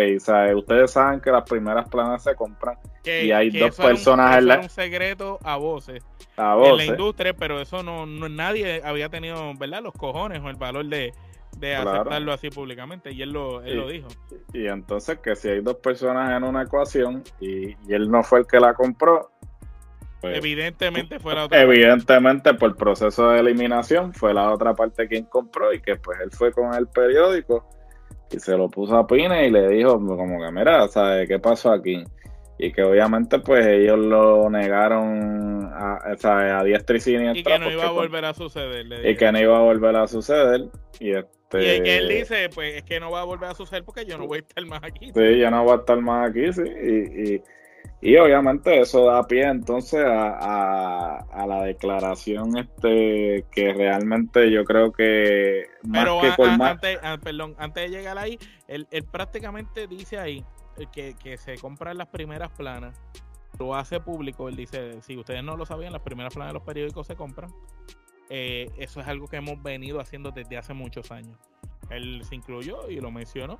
ustedes 0.56 0.92
saben 0.92 1.20
que 1.22 1.32
las 1.32 1.42
primeras 1.42 1.90
planas 1.90 2.24
se 2.24 2.36
compran 2.36 2.78
y 3.04 3.32
hay 3.32 3.50
dos 3.50 3.76
personas 3.78 4.38
en 4.38 4.46
la... 4.46 4.60
un 4.60 4.70
secreto 4.70 5.40
a 5.42 5.58
voces, 5.58 6.04
a 6.38 6.54
voces 6.54 6.72
en 6.72 6.78
la 6.78 6.86
industria, 6.86 7.34
pero 7.34 7.60
eso 7.60 7.82
no, 7.82 8.06
nadie 8.06 8.84
había 8.86 9.10
tenido, 9.10 9.56
¿verdad? 9.58 9.82
Los 9.82 9.94
cojones 9.94 10.40
o 10.44 10.50
el 10.50 10.56
valor 10.56 10.86
de, 10.86 11.14
aceptarlo 11.76 12.32
así 12.32 12.52
públicamente 12.52 13.12
y 13.12 13.24
él 13.24 13.32
lo, 13.32 13.64
él 13.64 13.76
lo 13.76 13.88
dijo. 13.88 14.10
Y 14.54 14.68
entonces 14.68 15.18
que 15.18 15.36
si 15.36 15.50
hay 15.50 15.62
dos 15.62 15.78
personas 15.78 16.38
en 16.38 16.44
una 16.44 16.62
ecuación 16.62 17.24
y, 17.40 17.70
y 17.70 17.94
él 17.94 18.12
no 18.12 18.22
fue 18.22 18.42
el 18.42 18.46
que 18.46 18.60
la 18.60 18.76
compró, 18.76 19.31
pues, 20.22 20.38
evidentemente 20.38 21.20
fue 21.20 21.34
la 21.34 21.46
otra 21.46 21.62
Evidentemente 21.62 22.54
por 22.54 22.76
proceso 22.76 23.30
de 23.30 23.40
eliminación 23.40 24.14
fue 24.14 24.34
la 24.34 24.52
otra 24.52 24.76
parte 24.76 25.08
quien 25.08 25.26
compró 25.26 25.74
y 25.74 25.82
que 25.82 25.96
pues 25.96 26.20
él 26.22 26.30
fue 26.32 26.52
con 26.52 26.74
el 26.76 26.88
periódico 26.88 27.68
y 28.32 28.40
se 28.40 28.56
lo 28.56 28.70
puso 28.70 28.96
a 28.96 29.08
Pine 29.08 29.48
y 29.48 29.52
le 29.52 29.68
dijo 29.68 29.94
como 29.94 30.46
que 30.46 30.52
mira, 30.52 30.88
¿sabes 30.88 31.28
qué 31.28 31.40
pasó 31.40 31.72
aquí? 31.72 32.04
Y 32.58 32.72
que 32.72 32.84
obviamente 32.84 33.40
pues 33.40 33.66
ellos 33.66 33.98
lo 33.98 34.50
negaron 34.50 35.66
a, 35.74 35.98
a 36.04 36.64
diestra 36.64 36.98
y 36.98 37.00
siniestra. 37.00 37.40
Y 37.40 37.44
que 37.44 37.60
no 37.60 37.72
iba 37.72 37.88
a 37.88 37.92
volver 37.92 38.24
a 38.26 38.34
suceder. 38.34 38.86
y 39.06 39.16
que 39.16 39.32
no 39.32 39.40
iba 39.40 39.58
a 39.58 39.62
volver 39.62 39.96
a 39.96 40.08
suceder. 40.08 40.68
Y 41.00 41.14
este... 41.14 41.78
Y 41.78 41.82
que 41.82 41.98
él 41.98 42.08
dice, 42.08 42.50
pues 42.54 42.76
es 42.76 42.84
que 42.84 43.00
no 43.00 43.10
va 43.10 43.22
a 43.22 43.26
volver 43.26 43.50
a 43.50 43.56
suceder 43.56 43.84
porque 43.84 44.06
yo 44.06 44.18
no 44.20 44.28
voy 44.28 44.38
a 44.38 44.42
estar 44.42 44.66
más 44.68 44.84
aquí. 44.84 45.12
Sí, 45.14 45.40
yo 45.40 45.50
no 45.50 45.64
voy 45.64 45.74
a 45.74 45.78
estar 45.78 46.00
más 46.00 46.30
aquí, 46.30 46.54
sí. 46.54 46.62
Y, 46.62 47.34
y 47.34 47.42
y 48.02 48.16
obviamente 48.18 48.82
eso 48.82 49.06
da 49.06 49.28
pie 49.28 49.44
entonces 49.44 50.04
a, 50.04 51.18
a, 51.18 51.48
la 51.48 51.64
declaración 51.64 52.58
este 52.58 53.46
que 53.52 53.74
realmente 53.74 54.52
yo 54.52 54.64
creo 54.66 54.92
que 54.92 55.66
más 55.84 56.06
que 56.22 56.32
por 56.36 56.50
antes, 56.50 57.00
perdón, 57.24 57.56
antes 57.60 57.90
de 57.90 57.98
llegar 57.98 58.18
ahí, 58.18 58.40
él, 58.68 58.88
prácticamente 59.12 59.88
dice 59.88 60.18
ahí 60.18 60.44
que, 60.92 61.16
que 61.22 61.38
se 61.38 61.58
compran 61.60 61.98
las 61.98 62.08
primeras 62.08 62.50
planas, 62.52 63.00
lo 63.60 63.76
hace 63.76 64.00
público, 64.00 64.50
él 64.50 64.56
dice, 64.56 65.02
si 65.02 65.18
ustedes 65.18 65.44
no 65.44 65.56
lo 65.56 65.66
sabían, 65.66 65.94
las 65.94 66.02
primeras 66.02 66.34
planas 66.34 66.50
de 66.50 66.54
los 66.56 66.64
periódicos 66.64 67.06
se 67.06 67.16
compran. 67.16 67.52
Eh, 68.30 68.72
eso 68.78 69.02
es 69.02 69.08
algo 69.08 69.28
que 69.28 69.38
hemos 69.38 69.62
venido 69.62 70.00
haciendo 70.00 70.32
desde 70.32 70.58
hace 70.58 70.74
muchos 70.74 71.12
años. 71.12 71.38
Él 71.90 72.24
se 72.24 72.36
incluyó 72.36 72.90
y 72.90 73.00
lo 73.00 73.12
mencionó 73.12 73.60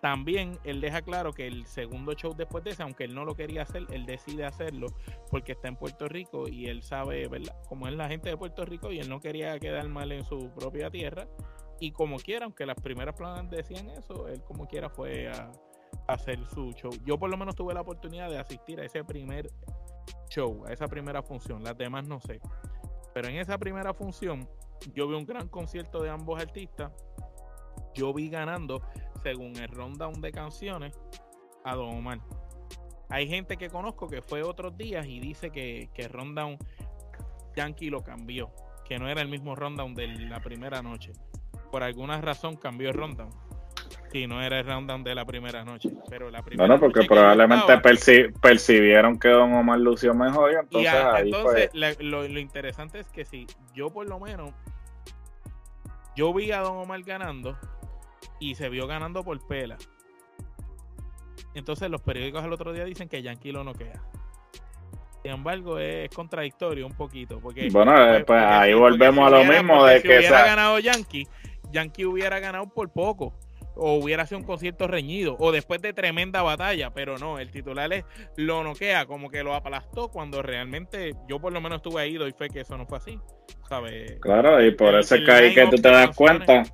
también 0.00 0.58
él 0.64 0.80
deja 0.80 1.02
claro 1.02 1.32
que 1.32 1.46
el 1.46 1.66
segundo 1.66 2.12
show 2.12 2.34
después 2.34 2.62
de 2.64 2.70
ese, 2.70 2.82
aunque 2.82 3.04
él 3.04 3.14
no 3.14 3.24
lo 3.24 3.34
quería 3.34 3.62
hacer, 3.62 3.86
él 3.90 4.04
decide 4.04 4.44
hacerlo 4.44 4.88
porque 5.30 5.52
está 5.52 5.68
en 5.68 5.76
Puerto 5.76 6.06
Rico 6.08 6.48
y 6.48 6.66
él 6.66 6.82
sabe, 6.82 7.26
¿verdad? 7.28 7.56
Como 7.68 7.88
es 7.88 7.94
la 7.94 8.08
gente 8.08 8.28
de 8.28 8.36
Puerto 8.36 8.64
Rico 8.64 8.92
y 8.92 8.98
él 8.98 9.08
no 9.08 9.20
quería 9.20 9.58
quedar 9.58 9.88
mal 9.88 10.12
en 10.12 10.24
su 10.24 10.50
propia 10.50 10.90
tierra. 10.90 11.26
Y 11.80 11.92
como 11.92 12.18
quiera, 12.18 12.44
aunque 12.44 12.66
las 12.66 12.76
primeras 12.76 13.14
planas 13.16 13.50
decían 13.50 13.90
eso, 13.90 14.28
él 14.28 14.42
como 14.42 14.66
quiera 14.66 14.88
fue 14.88 15.28
a, 15.28 15.50
hacer 16.08 16.38
su 16.48 16.72
show. 16.72 16.90
Yo 17.04 17.18
por 17.18 17.30
lo 17.30 17.36
menos 17.36 17.54
tuve 17.56 17.74
la 17.74 17.80
oportunidad 17.80 18.30
de 18.30 18.38
asistir 18.38 18.80
a 18.80 18.84
ese 18.84 19.02
primer 19.02 19.50
show, 20.28 20.64
a 20.66 20.72
esa 20.72 20.86
primera 20.86 21.22
función. 21.22 21.64
Las 21.64 21.76
demás 21.76 22.06
no 22.06 22.20
sé. 22.20 22.40
Pero 23.14 23.28
en 23.28 23.36
esa 23.36 23.58
primera 23.58 23.92
función 23.94 24.48
yo 24.94 25.08
vi 25.08 25.14
un 25.14 25.26
gran 25.26 25.48
concierto 25.48 26.02
de 26.02 26.10
ambos 26.10 26.40
artistas. 26.40 26.92
Yo 27.94 28.12
vi 28.12 28.28
ganando 28.28 28.82
según 29.26 29.56
el 29.56 29.66
rundown 29.66 30.20
de 30.20 30.30
canciones, 30.30 30.96
a 31.64 31.74
Don 31.74 31.96
Omar. 31.96 32.20
Hay 33.08 33.26
gente 33.26 33.56
que 33.56 33.68
conozco 33.68 34.06
que 34.06 34.22
fue 34.22 34.44
otros 34.44 34.78
días 34.78 35.04
y 35.08 35.18
dice 35.18 35.50
que, 35.50 35.90
que 35.94 36.06
rundown 36.06 36.56
Yankee 37.56 37.90
lo 37.90 38.04
cambió, 38.04 38.52
que 38.84 39.00
no 39.00 39.08
era 39.08 39.22
el 39.22 39.28
mismo 39.28 39.56
rundown 39.56 39.96
de 39.96 40.06
la 40.06 40.38
primera 40.38 40.80
noche. 40.80 41.10
Por 41.72 41.82
alguna 41.82 42.20
razón 42.20 42.54
cambió 42.54 42.90
el 42.90 42.94
rundown. 42.94 43.30
Si 44.12 44.28
no 44.28 44.40
era 44.40 44.60
el 44.60 44.64
rundown 44.64 45.02
de 45.02 45.16
la 45.16 45.24
primera 45.24 45.64
noche. 45.64 45.90
Pero 46.08 46.30
la 46.30 46.42
primera 46.42 46.68
bueno, 46.68 46.80
porque 46.80 47.04
probablemente 47.04 47.80
percibieron 48.40 49.18
que 49.18 49.28
Don 49.30 49.54
Omar 49.54 49.80
lució 49.80 50.14
mejor 50.14 50.52
y 50.52 50.54
entonces 50.54 50.94
ahí 50.94 51.30
entonces 51.32 51.70
lo, 51.74 52.28
lo 52.28 52.38
interesante 52.38 53.00
es 53.00 53.08
que 53.08 53.24
si 53.24 53.44
yo 53.74 53.88
por 53.90 54.08
lo 54.08 54.20
menos 54.20 54.52
yo 56.14 56.32
vi 56.32 56.52
a 56.52 56.60
Don 56.60 56.76
Omar 56.76 57.02
ganando 57.02 57.58
y 58.40 58.54
se 58.54 58.68
vio 58.68 58.86
ganando 58.86 59.24
por 59.24 59.44
pela. 59.46 59.76
Entonces 61.54 61.90
los 61.90 62.02
periódicos 62.02 62.44
al 62.44 62.52
otro 62.52 62.72
día 62.72 62.84
dicen 62.84 63.08
que 63.08 63.22
Yankee 63.22 63.52
lo 63.52 63.64
noquea. 63.64 64.02
Sin 65.22 65.32
embargo, 65.32 65.78
es 65.78 66.10
contradictorio 66.10 66.86
un 66.86 66.94
poquito. 66.94 67.40
Porque, 67.40 67.68
bueno, 67.70 67.92
pues, 67.94 68.24
pues 68.24 68.42
ahí 68.42 68.74
volvemos 68.74 69.26
a 69.26 69.30
lo 69.30 69.44
mismo 69.44 69.84
de 69.86 69.96
si 69.96 70.02
que 70.06 70.18
hubiera 70.18 70.44
ganado 70.44 70.78
Yankee, 70.78 71.26
Yankee 71.72 72.04
hubiera 72.04 72.38
ganado 72.38 72.68
por 72.68 72.92
poco. 72.92 73.34
O 73.78 73.94
hubiera 73.94 74.24
sido 74.24 74.38
un 74.38 74.46
concierto 74.46 74.86
reñido. 74.86 75.36
O 75.38 75.50
después 75.50 75.82
de 75.82 75.92
tremenda 75.92 76.42
batalla. 76.42 76.90
Pero 76.90 77.18
no, 77.18 77.38
el 77.38 77.50
titular 77.50 77.92
es 77.92 78.04
lo 78.36 78.62
noquea, 78.62 79.06
como 79.06 79.30
que 79.30 79.42
lo 79.42 79.54
aplastó. 79.54 80.08
Cuando 80.08 80.42
realmente 80.42 81.14
yo 81.28 81.40
por 81.40 81.52
lo 81.52 81.60
menos 81.60 81.76
estuve 81.76 82.02
ahí, 82.02 82.14
doy 82.14 82.32
fe 82.32 82.48
que 82.48 82.60
eso 82.60 82.76
no 82.76 82.86
fue 82.86 82.98
así. 82.98 83.18
¿sabes? 83.68 84.18
Claro, 84.20 84.64
y 84.64 84.72
por 84.72 84.94
eso 84.94 85.16
es 85.16 85.24
que 85.24 85.32
ahí 85.32 85.54
que 85.54 85.66
tú 85.66 85.76
te 85.76 85.90
das 85.90 86.14
cuenta 86.14 86.64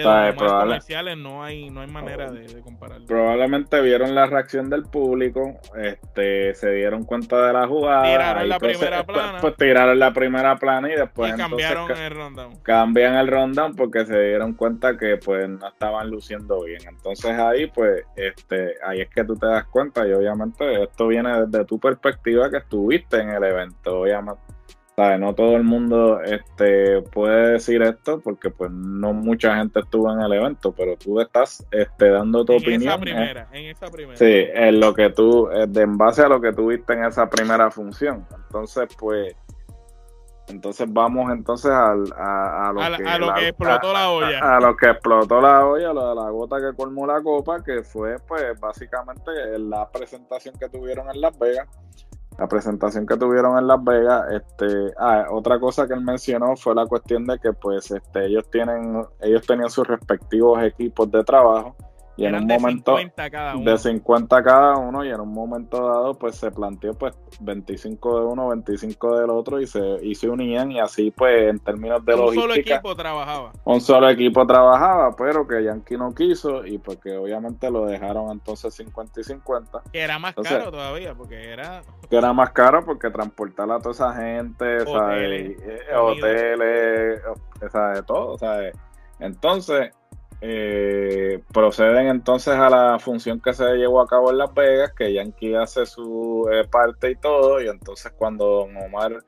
de 0.00 0.32
los 0.32 0.52
comerciales 0.52 1.16
no 1.16 1.44
hay, 1.44 1.70
no 1.70 1.80
hay 1.80 1.86
manera 1.86 2.30
de, 2.30 2.60
compararlo. 2.62 3.06
Probablemente 3.06 3.80
vieron 3.80 4.14
la 4.14 4.26
reacción 4.26 4.68
del 4.70 4.82
público, 4.84 5.60
este, 5.76 6.54
se 6.54 6.70
dieron 6.72 7.04
cuenta 7.04 7.46
de 7.46 7.52
la 7.52 7.66
jugada. 7.66 8.04
Tiraron 8.04 8.48
la 8.48 8.58
primera 8.58 9.04
pues, 9.04 9.18
plana. 9.18 9.38
Pues, 9.40 9.56
tiraron 9.56 9.98
la 9.98 10.12
primera 10.12 10.56
plana 10.56 10.92
y 10.92 10.96
después 10.96 11.34
y 11.34 11.36
cambiaron 11.36 11.90
el 11.90 12.10
rundown. 12.14 12.56
Cambian 12.62 13.14
el 13.14 13.28
rundown 13.28 13.76
porque 13.76 14.04
se 14.06 14.18
dieron 14.20 14.54
cuenta 14.54 14.96
que 14.96 15.16
pues 15.16 15.48
no 15.48 15.68
estaban 15.68 16.10
luciendo 16.10 16.62
bien. 16.64 16.80
Entonces 16.88 17.32
ahí 17.38 17.66
pues 17.66 18.02
este 18.16 18.74
ahí 18.84 19.00
es 19.00 19.10
que 19.10 19.24
tú 19.24 19.36
te 19.36 19.46
das 19.46 19.64
cuenta 19.66 20.06
y 20.06 20.12
obviamente 20.12 20.82
esto 20.82 21.06
viene 21.08 21.46
desde 21.46 21.64
tu 21.64 21.78
perspectiva 21.78 22.50
que 22.50 22.58
estuviste 22.58 23.20
en 23.20 23.30
el 23.30 23.44
evento, 23.44 24.00
obviamente 24.00 24.53
no 24.96 25.34
todo 25.34 25.56
el 25.56 25.64
mundo 25.64 26.20
este, 26.22 27.02
puede 27.02 27.52
decir 27.52 27.82
esto 27.82 28.20
porque 28.20 28.50
pues 28.50 28.70
no 28.70 29.12
mucha 29.12 29.56
gente 29.56 29.80
estuvo 29.80 30.12
en 30.12 30.20
el 30.20 30.32
evento, 30.32 30.72
pero 30.72 30.96
tú 30.96 31.20
estás 31.20 31.66
este, 31.70 32.10
dando 32.10 32.44
tu 32.44 32.52
en 32.52 32.62
opinión. 32.62 32.82
Esa 32.82 32.98
primera, 32.98 33.48
en 33.52 33.64
esa 33.66 33.86
primera. 33.88 34.16
Sí, 34.16 34.46
en 34.54 34.80
lo 34.80 34.94
que 34.94 35.10
tú, 35.10 35.50
eh, 35.50 35.66
de, 35.68 35.82
en 35.82 35.98
base 35.98 36.22
a 36.22 36.28
lo 36.28 36.40
que 36.40 36.52
tuviste 36.52 36.92
en 36.92 37.04
esa 37.04 37.28
primera 37.28 37.70
función. 37.70 38.24
Entonces, 38.36 38.88
pues, 38.96 39.34
entonces 40.46 40.86
vamos 40.88 41.32
entonces 41.32 41.72
al, 41.72 42.04
a, 42.16 42.72
lo, 42.72 43.34
que, 43.34 43.48
explotó 43.48 43.92
la 43.92 44.10
olla. 44.10 44.56
A, 44.56 44.60
lo 44.60 44.76
que 44.76 44.90
explotó 44.90 45.40
la 45.40 45.66
olla, 45.66 45.92
lo 45.92 46.08
de 46.10 46.14
la 46.14 46.30
gota 46.30 46.56
que 46.60 46.76
colmó 46.76 47.06
la 47.06 47.20
copa, 47.20 47.64
que 47.64 47.82
fue 47.82 48.16
pues 48.28 48.60
básicamente 48.60 49.30
la 49.58 49.90
presentación 49.90 50.54
que 50.58 50.68
tuvieron 50.68 51.08
en 51.12 51.20
Las 51.20 51.36
Vegas 51.38 51.66
la 52.38 52.48
presentación 52.48 53.06
que 53.06 53.16
tuvieron 53.16 53.58
en 53.58 53.66
Las 53.66 53.82
Vegas, 53.84 54.24
este, 54.32 54.92
ah, 54.98 55.26
otra 55.30 55.60
cosa 55.60 55.86
que 55.86 55.94
él 55.94 56.00
mencionó 56.00 56.56
fue 56.56 56.74
la 56.74 56.86
cuestión 56.86 57.24
de 57.26 57.38
que 57.38 57.52
pues 57.52 57.90
este, 57.90 58.26
ellos 58.26 58.50
tienen, 58.50 59.04
ellos 59.20 59.46
tenían 59.46 59.70
sus 59.70 59.86
respectivos 59.86 60.62
equipos 60.62 61.10
de 61.10 61.22
trabajo 61.22 61.76
y 62.16 62.26
en 62.26 62.34
un 62.36 62.46
momento 62.46 62.96
de 62.96 63.78
50 63.78 64.42
cada 64.42 64.76
uno 64.76 65.04
y 65.04 65.10
en 65.10 65.20
un 65.20 65.32
momento 65.32 65.78
dado 65.78 66.14
pues 66.14 66.36
se 66.36 66.50
planteó 66.50 66.94
pues 66.94 67.14
25 67.40 68.20
de 68.20 68.26
uno 68.26 68.48
25 68.48 69.18
del 69.18 69.30
otro 69.30 69.60
y 69.60 69.66
se, 69.66 69.80
y 70.02 70.14
se 70.14 70.28
unían 70.28 70.70
y 70.70 70.78
así 70.78 71.10
pues 71.10 71.50
en 71.50 71.58
términos 71.58 72.04
de 72.04 72.14
un 72.14 72.20
logística 72.20 72.44
un 72.44 72.50
solo 72.50 72.54
equipo 72.54 72.96
trabajaba. 72.96 73.52
un 73.64 73.80
solo 73.80 74.08
equipo 74.08 74.46
trabajaba 74.46 75.10
pero 75.16 75.46
que 75.46 75.64
Yankee 75.64 75.96
no 75.96 76.14
quiso 76.14 76.64
y 76.64 76.78
porque 76.78 77.10
pues, 77.10 77.18
obviamente 77.18 77.70
lo 77.70 77.86
dejaron 77.86 78.30
entonces 78.30 78.74
50 78.74 79.20
y 79.20 79.24
50 79.24 79.82
que 79.92 80.00
era 80.00 80.18
más 80.18 80.34
caro 80.34 80.70
todavía 80.70 81.14
porque 81.14 81.52
era 81.52 81.82
que 82.08 82.16
era 82.16 82.32
más 82.32 82.52
caro 82.52 82.84
porque 82.84 83.10
transportar 83.10 83.70
a 83.72 83.78
toda 83.80 83.90
esa 83.90 84.14
gente 84.14 84.82
hoteles, 84.82 85.58
hoteles, 85.96 87.22
de 87.60 88.02
todo 88.06 88.38
¿sabes? 88.38 88.76
entonces 89.18 89.90
eh, 90.46 91.40
proceden 91.54 92.08
entonces 92.08 92.54
a 92.54 92.68
la 92.68 92.98
función 92.98 93.40
que 93.40 93.54
se 93.54 93.64
llevó 93.76 94.02
a 94.02 94.06
cabo 94.06 94.30
en 94.30 94.36
Las 94.36 94.52
Vegas, 94.52 94.92
que 94.92 95.10
Yankee 95.10 95.54
hace 95.54 95.86
su 95.86 96.46
eh, 96.52 96.68
parte 96.70 97.12
y 97.12 97.16
todo, 97.16 97.62
y 97.62 97.68
entonces 97.68 98.12
cuando 98.12 98.44
Don 98.44 98.76
Omar 98.76 99.24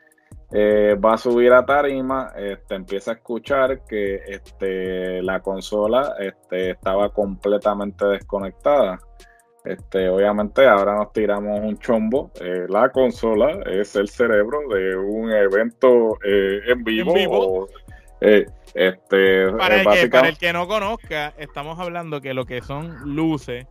eh, 0.52 0.94
va 1.02 1.14
a 1.14 1.16
subir 1.16 1.54
a 1.54 1.64
tarima, 1.64 2.34
este, 2.36 2.74
empieza 2.74 3.12
a 3.12 3.14
escuchar 3.14 3.82
que 3.86 4.16
este, 4.26 5.22
la 5.22 5.40
consola 5.40 6.16
este, 6.18 6.72
estaba 6.72 7.08
completamente 7.08 8.04
desconectada. 8.04 9.00
Este, 9.64 10.10
obviamente 10.10 10.66
ahora 10.66 10.96
nos 10.96 11.14
tiramos 11.14 11.60
un 11.60 11.78
chombo. 11.78 12.30
la 12.68 12.90
consola 12.92 13.62
es 13.64 13.96
el 13.96 14.10
cerebro 14.10 14.68
de 14.68 14.96
un 14.96 15.32
evento 15.32 16.18
en 16.22 16.84
vivo. 16.84 17.68
Este, 18.74 19.52
para, 19.52 19.80
el 19.80 19.86
que, 19.88 20.08
para 20.08 20.28
el 20.28 20.38
que 20.38 20.52
no 20.52 20.66
conozca, 20.66 21.34
estamos 21.38 21.78
hablando 21.78 22.20
que 22.20 22.34
lo 22.34 22.44
que 22.44 22.62
son 22.62 23.14
luces 23.14 23.66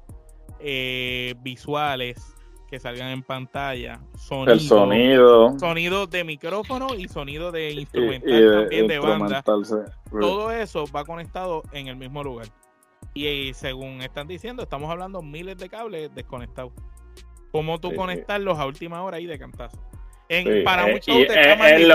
eh, 0.59 1.35
visuales 1.41 2.35
que 2.69 2.79
salgan 2.79 3.09
en 3.09 3.21
pantalla, 3.21 3.99
sonido, 4.17 4.53
el 4.53 4.59
sonido, 4.59 5.59
sonido 5.59 6.07
de 6.07 6.23
micrófono 6.23 6.95
y 6.95 7.07
sonido 7.07 7.51
de 7.51 7.71
instrumental 7.71 8.61
también 8.61 8.87
de 8.87 8.99
banda. 8.99 9.43
Todo 9.43 10.51
eso 10.51 10.85
va 10.93 11.05
conectado 11.05 11.61
en 11.71 11.87
el 11.87 11.95
mismo 11.95 12.23
lugar. 12.23 12.47
Y, 13.13 13.53
según 13.53 14.01
están 14.01 14.27
diciendo, 14.27 14.63
estamos 14.63 14.89
hablando 14.89 15.21
miles 15.21 15.57
de 15.57 15.69
cables 15.69 16.13
desconectados. 16.15 16.73
¿Cómo 17.51 17.79
tú 17.79 17.95
conectarlos 17.95 18.59
a 18.59 18.65
última 18.65 19.01
hora 19.03 19.19
y 19.19 19.27
de 19.27 19.39
cantazo? 19.39 19.79
Para 20.63 20.87
muchos 20.87 21.15
es, 21.17 21.87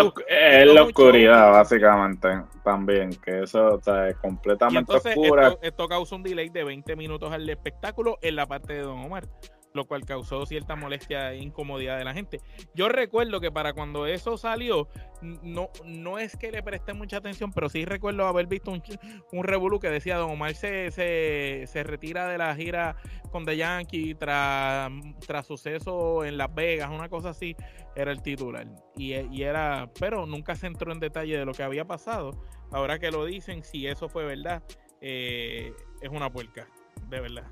la 0.73 0.83
oscuridad, 0.83 1.53
básicamente, 1.53 2.29
también, 2.63 3.11
que 3.11 3.43
eso 3.43 3.81
es 4.09 4.17
completamente 4.17 4.93
oscura. 4.93 5.49
Esto, 5.49 5.59
esto, 5.63 5.89
causa 5.89 6.17
un 6.17 6.23
delay 6.23 6.49
de 6.49 6.65
20 6.65 6.97
minutos 6.97 7.33
al 7.33 7.49
espectáculo 7.49 8.19
en 8.23 8.37
la 8.37 8.47
parte 8.47 8.75
de 8.75 8.83
Don 8.83 8.99
Omar 8.99 9.27
lo 9.73 9.87
cual 9.87 10.05
causó 10.05 10.47
cierta 10.47 10.77
molestia 10.77 11.33
e 11.33 11.39
incomodidad 11.39 11.99
de 11.99 12.05
la 12.05 12.15
gente. 12.15 12.41
Yo 12.75 12.89
recuerdo 12.89 13.41
que 13.41 13.51
para 13.51 13.73
cuando 13.73 14.07
eso 14.07 14.37
salió, 14.37 14.89
no, 15.23 15.71
no 15.85 16.19
es 16.19 16.37
que 16.37 16.51
le 16.51 16.63
presté 16.63 16.93
mucha 16.93 17.19
atención, 17.19 17.53
pero 17.53 17.69
sí 17.69 17.85
recuerdo 17.85 18.27
haber 18.27 18.47
visto 18.47 18.71
un, 18.71 18.83
un 19.33 19.45
revolú 19.45 19.79
que 19.79 19.89
decía 19.89 20.17
Don 20.17 20.31
Omar 20.31 20.55
se, 20.55 20.91
se, 20.91 21.83
retira 21.83 22.29
de 22.29 22.39
la 22.39 22.55
gira 22.55 22.97
con 23.31 23.45
The 23.45 23.57
Yankee 23.57 24.15
tras, 24.15 24.91
tras 25.27 25.47
suceso 25.47 26.25
en 26.25 26.37
Las 26.37 26.55
Vegas, 26.55 26.91
una 26.91 27.09
cosa 27.09 27.31
así, 27.31 27.57
era 27.95 28.13
el 28.13 28.23
titular. 28.23 28.67
Y, 28.97 29.15
y 29.15 29.43
era, 29.43 29.91
pero 29.99 30.27
nunca 30.27 30.55
se 30.55 30.67
entró 30.67 30.93
en 30.93 31.01
detalle 31.01 31.39
de 31.39 31.45
lo 31.45 31.53
que 31.53 31.63
había 31.63 31.85
pasado. 31.85 32.33
Ahora 32.73 32.99
que 32.99 33.11
lo 33.11 33.25
dicen, 33.25 33.65
si 33.65 33.87
eso 33.87 34.09
fue 34.09 34.25
verdad, 34.25 34.63
eh, 35.01 35.73
es 36.01 36.11
una 36.11 36.31
puerca, 36.31 36.69
de 37.09 37.21
verdad. 37.21 37.45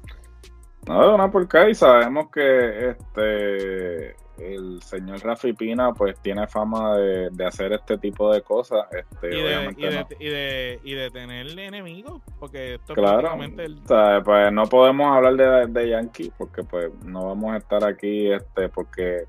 No, 0.89 1.14
una 1.14 1.30
porca 1.30 1.68
y 1.68 1.74
sabemos 1.74 2.30
que 2.30 2.91
este 2.91 4.16
el 4.39 4.80
señor 4.82 5.20
Rafi 5.20 5.53
Pina 5.53 5.93
pues 5.93 6.18
tiene 6.20 6.47
fama 6.47 6.97
de, 6.97 7.45
hacer 7.45 7.72
este 7.72 7.99
tipo 7.99 8.32
de 8.32 8.41
cosas. 8.43 8.86
Este, 8.93 9.36
y, 9.36 9.43
de, 9.43 9.74
y, 9.76 9.82
de, 9.82 10.07
y, 10.18 10.28
de, 10.28 10.80
y, 10.84 10.95
de, 10.95 11.11
tener 11.11 11.59
enemigos, 11.59 12.22
porque 12.39 12.76
esto 12.76 12.95
claro, 12.95 13.34
el... 13.43 13.82
pues 14.24 14.53
no 14.53 14.66
podemos 14.66 15.14
hablar 15.14 15.34
de, 15.34 15.80
de 15.80 15.89
Yankee 15.91 16.32
porque 16.39 16.62
pues 16.62 16.93
no 17.05 17.26
vamos 17.26 17.55
a 17.55 17.59
estar 17.59 17.84
aquí 17.84 18.30
este 18.30 18.68
porque 18.68 19.24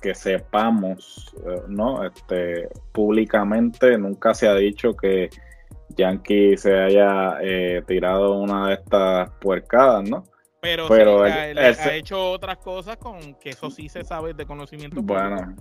que 0.00 0.14
sepamos, 0.14 1.34
eh, 1.46 1.62
¿no? 1.68 2.04
Este, 2.04 2.68
públicamente 2.92 3.98
nunca 3.98 4.32
se 4.34 4.48
ha 4.48 4.54
dicho 4.54 4.96
que 4.96 5.28
Yankee 5.96 6.56
se 6.56 6.78
haya 6.78 7.36
eh, 7.42 7.82
tirado 7.86 8.38
una 8.38 8.68
de 8.68 8.74
estas 8.74 9.30
puercadas, 9.40 10.08
¿no? 10.08 10.24
Pero, 10.60 10.88
Pero 10.88 11.22
ha, 11.22 11.94
hecho 11.94 12.32
otras 12.32 12.58
cosas 12.58 12.98
con 12.98 13.34
que 13.34 13.50
eso 13.50 13.70
sí 13.70 13.88
se 13.88 14.04
sabe 14.04 14.34
de 14.34 14.44
conocimiento 14.44 15.00
bueno, 15.02 15.56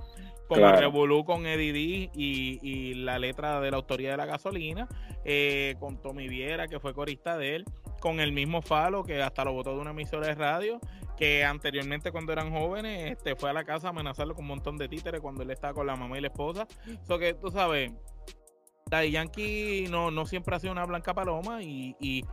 como 0.47 0.67
el 0.67 0.77
Revolú 0.77 1.23
con 1.23 1.45
Eddie 1.45 1.71
D 1.71 2.09
y, 2.13 2.93
la 2.95 3.17
letra 3.17 3.61
de 3.61 3.71
la 3.71 3.77
autoría 3.77 4.11
de 4.11 4.17
la 4.17 4.25
gasolina, 4.25 4.87
eh, 5.23 5.75
con 5.79 6.01
Tommy 6.01 6.27
Viera, 6.27 6.67
que 6.67 6.79
fue 6.79 6.93
corista 6.93 7.37
de 7.37 7.55
él, 7.55 7.65
con 8.01 8.19
el 8.19 8.33
mismo 8.33 8.61
Falo, 8.61 9.03
que 9.03 9.21
hasta 9.21 9.45
lo 9.45 9.53
votó 9.53 9.73
de 9.75 9.81
una 9.81 9.91
emisora 9.91 10.27
de 10.27 10.35
radio, 10.35 10.79
que 11.17 11.45
anteriormente 11.45 12.11
cuando 12.11 12.33
eran 12.33 12.51
jóvenes 12.51 13.11
este, 13.11 13.35
fue 13.35 13.51
a 13.51 13.53
la 13.53 13.63
casa 13.63 13.87
a 13.87 13.89
amenazarlo 13.91 14.33
con 14.33 14.43
un 14.43 14.49
montón 14.49 14.77
de 14.77 14.89
títeres 14.89 15.21
cuando 15.21 15.43
él 15.43 15.51
estaba 15.51 15.73
con 15.73 15.87
la 15.87 15.95
mamá 15.95 16.17
y 16.17 16.21
la 16.21 16.27
esposa. 16.27 16.67
Eso 17.03 17.19
que 17.19 17.35
tú 17.35 17.51
sabes, 17.51 17.91
Daddy 18.87 19.11
Yankee 19.11 19.87
no, 19.89 20.11
no 20.11 20.25
siempre 20.25 20.55
ha 20.55 20.59
sido 20.59 20.73
una 20.73 20.85
blanca 20.85 21.13
paloma 21.13 21.61
y, 21.61 21.95
y 21.99 22.23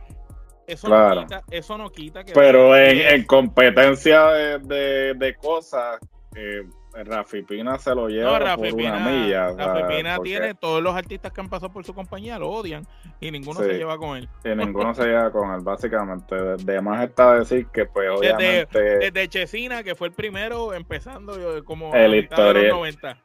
eso, 0.67 0.89
no 0.89 1.21
quita, 1.21 1.43
eso 1.49 1.77
no 1.77 1.89
quita 1.89 2.23
que... 2.23 2.33
Pero 2.33 2.75
en, 2.75 3.23
competencia 3.23 4.25
de, 4.27 5.13
de, 5.15 5.35
cosas, 5.35 5.99
eh, 6.35 6.63
Rafi 7.03 7.43
Pina 7.43 7.77
se 7.77 7.93
lo 7.93 8.07
lleva 8.07 8.55
por 8.55 8.73
una 8.73 8.99
milla. 8.99 9.51
Rafi 9.51 9.95
Pina 9.95 10.19
tiene 10.19 10.53
todos 10.53 10.81
los 10.81 10.95
artistas 10.95 11.31
que 11.31 11.41
han 11.41 11.49
pasado 11.49 11.71
por 11.71 11.83
su 11.83 11.93
compañía, 11.93 12.39
lo 12.39 12.49
odian 12.49 12.85
y 13.19 13.31
ninguno 13.31 13.59
se 13.59 13.73
lleva 13.73 13.97
con 13.97 14.17
él. 14.17 14.29
Y 14.43 14.49
ninguno 14.49 14.93
se 14.93 15.05
lleva 15.05 15.31
con 15.31 15.53
él, 15.53 15.61
básicamente. 15.61 16.35
De, 16.35 16.81
más 16.81 17.03
está 17.03 17.35
decir 17.35 17.67
que, 17.67 17.85
pues, 17.85 18.09
obviamente. 18.09 18.79
Desde, 18.99 19.27
Chesina, 19.27 19.83
que 19.83 19.95
fue 19.95 20.07
el 20.07 20.13
primero, 20.13 20.73
empezando 20.73 21.33
como 21.65 21.93
el 21.93 22.15
historial, 22.15 22.69
90. 22.69 23.17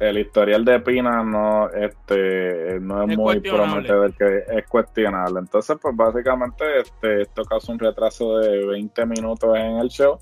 El 0.00 0.18
historial 0.18 0.64
de 0.64 0.80
Pina 0.80 1.22
no, 1.22 1.70
este, 1.70 2.80
no 2.80 3.04
es, 3.04 3.16
muy 3.16 3.40
prometedor, 3.40 4.12
que 4.14 4.44
es 4.48 4.66
cuestionable. 4.66 5.40
Entonces, 5.40 5.76
pues, 5.80 5.94
básicamente, 5.94 6.64
este, 6.80 7.22
esto 7.22 7.44
causa 7.44 7.72
un 7.72 7.78
retraso 7.78 8.38
de 8.38 8.66
20 8.66 9.06
minutos 9.06 9.56
en 9.56 9.78
el 9.78 9.88
show 9.88 10.18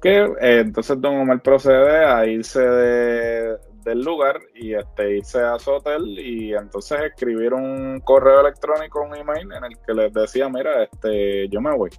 que 0.00 0.24
eh, 0.40 0.60
entonces 0.60 1.00
Don 1.00 1.16
Omar 1.16 1.42
procede 1.42 2.04
a 2.04 2.26
irse 2.26 2.60
del 2.60 4.02
lugar 4.02 4.40
y 4.54 4.74
este, 4.74 5.16
irse 5.16 5.40
a 5.40 5.58
su 5.58 5.70
hotel 5.72 6.18
y 6.18 6.54
entonces 6.54 7.00
escribir 7.02 7.54
un 7.54 8.00
correo 8.00 8.40
electrónico, 8.40 9.02
un 9.02 9.14
email 9.16 9.52
en 9.52 9.64
el 9.64 9.78
que 9.86 9.94
les 9.94 10.12
decía, 10.12 10.48
mira, 10.48 10.84
este, 10.84 11.48
yo 11.48 11.60
me 11.60 11.76
voy. 11.76 11.90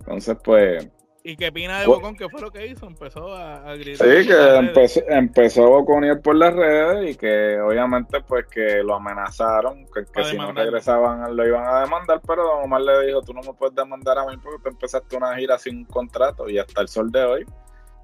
Entonces, 0.00 0.36
pues, 0.42 0.88
y 1.22 1.36
que 1.36 1.52
Pina 1.52 1.80
de 1.80 1.86
Bocón, 1.86 2.16
¿qué 2.16 2.28
fue 2.28 2.40
lo 2.40 2.50
que 2.50 2.66
hizo? 2.66 2.86
Empezó 2.86 3.34
a, 3.34 3.74
gritar. 3.74 4.06
Sí, 4.06 4.26
que 4.26 4.56
empezó, 4.56 5.00
empezó 5.08 5.68
boconear 5.68 6.20
por 6.20 6.36
las 6.36 6.54
redes 6.54 7.14
y 7.14 7.18
que 7.18 7.60
obviamente 7.60 8.20
pues 8.22 8.46
que 8.46 8.82
lo 8.82 8.94
amenazaron, 8.94 9.86
que, 9.86 10.24
si 10.24 10.36
no 10.36 10.52
regresaban 10.52 11.36
lo 11.36 11.46
iban 11.46 11.64
a 11.64 11.80
demandar, 11.80 12.20
pero 12.26 12.44
Don 12.44 12.64
Omar 12.64 12.82
le 12.82 13.06
dijo, 13.06 13.22
tú 13.22 13.34
no 13.34 13.42
me 13.42 13.52
puedes 13.52 13.74
demandar 13.74 14.18
a 14.18 14.26
mí 14.26 14.36
porque 14.42 14.62
tú 14.62 14.68
empezaste 14.70 15.16
una 15.16 15.36
gira 15.36 15.58
sin 15.58 15.84
contrato 15.84 16.48
y 16.48 16.58
hasta 16.58 16.80
el 16.80 16.88
sol 16.88 17.10
de 17.10 17.24
hoy 17.24 17.46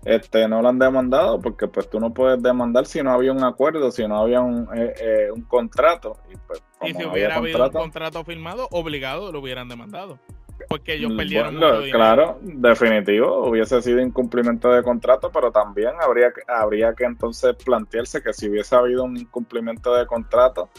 este 0.05 0.47
no 0.47 0.63
lo 0.63 0.69
han 0.69 0.79
demandado 0.79 1.41
porque 1.41 1.67
pues 1.67 1.91
tú 1.91 1.99
no 1.99 2.15
puedes 2.15 2.41
demandar 2.41 2.87
si 2.87 3.03
no 3.03 3.13
había 3.13 3.33
un 3.33 3.43
acuerdo, 3.43 3.91
si 3.91 4.07
no 4.07 4.19
había 4.19 4.41
un, 4.41 4.69
eh, 4.77 4.95
eh, 5.01 5.31
un 5.35 5.43
contrato. 5.43 6.17
Y, 6.33 6.37
pues, 6.47 6.63
y 6.83 6.95
si 6.95 7.05
hubiera 7.05 7.37
habido 7.37 7.65
un 7.65 7.71
contrato 7.71 8.23
firmado, 8.25 8.69
obligado 8.71 9.33
lo 9.33 9.41
hubieran 9.41 9.69
demandado 9.69 10.19
porque 10.69 10.95
ellos 10.95 11.13
perdieron 11.17 11.57
Claro, 11.91 12.39
definitivo, 12.43 13.49
hubiese 13.49 13.81
sido 13.83 14.01
incumplimiento 14.01 14.71
de 14.71 14.83
contrato, 14.83 15.31
pero 15.33 15.51
también 15.51 15.93
habría, 16.01 16.33
habría 16.49 16.95
que 16.95 17.05
entonces 17.05 17.55
plantearse 17.65 18.23
que 18.23 18.33
si 18.33 18.49
hubiese 18.49 18.75
habido 18.75 19.05
un 19.05 19.17
incumplimiento 19.17 19.95
de 19.95 20.07
contrato, 20.07 20.71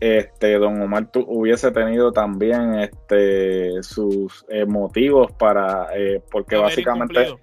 este 0.00 0.58
don 0.58 0.80
Omar 0.80 1.08
hubiese 1.26 1.70
tenido 1.72 2.12
también 2.12 2.74
este 2.78 3.82
sus 3.82 4.44
eh, 4.48 4.64
motivos 4.64 5.32
para 5.32 5.88
eh, 5.96 6.22
porque 6.30 6.56
básicamente 6.56 7.34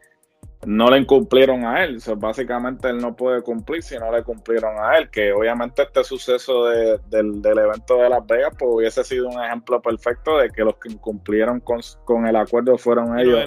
no 0.66 0.90
le 0.90 1.00
incumplieron 1.00 1.66
a 1.66 1.84
él. 1.84 2.00
básicamente 2.18 2.90
él 2.90 2.98
no 2.98 3.16
puede 3.16 3.42
cumplir 3.42 3.84
si 3.84 3.98
no 3.98 4.12
le 4.12 4.24
cumplieron 4.24 4.76
a 4.80 4.98
él. 4.98 5.10
Que 5.10 5.32
obviamente 5.32 5.84
este 5.84 6.04
suceso 6.04 6.66
del, 6.66 7.42
evento 7.46 7.98
de 7.98 8.10
Las 8.10 8.26
Vegas 8.26 8.54
pues 8.58 8.72
hubiese 8.74 9.04
sido 9.04 9.30
un 9.30 9.44
ejemplo 9.44 9.82
perfecto 9.82 10.38
de 10.38 10.50
que 10.50 10.64
los 10.64 10.76
que 10.78 10.92
incumplieron 10.92 11.62
con, 11.62 12.28
el 12.28 12.36
acuerdo 12.36 12.78
fueron 12.78 13.18
ellos. 13.20 13.40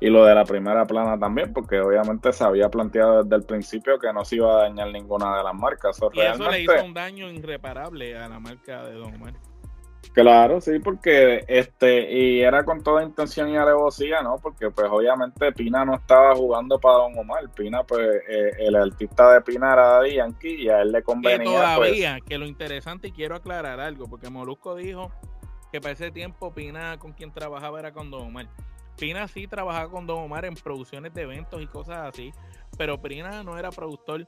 y 0.00 0.10
lo 0.10 0.24
de 0.24 0.34
la 0.34 0.44
primera 0.44 0.84
plana 0.86 1.18
también, 1.18 1.52
porque 1.52 1.80
obviamente 1.80 2.32
se 2.32 2.44
había 2.44 2.68
planteado 2.68 3.24
desde 3.24 3.36
el 3.36 3.42
principio 3.42 3.98
que 3.98 4.12
no 4.12 4.24
se 4.24 4.36
iba 4.36 4.52
a 4.54 4.62
dañar 4.62 4.92
ninguna 4.92 5.38
de 5.38 5.44
las 5.44 5.54
marcas. 5.54 5.98
y 6.12 6.20
eso 6.20 6.50
le 6.50 6.62
hizo 6.62 6.84
un 6.84 6.94
daño 6.94 7.30
irreparable 7.30 8.16
a 8.16 8.28
la 8.28 8.38
marca 8.38 8.84
de 8.84 8.94
Don 8.94 9.14
Omar. 9.14 9.34
Claro, 10.20 10.60
sí, 10.60 10.80
porque 10.80 11.44
este, 11.46 12.12
y 12.12 12.40
era 12.40 12.64
con 12.64 12.82
toda 12.82 13.04
intención 13.04 13.50
y 13.50 13.56
alevosía, 13.56 14.20
¿no? 14.20 14.34
Porque 14.42 14.68
pues 14.68 14.88
obviamente 14.90 15.52
Pina 15.52 15.84
no 15.84 15.94
estaba 15.94 16.34
jugando 16.34 16.80
para 16.80 16.96
Don 17.04 17.16
Omar, 17.16 17.48
Pina 17.54 17.84
pues 17.84 18.24
eh, 18.28 18.50
el 18.58 18.74
artista 18.74 19.34
de 19.34 19.42
Pina 19.42 19.74
era 19.74 19.86
Daddy 19.86 20.16
Yankee 20.16 20.64
y 20.64 20.68
a 20.70 20.82
él 20.82 20.90
le 20.90 21.04
convenía. 21.04 21.38
Que 21.38 21.44
todavía, 21.44 22.16
pues, 22.16 22.28
que 22.28 22.36
lo 22.36 22.46
interesante 22.46 23.06
y 23.06 23.12
quiero 23.12 23.36
aclarar 23.36 23.78
algo, 23.78 24.08
porque 24.08 24.28
Molusco 24.28 24.74
dijo 24.74 25.12
que 25.70 25.80
para 25.80 25.92
ese 25.92 26.10
tiempo 26.10 26.52
Pina 26.52 26.98
con 26.98 27.12
quien 27.12 27.30
trabajaba 27.30 27.78
era 27.78 27.92
con 27.92 28.10
Don 28.10 28.22
Omar. 28.22 28.48
Pina 28.98 29.28
sí 29.28 29.46
trabajaba 29.46 29.88
con 29.88 30.08
Don 30.08 30.18
Omar 30.18 30.44
en 30.46 30.54
producciones 30.54 31.14
de 31.14 31.22
eventos 31.22 31.62
y 31.62 31.68
cosas 31.68 32.08
así, 32.08 32.32
pero 32.76 33.00
Pina 33.00 33.44
no 33.44 33.56
era 33.56 33.70
productor 33.70 34.26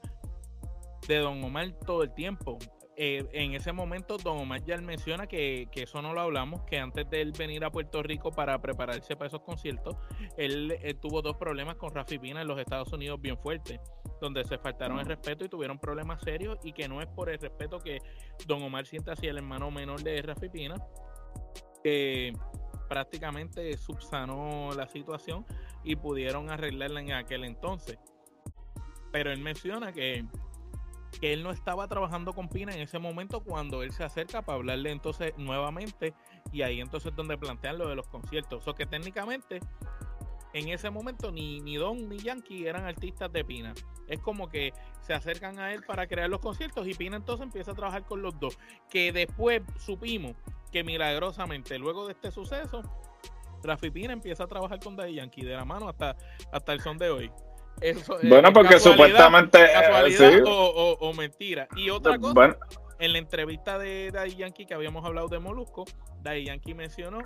de 1.05 1.17
Don 1.17 1.43
Omar 1.43 1.69
todo 1.85 2.03
el 2.03 2.13
tiempo. 2.13 2.59
Eh, 3.03 3.27
en 3.31 3.55
ese 3.55 3.71
momento 3.71 4.17
Don 4.17 4.37
Omar 4.37 4.63
ya 4.63 4.77
menciona 4.77 5.25
que, 5.25 5.67
eso 5.73 6.03
no 6.03 6.13
lo 6.13 6.21
hablamos, 6.21 6.61
que 6.65 6.77
antes 6.77 7.09
de 7.09 7.21
él 7.21 7.31
venir 7.31 7.65
a 7.65 7.71
Puerto 7.71 8.03
Rico 8.03 8.29
para 8.29 8.61
prepararse 8.61 9.15
para 9.15 9.25
esos 9.25 9.41
conciertos, 9.41 9.95
él, 10.37 10.77
tuvo 11.01 11.23
dos 11.23 11.35
problemas 11.35 11.77
con 11.77 11.95
Rafi 11.95 12.19
Pina 12.19 12.43
en 12.43 12.47
los 12.47 12.59
Estados 12.59 12.93
Unidos 12.93 13.19
bien 13.19 13.39
fuertes, 13.39 13.79
donde 14.21 14.43
se 14.43 14.59
faltaron 14.59 14.99
el 14.99 15.07
respeto 15.07 15.43
y 15.43 15.49
tuvieron 15.49 15.79
problemas 15.79 16.21
serios 16.21 16.59
y 16.63 16.73
que 16.73 16.87
no 16.87 17.01
es 17.01 17.07
por 17.07 17.31
el 17.31 17.39
respeto 17.39 17.79
que 17.79 17.97
Don 18.45 18.61
Omar 18.61 18.85
siente 18.85 19.09
hacia 19.09 19.31
el 19.31 19.37
hermano 19.37 19.71
menor 19.71 20.03
de 20.03 20.21
Rafi 20.21 20.49
Pina, 20.49 20.75
que 21.83 22.33
prácticamente 22.87 23.75
subsanó 23.77 24.73
la 24.77 24.87
situación 24.87 25.43
y 25.83 25.95
pudieron 25.95 26.51
arreglarla 26.51 27.01
en 27.01 27.13
aquel 27.13 27.45
entonces. 27.45 27.97
Pero 29.11 29.31
él 29.31 29.39
menciona 29.39 29.91
que 29.91 30.23
que 31.19 31.33
él 31.33 31.43
no 31.43 31.51
estaba 31.51 31.87
trabajando 31.87 32.33
con 32.33 32.47
Pina 32.47 32.73
en 32.73 32.81
ese 32.81 32.99
momento 32.99 33.41
cuando 33.41 33.83
él 33.83 33.91
se 33.91 34.03
acerca 34.03 34.41
para 34.41 34.57
hablarle 34.57 34.91
entonces 34.91 35.33
nuevamente 35.37 36.13
y 36.51 36.61
ahí 36.61 36.79
entonces 36.79 37.15
donde 37.15 37.37
plantean 37.37 37.77
lo 37.77 37.87
de 37.87 37.95
los 37.95 38.07
conciertos. 38.07 38.67
O 38.67 38.73
que 38.73 38.85
técnicamente 38.85 39.59
en 40.53 40.69
ese 40.69 40.89
momento 40.89 41.31
ni, 41.31 41.59
ni 41.61 41.75
Don 41.75 42.09
ni 42.09 42.17
Yankee 42.17 42.65
eran 42.65 42.85
artistas 42.85 43.31
de 43.31 43.43
Pina. 43.43 43.73
Es 44.07 44.19
como 44.19 44.49
que 44.49 44.73
se 45.01 45.13
acercan 45.13 45.59
a 45.59 45.73
él 45.73 45.83
para 45.83 46.07
crear 46.07 46.29
los 46.29 46.39
conciertos 46.39 46.87
y 46.87 46.93
Pina 46.93 47.17
entonces 47.17 47.45
empieza 47.45 47.71
a 47.71 47.75
trabajar 47.75 48.05
con 48.05 48.21
los 48.21 48.39
dos. 48.39 48.57
Que 48.89 49.11
después 49.11 49.61
supimos 49.79 50.33
que 50.71 50.83
milagrosamente 50.83 51.77
luego 51.77 52.07
de 52.07 52.13
este 52.13 52.31
suceso, 52.31 52.81
Rafi 53.63 53.91
Pina 53.91 54.13
empieza 54.13 54.45
a 54.45 54.47
trabajar 54.47 54.79
con 54.79 54.95
Daddy 54.95 55.15
Yankee 55.15 55.43
de 55.43 55.55
la 55.55 55.65
mano 55.65 55.89
hasta, 55.89 56.15
hasta 56.51 56.73
el 56.73 56.81
son 56.81 56.97
de 56.97 57.09
hoy 57.09 57.31
bueno, 58.23 58.53
porque 58.53 58.79
supuestamente. 58.79 59.59
Eh, 59.63 60.43
o, 60.45 61.13
mentira. 61.13 61.67
Y 61.75 61.89
otra 61.89 62.17
cosa, 62.17 62.57
en 62.99 63.13
la 63.13 63.17
entrevista 63.17 63.77
de 63.77 64.11
Daddy 64.11 64.35
Yankee 64.35 64.65
que 64.65 64.73
habíamos 64.73 65.05
hablado 65.05 65.27
de 65.27 65.39
Molusco, 65.39 65.85
Daddy 66.21 66.45
Yankee 66.45 66.73
mencionó 66.73 67.19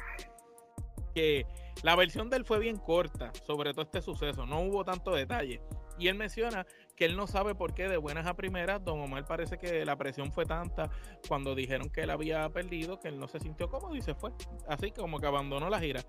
que 1.14 1.46
la 1.84 1.96
versión 1.96 2.30
de 2.30 2.38
él 2.38 2.46
fue 2.46 2.60
bien 2.60 2.78
corta 2.78 3.32
sobre 3.46 3.72
todo 3.72 3.84
este 3.84 4.02
suceso, 4.02 4.46
no 4.46 4.62
hubo 4.62 4.84
tanto 4.84 5.12
detalle. 5.12 5.62
Y 5.98 6.10
él 6.10 6.16
menciona 6.16 6.66
que 6.96 7.06
él 7.06 7.16
no 7.16 7.26
sabe 7.26 7.56
por 7.56 7.74
qué 7.74 7.88
de 7.88 7.98
buenas 7.98 8.28
a 8.28 8.36
primeras, 8.36 8.84
Don 8.84 9.00
Omar 9.00 9.26
parece 9.26 9.58
que 9.58 9.86
la 9.86 9.96
presión 9.96 10.32
fue 10.32 10.46
tanta 10.46 10.90
cuando 11.28 11.56
dijeron 11.56 11.90
que 11.90 12.02
él 12.02 12.10
había 12.10 12.50
perdido, 12.50 13.00
que 13.00 13.08
él 13.08 13.20
no 13.20 13.28
se 13.28 13.40
sintió 13.40 13.70
cómodo 13.70 13.96
y 13.96 14.02
se 14.02 14.14
fue. 14.14 14.32
Así 14.68 14.92
como 14.92 15.20
que 15.20 15.28
abandonó 15.28 15.70
la 15.70 15.80
gira, 15.80 16.02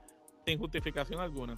sin 0.44 0.58
justificación 0.58 1.20
alguna. 1.20 1.54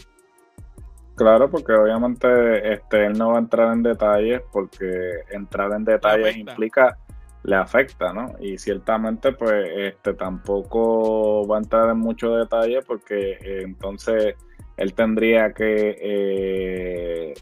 Claro, 1.19 1.51
porque 1.51 1.73
obviamente 1.73 2.75
este, 2.75 3.07
él 3.07 3.19
no 3.19 3.31
va 3.31 3.37
a 3.37 3.41
entrar 3.41 3.73
en 3.73 3.83
detalles 3.83 4.41
porque 4.53 4.87
entrar 5.33 5.73
en 5.73 5.85
detalles 5.85 6.37
implica 6.37 6.97
le 7.43 7.57
afecta, 7.57 8.13
¿no? 8.13 8.37
Y 8.39 8.57
ciertamente, 8.57 9.33
pues, 9.33 9.69
este 9.77 10.15
tampoco 10.15 11.45
va 11.49 11.57
a 11.57 11.59
entrar 11.59 11.91
en 11.91 11.99
mucho 11.99 12.37
detalle 12.37 12.83
porque 12.83 13.33
eh, 13.33 13.63
entonces 13.65 14.37
él 14.77 14.95
tendría 14.95 15.53
que 15.53 15.97
eh, 16.01 17.35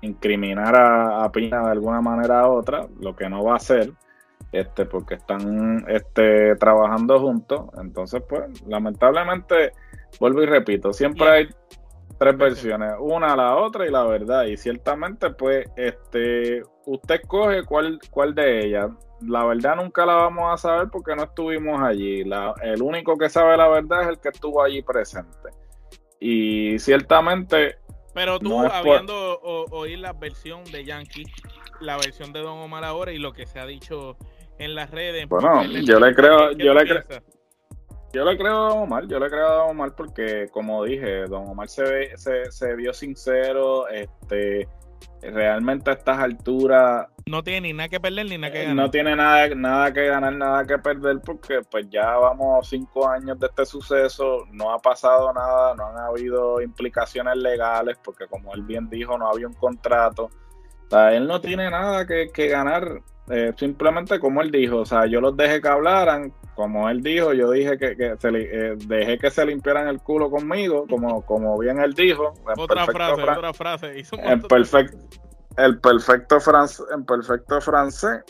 incriminar 0.00 0.74
a, 0.76 1.30
Pina 1.30 1.62
de 1.62 1.70
alguna 1.70 2.00
manera 2.00 2.48
u 2.48 2.54
otra, 2.54 2.88
lo 2.98 3.14
que 3.14 3.28
no 3.28 3.44
va 3.44 3.52
a 3.52 3.56
hacer, 3.56 3.92
este, 4.50 4.84
porque 4.84 5.14
están 5.14 5.84
este, 5.86 6.56
trabajando 6.56 7.20
juntos. 7.20 7.66
Entonces, 7.80 8.20
pues, 8.28 8.66
lamentablemente, 8.66 9.74
vuelvo 10.18 10.42
y 10.42 10.46
repito, 10.46 10.92
siempre 10.92 11.28
hay 11.28 11.48
tres 12.20 12.36
versiones, 12.36 12.92
una, 12.98 13.34
la 13.34 13.56
otra 13.56 13.86
y 13.86 13.90
la 13.90 14.04
verdad. 14.04 14.44
Y 14.44 14.58
ciertamente, 14.58 15.30
pues, 15.30 15.66
este, 15.74 16.62
usted 16.84 17.22
coge 17.26 17.64
cuál, 17.64 17.98
cuál 18.10 18.34
de 18.34 18.66
ellas. 18.66 18.90
La 19.22 19.46
verdad 19.46 19.76
nunca 19.76 20.04
la 20.04 20.16
vamos 20.16 20.52
a 20.52 20.58
saber 20.58 20.88
porque 20.92 21.16
no 21.16 21.22
estuvimos 21.24 21.80
allí. 21.80 22.20
el 22.20 22.82
único 22.82 23.16
que 23.16 23.30
sabe 23.30 23.56
la 23.56 23.68
verdad 23.68 24.02
es 24.02 24.08
el 24.08 24.18
que 24.18 24.28
estuvo 24.28 24.62
allí 24.62 24.82
presente. 24.82 25.48
Y 26.20 26.78
ciertamente... 26.78 27.78
Pero 28.12 28.38
tú, 28.38 28.60
habiendo 28.60 29.40
oír 29.40 30.00
la 30.00 30.12
versión 30.12 30.64
de 30.64 30.84
Yankee, 30.84 31.24
la 31.80 31.96
versión 31.96 32.34
de 32.34 32.40
Don 32.40 32.58
Omar 32.58 32.84
ahora 32.84 33.12
y 33.12 33.18
lo 33.18 33.32
que 33.32 33.46
se 33.46 33.60
ha 33.60 33.64
dicho 33.64 34.18
en 34.58 34.74
las 34.74 34.90
redes... 34.90 35.26
Bueno, 35.26 35.64
yo 35.64 35.98
le 35.98 36.14
creo... 36.14 36.52
Yo 36.52 36.74
le 36.74 36.82
creo 36.82 37.02
yo 38.12 38.24
le 38.24 38.36
creo 38.36 38.66
a 38.66 38.68
Don 38.70 38.78
Omar, 38.80 39.06
yo 39.06 39.18
le 39.18 39.28
creo 39.28 39.46
a 39.46 39.54
Don 39.54 39.70
Omar 39.70 39.94
porque, 39.94 40.48
como 40.50 40.84
dije, 40.84 41.26
Don 41.26 41.48
Omar 41.48 41.68
se, 41.68 42.16
se, 42.16 42.50
se 42.50 42.74
vio 42.74 42.92
sincero, 42.92 43.88
este, 43.88 44.68
realmente 45.22 45.90
a 45.90 45.94
estas 45.94 46.18
alturas... 46.18 47.06
No 47.26 47.42
tiene 47.42 47.68
ni 47.68 47.72
nada 47.72 47.88
que 47.88 48.00
perder 48.00 48.26
ni 48.26 48.38
nada 48.38 48.52
que 48.52 48.62
ganar. 48.62 48.76
No 48.76 48.90
tiene 48.90 49.14
nada, 49.14 49.48
nada 49.54 49.92
que 49.92 50.06
ganar, 50.06 50.32
nada 50.32 50.66
que 50.66 50.78
perder 50.78 51.20
porque 51.24 51.60
pues 51.70 51.88
ya 51.90 52.16
vamos 52.16 52.68
cinco 52.68 53.08
años 53.08 53.38
de 53.38 53.46
este 53.46 53.66
suceso, 53.66 54.46
no 54.50 54.72
ha 54.72 54.78
pasado 54.78 55.32
nada, 55.32 55.74
no 55.74 55.86
han 55.86 55.98
habido 55.98 56.60
implicaciones 56.60 57.36
legales 57.36 57.98
porque 58.02 58.26
como 58.26 58.52
él 58.54 58.62
bien 58.62 58.88
dijo, 58.88 59.16
no 59.16 59.28
había 59.28 59.46
un 59.46 59.54
contrato. 59.54 60.24
O 60.24 60.90
sea, 60.90 61.14
él 61.14 61.26
no 61.28 61.40
tiene 61.40 61.70
nada 61.70 62.04
que, 62.06 62.30
que 62.32 62.48
ganar, 62.48 63.00
eh, 63.28 63.52
simplemente 63.56 64.18
como 64.18 64.42
él 64.42 64.50
dijo, 64.50 64.78
o 64.78 64.84
sea, 64.84 65.06
yo 65.06 65.20
los 65.20 65.36
dejé 65.36 65.60
que 65.60 65.68
hablaran, 65.68 66.32
como 66.54 66.88
él 66.88 67.02
dijo, 67.02 67.32
yo 67.32 67.50
dije 67.50 67.78
que, 67.78 68.16
se 68.18 68.28
eh, 68.28 68.76
dejé 68.86 69.18
que 69.18 69.30
se 69.30 69.46
limpiaran 69.46 69.88
el 69.88 70.00
culo 70.00 70.30
conmigo, 70.30 70.86
como, 70.88 71.24
como 71.24 71.58
bien 71.58 71.80
él 71.80 71.94
dijo. 71.94 72.34
Otra 72.56 72.86
frase, 72.86 73.22
otra 73.22 73.52
frase. 73.52 74.04
en, 74.12 74.42
perfecto, 74.42 74.98
el 75.56 75.80
perfecto 75.80 76.40
francés, 76.40 76.86
en 76.94 77.04
perfecto 77.04 77.60
francés. 77.60 78.22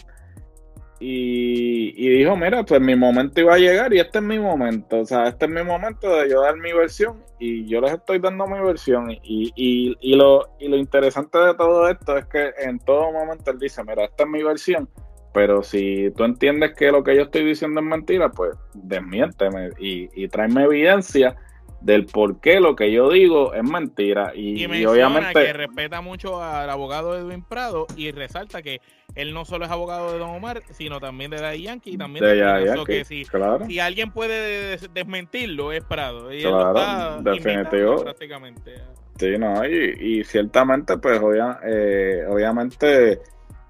Y, 1.03 2.19
dijo, 2.19 2.37
mira, 2.37 2.63
pues 2.63 2.79
mi 2.79 2.95
momento 2.95 3.41
iba 3.41 3.55
a 3.55 3.59
llegar 3.59 3.95
y 3.95 4.01
este 4.01 4.19
es 4.19 4.25
mi 4.25 4.39
momento. 4.39 5.01
O 5.01 5.07
sea, 5.07 5.29
este 5.29 5.47
es 5.47 5.51
mi 5.51 5.63
momento 5.63 6.15
de 6.15 6.29
yo 6.29 6.43
dar 6.43 6.59
mi 6.59 6.75
versión 6.75 7.25
y 7.39 7.67
yo 7.67 7.81
les 7.81 7.95
estoy 7.95 8.19
dando 8.19 8.47
mi 8.47 8.61
versión. 8.61 9.11
Y, 9.11 9.51
y, 9.57 9.97
y, 9.99 10.15
lo, 10.15 10.57
y 10.59 10.69
lo 10.69 10.77
interesante 10.77 11.39
de 11.39 11.55
todo 11.55 11.89
esto 11.89 12.19
es 12.19 12.27
que 12.27 12.53
en 12.59 12.79
todo 12.81 13.13
momento 13.13 13.51
él 13.51 13.59
dice, 13.59 13.83
mira, 13.83 14.05
esta 14.05 14.25
es 14.25 14.29
mi 14.29 14.43
versión 14.43 14.91
pero 15.33 15.63
si 15.63 16.11
tú 16.17 16.25
entiendes 16.25 16.75
que 16.77 16.91
lo 16.91 17.05
que 17.05 17.15
yo 17.15 17.23
estoy 17.23 17.45
diciendo 17.45 17.81
es 17.81 17.87
mentira, 17.87 18.31
pues 18.31 18.57
desmiénteme 18.75 19.71
y, 19.79 20.09
y 20.15 20.29
tráeme 20.29 20.65
evidencia 20.65 21.37
del 21.81 22.07
por 22.07 22.41
qué 22.41 22.61
lo 22.61 22.77
que 22.77 22.93
yo 22.93 23.11
digo 23.11 23.55
es 23.55 23.65
mentira. 23.65 24.33
Y, 24.35 24.65
y, 24.65 24.85
obviamente. 24.85 25.33
que 25.33 25.53
respeta 25.53 26.01
mucho 26.01 26.43
al 26.43 26.69
abogado 26.69 27.17
Edwin 27.17 27.43
Prado 27.43 27.87
y 27.97 28.11
resalta 28.11 28.63
que 28.63 28.81
él 29.15 29.33
no 29.33 29.45
solo 29.45 29.65
es 29.65 29.71
abogado 29.71 30.13
de 30.13 30.19
Don 30.19 30.31
Omar, 30.31 30.63
sino 30.71 31.01
también 31.01 31.31
de 31.31 31.41
Daddy 31.41 31.63
Yankee 31.63 31.93
y 31.93 31.97
también 31.97 32.25
de, 32.25 32.35
de 32.35 32.85
que 32.85 33.05
si, 33.05 33.25
si, 33.67 33.79
alguien 33.79 34.13
puede 34.13 34.77
desmentirlo 34.93 35.73
es 35.73 35.83
Prado. 35.85 36.33
Y 36.33 36.43
claro, 36.43 37.23
definitivo. 37.23 38.03
Prácticamente. 38.03 38.75
Sí, 39.19 39.37
no, 39.39 39.67
y, 39.67 40.19
y 40.19 40.25
ciertamente, 40.25 40.97
pues 40.99 41.21
eh, 41.65 42.25
obviamente 42.29 43.21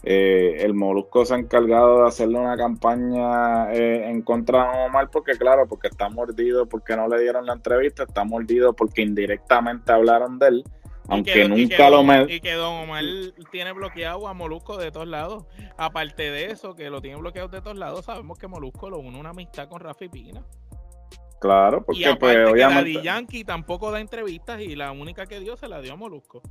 eh, 0.03 0.57
el 0.61 0.73
Molusco 0.73 1.27
se 1.27 1.35
ha 1.35 1.39
encargado 1.39 2.03
de 2.03 2.09
hacerle 2.09 2.39
una 2.39 2.57
campaña 2.57 3.71
eh, 3.73 4.09
en 4.09 4.23
contra 4.23 4.73
de 4.73 4.87
Omar 4.87 5.11
porque 5.11 5.33
claro, 5.33 5.67
porque 5.69 5.89
está 5.89 6.09
mordido 6.09 6.67
porque 6.67 6.97
no 6.97 7.07
le 7.07 7.21
dieron 7.21 7.45
la 7.45 7.53
entrevista, 7.53 8.05
está 8.05 8.25
mordido 8.25 8.73
porque 8.73 9.03
indirectamente 9.03 9.93
hablaron 9.93 10.39
de 10.39 10.49
él, 10.49 10.65
aunque 11.09 11.47
nunca 11.49 11.91
lo 11.91 12.03
me... 12.03 12.23
Y 12.33 12.41
que 12.41 12.55
Don 12.55 12.85
Omar 12.85 13.05
tiene 13.51 13.73
bloqueado 13.73 14.27
a 14.27 14.33
Molusco 14.33 14.79
de 14.79 14.91
todos 14.91 15.09
lados. 15.09 15.45
Aparte 15.77 16.31
de 16.31 16.47
eso, 16.47 16.75
que 16.75 16.89
lo 16.89 17.03
tiene 17.03 17.19
bloqueado 17.19 17.49
de 17.49 17.61
todos 17.61 17.77
lados, 17.77 18.07
sabemos 18.07 18.39
que 18.39 18.47
Molusco 18.47 18.89
lo 18.89 19.01
une 19.01 19.19
una 19.19 19.31
amistad 19.31 19.69
con 19.69 19.81
Rafi 19.81 20.09
Pina. 20.09 20.43
Claro, 21.41 21.85
porque 21.85 22.17
pues 22.19 22.37
obviamente... 22.49 23.03
Yankee 23.03 23.45
tampoco 23.45 23.91
da 23.91 24.01
entrevistas 24.01 24.61
y 24.61 24.77
la 24.77 24.93
única 24.93 25.27
que 25.27 25.41
dio 25.41 25.57
se 25.57 25.69
la 25.69 25.81
dio 25.81 25.95
a 25.95 25.97
Molusco. 25.97 26.43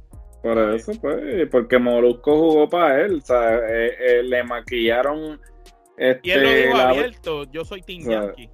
Por 0.42 0.58
eso, 0.74 0.94
pues, 1.02 1.50
porque 1.50 1.78
Molusco 1.78 2.38
jugó 2.38 2.70
para 2.70 3.02
él, 3.02 3.18
o 3.18 3.26
sea, 3.26 3.58
eh, 3.58 3.94
eh, 4.00 4.24
le 4.24 4.44
maquillaron. 4.44 5.40
Este, 5.98 6.30
y 6.30 6.32
él 6.32 6.44
lo 6.44 6.50
dijo 6.50 6.78
abierto, 6.78 7.44
yo 7.52 7.66
soy 7.66 7.82
Team 7.82 8.10
Yankee. 8.10 8.50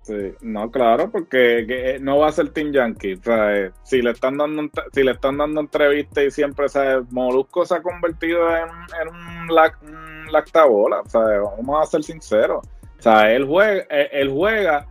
Sí, 0.00 0.32
no, 0.40 0.70
claro, 0.70 1.10
porque 1.10 1.66
eh, 1.68 1.98
no 2.00 2.18
va 2.18 2.28
a 2.28 2.32
ser 2.32 2.48
Team 2.48 2.72
Yankee. 2.72 3.14
O 3.14 3.22
sea, 3.22 3.70
si 3.82 4.00
le 4.00 4.12
están 4.12 4.38
dando 4.38 4.70
si 4.94 5.02
le 5.02 5.10
están 5.10 5.36
dando 5.36 5.60
entrevistas 5.60 6.24
y 6.24 6.30
siempre, 6.30 6.64
o 6.64 7.06
Molusco 7.10 7.66
se 7.66 7.74
ha 7.74 7.82
convertido 7.82 8.48
en, 8.56 8.70
un, 9.08 10.32
lactabola. 10.32 11.00
O 11.00 11.08
sea, 11.10 11.20
vamos 11.20 11.82
a 11.82 11.90
ser 11.90 12.02
sinceros. 12.02 12.66
O 12.98 13.02
sea, 13.02 13.30
él 13.30 13.44
juega, 13.44 13.82
él 13.90 14.30
juega 14.30 14.86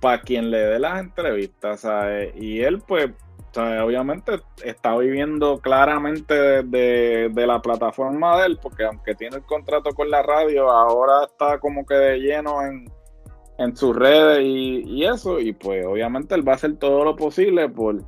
para 0.00 0.22
quien 0.22 0.50
le 0.50 0.58
dé 0.58 0.78
las 0.78 1.00
entrevistas, 1.00 1.80
¿sabes? 1.80 2.34
Y 2.36 2.62
él, 2.62 2.82
pues, 2.86 3.10
obviamente 3.60 4.40
está 4.64 4.96
viviendo 4.96 5.58
claramente 5.58 6.62
de, 6.62 7.30
la 7.34 7.60
plataforma 7.60 8.40
de 8.40 8.46
él, 8.46 8.58
porque 8.60 8.84
aunque 8.84 9.14
tiene 9.14 9.36
el 9.36 9.42
contrato 9.44 9.90
con 9.90 10.10
la 10.10 10.22
radio, 10.22 10.70
ahora 10.70 11.24
está 11.26 11.58
como 11.58 11.84
que 11.84 11.94
de 11.94 12.18
lleno 12.18 12.62
en, 12.62 12.90
sus 13.76 13.94
redes 13.94 14.40
y, 14.42 15.04
eso, 15.04 15.38
y 15.38 15.52
pues 15.52 15.86
obviamente 15.86 16.34
él 16.34 16.46
va 16.46 16.52
a 16.52 16.54
hacer 16.56 16.78
todo 16.78 17.04
lo 17.04 17.14
posible 17.14 17.68
por 17.68 18.02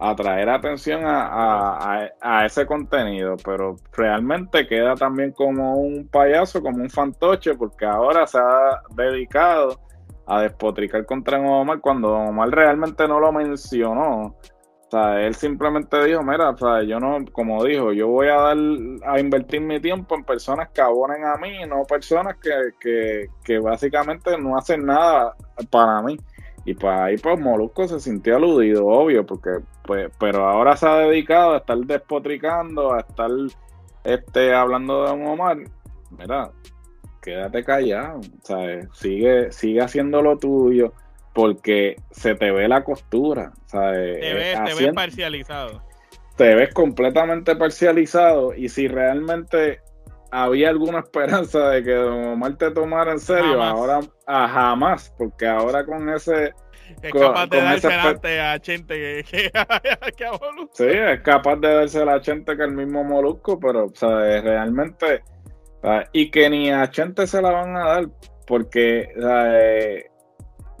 atraer 0.00 0.48
atención 0.48 1.02
a, 1.04 2.10
ese 2.44 2.66
contenido, 2.66 3.36
pero 3.44 3.76
realmente 3.92 4.66
queda 4.66 4.94
también 4.94 5.30
como 5.30 5.76
un 5.76 6.08
payaso, 6.08 6.60
como 6.60 6.78
un 6.78 6.90
fantoche, 6.90 7.54
porque 7.54 7.86
ahora 7.86 8.26
se 8.26 8.38
ha 8.38 8.82
dedicado 8.96 9.78
a 10.26 10.42
despotricar 10.42 11.06
contra 11.06 11.38
Omar 11.38 11.80
cuando 11.80 12.12
Omar 12.12 12.50
realmente 12.50 13.06
no 13.06 13.20
lo 13.20 13.30
mencionó 13.30 14.34
o 14.86 14.90
sea, 14.90 15.26
él 15.26 15.34
simplemente 15.34 16.04
dijo, 16.04 16.22
mira, 16.22 16.50
o 16.50 16.56
sea, 16.56 16.82
yo 16.84 17.00
no, 17.00 17.24
como 17.32 17.64
dijo, 17.64 17.92
yo 17.92 18.06
voy 18.06 18.28
a 18.28 18.36
dar, 18.36 18.56
a 19.04 19.18
invertir 19.18 19.60
mi 19.60 19.80
tiempo 19.80 20.14
en 20.14 20.22
personas 20.22 20.68
que 20.70 20.80
abonen 20.80 21.24
a 21.24 21.36
mí, 21.38 21.66
no 21.68 21.82
personas 21.82 22.36
que, 22.36 23.28
que, 23.44 23.58
básicamente 23.58 24.38
no 24.38 24.56
hacen 24.56 24.86
nada 24.86 25.34
para 25.70 26.02
mí. 26.02 26.16
Y 26.64 26.74
pues 26.74 26.96
ahí 26.98 27.16
pues 27.16 27.38
Molusco 27.38 27.88
se 27.88 27.98
sintió 27.98 28.36
aludido, 28.36 28.86
obvio, 28.86 29.26
porque 29.26 29.58
pues, 29.84 30.10
pero 30.20 30.48
ahora 30.48 30.76
se 30.76 30.86
ha 30.86 30.98
dedicado 30.98 31.54
a 31.54 31.58
estar 31.58 31.78
despotricando, 31.78 32.92
a 32.92 33.00
estar 33.00 33.30
este 34.04 34.54
hablando 34.54 35.04
de 35.04 35.12
un 35.12 35.26
Omar. 35.26 35.58
Mira, 36.16 36.50
quédate 37.22 37.64
callado. 37.64 38.20
Sigue, 38.92 39.50
sigue 39.50 39.80
haciendo 39.80 40.22
lo 40.22 40.38
tuyo 40.38 40.92
porque 41.36 41.96
se 42.12 42.34
te 42.34 42.50
ve 42.50 42.66
la 42.66 42.82
costura. 42.82 43.52
¿sabes? 43.66 44.20
Te 44.20 44.34
ves, 44.34 44.64
te 44.64 44.84
ves 44.84 44.94
parcializado. 44.94 45.82
Te 46.36 46.54
ves 46.54 46.72
completamente 46.72 47.54
parcializado 47.54 48.54
y 48.54 48.70
si 48.70 48.88
realmente 48.88 49.80
había 50.30 50.70
alguna 50.70 51.00
esperanza 51.00 51.68
de 51.68 51.84
que 51.84 51.92
Don 51.92 52.24
Omar 52.28 52.56
te 52.56 52.70
tomara 52.70 53.12
en 53.12 53.20
serio, 53.20 53.62
ahora 53.62 54.00
a 54.26 54.48
jamás, 54.48 55.14
porque 55.18 55.46
ahora 55.46 55.84
con 55.84 56.08
ese... 56.08 56.54
Es 57.02 57.12
capaz 57.12 57.48
de 57.48 57.60
darse 57.60 57.88
delante 57.88 58.40
a 58.40 58.58
Chente 58.58 59.24
que, 59.30 59.50
a 59.54 60.32
Molusco. 60.40 60.70
Sí, 60.72 60.88
es 60.88 61.20
capaz 61.20 61.56
de 61.56 61.74
darse 61.74 62.02
a 62.02 62.20
Chente 62.20 62.56
que 62.56 62.62
el 62.62 62.72
mismo 62.72 63.04
Molusco, 63.04 63.60
pero 63.60 63.88
¿sabes? 63.94 64.42
realmente... 64.42 65.22
Y 66.12 66.30
que 66.30 66.48
ni 66.48 66.70
a 66.70 66.90
Chente 66.90 67.26
se 67.26 67.42
la 67.42 67.50
van 67.50 67.76
a 67.76 67.84
dar, 67.84 68.06
porque 68.46 69.10
¿sabes? 69.20 70.06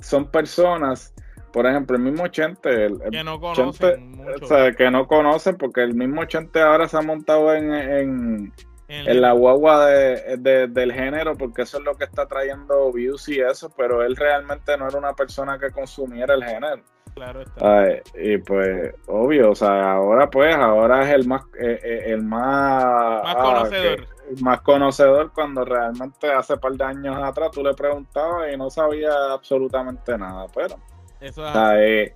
Son 0.00 0.30
personas, 0.30 1.14
por 1.52 1.66
ejemplo, 1.66 1.96
el 1.96 2.02
mismo 2.02 2.28
Chente, 2.28 2.88
que 3.10 3.24
no 3.24 3.40
conocen, 3.40 4.20
o 4.42 4.46
sea, 4.46 4.72
que 4.72 4.90
no 4.90 5.06
conocen 5.06 5.56
porque 5.56 5.82
el 5.82 5.94
mismo 5.94 6.24
Chente 6.24 6.60
ahora 6.60 6.88
se 6.88 6.96
ha 6.96 7.02
montado 7.02 7.54
en, 7.54 7.72
en, 7.72 8.52
la 8.88 9.32
guagua 9.32 9.86
de, 9.86 10.68
del 10.68 10.92
género 10.92 11.36
porque 11.36 11.62
eso 11.62 11.78
es 11.78 11.84
lo 11.84 11.94
que 11.94 12.04
está 12.04 12.26
trayendo 12.26 12.92
views 12.92 13.28
y 13.28 13.40
eso, 13.40 13.70
pero 13.76 14.02
él 14.02 14.16
realmente 14.16 14.76
no 14.76 14.88
era 14.88 14.98
una 14.98 15.14
persona 15.14 15.58
que 15.58 15.70
consumiera 15.70 16.34
el 16.34 16.44
género. 16.44 16.82
Claro 17.14 17.40
está. 17.40 17.88
y 18.14 18.36
pues, 18.36 18.94
obvio, 19.06 19.52
o 19.52 19.54
sea, 19.54 19.92
ahora 19.92 20.28
pues, 20.28 20.54
ahora 20.54 21.02
es 21.02 21.14
el 21.14 21.26
más, 21.26 21.44
eh, 21.58 21.80
eh, 21.82 22.02
el 22.08 22.22
más, 22.22 23.24
más 23.24 23.34
conocedor. 23.36 24.06
más 24.42 24.60
conocedor 24.60 25.32
cuando 25.32 25.64
realmente 25.64 26.30
hace 26.30 26.58
par 26.58 26.72
de 26.72 26.84
años 26.84 27.16
atrás 27.16 27.52
tú 27.52 27.62
le 27.64 27.72
preguntabas 27.72 28.52
y 28.52 28.56
no 28.58 28.68
sabía 28.68 29.32
absolutamente 29.32 30.18
nada, 30.18 30.46
pero 30.54 30.76
Eso 31.18 31.46
es 31.78 32.12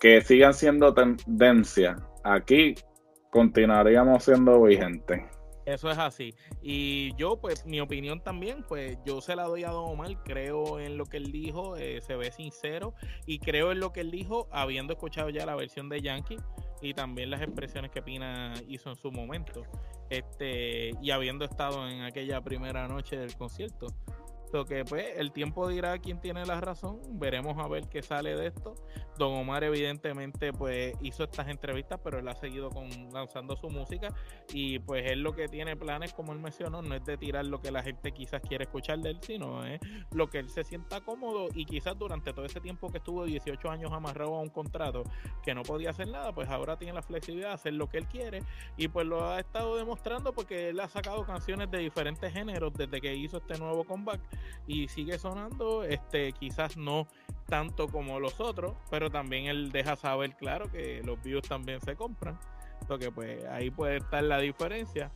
que 0.00 0.20
sigan 0.22 0.52
siendo 0.52 0.92
tendencia. 0.94 1.94
Aquí 2.24 2.74
continuaríamos 3.30 4.24
siendo 4.24 4.60
vigentes. 4.62 5.22
Eso 5.66 5.90
es 5.90 5.98
así. 5.98 6.34
Y 6.62 7.14
yo, 7.16 7.40
pues, 7.40 7.66
mi 7.66 7.80
opinión 7.80 8.22
también, 8.22 8.64
pues, 8.66 8.98
yo 9.04 9.20
se 9.20 9.36
la 9.36 9.44
doy 9.44 9.64
a 9.64 9.70
Don 9.70 9.90
Omar. 9.90 10.22
Creo 10.24 10.80
en 10.80 10.96
lo 10.96 11.04
que 11.04 11.18
él 11.18 11.30
dijo, 11.32 11.76
eh, 11.76 12.00
se 12.00 12.16
ve 12.16 12.32
sincero. 12.32 12.94
Y 13.26 13.38
creo 13.38 13.72
en 13.72 13.80
lo 13.80 13.92
que 13.92 14.00
él 14.00 14.10
dijo, 14.10 14.48
habiendo 14.50 14.94
escuchado 14.94 15.30
ya 15.30 15.46
la 15.46 15.54
versión 15.54 15.88
de 15.88 16.00
Yankee 16.00 16.38
y 16.82 16.94
también 16.94 17.30
las 17.30 17.42
expresiones 17.42 17.90
que 17.90 18.02
Pina 18.02 18.54
hizo 18.68 18.90
en 18.90 18.96
su 18.96 19.10
momento. 19.10 19.62
Este, 20.08 20.90
y 21.00 21.10
habiendo 21.10 21.44
estado 21.44 21.88
en 21.88 22.02
aquella 22.02 22.40
primera 22.40 22.88
noche 22.88 23.16
del 23.16 23.36
concierto 23.36 23.86
que 24.66 24.84
pues 24.84 25.06
el 25.16 25.32
tiempo 25.32 25.68
dirá 25.68 25.98
quién 25.98 26.20
tiene 26.20 26.44
la 26.44 26.60
razón, 26.60 27.00
veremos 27.12 27.56
a 27.58 27.68
ver 27.68 27.88
qué 27.88 28.02
sale 28.02 28.36
de 28.36 28.48
esto. 28.48 28.74
Don 29.16 29.32
Omar 29.32 29.62
evidentemente 29.64 30.52
pues 30.52 30.94
hizo 31.02 31.24
estas 31.24 31.48
entrevistas, 31.48 32.00
pero 32.02 32.18
él 32.18 32.26
ha 32.26 32.34
seguido 32.34 32.70
con, 32.70 32.88
lanzando 33.12 33.56
su 33.56 33.68
música. 33.70 34.08
Y 34.52 34.80
pues 34.80 35.10
él 35.10 35.22
lo 35.22 35.34
que 35.34 35.46
tiene 35.46 35.76
planes, 35.76 36.12
como 36.12 36.32
él 36.32 36.40
mencionó, 36.40 36.82
no 36.82 36.94
es 36.94 37.04
de 37.04 37.16
tirar 37.16 37.46
lo 37.46 37.60
que 37.60 37.70
la 37.70 37.82
gente 37.82 38.12
quizás 38.12 38.40
quiere 38.40 38.64
escuchar 38.64 38.98
de 38.98 39.10
él, 39.10 39.18
sino 39.22 39.64
es 39.64 39.80
lo 40.12 40.28
que 40.28 40.38
él 40.38 40.48
se 40.48 40.64
sienta 40.64 41.00
cómodo. 41.00 41.48
Y 41.54 41.64
quizás 41.64 41.96
durante 41.96 42.32
todo 42.32 42.44
ese 42.44 42.60
tiempo 42.60 42.90
que 42.90 42.98
estuvo 42.98 43.24
18 43.24 43.70
años 43.70 43.92
amarrado 43.92 44.34
a 44.34 44.40
un 44.40 44.50
contrato 44.50 45.04
que 45.42 45.54
no 45.54 45.62
podía 45.62 45.90
hacer 45.90 46.08
nada, 46.08 46.32
pues 46.32 46.48
ahora 46.48 46.76
tiene 46.76 46.94
la 46.94 47.02
flexibilidad 47.02 47.48
de 47.48 47.54
hacer 47.54 47.74
lo 47.74 47.88
que 47.88 47.98
él 47.98 48.06
quiere. 48.06 48.42
Y 48.76 48.88
pues 48.88 49.06
lo 49.06 49.30
ha 49.30 49.38
estado 49.38 49.76
demostrando 49.76 50.32
porque 50.32 50.70
él 50.70 50.80
ha 50.80 50.88
sacado 50.88 51.24
canciones 51.24 51.70
de 51.70 51.78
diferentes 51.78 52.32
géneros 52.32 52.72
desde 52.74 53.00
que 53.00 53.14
hizo 53.14 53.38
este 53.38 53.58
nuevo 53.58 53.84
comeback 53.84 54.20
y 54.66 54.88
sigue 54.88 55.18
sonando, 55.18 55.84
este 55.84 56.32
quizás 56.32 56.76
no 56.76 57.06
tanto 57.46 57.88
como 57.88 58.20
los 58.20 58.40
otros, 58.40 58.74
pero 58.90 59.10
también 59.10 59.46
él 59.46 59.72
deja 59.72 59.96
saber 59.96 60.36
claro 60.36 60.70
que 60.70 61.02
los 61.04 61.20
views 61.22 61.42
también 61.42 61.80
se 61.80 61.96
compran, 61.96 62.38
lo 62.88 62.98
que 62.98 63.10
pues 63.10 63.44
ahí 63.46 63.70
puede 63.70 63.96
estar 63.98 64.22
la 64.22 64.38
diferencia 64.38 65.12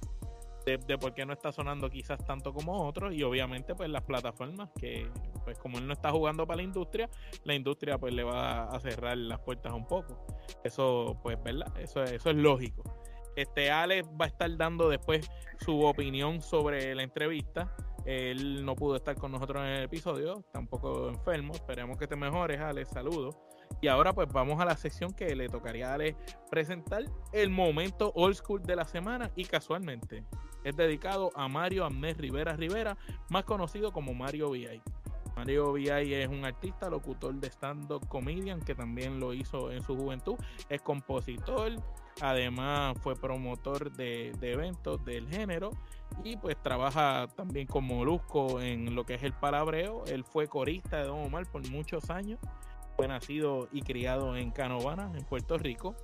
de, 0.67 0.79
de, 0.79 0.99
por 0.99 1.15
qué 1.15 1.27
no 1.27 1.33
está 1.33 1.53
sonando 1.53 1.91
quizás 1.91 2.25
tanto 2.25 2.53
como 2.53 2.87
otros 2.87 3.15
y 3.15 3.23
obviamente 3.23 3.75
pues 3.75 3.91
las 3.91 4.03
plataformas 4.03 4.71
que 4.79 5.11
pues 5.45 5.59
como 5.59 5.79
él 5.79 5.87
no 5.87 5.93
está 5.93 6.11
jugando 6.11 6.47
para 6.47 6.57
la 6.57 6.63
industria, 6.63 7.09
la 7.45 7.55
industria 7.55 7.99
pues 7.99 8.15
le 8.15 8.25
va 8.25 8.65
a 8.65 8.81
cerrar 8.81 9.17
las 9.17 9.39
puertas 9.41 9.73
un 9.73 9.87
poco. 9.87 10.27
Eso 10.65 11.19
pues, 11.23 11.41
¿verdad? 11.43 11.73
Eso, 11.79 12.03
eso 12.03 12.31
es 12.31 12.37
lógico. 12.37 12.83
Este 13.37 13.71
Alex 13.71 14.09
va 14.21 14.27
a 14.27 14.29
estar 14.29 14.57
dando 14.57 14.89
después 14.89 15.29
su 15.59 15.81
opinión 15.83 16.41
sobre 16.41 16.95
la 16.95 17.03
entrevista 17.03 17.75
él 18.05 18.65
no 18.65 18.75
pudo 18.75 18.97
estar 18.97 19.17
con 19.17 19.33
nosotros 19.33 19.63
en 19.63 19.71
el 19.71 19.85
episodio, 19.85 20.45
tampoco 20.53 21.09
enfermo. 21.09 21.55
Esperemos 21.55 21.97
que 21.99 22.07
te 22.07 22.17
mejores, 22.17 22.61
Alex. 22.61 22.91
Saludos. 22.91 23.37
Y 23.81 23.89
ahora 23.89 24.13
pues 24.13 24.29
vamos 24.33 24.61
a 24.61 24.65
la 24.65 24.77
sección 24.77 25.13
que 25.13 25.35
le 25.35 25.49
tocaría 25.49 25.91
a 25.91 25.95
Alex 25.95 26.19
presentar 26.51 27.05
el 27.33 27.51
momento 27.51 28.13
old 28.15 28.35
school 28.35 28.63
de 28.63 28.77
la 28.77 28.85
semana 28.85 29.31
y 29.37 29.45
casualmente 29.45 30.25
es 30.65 30.77
dedicado 30.77 31.31
a 31.35 31.47
Mario 31.47 31.85
Amnés 31.85 32.17
Rivera 32.17 32.57
Rivera, 32.57 32.97
más 33.29 33.45
conocido 33.45 33.93
como 33.93 34.15
Mario 34.15 34.51
VI. 34.51 34.81
Mario 35.37 35.73
VI 35.73 36.15
es 36.15 36.29
un 36.29 36.45
artista, 36.45 36.89
locutor 36.89 37.35
de 37.35 37.49
stand-up 37.49 38.07
comedian 38.09 38.61
que 38.61 38.75
también 38.75 39.19
lo 39.19 39.35
hizo 39.35 39.71
en 39.71 39.83
su 39.83 39.97
juventud. 39.97 40.37
Es 40.69 40.81
compositor, 40.83 41.73
además 42.21 42.97
fue 43.01 43.17
promotor 43.17 43.93
de, 43.93 44.33
eventos 44.41 45.05
del 45.05 45.29
género 45.29 45.71
y 46.23 46.37
pues 46.37 46.57
trabaja 46.63 47.27
también 47.37 47.67
con 47.67 47.85
Molusco 47.85 48.61
en 48.61 48.95
lo 48.95 49.05
que 49.05 49.15
es 49.15 49.23
el 49.23 49.33
palabreo. 49.33 50.05
Él 50.07 50.25
fue 50.25 50.47
corista 50.47 50.99
de 50.99 51.05
Don 51.05 51.25
Omar 51.25 51.51
por 51.51 51.69
muchos 51.71 52.11
años. 52.11 52.39
Fue 52.97 53.09
nacido 53.09 53.69
y 53.73 53.83
criado 53.83 54.37
en 54.37 54.53
Canovana, 54.53 55.11
en 55.17 55.25
Puerto 55.25 55.59
Rico. 55.59 55.97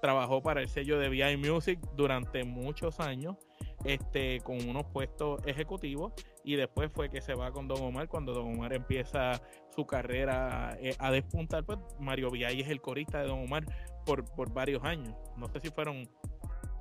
Trabajó 0.00 0.42
para 0.42 0.60
el 0.60 0.68
sello 0.68 0.98
de 0.98 1.08
VI 1.08 1.36
Music 1.36 1.78
durante 1.96 2.44
muchos 2.44 3.00
años, 3.00 3.36
este, 3.84 4.40
con 4.40 4.68
unos 4.68 4.84
puestos 4.86 5.40
ejecutivos. 5.46 6.12
Y 6.44 6.56
después 6.56 6.90
fue 6.92 7.08
que 7.08 7.20
se 7.20 7.34
va 7.34 7.52
con 7.52 7.68
Don 7.68 7.82
Omar. 7.82 8.08
Cuando 8.08 8.32
Don 8.32 8.54
Omar 8.54 8.72
empieza 8.72 9.40
su 9.74 9.86
carrera 9.86 10.76
eh, 10.80 10.94
a 10.98 11.10
despuntar, 11.10 11.64
pues 11.64 11.78
Mario 12.00 12.30
VI 12.30 12.60
es 12.60 12.68
el 12.68 12.80
corista 12.80 13.20
de 13.20 13.28
Don 13.28 13.40
Omar 13.40 13.64
por, 14.04 14.24
por 14.34 14.52
varios 14.52 14.82
años. 14.84 15.14
No 15.36 15.48
sé 15.48 15.60
si 15.60 15.70
fueron 15.70 16.08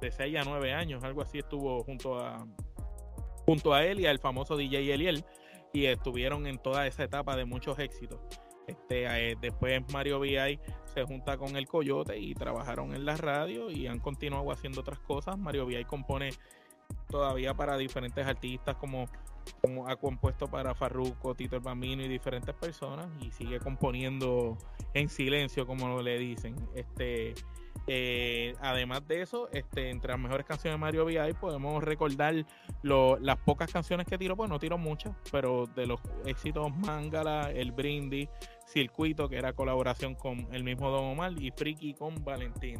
de 0.01 0.11
6 0.11 0.35
a 0.37 0.43
9 0.43 0.73
años, 0.73 1.03
algo 1.03 1.21
así 1.21 1.37
estuvo 1.37 1.83
junto 1.83 2.19
a 2.19 2.45
junto 3.45 3.73
a 3.73 3.83
él 3.85 3.99
y 3.99 4.05
al 4.05 4.19
famoso 4.19 4.55
DJ 4.55 4.93
Eliel 4.93 5.23
y 5.73 5.85
estuvieron 5.85 6.47
en 6.47 6.57
toda 6.57 6.87
esa 6.87 7.03
etapa 7.03 7.35
de 7.35 7.45
muchos 7.45 7.79
éxitos. 7.79 8.19
Este, 8.67 9.05
eh, 9.05 9.35
después 9.41 9.81
Mario 9.91 10.19
VI 10.19 10.59
se 10.85 11.03
junta 11.03 11.37
con 11.37 11.55
el 11.55 11.67
Coyote 11.67 12.17
y 12.17 12.33
trabajaron 12.33 12.93
en 12.93 13.05
la 13.05 13.17
radio 13.17 13.71
y 13.71 13.87
han 13.87 13.99
continuado 13.99 14.51
haciendo 14.51 14.81
otras 14.81 14.99
cosas. 14.99 15.37
Mario 15.37 15.65
VI 15.65 15.85
compone 15.85 16.29
todavía 17.09 17.53
para 17.53 17.77
diferentes 17.77 18.25
artistas 18.25 18.75
como, 18.77 19.05
como 19.61 19.87
ha 19.87 19.95
compuesto 19.95 20.47
para 20.47 20.73
Farruko, 20.73 21.35
Tito 21.35 21.55
el 21.55 21.61
Bambino 21.61 22.03
y 22.03 22.07
diferentes 22.07 22.55
personas 22.55 23.07
y 23.21 23.31
sigue 23.31 23.59
componiendo 23.59 24.57
en 24.93 25.09
silencio 25.09 25.65
como 25.67 26.01
le 26.01 26.17
dicen. 26.17 26.55
Este, 26.75 27.33
eh, 27.87 28.55
además 28.61 29.07
de 29.07 29.21
eso, 29.21 29.49
este, 29.51 29.89
entre 29.89 30.11
las 30.11 30.19
mejores 30.19 30.45
canciones 30.45 30.75
de 30.75 30.81
Mario 30.81 31.05
VI 31.05 31.33
podemos 31.39 31.83
recordar 31.83 32.45
las 32.83 33.37
pocas 33.39 33.71
canciones 33.71 34.05
que 34.07 34.17
tiró, 34.17 34.35
pues 34.35 34.49
no 34.49 34.59
tiró 34.59 34.77
muchas, 34.77 35.15
pero 35.31 35.65
de 35.75 35.87
los 35.87 35.99
éxitos 36.25 36.75
Mangala, 36.77 37.51
El 37.51 37.71
Brindis, 37.71 38.29
Circuito, 38.65 39.27
que 39.27 39.37
era 39.37 39.53
colaboración 39.53 40.15
con 40.15 40.47
el 40.53 40.63
mismo 40.63 40.89
Don 40.89 41.05
Omar, 41.05 41.33
y 41.37 41.51
Friki 41.51 41.93
con 41.93 42.23
Valentín. 42.23 42.79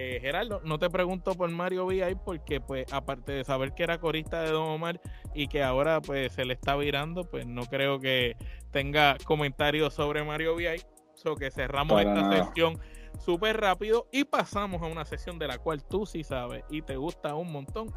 Eh, 0.00 0.20
Gerardo, 0.20 0.60
no 0.62 0.78
te 0.78 0.88
pregunto 0.88 1.34
por 1.34 1.50
Mario 1.50 1.84
VI 1.86 2.14
porque 2.24 2.60
pues 2.60 2.86
aparte 2.92 3.32
de 3.32 3.42
saber 3.42 3.74
que 3.74 3.82
era 3.82 3.98
corista 3.98 4.42
de 4.42 4.50
Don 4.52 4.68
Omar 4.68 5.00
y 5.34 5.48
que 5.48 5.64
ahora 5.64 6.00
pues 6.00 6.32
se 6.32 6.44
le 6.44 6.54
está 6.54 6.76
virando, 6.76 7.24
pues 7.24 7.46
no 7.46 7.62
creo 7.62 7.98
que 7.98 8.36
tenga 8.70 9.16
comentarios 9.24 9.94
sobre 9.94 10.22
Mario 10.22 10.54
VI. 10.54 10.82
So 11.14 11.34
que 11.34 11.50
cerramos 11.50 12.00
esta 12.00 12.30
sesión 12.30 12.78
súper 13.18 13.60
rápido 13.60 14.06
y 14.12 14.22
pasamos 14.22 14.80
a 14.82 14.86
una 14.86 15.04
sesión 15.04 15.36
de 15.40 15.48
la 15.48 15.58
cual 15.58 15.82
tú 15.82 16.06
sí 16.06 16.22
sabes 16.22 16.62
y 16.70 16.82
te 16.82 16.94
gusta 16.94 17.34
un 17.34 17.50
montón. 17.50 17.92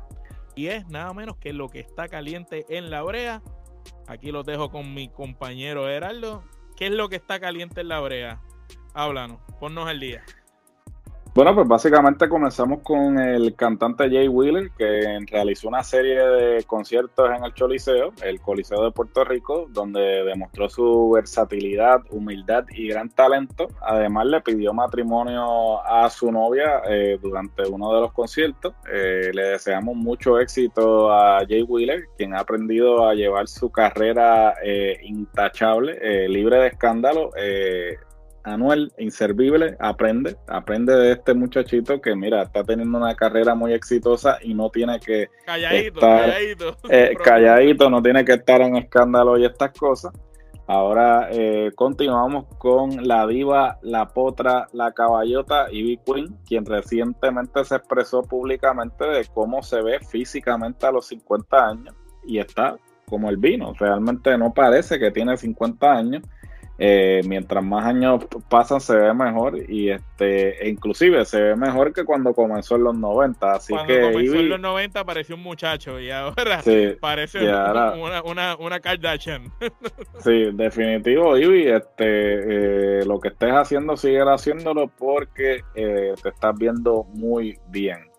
Y 0.55 0.67
es 0.67 0.87
nada 0.87 1.13
menos 1.13 1.37
que 1.37 1.53
lo 1.53 1.69
que 1.69 1.81
está 1.81 2.07
caliente 2.07 2.65
en 2.69 2.89
la 2.89 3.03
brea. 3.03 3.43
Aquí 4.07 4.31
lo 4.31 4.41
dejo 4.41 4.71
con 4.71 4.95
mi 4.95 5.07
compañero 5.07 5.87
Heraldo. 5.87 6.43
¿Qué 6.75 6.87
es 6.87 6.93
lo 6.93 7.09
que 7.09 7.17
está 7.17 7.39
caliente 7.39 7.81
en 7.81 7.89
la 7.89 7.99
brea? 7.99 8.41
Háblanos, 8.95 9.39
ponnos 9.59 9.87
al 9.87 9.99
día. 9.99 10.23
Bueno, 11.33 11.55
pues 11.55 11.65
básicamente 11.65 12.27
comenzamos 12.27 12.81
con 12.83 13.17
el 13.17 13.55
cantante 13.55 14.09
Jay 14.09 14.27
Wheeler, 14.27 14.69
que 14.77 15.17
realizó 15.31 15.69
una 15.69 15.81
serie 15.81 16.19
de 16.19 16.63
conciertos 16.65 17.29
en 17.33 17.45
el 17.45 17.53
Choliseo, 17.53 18.11
el 18.21 18.41
Coliseo 18.41 18.83
de 18.83 18.91
Puerto 18.91 19.23
Rico, 19.23 19.65
donde 19.69 20.25
demostró 20.25 20.67
su 20.67 21.11
versatilidad, 21.11 22.01
humildad 22.09 22.65
y 22.73 22.89
gran 22.89 23.07
talento. 23.07 23.69
Además, 23.79 24.25
le 24.25 24.41
pidió 24.41 24.73
matrimonio 24.73 25.81
a 25.85 26.09
su 26.09 26.33
novia 26.33 26.81
eh, 26.89 27.17
durante 27.21 27.65
uno 27.65 27.95
de 27.95 28.01
los 28.01 28.11
conciertos. 28.11 28.73
Eh, 28.91 29.31
le 29.33 29.43
deseamos 29.51 29.95
mucho 29.95 30.37
éxito 30.37 31.13
a 31.13 31.45
Jay 31.47 31.61
Wheeler, 31.61 32.09
quien 32.17 32.33
ha 32.33 32.39
aprendido 32.39 33.07
a 33.07 33.13
llevar 33.13 33.47
su 33.47 33.71
carrera 33.71 34.55
eh, 34.61 34.99
intachable, 35.03 36.27
libre 36.27 36.57
de 36.57 36.67
escándalo 36.67 37.31
Anuel, 38.43 38.91
inservible, 38.97 39.75
aprende, 39.79 40.35
aprende 40.47 40.95
de 40.95 41.11
este 41.13 41.33
muchachito 41.33 42.01
que 42.01 42.15
mira, 42.15 42.43
está 42.43 42.63
teniendo 42.63 42.97
una 42.97 43.15
carrera 43.15 43.55
muy 43.55 43.73
exitosa 43.73 44.39
y 44.41 44.53
no 44.53 44.69
tiene 44.69 44.99
que 44.99 45.29
calladito, 45.45 45.99
calladito, 45.99 46.77
eh, 46.89 47.13
calladito, 47.23 47.89
no 47.89 48.01
tiene 48.01 48.25
que 48.25 48.33
estar 48.33 48.61
en 48.61 48.77
escándalo 48.77 49.37
y 49.37 49.45
estas 49.45 49.71
cosas. 49.71 50.11
Ahora 50.67 51.27
eh, 51.31 51.71
continuamos 51.75 52.45
con 52.57 53.07
la 53.07 53.27
diva, 53.27 53.77
la 53.81 54.07
potra, 54.07 54.67
la 54.71 54.91
caballota 54.93 55.67
Ivy 55.69 55.99
Queen, 56.05 56.37
quien 56.47 56.65
recientemente 56.65 57.65
se 57.65 57.75
expresó 57.75 58.23
públicamente 58.23 59.05
de 59.05 59.25
cómo 59.33 59.61
se 59.63 59.81
ve 59.81 59.99
físicamente 59.99 60.85
a 60.85 60.91
los 60.91 61.07
50 61.07 61.67
años 61.67 61.95
y 62.25 62.39
está 62.39 62.77
como 63.05 63.29
el 63.29 63.35
vino, 63.35 63.73
realmente 63.77 64.37
no 64.37 64.53
parece 64.53 64.97
que 64.97 65.11
tiene 65.11 65.35
50 65.35 65.91
años 65.91 66.23
eh, 66.83 67.21
mientras 67.27 67.63
más 67.63 67.85
años 67.85 68.25
pasan 68.49 68.81
se 68.81 68.95
ve 68.95 69.13
mejor 69.13 69.69
y 69.69 69.91
este 69.91 70.65
e 70.65 70.67
inclusive 70.67 71.23
se 71.25 71.39
ve 71.39 71.55
mejor 71.55 71.93
que 71.93 72.03
cuando 72.03 72.33
comenzó 72.33 72.75
en 72.75 72.85
los 72.85 72.97
90 72.97 73.53
así 73.53 73.71
cuando 73.71 73.93
que 73.93 74.01
comenzó 74.01 74.35
en 74.37 74.49
los 74.49 74.59
90 74.59 75.05
pareció 75.05 75.35
un 75.35 75.43
muchacho 75.43 75.99
y 75.99 76.09
ahora 76.09 76.63
parece 76.99 77.47
una, 77.47 78.23
una, 78.23 78.55
una, 78.55 78.79
Kardashian. 78.79 79.51
Sí 80.23 80.49
definitivo 80.53 81.37
Ivy 81.37 81.67
este 81.67 83.01
eh, 83.01 83.05
lo 83.05 83.19
que 83.19 83.27
estés 83.27 83.51
haciendo 83.51 83.95
sigue 83.95 84.21
haciéndolo 84.21 84.87
porque 84.87 85.61
eh, 85.75 86.15
te 86.23 86.29
estás 86.29 86.55
viendo 86.57 87.03
muy 87.13 87.59
bien 87.67 88.10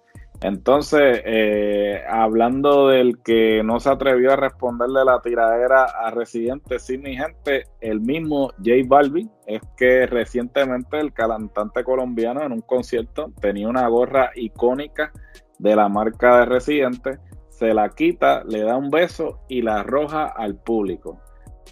entonces, 0.43 1.23
eh, 1.25 2.03
hablando 2.09 2.89
del 2.89 3.23
que 3.23 3.63
no 3.63 3.79
se 3.79 3.91
atrevió 3.91 4.33
a 4.33 4.37
responderle 4.37 5.05
la 5.05 5.21
tiradera 5.21 5.85
a 5.85 6.11
Residente, 6.11 6.81
sí, 6.81 6.99
mi 6.99 7.17
gente, 7.17 7.67
el 7.81 8.01
mismo 8.01 8.49
J 8.59 8.83
Balvin, 8.87 9.31
es 9.47 9.61
que 9.77 10.07
recientemente 10.07 10.99
el 10.99 11.13
cantante 11.13 11.85
colombiano 11.85 12.43
en 12.43 12.53
un 12.53 12.61
concierto 12.61 13.33
tenía 13.41 13.69
una 13.69 13.87
gorra 13.87 14.31
icónica 14.35 15.13
de 15.61 15.77
la 15.77 15.89
marca 15.89 16.41
de 16.41 16.47
Residente, 16.47 17.19
se 17.49 17.73
la 17.73 17.91
quita, 17.91 18.43
le 18.43 18.63
da 18.63 18.77
un 18.77 18.91
beso 18.91 19.45
y 19.49 19.63
la 19.63 19.81
arroja 19.81 20.27
al 20.27 20.57
público. 20.57 21.21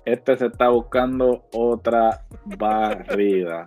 Este 0.04 0.36
se 0.36 0.46
está 0.46 0.68
buscando 0.68 1.44
otra 1.52 2.24
barrida. 2.56 3.66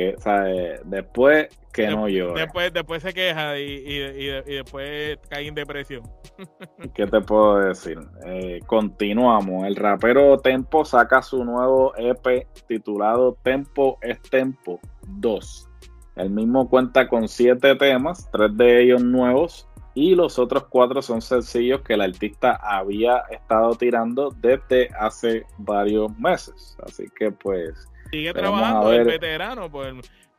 Que, 0.00 0.80
después 0.84 1.48
que 1.72 1.88
no 1.88 2.08
llora. 2.08 2.42
Después, 2.42 2.72
después 2.72 3.02
se 3.02 3.12
queja 3.12 3.58
y, 3.58 4.26
después 4.46 5.18
cae 5.28 5.46
en 5.46 5.54
depresión. 5.54 6.02
¿Qué 6.94 7.06
te 7.06 7.20
puedo 7.20 7.58
decir? 7.58 7.98
Eh, 8.26 8.60
continuamos. 8.66 9.66
El 9.66 9.76
rapero 9.76 10.38
Tempo 10.38 10.84
saca 10.84 11.22
su 11.22 11.44
nuevo 11.44 11.94
EP 11.96 12.46
titulado 12.66 13.36
Tempo 13.42 13.98
es 14.02 14.20
Tempo 14.22 14.80
2. 15.06 15.68
El 16.16 16.30
mismo 16.30 16.68
cuenta 16.68 17.08
con 17.08 17.28
siete 17.28 17.76
temas, 17.76 18.28
tres 18.32 18.56
de 18.56 18.82
ellos 18.82 19.02
nuevos 19.02 19.68
y 19.94 20.14
los 20.14 20.38
otros 20.38 20.66
cuatro 20.68 21.02
son 21.02 21.20
sencillos 21.20 21.80
que 21.82 21.94
el 21.94 22.00
artista 22.00 22.58
había 22.62 23.18
estado 23.30 23.74
tirando 23.74 24.30
desde 24.40 24.88
hace 24.98 25.44
varios 25.58 26.16
meses. 26.18 26.76
Así 26.84 27.04
que 27.18 27.30
pues... 27.30 27.86
Sigue 28.10 28.32
trabajando 28.32 28.92
el 28.92 29.04
veterano, 29.04 29.70
pues 29.70 29.94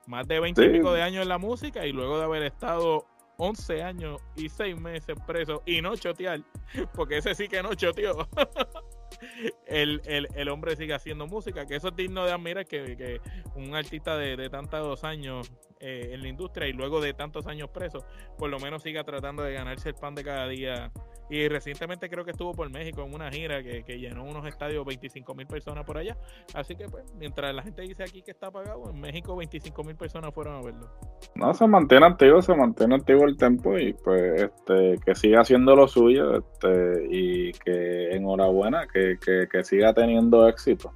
más 0.08 0.28
de 0.28 0.40
20 0.40 0.66
y 0.66 0.70
pico 0.70 0.94
de 0.94 1.02
años 1.02 1.24
en 1.24 1.30
la 1.30 1.38
música 1.38 1.86
y 1.86 1.92
luego 1.92 2.18
de 2.18 2.26
haber 2.26 2.44
estado 2.44 3.06
11 3.38 3.82
años 3.82 4.22
y 4.36 4.50
6 4.50 4.80
meses 4.80 5.16
preso 5.26 5.64
y 5.66 5.82
no 5.82 5.96
chotear, 5.96 6.42
porque 6.96 7.18
ese 7.18 7.34
sí 7.36 7.48
que 7.48 7.64
no 7.64 7.74
choteó. 7.74 8.28
el, 9.68 10.02
el, 10.06 10.50
hombre 10.50 10.76
sigue 10.76 10.94
haciendo 10.94 11.28
música, 11.28 11.66
que 11.66 11.76
eso 11.76 11.90
es 11.90 11.96
digno 11.96 12.26
de 12.26 12.32
admirar 12.32 12.66
que, 12.66 12.98
que 12.98 13.22
un 13.56 13.76
artista 13.76 14.18
de, 14.18 14.36
de 14.36 14.50
tantos 14.50 15.04
años 15.04 15.52
eh, 15.82 16.12
en 16.14 16.22
la 16.22 16.28
industria 16.28 16.68
y 16.68 16.74
luego 16.74 17.02
de 17.02 17.14
tantos 17.14 17.48
años 17.48 17.70
preso, 17.70 18.06
por 18.38 18.50
lo 18.50 18.60
menos 18.60 18.84
siga 18.84 19.04
tratando 19.04 19.44
de 19.44 19.54
ganarse 19.54 19.90
el 19.90 19.96
pan 19.96 20.16
de 20.16 20.24
cada 20.24 20.48
día 20.48 20.92
y 21.32 21.48
recientemente 21.48 22.10
creo 22.10 22.26
que 22.26 22.32
estuvo 22.32 22.52
por 22.52 22.70
México 22.70 23.04
en 23.04 23.14
una 23.14 23.32
gira 23.32 23.64
que, 23.64 23.82
llenó 23.98 24.26
unos 24.26 24.46
estadios 24.46 24.86
25 24.86 25.34
mil 25.34 25.48
personas 25.48 25.86
por 25.86 25.98
allá. 25.98 26.18
Así 26.54 26.76
que 26.76 26.90
pues, 26.90 27.06
mientras 27.18 27.56
la 27.56 27.64
gente 27.64 27.84
dice 27.84 28.04
aquí 28.04 28.22
que 28.22 28.32
está 28.32 28.48
apagado, 28.48 28.90
en 28.92 29.00
México 29.00 29.36
25 29.38 29.84
mil 29.86 29.96
personas 29.96 30.34
fueron 30.34 30.56
a 30.56 30.62
verlo. 30.62 30.90
No, 31.36 31.54
se 31.54 31.66
mantiene 31.68 32.06
activo, 32.06 32.42
se 32.42 32.54
mantiene 32.54 32.96
activo 32.96 33.24
el 33.24 33.38
tiempo 33.38 33.78
y 33.78 33.94
pues 33.94 34.42
este 34.42 35.00
que 35.06 35.16
siga 35.16 35.42
haciendo 35.42 35.74
lo 35.74 35.88
suyo 35.88 36.38
este, 36.38 37.08
y 37.10 37.54
que 37.54 38.12
enhorabuena, 38.12 38.88
que, 38.88 39.18
que, 39.20 39.64
siga 39.64 39.94
teniendo 39.94 40.50
éxito. 40.50 40.92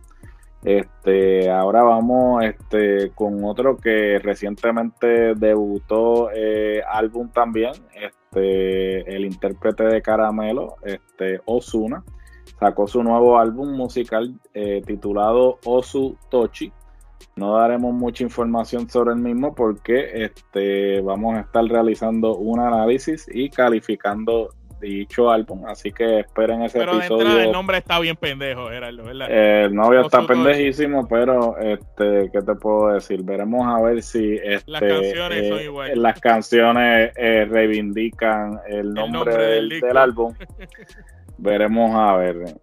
Este, 0.65 1.51
ahora 1.51 1.83
vamos 1.83 2.43
este, 2.43 3.11
con 3.11 3.43
otro 3.43 3.77
que 3.77 4.17
recientemente 4.17 5.35
debutó 5.35 6.31
eh, 6.33 6.81
álbum 6.91 7.29
también. 7.29 7.73
Este, 7.93 9.15
el 9.15 9.25
intérprete 9.25 9.83
de 9.83 10.01
Caramelo, 10.01 10.77
este, 10.83 11.39
Osuna, 11.45 12.03
sacó 12.59 12.87
su 12.87 13.03
nuevo 13.03 13.37
álbum 13.37 13.77
musical 13.77 14.33
eh, 14.55 14.81
titulado 14.83 15.59
Osu 15.65 16.17
Tochi. 16.31 16.73
No 17.35 17.57
daremos 17.57 17.93
mucha 17.93 18.23
información 18.23 18.89
sobre 18.89 19.13
el 19.13 19.19
mismo 19.19 19.53
porque 19.53 20.23
este, 20.25 20.99
vamos 21.01 21.35
a 21.35 21.41
estar 21.41 21.63
realizando 21.65 22.37
un 22.37 22.59
análisis 22.59 23.27
y 23.31 23.51
calificando 23.51 24.49
dicho 24.89 25.29
álbum, 25.29 25.65
así 25.67 25.91
que 25.91 26.19
esperen 26.19 26.61
ese 26.63 26.79
pero 26.79 26.97
episodio. 26.97 27.25
Pero 27.25 27.39
el 27.39 27.51
nombre 27.51 27.77
está 27.77 27.99
bien 27.99 28.15
pendejo, 28.15 28.69
Gerardo, 28.69 29.03
¿verdad? 29.03 29.27
el 29.29 29.75
novio 29.75 30.01
está 30.01 30.25
pendejísimo, 30.25 31.07
pero 31.07 31.57
este, 31.57 32.29
¿qué 32.31 32.41
te 32.41 32.55
puedo 32.55 32.93
decir? 32.93 33.23
Veremos 33.23 33.67
a 33.67 33.81
ver 33.81 34.01
si 34.01 34.35
este, 34.43 34.71
las 34.71 34.81
canciones 34.81 35.47
son 35.49 35.59
eh, 35.59 35.63
iguales. 35.63 35.97
Las 35.97 36.19
canciones 36.19 37.11
eh, 37.15 37.45
reivindican 37.49 38.59
el 38.67 38.93
nombre, 38.93 39.35
del, 39.35 39.97
álbum. 39.97 40.33
Veremos 41.37 41.95
a 41.95 42.15
ver. 42.17 42.55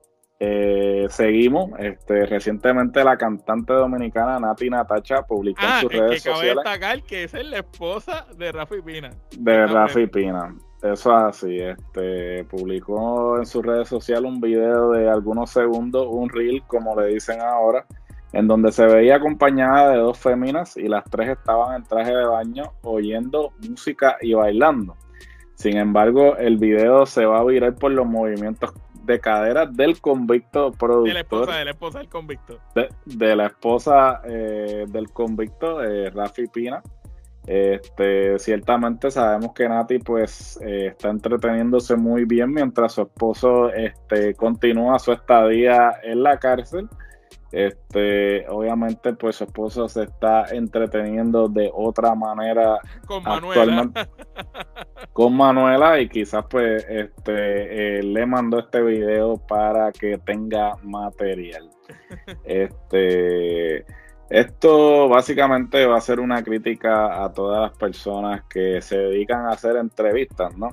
Eh, 0.44 1.06
seguimos. 1.08 1.70
Este, 1.78 2.26
recientemente 2.26 3.04
la 3.04 3.16
cantante 3.16 3.72
dominicana 3.72 4.40
Nati 4.40 4.68
Natacha 4.68 5.22
publicó 5.22 5.62
en 5.62 5.68
ah, 5.68 5.80
sus 5.80 5.92
redes 5.92 6.22
que 6.22 6.30
sociales. 6.30 6.56
destacar 6.56 7.02
que 7.02 7.24
es 7.24 7.32
la 7.32 7.58
esposa 7.58 8.26
de 8.36 8.50
Rafi 8.50 8.82
Pina. 8.82 9.10
De 9.38 9.66
Rafi 9.66 10.08
Pina. 10.08 10.52
Eso 10.82 11.16
es 11.16 11.24
así, 11.24 11.58
este 11.60 12.42
publicó 12.44 13.38
en 13.38 13.46
sus 13.46 13.64
redes 13.64 13.86
sociales 13.86 14.28
un 14.28 14.40
video 14.40 14.90
de 14.90 15.08
algunos 15.08 15.50
segundos, 15.50 16.08
un 16.10 16.28
reel, 16.28 16.60
como 16.66 17.00
le 17.00 17.06
dicen 17.06 17.40
ahora, 17.40 17.86
en 18.32 18.48
donde 18.48 18.72
se 18.72 18.86
veía 18.86 19.16
acompañada 19.16 19.90
de 19.92 19.98
dos 19.98 20.18
féminas 20.18 20.76
y 20.76 20.88
las 20.88 21.04
tres 21.04 21.28
estaban 21.28 21.76
en 21.76 21.84
traje 21.84 22.12
de 22.12 22.24
baño 22.24 22.72
oyendo 22.82 23.52
música 23.68 24.16
y 24.20 24.34
bailando. 24.34 24.96
Sin 25.54 25.76
embargo, 25.76 26.36
el 26.36 26.58
video 26.58 27.06
se 27.06 27.26
va 27.26 27.38
a 27.38 27.44
virar 27.44 27.76
por 27.76 27.92
los 27.92 28.06
movimientos 28.06 28.72
de 29.04 29.20
cadera 29.20 29.66
del 29.66 30.00
convicto 30.00 30.72
productor. 30.72 31.06
De 31.06 31.14
la 31.14 31.20
esposa, 31.20 31.58
de 31.58 31.64
la 31.64 31.70
esposa 31.70 31.98
del 31.98 32.08
convicto. 32.08 32.58
De, 33.04 33.36
la 33.36 33.46
esposa 33.46 34.20
eh, 34.24 34.86
del 34.88 35.12
convicto, 35.12 35.84
eh, 35.84 36.10
Rafi 36.10 36.48
Pina 36.48 36.82
este, 37.46 38.38
ciertamente 38.38 39.10
sabemos 39.10 39.52
que 39.52 39.68
Nati 39.68 39.98
pues 39.98 40.60
eh, 40.62 40.88
está 40.88 41.10
entreteniéndose 41.10 41.96
muy 41.96 42.24
bien 42.24 42.52
mientras 42.52 42.92
su 42.92 43.02
esposo 43.02 43.72
este, 43.72 44.34
continúa 44.34 44.98
su 44.98 45.12
estadía 45.12 45.92
en 46.02 46.22
la 46.22 46.38
cárcel. 46.38 46.88
Este, 47.50 48.48
obviamente 48.48 49.12
pues 49.12 49.36
su 49.36 49.44
esposo 49.44 49.86
se 49.86 50.04
está 50.04 50.46
entreteniendo 50.52 51.48
de 51.48 51.70
otra 51.74 52.14
manera 52.14 52.78
con 53.06 53.22
Manuela. 53.24 53.90
con 55.12 55.36
Manuela 55.36 56.00
y 56.00 56.08
quizás 56.08 56.46
pues 56.48 56.86
este 56.88 57.98
eh, 57.98 58.02
le 58.02 58.24
mandó 58.24 58.60
este 58.60 58.80
video 58.80 59.36
para 59.36 59.92
que 59.92 60.16
tenga 60.18 60.76
material. 60.82 61.68
Este 62.44 63.84
esto 64.32 65.10
básicamente 65.10 65.84
va 65.84 65.98
a 65.98 66.00
ser 66.00 66.18
una 66.18 66.42
crítica 66.42 67.22
a 67.22 67.30
todas 67.34 67.60
las 67.60 67.76
personas 67.76 68.44
que 68.48 68.80
se 68.80 68.96
dedican 68.96 69.44
a 69.44 69.50
hacer 69.50 69.76
entrevistas, 69.76 70.56
¿no? 70.56 70.70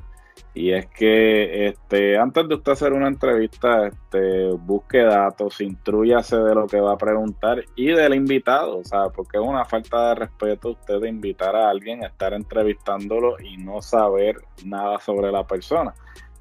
Y 0.54 0.72
es 0.72 0.88
que 0.88 1.68
este, 1.68 2.18
antes 2.18 2.48
de 2.48 2.56
usted 2.56 2.72
hacer 2.72 2.94
una 2.94 3.10
entrevista, 3.10 3.88
este, 3.88 4.50
busque 4.52 5.00
datos, 5.00 5.60
instruyase 5.60 6.38
de 6.38 6.56
lo 6.56 6.68
que 6.68 6.80
va 6.80 6.94
a 6.94 6.98
preguntar 6.98 7.64
y 7.76 7.88
del 7.88 8.16
invitado, 8.16 8.78
o 8.78 8.84
sea, 8.86 9.10
porque 9.10 9.38
es 9.38 9.44
una 9.44 9.66
falta 9.66 10.10
de 10.10 10.16
respeto 10.16 10.70
usted 10.70 11.02
de 11.02 11.10
invitar 11.10 11.54
a 11.54 11.70
alguien 11.70 12.04
a 12.06 12.08
estar 12.08 12.34
entrevistándolo 12.34 13.42
y 13.42 13.58
no 13.58 13.82
saber 13.82 14.38
nada 14.64 15.00
sobre 15.00 15.34
la 15.34 15.46
persona. 15.46 15.94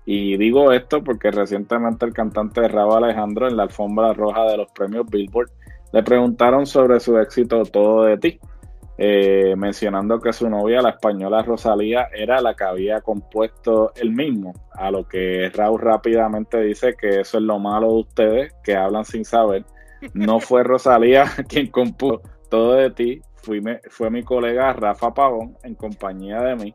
Y 0.07 0.37
digo 0.37 0.73
esto 0.73 1.03
porque 1.03 1.33
recientemente 1.33 2.07
el 2.07 2.15
cantante 2.15 2.67
Rabo 2.69 2.97
Alejandro 2.97 3.49
en 3.49 3.57
la 3.57 3.65
alfombra 3.65 4.15
roja 4.15 4.45
de 4.45 4.57
los 4.57 4.71
premios 4.71 5.05
Billboard 5.11 5.51
le 5.93 6.03
preguntaron 6.03 6.67
sobre 6.67 7.01
su 7.01 7.19
éxito 7.19 7.63
Todo 7.65 8.05
de 8.05 8.19
ti, 8.19 8.41
eh, 8.97 9.55
mencionando 9.57 10.21
que 10.21 10.33
su 10.33 10.49
novia, 10.49 10.83
la 10.83 10.91
española 10.91 11.43
Rosalía, 11.43 12.09
era 12.15 12.41
la 12.41 12.55
que 12.55 12.65
había 12.65 13.01
compuesto 13.01 13.93
el 13.97 14.11
mismo, 14.13 14.53
a 14.73 14.91
lo 14.91 15.07
que 15.07 15.51
Raúl 15.55 15.81
rápidamente 15.81 16.61
dice 16.61 16.95
que 16.95 17.21
eso 17.21 17.39
es 17.39 17.45
lo 17.45 17.59
malo 17.59 17.89
de 17.89 18.01
ustedes, 18.01 18.55
que 18.63 18.77
hablan 18.77 19.05
sin 19.05 19.25
saber. 19.25 19.65
No 20.15 20.41
fue 20.41 20.63
Rosalía 20.63 21.25
quien 21.49 21.69
compuso 21.69 22.23
Todo 22.51 22.75
de 22.75 22.91
ti, 22.91 23.21
fue 23.89 24.11
mi 24.11 24.23
colega 24.23 24.73
Rafa 24.73 25.15
Pavón 25.15 25.57
en 25.63 25.75
compañía 25.75 26.43
de 26.43 26.57
mí 26.57 26.75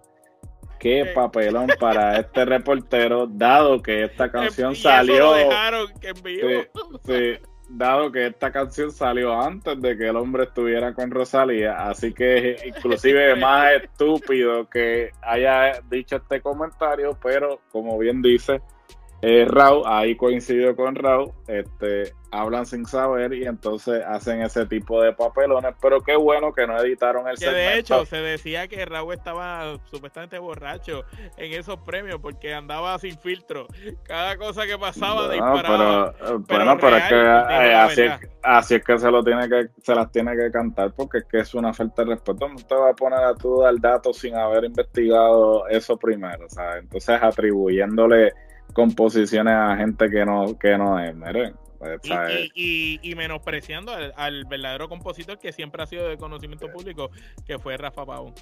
qué 0.84 1.06
papelón 1.16 1.68
para 1.80 2.20
este 2.20 2.44
reportero, 2.44 3.26
dado 3.26 3.82
que 3.82 4.04
esta 4.04 4.30
canción 4.32 4.76
salió. 4.76 5.34
sí, 7.06 7.38
dado 7.74 8.12
que 8.12 8.28
esta 8.28 8.52
canción 8.52 8.92
salió 8.92 9.40
antes 9.40 9.82
de 9.82 9.98
que 9.98 10.08
el 10.08 10.16
hombre 10.16 10.44
estuviera 10.44 10.94
con 10.94 11.10
Rosalía, 11.10 11.88
así 11.88 12.14
que 12.14 12.56
inclusive 12.66 13.36
más 13.40 13.74
estúpido 13.82 14.70
que 14.70 15.12
haya 15.22 15.82
dicho 15.90 16.18
este 16.18 16.42
comentario, 16.42 17.18
pero 17.22 17.62
como 17.72 17.98
bien 17.98 18.22
dice, 18.22 18.62
eh, 19.26 19.46
Raúl, 19.46 19.84
ahí 19.86 20.18
coincidió 20.18 20.76
con 20.76 20.96
Raúl, 20.96 21.32
este, 21.48 22.14
hablan 22.30 22.66
sin 22.66 22.86
saber 22.86 23.34
y 23.34 23.46
entonces 23.46 24.04
hacen 24.06 24.42
ese 24.42 24.66
tipo 24.66 25.02
de 25.02 25.14
papelones, 25.14 25.74
pero 25.82 26.02
qué 26.02 26.18
bueno 26.18 26.54
que 26.54 26.68
no 26.68 26.78
editaron 26.78 27.30
el 27.30 27.38
que 27.38 27.50
de 27.50 27.78
hecho 27.78 28.06
se 28.06 28.18
decía 28.18 28.68
que 28.68 28.84
Raúl 28.84 29.14
estaba 29.14 29.78
supuestamente 29.86 30.40
borracho 30.40 31.06
en 31.38 31.54
esos 31.54 31.80
premios 31.80 32.20
porque 32.22 32.54
andaba 32.54 33.00
sin 33.00 33.18
filtro. 33.18 33.68
Cada 34.04 34.36
cosa 34.36 34.68
que 34.68 34.78
pasaba 34.78 35.32
disparaba. 35.32 36.14
Pero, 36.20 36.40
bueno, 36.40 36.78
pero 36.82 36.98
es 36.98 37.04
que 37.04 37.16
eh, 37.16 37.76
así, 37.76 38.02
así, 38.42 38.76
es 38.76 38.84
que 38.84 39.00
se 39.00 39.10
lo 39.10 39.24
tiene 39.24 39.48
que 39.48 39.70
se 39.82 39.96
las 39.96 40.12
tiene 40.12 40.36
que 40.36 40.52
cantar 40.52 40.92
porque 40.94 41.20
es 41.20 41.26
que 41.26 41.40
es 41.40 41.54
una 41.54 41.72
falta 41.72 42.04
de 42.04 42.10
respeto. 42.10 42.50
No 42.50 42.58
te 42.58 42.76
va 42.76 42.90
a 42.90 42.94
poner 42.94 43.20
a 43.20 43.36
tú 43.36 43.62
dar 43.62 43.80
datos 43.80 44.18
sin 44.18 44.36
haber 44.36 44.66
investigado 44.66 45.66
eso 45.70 45.96
primero, 45.96 46.50
¿sabes? 46.50 46.84
Entonces 46.84 47.18
atribuyéndole 47.22 48.34
composiciones 48.74 49.54
a 49.54 49.78
gente 49.78 50.10
que 50.10 50.26
no, 50.26 50.58
que 50.58 50.78
no 50.78 51.00
es, 51.00 51.14
pues, 51.80 52.52
y, 52.54 53.00
y, 53.02 53.16
menospreciando 53.16 53.92
al, 54.16 54.46
verdadero 54.46 54.88
compositor 54.88 55.38
que 55.38 55.52
siempre 55.52 55.84
ha 55.84 55.86
sido 55.86 56.08
de 56.08 56.18
conocimiento 56.18 56.70
público, 56.72 57.10
que 57.46 57.60
fue 57.60 57.76
Rafa 57.76 58.06
Pavón. 58.06 58.34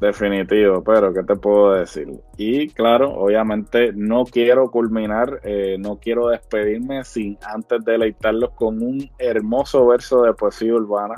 Definitivo, 0.00 0.82
pero 0.82 1.14
¿qué 1.14 1.22
te 1.22 1.36
puedo 1.36 1.72
decir? 1.72 2.08
Y 2.36 2.68
claro, 2.68 3.14
obviamente 3.14 3.92
no 3.94 4.24
quiero 4.24 4.70
culminar, 4.70 5.40
eh, 5.44 5.76
no 5.78 5.98
quiero 5.98 6.28
despedirme 6.28 7.04
sin 7.04 7.38
antes 7.46 7.84
deleitarlos 7.84 8.50
con 8.50 8.82
un 8.82 9.08
hermoso 9.18 9.86
verso 9.86 10.22
de 10.22 10.34
poesía 10.34 10.74
urbana. 10.74 11.14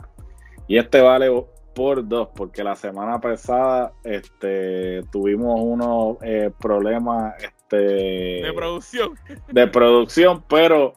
Y 0.68 0.76
este 0.78 1.00
vale 1.00 1.30
por 1.74 2.06
dos, 2.06 2.28
porque 2.34 2.62
la 2.62 2.76
semana 2.76 3.18
pasada 3.18 3.92
este, 4.04 5.02
tuvimos 5.10 5.58
unos 5.60 6.18
eh, 6.22 6.50
problemas 6.60 7.34
este, 7.68 8.46
de 8.46 8.52
producción. 8.54 9.14
De 9.52 9.66
producción, 9.66 10.44
pero 10.48 10.92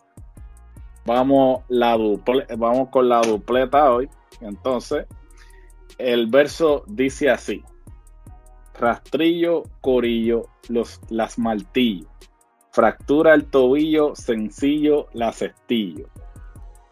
vamos, 1.05 1.63
la 1.67 1.97
vamos 2.57 2.89
con 2.89 3.09
la 3.09 3.21
dupleta 3.21 3.91
hoy. 3.91 4.09
Entonces, 4.41 5.05
el 5.97 6.27
verso 6.27 6.83
dice 6.87 7.29
así: 7.29 7.63
Rastrillo, 8.75 9.63
corillo, 9.81 10.43
los, 10.69 11.01
las 11.09 11.39
martillo. 11.39 12.07
Fractura 12.71 13.33
el 13.33 13.45
tobillo, 13.45 14.15
sencillo, 14.15 15.07
la 15.13 15.31
cestillo 15.33 16.07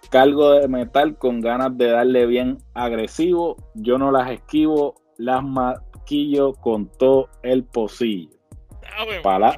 cargo 0.10 0.54
de 0.54 0.70
metal 0.70 1.18
con 1.18 1.42
ganas 1.42 1.78
de 1.78 1.90
darle 1.90 2.26
bien 2.26 2.60
agresivo. 2.74 3.58
Yo 3.76 3.98
no 3.98 4.10
las 4.10 4.32
esquivo, 4.32 4.96
las 5.18 5.44
maquillo 5.44 6.54
con 6.54 6.88
todo 6.88 7.28
el 7.44 7.66
pocillo. 7.66 8.37
Para, 9.24 9.58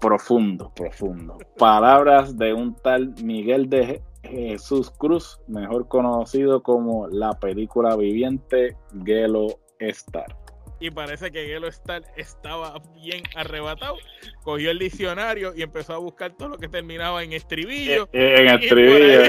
profundo, 0.00 0.72
profundo. 0.74 1.38
Palabras 1.58 2.36
de 2.36 2.52
un 2.54 2.74
tal 2.76 3.14
Miguel 3.22 3.68
de 3.68 4.02
Jesús 4.22 4.90
Cruz, 4.90 5.40
mejor 5.48 5.88
conocido 5.88 6.62
como 6.62 7.08
la 7.08 7.32
película 7.32 7.96
viviente 7.96 8.76
Gelo 9.04 9.58
Star 9.78 10.39
y 10.80 10.90
parece 10.90 11.30
que 11.30 11.46
Gelo 11.46 11.68
Star 11.68 12.02
estaba 12.16 12.80
bien 12.94 13.22
arrebatado. 13.36 13.96
Cogió 14.42 14.70
el 14.70 14.78
diccionario 14.78 15.52
y 15.54 15.62
empezó 15.62 15.92
a 15.92 15.98
buscar 15.98 16.32
todo 16.32 16.48
lo 16.48 16.58
que 16.58 16.68
terminaba 16.68 17.22
en 17.22 17.34
estribillo. 17.34 18.08
En 18.12 18.48
estribillo, 18.48 19.22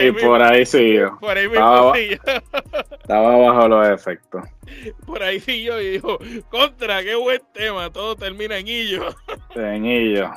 y, 0.00 0.12
por 0.12 0.42
ahí, 0.42 0.66
siguió. 0.66 1.18
Por 1.18 1.36
ahí 1.36 1.48
mismo 1.48 1.94
estaba, 3.00 3.36
bajo 3.36 3.68
los 3.68 3.88
efectos. 3.88 4.44
Por 5.06 5.22
ahí 5.22 5.40
siguió 5.40 5.80
y 5.80 5.92
dijo, 5.92 6.18
contra, 6.50 7.02
qué 7.02 7.14
buen 7.14 7.40
tema, 7.52 7.90
todo 7.90 8.14
termina 8.14 8.58
en 8.58 8.68
illo. 8.68 9.08
En 9.54 9.86
illo. 9.86 10.30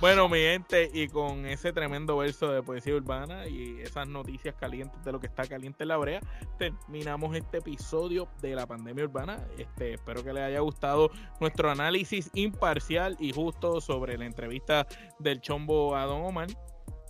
Bueno, 0.00 0.28
mi 0.28 0.38
gente, 0.38 0.90
y 0.92 1.06
con 1.08 1.46
ese 1.46 1.72
tremendo 1.72 2.16
verso 2.16 2.50
de 2.50 2.62
poesía 2.62 2.94
urbana 2.94 3.46
y 3.46 3.80
esas 3.80 4.08
noticias 4.08 4.54
calientes 4.56 5.02
de 5.04 5.12
lo 5.12 5.20
que 5.20 5.28
está 5.28 5.46
caliente 5.46 5.84
en 5.84 5.88
la 5.88 5.96
brea, 5.96 6.20
terminamos 6.58 7.36
este 7.36 7.58
episodio 7.58 8.28
de 8.40 8.56
la 8.56 8.66
pandemia 8.66 9.04
urbana. 9.04 9.46
Este, 9.58 9.94
espero 9.94 10.24
que 10.24 10.32
les 10.32 10.42
haya 10.42 10.60
gustado 10.60 11.10
nuestro 11.40 11.70
análisis 11.70 12.30
imparcial 12.34 13.16
y 13.20 13.32
justo 13.32 13.80
sobre 13.80 14.18
la 14.18 14.26
entrevista 14.26 14.86
del 15.18 15.40
chombo 15.40 15.94
a 15.94 16.04
Don 16.04 16.22
Omar. 16.22 16.48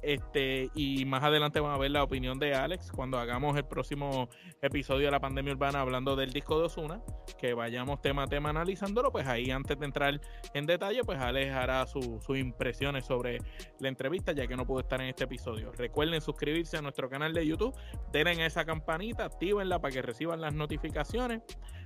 Este, 0.03 0.71
y 0.75 1.05
más 1.05 1.23
adelante 1.23 1.61
van 1.61 1.73
a 1.73 1.79
ver 1.79 1.91
la 1.91 2.03
opinión 2.03 2.39
de 2.39 2.55
Alex 2.55 2.91
cuando 2.91 3.19
hagamos 3.19 3.57
el 3.57 3.65
próximo 3.65 4.29
episodio 4.63 5.07
de 5.07 5.11
la 5.11 5.21
pandemia 5.21 5.53
urbana 5.53 5.81
hablando 5.81 6.17
del 6.17 6.33
disco 6.33 6.59
de 6.59 6.67
Osuna, 6.67 7.03
que 7.39 7.55
vayamos 7.55 8.01
tema 8.01 8.23
a 8.23 8.27
tema 8.27 8.51
analizándolo, 8.51 9.13
pues 9.13 9.27
ahí 9.27 9.51
antes 9.51 9.79
de 9.79 9.85
entrar 9.85 10.21
en 10.55 10.67
detalle, 10.67 11.05
pues 11.05 11.19
Alex 11.19 11.53
hará 11.53 11.87
sus 11.87 12.29
impresiones 12.31 13.05
sobre 13.05 13.39
la 13.79 13.89
entrevista, 13.89 14.33
ya 14.33 14.47
que 14.47 14.57
no 14.57 14.67
pudo 14.67 14.81
estar 14.81 15.01
en 15.01 15.09
este 15.09 15.25
episodio. 15.25 15.73
Recuerden 15.73 16.21
suscribirse 16.21 16.77
a 16.77 16.83
nuestro 16.83 17.09
canal 17.11 17.33
de 17.33 17.47
YouTube, 17.47 17.75
denle 18.13 18.47
esa 18.47 18.65
campanita, 18.65 19.25
actívenla 19.25 19.81
para 19.81 19.93
que 19.93 20.03
reciban 20.03 20.41
las 20.41 20.55
notificaciones. 20.55 21.43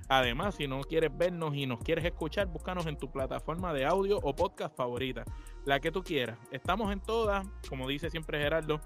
Además, 0.07 0.55
si 0.55 0.67
no 0.67 0.81
quieres 0.81 1.15
vernos 1.17 1.55
y 1.55 1.65
nos 1.65 1.79
quieres 1.79 2.05
escuchar, 2.05 2.47
búscanos 2.47 2.85
en 2.85 2.97
tu 2.97 3.11
plataforma 3.11 3.73
de 3.73 3.85
audio 3.85 4.19
o 4.21 4.35
podcast 4.35 4.75
favorita, 4.77 5.25
la 5.65 5.79
que 5.79 5.91
tú 5.91 6.03
quieras. 6.03 6.37
Estamos 6.51 6.91
en 6.91 6.99
todas, 6.99 7.45
como 7.67 7.87
dice 7.87 8.09
siempre 8.09 8.39
Gerardo. 8.39 8.79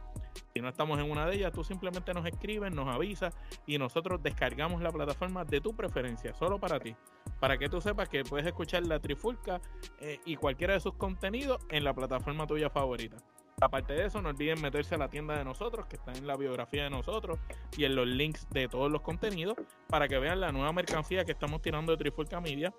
Si 0.53 0.61
no 0.61 0.69
estamos 0.69 0.99
en 0.99 1.09
una 1.09 1.25
de 1.25 1.35
ellas, 1.35 1.51
tú 1.51 1.63
simplemente 1.63 2.13
nos 2.13 2.25
escribes, 2.25 2.73
nos 2.73 2.87
avisas 2.87 3.35
y 3.65 3.77
nosotros 3.77 4.21
descargamos 4.23 4.81
la 4.81 4.91
plataforma 4.91 5.43
de 5.43 5.61
tu 5.61 5.75
preferencia, 5.75 6.33
solo 6.33 6.59
para 6.59 6.79
ti. 6.79 6.95
Para 7.39 7.57
que 7.57 7.69
tú 7.69 7.81
sepas 7.81 8.09
que 8.09 8.23
puedes 8.23 8.47
escuchar 8.47 8.85
la 8.85 8.99
Trifulca 8.99 9.61
eh, 9.99 10.19
y 10.25 10.35
cualquiera 10.37 10.73
de 10.73 10.79
sus 10.79 10.93
contenidos 10.93 11.59
en 11.69 11.83
la 11.83 11.93
plataforma 11.93 12.47
tuya 12.47 12.69
favorita. 12.69 13.17
Aparte 13.61 13.93
de 13.93 14.05
eso, 14.05 14.21
no 14.21 14.29
olviden 14.29 14.61
meterse 14.61 14.95
a 14.95 14.97
la 14.97 15.09
tienda 15.09 15.37
de 15.37 15.43
nosotros, 15.43 15.85
que 15.87 15.97
está 15.97 16.13
en 16.13 16.25
la 16.25 16.37
biografía 16.37 16.83
de 16.83 16.89
nosotros 16.89 17.39
y 17.77 17.83
en 17.83 17.95
los 17.95 18.07
links 18.07 18.47
de 18.51 18.69
todos 18.69 18.89
los 18.89 19.01
contenidos, 19.01 19.57
para 19.87 20.07
que 20.07 20.17
vean 20.17 20.39
la 20.39 20.51
nueva 20.51 20.71
mercancía 20.71 21.25
que 21.25 21.33
estamos 21.33 21.61
tirando 21.61 21.91
de 21.91 21.97
Trifulca 21.97 22.39
Media. 22.39 22.73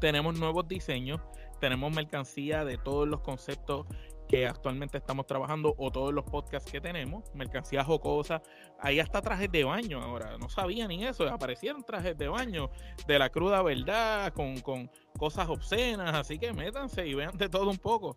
Tenemos 0.00 0.38
nuevos 0.38 0.68
diseños, 0.68 1.20
tenemos 1.60 1.94
mercancía 1.94 2.64
de 2.64 2.78
todos 2.78 3.06
los 3.06 3.20
conceptos 3.20 3.86
que 4.30 4.46
actualmente 4.46 4.96
estamos 4.96 5.26
trabajando 5.26 5.74
o 5.76 5.90
todos 5.90 6.14
los 6.14 6.24
podcasts 6.24 6.70
que 6.70 6.80
tenemos, 6.80 7.24
mercancía 7.34 7.82
jocosa, 7.82 8.40
hay 8.78 9.00
hasta 9.00 9.20
trajes 9.20 9.50
de 9.50 9.64
baño 9.64 10.00
ahora, 10.00 10.38
no 10.38 10.48
sabía 10.48 10.86
ni 10.86 11.04
eso, 11.04 11.28
aparecieron 11.28 11.82
trajes 11.82 12.16
de 12.16 12.28
baño 12.28 12.70
de 13.08 13.18
la 13.18 13.28
cruda 13.30 13.60
verdad, 13.62 14.32
con, 14.32 14.60
con 14.60 14.88
cosas 15.18 15.48
obscenas, 15.48 16.14
así 16.14 16.38
que 16.38 16.52
métanse 16.52 17.06
y 17.08 17.14
vean 17.14 17.36
de 17.36 17.48
todo 17.48 17.68
un 17.68 17.78
poco. 17.78 18.16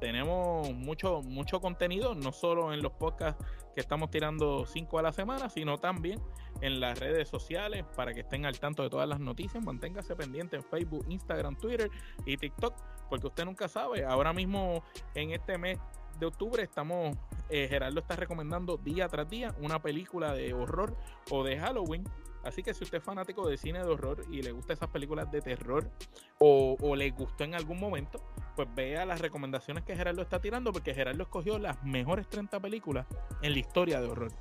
Tenemos 0.00 0.70
mucho, 0.74 1.22
mucho 1.22 1.60
contenido, 1.60 2.14
no 2.14 2.30
solo 2.30 2.74
en 2.74 2.82
los 2.82 2.92
podcasts 2.92 3.42
que 3.74 3.80
estamos 3.80 4.10
tirando 4.10 4.66
cinco 4.66 4.98
a 4.98 5.02
la 5.02 5.12
semana, 5.12 5.48
sino 5.48 5.78
también 5.78 6.20
en 6.64 6.80
las 6.80 6.98
redes 6.98 7.28
sociales 7.28 7.84
para 7.94 8.12
que 8.12 8.20
estén 8.20 8.46
al 8.46 8.58
tanto 8.58 8.82
de 8.82 8.90
todas 8.90 9.08
las 9.08 9.20
noticias. 9.20 9.62
Manténgase 9.62 10.16
pendiente 10.16 10.56
en 10.56 10.62
Facebook, 10.62 11.04
Instagram, 11.08 11.56
Twitter 11.56 11.90
y 12.24 12.36
TikTok, 12.36 12.74
porque 13.08 13.26
usted 13.26 13.44
nunca 13.44 13.68
sabe. 13.68 14.04
Ahora 14.04 14.32
mismo, 14.32 14.82
en 15.14 15.30
este 15.30 15.58
mes 15.58 15.78
de 16.18 16.26
octubre, 16.26 16.62
estamos, 16.62 17.16
eh, 17.50 17.68
Gerardo 17.68 18.00
está 18.00 18.16
recomendando 18.16 18.76
día 18.76 19.08
tras 19.08 19.28
día 19.28 19.54
una 19.60 19.82
película 19.82 20.32
de 20.32 20.54
horror 20.54 20.96
o 21.30 21.44
de 21.44 21.58
Halloween 21.58 22.04
Así 22.44 22.62
que 22.62 22.74
si 22.74 22.84
usted 22.84 22.98
es 22.98 23.04
fanático 23.04 23.48
de 23.48 23.56
cine 23.56 23.78
de 23.82 23.86
horror 23.86 24.24
y 24.30 24.42
le 24.42 24.52
gusta 24.52 24.74
esas 24.74 24.90
películas 24.90 25.30
de 25.30 25.40
terror 25.40 25.90
o, 26.38 26.94
le 26.94 27.10
gustó 27.10 27.44
en 27.44 27.54
algún 27.54 27.80
momento, 27.80 28.22
pues 28.54 28.68
vea 28.74 29.06
las 29.06 29.20
recomendaciones 29.20 29.84
que 29.84 29.96
Gerardo 29.96 30.20
está 30.20 30.40
tirando 30.40 30.70
porque 30.70 30.94
Gerardo 30.94 31.22
escogió 31.22 31.58
las 31.58 31.82
mejores 31.82 32.28
30 32.28 32.60
películas 32.60 33.06
en 33.40 33.52
la 33.52 33.58
historia 33.58 34.00
de 34.00 34.08
horror. 34.08 34.32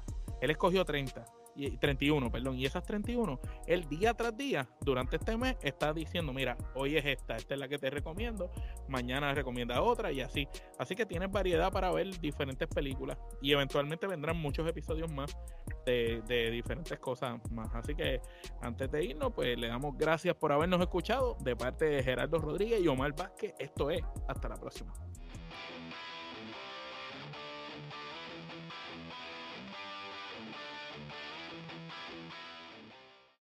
Él 0.42 0.52
escogió 0.52 0.84
30 0.84 1.26
y 1.56 1.78
31, 1.78 2.32
perdón, 2.32 2.58
y 2.58 2.66
esas 2.66 2.84
31, 2.84 3.40
el 3.68 3.88
día 3.88 4.14
tras 4.14 4.36
día, 4.36 4.68
durante 4.82 5.18
este 5.18 5.38
mes, 5.38 5.56
está 5.62 5.94
diciendo, 5.94 6.34
mira, 6.34 6.58
hoy 6.76 6.98
es 6.98 7.06
esta, 7.06 7.36
esta 7.36 7.54
es 7.54 7.60
la 7.60 7.68
que 7.68 7.78
te 7.78 7.90
recomiendo, 7.90 8.52
mañana 8.88 9.34
recomienda 9.34 9.82
otra 9.82 10.12
y 10.12 10.22
así. 10.22 10.48
Así 10.80 10.96
que 10.96 11.06
tienes 11.06 11.32
variedad 11.32 11.72
para 11.72 11.92
ver 11.92 12.20
diferentes 12.20 12.68
películas 12.68 13.18
y 13.42 13.52
eventualmente 13.52 14.08
vendrán 14.08 14.38
muchos 14.38 14.68
episodios 14.68 15.12
más 15.12 15.38
de, 15.86 16.22
de 16.28 16.52
diferentes 16.52 16.98
cosas 17.00 17.40
más. 17.52 17.74
Así 17.74 17.96
que 17.96 18.22
antes 18.62 18.92
de 18.92 19.04
irnos, 19.04 19.34
pues 19.34 19.58
le 19.58 19.68
damos 19.68 19.98
gracias 19.98 20.36
por 20.36 20.52
habernos 20.52 20.82
escuchado 20.82 21.38
de 21.42 21.56
parte 21.56 21.86
de 21.86 22.04
Gerardo 22.04 22.40
Rodríguez 22.40 22.82
y 22.82 22.88
Omar 22.88 23.16
Vázquez. 23.16 23.54
Esto 23.60 23.90
es, 23.90 24.02
hasta 24.28 24.50
la 24.50 24.56
próxima. 24.56 24.94